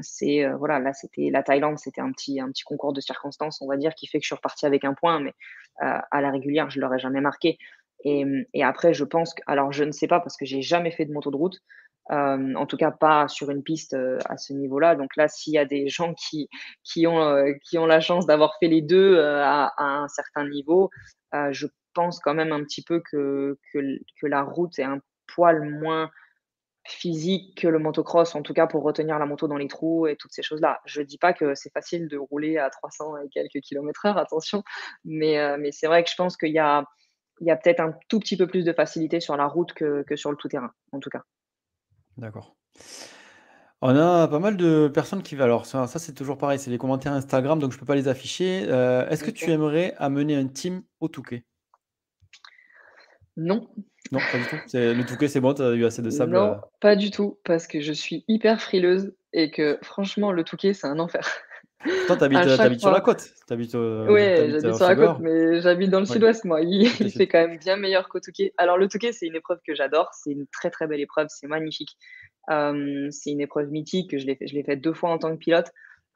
c'est 0.00 0.46
voilà, 0.58 0.80
là 0.80 0.92
c'était 0.92 1.30
la 1.30 1.42
Thaïlande, 1.42 1.78
c'était 1.78 2.00
un 2.00 2.10
petit 2.10 2.40
un 2.40 2.50
petit 2.50 2.64
concours 2.64 2.92
de 2.92 3.00
circonstances, 3.00 3.62
on 3.62 3.68
va 3.68 3.76
dire, 3.76 3.94
qui 3.94 4.06
fait 4.08 4.18
que 4.18 4.24
je 4.24 4.28
suis 4.28 4.34
reparti 4.34 4.66
avec 4.66 4.84
un 4.84 4.94
point, 4.94 5.20
mais 5.20 5.32
à 5.78 6.20
la 6.20 6.30
régulière, 6.30 6.70
je 6.70 6.80
l'aurais 6.80 6.98
jamais 6.98 7.20
marqué. 7.20 7.56
Et, 8.04 8.24
et, 8.54 8.62
après, 8.62 8.94
je 8.94 9.04
pense 9.04 9.34
que, 9.34 9.42
alors 9.46 9.72
je 9.72 9.84
ne 9.84 9.92
sais 9.92 10.06
pas 10.06 10.20
parce 10.20 10.36
que 10.36 10.44
j'ai 10.44 10.62
jamais 10.62 10.90
fait 10.90 11.06
de 11.06 11.12
moto 11.12 11.30
de 11.30 11.36
route, 11.36 11.58
en 12.10 12.66
tout 12.66 12.76
cas 12.76 12.90
pas 12.90 13.28
sur 13.28 13.50
une 13.50 13.62
piste 13.62 13.96
à 14.26 14.36
ce 14.36 14.52
niveau-là. 14.52 14.94
Donc 14.94 15.16
là, 15.16 15.28
s'il 15.28 15.54
y 15.54 15.58
a 15.58 15.64
des 15.64 15.88
gens 15.88 16.14
qui, 16.14 16.48
qui, 16.84 17.06
ont, 17.06 17.44
qui 17.64 17.78
ont 17.78 17.86
la 17.86 18.00
chance 18.00 18.26
d'avoir 18.26 18.56
fait 18.60 18.68
les 18.68 18.82
deux 18.82 19.20
à, 19.20 19.72
un 19.78 20.08
certain 20.08 20.48
niveau, 20.48 20.90
je 21.50 21.66
pense 21.94 22.20
quand 22.20 22.34
même 22.34 22.52
un 22.52 22.62
petit 22.62 22.82
peu 22.82 23.00
que, 23.00 23.58
que, 23.72 24.26
la 24.26 24.42
route 24.42 24.78
est 24.78 24.84
un 24.84 25.00
poil 25.34 25.62
moins 25.62 26.10
physique 26.84 27.60
que 27.60 27.66
le 27.66 27.80
motocross, 27.80 28.36
en 28.36 28.42
tout 28.42 28.54
cas 28.54 28.68
pour 28.68 28.84
retenir 28.84 29.18
la 29.18 29.26
moto 29.26 29.48
dans 29.48 29.56
les 29.56 29.66
trous 29.66 30.06
et 30.06 30.14
toutes 30.14 30.32
ces 30.32 30.42
choses-là. 30.42 30.80
Je 30.84 31.02
dis 31.02 31.18
pas 31.18 31.32
que 31.32 31.56
c'est 31.56 31.72
facile 31.72 32.06
de 32.06 32.16
rouler 32.16 32.58
à 32.58 32.70
300 32.70 33.16
et 33.24 33.28
quelques 33.30 33.60
kilomètres 33.64 34.06
heure, 34.06 34.18
attention, 34.18 34.62
mais, 35.04 35.58
mais 35.58 35.72
c'est 35.72 35.88
vrai 35.88 36.04
que 36.04 36.10
je 36.10 36.14
pense 36.14 36.36
qu'il 36.36 36.52
y 36.52 36.60
a, 36.60 36.84
il 37.40 37.46
y 37.46 37.50
a 37.50 37.56
peut-être 37.56 37.80
un 37.80 37.94
tout 38.08 38.18
petit 38.18 38.36
peu 38.36 38.46
plus 38.46 38.64
de 38.64 38.72
facilité 38.72 39.20
sur 39.20 39.36
la 39.36 39.46
route 39.46 39.72
que, 39.72 40.02
que 40.02 40.16
sur 40.16 40.30
le 40.30 40.36
tout-terrain, 40.36 40.72
en 40.92 41.00
tout 41.00 41.10
cas. 41.10 41.22
D'accord. 42.16 42.56
On 43.82 43.94
a 43.94 44.26
pas 44.26 44.38
mal 44.38 44.56
de 44.56 44.88
personnes 44.88 45.22
qui... 45.22 45.40
Alors 45.40 45.66
ça, 45.66 45.86
ça 45.86 45.98
c'est 45.98 46.14
toujours 46.14 46.38
pareil, 46.38 46.58
c'est 46.58 46.70
les 46.70 46.78
commentaires 46.78 47.12
Instagram, 47.12 47.58
donc 47.58 47.72
je 47.72 47.78
peux 47.78 47.84
pas 47.84 47.94
les 47.94 48.08
afficher. 48.08 48.64
Euh, 48.68 49.06
est-ce 49.08 49.22
que 49.22 49.30
tu 49.30 49.50
aimerais 49.50 49.94
amener 49.98 50.34
un 50.34 50.46
team 50.46 50.82
au 51.00 51.08
Touquet? 51.08 51.44
Non, 53.36 53.68
non, 54.12 54.18
pas 54.32 54.38
du 54.38 54.44
tout. 54.46 54.56
le 54.72 55.02
Touquet, 55.02 55.28
c'est 55.28 55.40
bon, 55.40 55.52
tu 55.52 55.62
as 55.62 55.72
eu 55.72 55.84
assez 55.84 56.00
de 56.00 56.08
sable. 56.08 56.32
Non, 56.32 56.52
euh. 56.52 56.56
pas 56.80 56.96
du 56.96 57.10
tout, 57.10 57.38
parce 57.44 57.66
que 57.66 57.80
je 57.80 57.92
suis 57.92 58.24
hyper 58.28 58.62
frileuse 58.62 59.14
et 59.34 59.50
que 59.50 59.78
franchement, 59.82 60.32
le 60.32 60.42
Touquet, 60.42 60.72
c'est 60.72 60.86
un 60.86 60.98
enfer. 60.98 61.28
Toi, 62.06 62.16
t'habites, 62.16 62.38
habites 62.38 62.80
sur 62.80 62.90
la 62.90 63.00
côte. 63.00 63.28
Habites, 63.50 63.74
euh, 63.74 64.06
oui, 64.08 64.50
j'habite 64.50 64.76
sur 64.76 64.88
la 64.88 64.96
côte, 64.96 65.18
mais 65.20 65.60
j'habite 65.60 65.90
dans 65.90 66.00
le 66.00 66.06
sud-ouest, 66.06 66.44
moi. 66.44 66.60
Il, 66.62 66.88
fait 66.88 67.28
quand 67.28 67.46
même 67.46 67.58
bien 67.58 67.76
meilleur 67.76 68.08
qu'au 68.08 68.20
Touquet. 68.20 68.52
Alors, 68.56 68.78
le 68.78 68.88
Touquet, 68.88 69.12
c'est 69.12 69.26
une 69.26 69.36
épreuve 69.36 69.58
que 69.66 69.74
j'adore. 69.74 70.10
C'est 70.12 70.30
une 70.30 70.46
très, 70.46 70.70
très 70.70 70.86
belle 70.86 71.00
épreuve. 71.00 71.26
C'est 71.28 71.46
magnifique. 71.46 71.96
Euh, 72.50 73.08
c'est 73.10 73.30
une 73.30 73.40
épreuve 73.40 73.70
mythique. 73.70 74.18
Je 74.18 74.26
l'ai, 74.26 74.38
je 74.40 74.54
l'ai 74.54 74.62
faite 74.62 74.80
deux 74.80 74.94
fois 74.94 75.10
en 75.10 75.18
tant 75.18 75.30
que 75.32 75.36
pilote. 75.36 75.70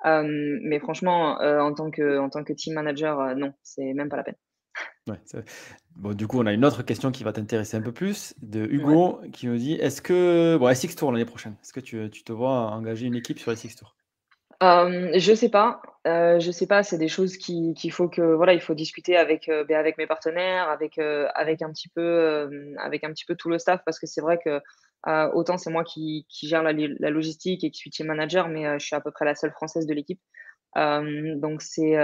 mais 0.04 0.80
franchement, 0.80 1.38
en, 1.40 1.74
tant 1.74 1.90
que, 1.90 2.18
en 2.18 2.30
tant 2.30 2.42
que 2.42 2.52
team 2.52 2.74
manager, 2.74 3.36
non, 3.36 3.52
c'est 3.62 3.92
même 3.92 4.08
pas 4.08 4.16
la 4.16 4.24
peine. 4.24 4.36
bon, 5.96 6.14
du 6.14 6.26
coup, 6.26 6.40
on 6.40 6.46
a 6.46 6.52
une 6.52 6.64
autre 6.64 6.82
question 6.82 7.11
qui 7.11 7.22
va 7.22 7.32
t'intéresser 7.32 7.76
un 7.76 7.82
peu 7.82 7.92
plus, 7.92 8.34
de 8.40 8.64
Hugo, 8.64 9.20
qui 9.32 9.46
nous 9.46 9.56
dit 9.56 9.74
est-ce 9.74 10.00
que. 10.00 10.56
Bon, 10.58 10.72
SX 10.74 10.96
Tour 10.96 11.12
l'année 11.12 11.26
prochaine, 11.26 11.56
est-ce 11.62 11.72
que 11.72 11.80
tu, 11.80 12.08
tu 12.11 12.24
te 12.24 12.32
vois 12.32 12.70
engager 12.70 13.06
une 13.06 13.14
équipe 13.14 13.38
sur 13.38 13.56
SX 13.56 13.76
Tour 13.76 13.94
euh, 14.62 15.12
je 15.16 15.34
sais 15.34 15.48
pas, 15.48 15.80
euh, 16.06 16.40
je 16.40 16.50
sais 16.50 16.66
pas. 16.66 16.82
C'est 16.82 16.98
des 16.98 17.08
choses 17.08 17.36
qu'il 17.36 17.92
faut 17.92 18.08
que 18.08 18.22
voilà, 18.22 18.54
il 18.54 18.61
faut 18.61 18.74
discuter 18.74 19.16
avec 19.16 19.48
euh, 19.48 19.64
ben, 19.64 19.78
avec 19.78 19.98
mes 19.98 20.06
partenaires, 20.06 20.68
avec 20.68 20.98
euh, 20.98 21.28
avec 21.34 21.62
un 21.62 21.70
petit 21.70 21.88
peu 21.88 22.74
avec 22.78 23.04
un 23.04 23.11
petit 23.12 23.24
peu 23.24 23.36
tout 23.36 23.48
le 23.48 23.58
staff 23.58 23.80
parce 23.84 23.98
que 23.98 24.06
c'est 24.06 24.20
vrai 24.20 24.38
que 24.44 24.61
autant 25.34 25.56
c'est 25.56 25.70
moi 25.70 25.84
qui, 25.84 26.26
qui 26.28 26.46
gère 26.46 26.62
la, 26.62 26.72
la, 26.72 27.11
logistique 27.11 27.64
et 27.64 27.70
qui 27.70 27.78
suis 27.78 27.90
team 27.90 28.06
manager, 28.06 28.48
mais 28.48 28.78
je 28.78 28.84
suis 28.84 28.96
à 28.96 29.00
peu 29.00 29.11
près 29.11 29.24
la 29.24 29.34
seule 29.34 29.52
française 29.52 29.86
de 29.86 29.94
l'équipe. 29.94 30.20
donc 30.76 31.62
c'est 31.62 31.94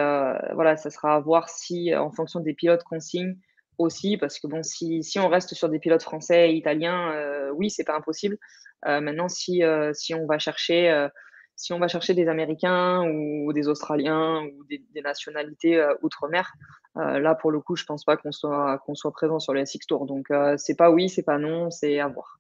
voilà, 0.55 0.77
ça 0.77 0.91
sera 0.91 1.17
à 1.17 1.21
voir 1.21 1.49
si 1.49 1.95
en 1.95 2.11
fonction 2.11 2.41
des 2.41 2.55
pilotes 2.55 2.85
qu'on 2.85 3.01
signe 3.01 3.37
aussi, 3.79 4.17
parce 4.17 4.39
que 4.39 4.47
bon, 4.47 4.63
si, 4.63 5.03
si 5.03 5.19
on 5.19 5.29
reste 5.29 5.55
sur 5.55 5.69
des 5.69 5.79
pilotes 5.79 6.03
français 6.03 6.51
et 6.51 6.55
italiens, 6.55 7.51
oui, 7.55 7.71
c'est 7.71 7.85
pas 7.85 7.97
impossible. 7.97 8.39
maintenant, 8.85 9.29
si 9.29 9.63
si 9.95 10.15
on 10.15 10.27
va 10.27 10.39
chercher 10.39 11.09
si 11.57 11.73
on 11.73 11.79
va 11.79 11.89
chercher 11.89 12.15
des 12.15 12.29
Américains 12.29 13.03
ou 13.11 13.53
des 13.53 13.67
Australiens 13.67 14.43
ou 14.43 14.65
des, 14.65 15.03
nationalités 15.03 15.79
euh, 15.79 15.95
outre-mer, 16.03 16.53
euh, 16.97 17.19
là 17.19 17.35
pour 17.35 17.51
le 17.51 17.61
coup, 17.61 17.77
je 17.77 17.85
pense 17.85 18.05
pas 18.05 18.17
qu'on 18.17 18.33
soit 18.33 18.79
qu'on 18.85 18.95
soit 18.95 19.13
présent 19.13 19.39
sur 19.39 19.55
les 19.55 19.65
SX 19.65 19.87
Tour. 19.87 20.07
Donc 20.07 20.31
euh, 20.31 20.55
c'est 20.59 20.77
pas 20.77 20.91
oui, 20.91 21.09
c'est 21.09 21.23
pas 21.23 21.39
non, 21.39 21.71
c'est 21.71 21.99
à 21.99 22.09
voir. 22.09 22.39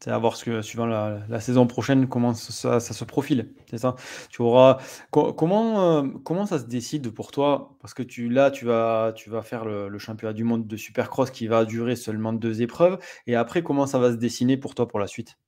C'est 0.00 0.10
à 0.10 0.18
voir 0.18 0.36
ce 0.36 0.44
que 0.44 0.60
suivant 0.60 0.86
la, 0.86 1.40
saison 1.40 1.66
prochaine 1.66 2.08
comment 2.08 2.34
ça, 2.34 2.78
se 2.78 3.04
profile, 3.04 3.54
c'est 3.70 3.78
ça? 3.78 3.94
Tu 4.28 4.42
auras 4.42 4.78
comment 5.10 6.46
ça 6.46 6.58
se 6.58 6.66
décide 6.66 7.10
pour 7.10 7.30
toi? 7.30 7.76
Parce 7.80 7.94
que 7.94 8.02
tu 8.02 8.28
là 8.28 8.50
tu 8.50 8.66
vas 8.66 9.14
faire 9.42 9.64
le, 9.64 9.98
championnat 9.98 10.34
du 10.34 10.44
monde 10.44 10.66
de 10.66 10.76
Supercross 10.76 11.30
qui 11.30 11.46
va 11.46 11.64
durer 11.64 11.96
seulement 11.96 12.34
deux 12.34 12.60
épreuves 12.60 12.98
et 13.26 13.34
après 13.34 13.62
comment 13.62 13.86
ça 13.86 13.98
va 13.98 14.12
se 14.12 14.16
dessiner 14.16 14.58
pour 14.58 14.74
toi 14.74 14.86
pour 14.86 15.00
la 15.00 15.06
suite? 15.06 15.38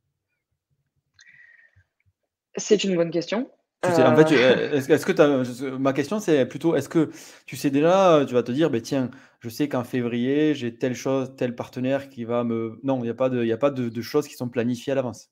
C'est 2.57 2.85
une 2.85 2.97
bonne 2.97 3.11
question. 3.11 3.51
en 3.85 4.17
fait, 4.17 4.33
euh, 4.33 4.73
est-ce 4.73 5.07
que 5.07 5.77
ma 5.77 5.93
question 5.93 6.19
c'est 6.19 6.47
plutôt 6.47 6.75
est-ce 6.77 6.89
que 6.89 7.11
tu 7.47 7.57
sais 7.57 7.71
déjà, 7.71 8.25
tu 8.27 8.35
vas 8.35 8.43
te 8.43 8.53
dire, 8.53 8.71
ben 8.71 8.81
tiens, 8.81 9.11
je 9.41 9.49
sais 9.49 9.69
qu'en 9.69 9.85
février 9.85 10.55
j'ai 10.55 10.77
telle 10.77 10.95
chose, 10.95 11.35
tel 11.37 11.55
partenaire 11.55 12.09
qui 12.09 12.25
va 12.25 12.45
me. 12.45 12.81
Non, 12.83 12.99
il 12.99 13.03
n'y 13.03 13.11
a 13.11 13.15
pas 13.15 13.29
de, 13.29 13.45
il 13.45 13.53
a 13.53 13.59
pas 13.59 13.71
de, 13.71 14.03
choses 14.03 14.27
qui 14.27 14.35
sont 14.35 14.49
planifiées 14.49 14.93
à 14.93 14.97
l'avance. 14.97 15.31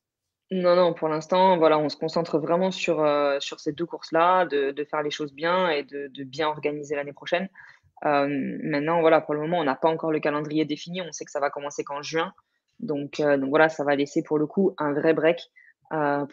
Non, 0.51 0.77
non, 0.77 0.93
pour 0.93 1.09
l'instant, 1.09 1.57
voilà, 1.57 1.79
on 1.79 1.89
se 1.89 1.97
concentre 1.97 2.39
vraiment 2.39 2.71
sur, 2.71 3.03
euh, 3.03 3.41
sur 3.41 3.61
ces 3.61 3.73
deux 3.73 3.87
courses-là, 3.87 4.45
de, 4.45 4.87
faire 4.89 5.03
les 5.03 5.11
choses 5.11 5.33
bien 5.33 5.71
et 5.71 5.83
de, 5.83 6.11
bien 6.25 6.49
organiser 6.49 6.95
l'année 6.95 7.15
prochaine. 7.15 7.49
maintenant, 8.03 9.01
voilà, 9.01 9.23
pour 9.23 9.35
le 9.35 9.41
moment, 9.41 9.59
on 9.59 9.65
n'a 9.65 9.75
pas 9.75 9.89
encore 9.89 10.13
le 10.13 10.21
calendrier 10.21 10.65
défini. 10.67 11.01
On 11.01 11.13
sait 11.13 11.25
que 11.25 11.31
ça 11.31 11.41
va 11.41 11.51
commencer 11.51 11.83
qu'en 11.83 12.03
juin. 12.03 12.35
Donc, 12.81 13.21
euh, 13.21 13.37
donc 13.37 13.51
voilà, 13.51 13.69
ça 13.69 13.85
va 13.85 13.97
laisser 13.97 14.23
pour 14.23 14.39
le 14.39 14.47
coup 14.47 14.75
un 14.79 14.93
vrai 14.93 15.15
break 15.15 15.39
euh, 15.39 15.41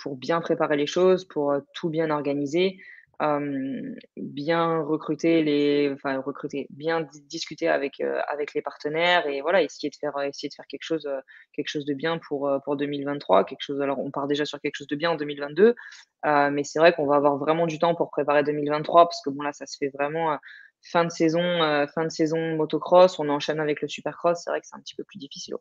pour 0.01 0.15
bien 0.15 0.41
préparer 0.41 0.77
les 0.77 0.87
choses, 0.87 1.25
pour 1.25 1.51
euh, 1.51 1.59
tout 1.73 1.89
bien 1.89 2.09
organiser, 2.09 2.77
euh, 3.21 3.93
bien 4.17 4.81
recruter 4.81 5.43
les, 5.43 5.91
enfin 5.93 6.19
recruter, 6.19 6.65
bien 6.71 7.07
discuter 7.29 7.67
avec 7.67 8.01
avec 8.27 8.55
les 8.55 8.63
partenaires 8.63 9.27
et 9.27 9.41
voilà 9.41 9.61
essayer 9.61 9.91
de 9.91 9.95
faire 9.95 10.19
essayer 10.21 10.49
de 10.49 10.55
faire 10.55 10.65
quelque 10.65 10.83
chose 10.83 11.07
quelque 11.53 11.67
chose 11.67 11.85
de 11.85 11.93
bien 11.93 12.17
pour 12.17 12.49
pour 12.65 12.77
2023, 12.77 13.45
quelque 13.45 13.61
chose. 13.61 13.79
Alors 13.81 13.99
on 13.99 14.09
part 14.09 14.27
déjà 14.27 14.45
sur 14.45 14.59
quelque 14.59 14.75
chose 14.77 14.87
de 14.87 14.95
bien 14.95 15.11
en 15.11 15.15
2022, 15.15 15.75
mais 16.23 16.63
c'est 16.63 16.79
vrai 16.79 16.93
qu'on 16.93 17.05
va 17.05 17.17
avoir 17.17 17.37
vraiment 17.37 17.67
du 17.67 17.77
temps 17.77 17.93
pour 17.93 18.09
préparer 18.09 18.43
2023 18.43 19.05
parce 19.05 19.21
que 19.23 19.29
bon 19.29 19.43
là 19.43 19.53
ça 19.53 19.67
se 19.67 19.77
fait 19.77 19.89
vraiment 19.89 20.39
fin 20.81 21.05
de 21.05 21.11
saison, 21.11 21.85
fin 21.93 22.05
de 22.05 22.09
saison 22.09 22.55
motocross, 22.55 23.19
on 23.19 23.29
enchaîne 23.29 23.59
avec 23.59 23.81
le 23.81 23.87
supercross, 23.87 24.41
c'est 24.43 24.49
vrai 24.49 24.61
que 24.61 24.67
c'est 24.67 24.75
un 24.75 24.81
petit 24.81 24.95
peu 24.95 25.03
plus 25.03 25.19
difficile. 25.19 25.57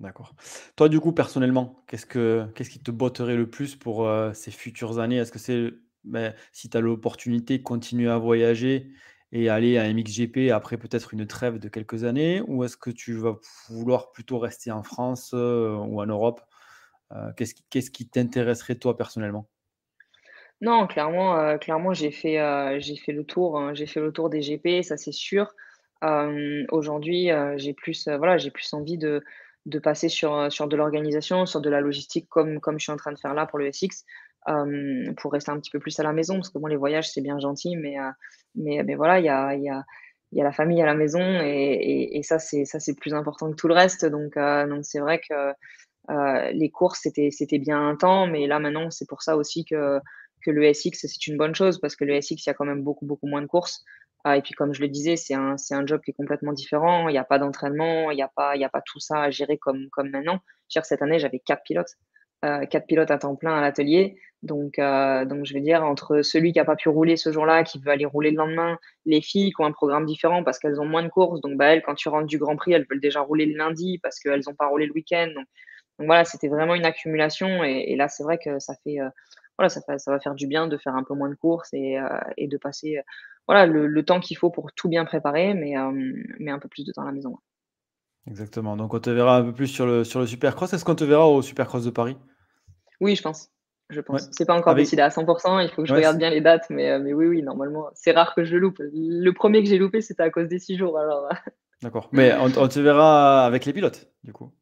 D'accord. 0.00 0.32
Toi, 0.76 0.88
du 0.88 1.00
coup, 1.00 1.12
personnellement, 1.12 1.82
qu'est-ce 1.88 2.06
que 2.06 2.46
qu'est-ce 2.54 2.70
qui 2.70 2.78
te 2.78 2.92
botterait 2.92 3.34
le 3.34 3.50
plus 3.50 3.74
pour 3.74 4.06
euh, 4.06 4.32
ces 4.32 4.52
futures 4.52 5.00
années? 5.00 5.16
Est-ce 5.16 5.32
que 5.32 5.40
c'est 5.40 5.72
ben, 6.04 6.34
si 6.52 6.70
tu 6.70 6.76
as 6.76 6.80
l'opportunité 6.80 7.62
continuer 7.62 8.08
à 8.08 8.16
voyager 8.16 8.92
et 9.32 9.48
aller 9.48 9.76
à 9.76 9.92
MXGP 9.92 10.52
après 10.52 10.78
peut-être 10.78 11.14
une 11.14 11.26
trêve 11.26 11.58
de 11.58 11.68
quelques 11.68 12.04
années, 12.04 12.40
ou 12.46 12.62
est-ce 12.62 12.76
que 12.76 12.90
tu 12.90 13.14
vas 13.14 13.36
vouloir 13.68 14.12
plutôt 14.12 14.38
rester 14.38 14.70
en 14.70 14.84
France 14.84 15.32
euh, 15.34 15.74
ou 15.74 16.00
en 16.00 16.06
Europe? 16.06 16.40
Euh, 17.10 17.32
qu'est-ce 17.36 17.54
qui, 17.54 17.64
qu'est-ce 17.68 17.90
qui 17.90 18.08
t'intéresserait 18.08 18.76
toi 18.76 18.96
personnellement? 18.96 19.48
Non, 20.60 20.86
clairement, 20.86 21.56
clairement, 21.58 21.92
j'ai 21.92 22.10
fait, 22.10 22.80
j'ai 22.80 22.96
fait 22.96 23.12
le 23.12 23.24
tour, 23.24 23.58
hein, 23.58 23.74
j'ai 23.74 23.86
fait 23.86 24.00
le 24.00 24.12
tour 24.12 24.28
des 24.28 24.42
GP, 24.42 24.82
ça 24.82 24.96
c'est 24.96 25.12
sûr. 25.12 25.54
aujourd'hui, 26.70 27.30
j'ai 27.56 27.74
plus, 27.74 28.08
voilà, 28.08 28.38
j'ai 28.38 28.50
plus 28.50 28.72
envie 28.74 28.98
de 28.98 29.22
de 29.68 29.78
passer 29.78 30.08
sur, 30.08 30.34
euh, 30.34 30.50
sur 30.50 30.66
de 30.66 30.76
l'organisation, 30.76 31.46
sur 31.46 31.60
de 31.60 31.70
la 31.70 31.80
logistique, 31.80 32.26
comme, 32.28 32.60
comme 32.60 32.78
je 32.78 32.84
suis 32.84 32.92
en 32.92 32.96
train 32.96 33.12
de 33.12 33.18
faire 33.18 33.34
là 33.34 33.46
pour 33.46 33.58
le 33.58 33.70
SX, 33.70 34.04
euh, 34.48 35.12
pour 35.16 35.32
rester 35.32 35.50
un 35.50 35.58
petit 35.60 35.70
peu 35.70 35.78
plus 35.78 35.98
à 36.00 36.02
la 36.02 36.12
maison, 36.12 36.36
parce 36.36 36.50
que 36.50 36.58
bon, 36.58 36.66
les 36.66 36.76
voyages, 36.76 37.10
c'est 37.10 37.20
bien 37.20 37.38
gentil, 37.38 37.76
mais, 37.76 37.98
euh, 37.98 38.10
mais, 38.54 38.82
mais 38.84 38.94
voilà, 38.94 39.18
il 39.20 39.26
y 39.26 39.28
a, 39.28 39.54
y, 39.54 39.68
a, 39.68 39.84
y 40.32 40.40
a 40.40 40.44
la 40.44 40.52
famille 40.52 40.80
à 40.82 40.86
la 40.86 40.94
maison, 40.94 41.20
et, 41.20 42.16
et, 42.16 42.22
ça, 42.22 42.38
c'est 42.38 42.94
plus 42.98 43.14
important 43.14 43.50
que 43.50 43.56
tout 43.56 43.68
le 43.68 43.74
reste. 43.74 44.06
Donc, 44.06 44.34
donc 44.36 44.84
c'est 44.84 45.00
vrai 45.00 45.20
que 45.28 45.52
les 46.52 46.70
courses, 46.70 47.00
c'était 47.02 47.30
c'était 47.30 47.58
bien 47.58 47.86
un 47.88 47.96
temps, 47.96 48.26
mais 48.26 48.46
là, 48.46 48.58
maintenant, 48.58 48.90
c'est 48.90 49.08
pour 49.08 49.22
ça 49.22 49.36
aussi 49.36 49.64
que, 49.66 50.00
que 50.42 50.50
le 50.50 50.72
SX, 50.72 50.92
c'est 50.94 51.26
une 51.26 51.36
bonne 51.36 51.54
chose, 51.54 51.78
parce 51.80 51.96
que 51.96 52.04
le 52.04 52.20
SX, 52.20 52.32
il 52.32 52.46
y 52.46 52.50
a 52.50 52.54
quand 52.54 52.64
même 52.64 52.82
beaucoup, 52.82 53.04
beaucoup 53.06 53.26
moins 53.26 53.42
de 53.42 53.46
courses. 53.46 53.84
Ah, 54.24 54.36
et 54.36 54.42
puis, 54.42 54.52
comme 54.54 54.74
je 54.74 54.80
le 54.80 54.88
disais, 54.88 55.16
c'est 55.16 55.34
un, 55.34 55.56
un 55.70 55.86
job 55.86 56.00
qui 56.04 56.10
est 56.10 56.14
complètement 56.14 56.52
différent. 56.52 57.08
Il 57.08 57.12
n'y 57.12 57.18
a 57.18 57.24
pas 57.24 57.38
d'entraînement, 57.38 58.10
il 58.10 58.16
n'y 58.16 58.22
a, 58.22 58.28
pas, 58.28 58.54
a 58.54 58.68
pas 58.68 58.82
tout 58.82 59.00
ça 59.00 59.22
à 59.22 59.30
gérer 59.30 59.58
comme, 59.58 59.88
comme 59.90 60.10
maintenant. 60.10 60.40
Cette 60.68 61.02
année, 61.02 61.18
j'avais 61.18 61.38
quatre 61.38 61.62
pilotes, 61.62 61.94
euh, 62.44 62.66
quatre 62.66 62.86
pilotes 62.86 63.10
à 63.10 63.18
temps 63.18 63.36
plein 63.36 63.56
à 63.56 63.60
l'atelier. 63.60 64.20
Donc, 64.42 64.78
euh, 64.78 65.24
donc, 65.24 65.46
je 65.46 65.54
vais 65.54 65.60
dire, 65.60 65.84
entre 65.84 66.22
celui 66.22 66.52
qui 66.52 66.58
n'a 66.58 66.64
pas 66.64 66.76
pu 66.76 66.88
rouler 66.88 67.16
ce 67.16 67.32
jour-là, 67.32 67.64
qui 67.64 67.78
veut 67.80 67.90
aller 67.90 68.04
rouler 68.04 68.30
le 68.30 68.36
lendemain, 68.36 68.78
les 69.06 69.20
filles 69.20 69.52
qui 69.52 69.60
ont 69.62 69.66
un 69.66 69.72
programme 69.72 70.04
différent 70.04 70.44
parce 70.44 70.58
qu'elles 70.58 70.80
ont 70.80 70.84
moins 70.86 71.02
de 71.02 71.08
courses. 71.08 71.40
Donc, 71.40 71.56
bah, 71.56 71.66
elles, 71.66 71.82
quand 71.82 71.94
tu 71.94 72.08
rentres 72.08 72.26
du 72.26 72.38
Grand 72.38 72.56
Prix, 72.56 72.72
elles 72.72 72.86
veulent 72.90 73.00
déjà 73.00 73.20
rouler 73.20 73.46
le 73.46 73.56
lundi 73.56 73.98
parce 74.02 74.18
qu'elles 74.18 74.42
n'ont 74.46 74.54
pas 74.54 74.66
roulé 74.66 74.86
le 74.86 74.92
week-end. 74.92 75.28
Donc, 75.98 76.06
voilà, 76.06 76.24
c'était 76.24 76.48
vraiment 76.48 76.74
une 76.74 76.84
accumulation. 76.84 77.64
Et, 77.64 77.96
là, 77.96 78.08
c'est 78.08 78.24
vrai 78.24 78.38
que 78.38 78.58
ça 78.58 78.74
fait, 78.84 79.00
euh, 79.00 79.08
voilà, 79.58 79.68
ça, 79.68 79.80
ça 79.98 80.10
va 80.10 80.20
faire 80.20 80.34
du 80.34 80.46
bien 80.46 80.66
de 80.68 80.76
faire 80.76 80.94
un 80.94 81.02
peu 81.02 81.14
moins 81.14 81.30
de 81.30 81.34
courses 81.34 81.72
et, 81.72 81.98
et 82.36 82.46
de 82.46 82.56
passer 82.56 83.00
voilà, 83.48 83.66
le, 83.66 84.04
temps 84.04 84.20
qu'il 84.20 84.36
faut 84.36 84.50
pour 84.50 84.72
tout 84.72 84.88
bien 84.88 85.06
préparer, 85.06 85.54
mais, 85.54 85.76
euh, 85.76 85.90
mais 86.38 86.50
un 86.50 86.58
peu 86.58 86.68
plus 86.68 86.84
de 86.84 86.92
temps 86.92 87.02
à 87.02 87.06
la 87.06 87.12
maison. 87.12 87.38
Exactement. 88.26 88.76
Donc 88.76 88.92
on 88.92 89.00
te 89.00 89.08
verra 89.08 89.38
un 89.38 89.44
peu 89.44 89.54
plus 89.54 89.68
sur 89.68 89.86
le, 89.86 90.04
sur 90.04 90.20
le 90.20 90.26
Supercross. 90.26 90.72
Est-ce 90.72 90.84
qu'on 90.84 90.94
te 90.94 91.04
verra 91.04 91.26
au 91.26 91.40
Supercross 91.40 91.82
de 91.84 91.90
Paris? 91.90 92.18
Oui, 93.00 93.16
je 93.16 93.22
pense. 93.22 93.48
Je 93.88 94.02
pense. 94.02 94.28
C'est 94.32 94.44
pas 94.44 94.54
encore 94.54 94.74
décidé 94.74 95.00
à 95.00 95.08
100%. 95.08 95.64
Il 95.64 95.70
faut 95.70 95.80
que 95.80 95.88
je 95.88 95.94
regarde 95.94 96.18
bien 96.18 96.28
les 96.28 96.42
dates, 96.42 96.68
mais, 96.68 96.90
euh, 96.90 96.98
mais 96.98 97.14
oui, 97.14 97.26
oui, 97.26 97.42
normalement, 97.42 97.88
c'est 97.94 98.12
rare 98.12 98.34
que 98.34 98.44
je 98.44 98.52
le 98.52 98.58
loupe. 98.58 98.80
Le 98.80 99.30
premier 99.30 99.62
que 99.62 99.68
j'ai 99.68 99.78
loupé, 99.78 100.02
c'était 100.02 100.24
à 100.24 100.28
cause 100.28 100.46
des 100.46 100.58
six 100.58 100.76
jours. 100.76 100.98
Alors. 100.98 101.30
D'accord. 101.82 102.10
Mais 102.12 102.34
on, 102.34 102.50
on, 102.58 102.68
te 102.68 102.80
verra 102.80 103.46
avec 103.46 103.64
les 103.64 103.72
pilotes, 103.72 104.10
du 104.24 104.34
coup? 104.34 104.52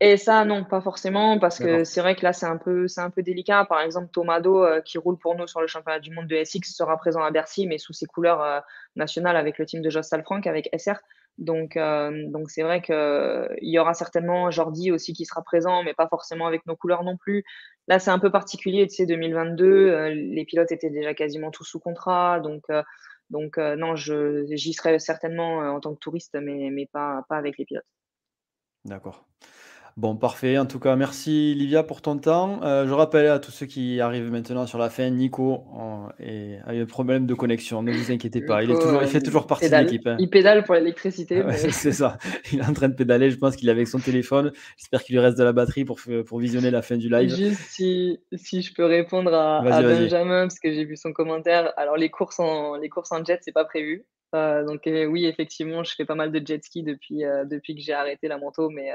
Et 0.00 0.16
ça, 0.16 0.44
non, 0.44 0.64
pas 0.64 0.80
forcément, 0.80 1.38
parce 1.38 1.58
que 1.58 1.84
c'est 1.84 2.00
vrai 2.00 2.14
que 2.16 2.22
là, 2.22 2.32
c'est 2.32 2.46
un 2.46 2.56
peu, 2.56 2.86
un 2.96 3.10
peu 3.10 3.22
délicat. 3.22 3.64
Par 3.64 3.80
exemple, 3.80 4.08
Tomado, 4.12 4.64
euh, 4.64 4.80
qui 4.80 4.98
roule 4.98 5.18
pour 5.18 5.36
nous 5.36 5.46
sur 5.46 5.60
le 5.60 5.66
championnat 5.66 6.00
du 6.00 6.10
monde 6.10 6.26
de 6.26 6.42
SX, 6.42 6.74
sera 6.74 6.96
présent 6.96 7.22
à 7.22 7.30
Bercy, 7.30 7.66
mais 7.66 7.78
sous 7.78 7.92
ses 7.92 8.06
couleurs 8.06 8.42
euh, 8.42 8.60
nationales 8.94 9.36
avec 9.36 9.58
le 9.58 9.66
team 9.66 9.82
de 9.82 9.90
Joss 9.90 10.10
Frank, 10.24 10.46
avec 10.46 10.68
SR. 10.76 10.96
Donc, 11.38 11.76
euh, 11.76 12.28
donc 12.28 12.50
c'est 12.50 12.62
vrai 12.62 12.80
qu'il 12.80 13.58
y 13.62 13.78
aura 13.78 13.92
certainement 13.94 14.50
Jordi 14.50 14.90
aussi 14.90 15.12
qui 15.12 15.26
sera 15.26 15.42
présent, 15.42 15.82
mais 15.82 15.92
pas 15.92 16.08
forcément 16.08 16.46
avec 16.46 16.64
nos 16.66 16.76
couleurs 16.76 17.04
non 17.04 17.16
plus. 17.16 17.44
Là, 17.88 17.98
c'est 17.98 18.10
un 18.10 18.18
peu 18.18 18.30
particulier, 18.30 18.86
tu 18.86 18.96
sais, 18.96 19.06
2022, 19.06 20.08
les 20.08 20.44
pilotes 20.44 20.72
étaient 20.72 20.90
déjà 20.90 21.14
quasiment 21.14 21.50
tous 21.50 21.64
sous 21.64 21.80
contrat, 21.80 22.40
donc. 22.40 22.64
donc 23.30 23.58
non, 23.58 23.94
j'y 23.96 24.72
serai 24.72 24.98
certainement 24.98 25.58
en 25.58 25.80
tant 25.80 25.94
que 25.94 26.00
touriste, 26.00 26.36
mais, 26.40 26.70
mais 26.70 26.86
pas, 26.86 27.24
pas 27.28 27.36
avec 27.36 27.58
les 27.58 27.66
pilotes. 27.66 27.84
D'accord. 28.86 29.26
Bon, 29.96 30.14
parfait. 30.14 30.58
En 30.58 30.66
tout 30.66 30.78
cas, 30.78 30.94
merci 30.94 31.54
Livia 31.54 31.82
pour 31.82 32.02
ton 32.02 32.18
temps. 32.18 32.60
Euh, 32.62 32.86
je 32.86 32.92
rappelle 32.92 33.28
à 33.28 33.38
tous 33.38 33.50
ceux 33.50 33.64
qui 33.64 33.98
arrivent 33.98 34.30
maintenant 34.30 34.66
sur 34.66 34.76
la 34.76 34.90
fin, 34.90 35.08
Nico 35.08 35.64
et 36.20 36.56
a 36.66 36.74
eu 36.74 36.82
un 36.82 36.86
problème 36.86 37.24
de 37.24 37.32
connexion. 37.32 37.82
Ne 37.82 37.92
vous 37.92 38.12
inquiétez 38.12 38.42
pas, 38.42 38.62
il, 38.62 38.70
est 38.70 38.74
toujours, 38.74 39.02
il 39.02 39.08
fait 39.08 39.22
toujours 39.22 39.46
partie 39.46 39.70
de 39.70 39.74
l'équipe. 39.74 40.06
Hein. 40.06 40.16
Il 40.18 40.28
pédale 40.28 40.64
pour 40.64 40.74
l'électricité. 40.74 41.42
c'est 41.70 41.92
ça. 41.92 42.18
Il 42.52 42.58
est 42.58 42.66
en 42.66 42.74
train 42.74 42.90
de 42.90 42.94
pédaler. 42.94 43.30
Je 43.30 43.38
pense 43.38 43.56
qu'il 43.56 43.70
est 43.70 43.72
avec 43.72 43.88
son 43.88 43.98
téléphone. 43.98 44.52
J'espère 44.76 45.02
qu'il 45.02 45.14
lui 45.14 45.20
reste 45.20 45.38
de 45.38 45.44
la 45.44 45.54
batterie 45.54 45.86
pour, 45.86 45.98
pour 46.26 46.40
visionner 46.40 46.70
la 46.70 46.82
fin 46.82 46.98
du 46.98 47.08
live. 47.08 47.34
Juste 47.34 47.62
si, 47.70 48.20
si 48.34 48.60
je 48.60 48.74
peux 48.74 48.84
répondre 48.84 49.32
à, 49.32 49.62
Benjamin, 49.62 50.42
parce 50.42 50.58
que 50.58 50.72
j'ai 50.72 50.84
vu 50.84 50.98
son 50.98 51.14
commentaire. 51.14 51.72
Alors, 51.78 51.96
les 51.96 52.10
courses 52.10 52.38
en, 52.38 52.76
les 52.76 52.90
courses 52.90 53.12
en 53.12 53.24
jet, 53.24 53.38
c'est 53.40 53.52
pas 53.52 53.64
prévu. 53.64 54.04
Euh, 54.34 54.64
donc 54.64 54.82
oui, 54.86 55.24
effectivement, 55.26 55.84
je 55.84 55.94
fais 55.94 56.04
pas 56.04 56.14
mal 56.14 56.32
de 56.32 56.44
jet 56.44 56.62
ski 56.62 56.82
depuis, 56.82 57.24
euh, 57.24 57.44
depuis 57.44 57.74
que 57.74 57.80
j'ai 57.80 57.92
arrêté 57.92 58.28
la 58.28 58.38
moto, 58.38 58.68
mais, 58.70 58.90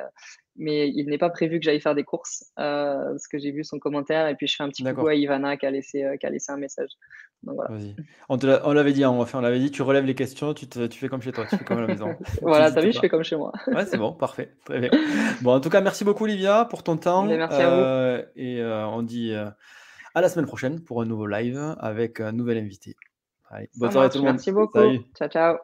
mais 0.56 0.90
il 0.90 1.08
n'est 1.08 1.18
pas 1.18 1.30
prévu 1.30 1.60
que 1.60 1.66
j'aille 1.66 1.80
faire 1.80 1.96
des 1.96 2.04
courses, 2.04 2.52
parce 2.56 3.28
que 3.28 3.38
j'ai 3.38 3.52
vu 3.52 3.64
son 3.64 3.80
commentaire, 3.80 4.28
et 4.28 4.36
puis 4.36 4.48
je 4.48 4.56
fais 4.56 4.64
un 4.64 4.70
petit 4.70 4.84
coucou 4.84 5.08
à 5.08 5.16
Ivana 5.16 5.58
qui 5.58 5.66
a 5.66 5.72
laissé, 5.72 6.06
qui 6.20 6.26
a 6.26 6.30
laissé 6.30 6.52
un 6.52 6.58
message. 6.58 6.90
Donc 7.44 7.56
voilà. 7.56 7.76
On, 8.30 8.38
on 8.38 8.74
l'avait 8.74 8.94
dit, 8.94 9.04
hein, 9.04 9.10
on, 9.10 9.26
on 9.34 9.42
l'avait 9.42 9.60
dit, 9.60 9.72
tu 9.72 9.82
relèves 9.82 10.06
les 10.06 10.16
questions, 10.16 10.54
tu, 10.54 10.68
tu 10.68 11.00
fais 11.00 11.10
comme 11.10 11.22
chez 11.22 11.32
toi, 11.32 11.46
tu 11.50 11.58
fais 11.58 11.64
comme 11.64 11.80
à 11.80 11.82
la 11.82 11.88
maison. 11.88 12.16
voilà, 12.42 12.72
t'as 12.72 12.82
vu, 12.82 12.92
je 12.92 13.00
fais 13.00 13.10
comme 13.10 13.24
chez 13.24 13.36
moi. 13.36 13.52
ouais, 13.68 13.86
c'est 13.86 13.98
bon, 13.98 14.14
parfait, 14.14 14.52
très 14.66 14.80
bien. 14.80 14.92
Bon, 15.42 15.54
en 15.54 15.60
tout 15.62 15.70
cas, 15.70 15.82
merci 15.82 16.04
beaucoup 16.04 16.26
Olivia 16.26 16.66
pour 16.66 16.84
ton 16.84 16.98
temps. 16.98 17.26
merci 17.26 17.62
à 17.62 17.70
vous. 17.70 18.26
Et 18.36 18.64
on 18.64 19.02
dit 19.02 19.34
à 19.34 20.22
la 20.22 20.30
semaine 20.30 20.46
prochaine 20.46 20.82
pour 20.82 21.02
un 21.02 21.06
nouveau 21.06 21.26
live 21.26 21.76
avec 21.80 22.20
un 22.20 22.34
nouvel 22.34 22.58
invité. 22.58 22.96
Bonne 23.76 23.92
soirée 23.92 24.08
à 24.08 24.10
tout 24.10 24.18
le 24.20 24.24
monde. 24.24 24.34
Merci 24.34 24.52
beaucoup. 24.52 24.80
Ciao, 25.18 25.30
ciao. 25.30 25.58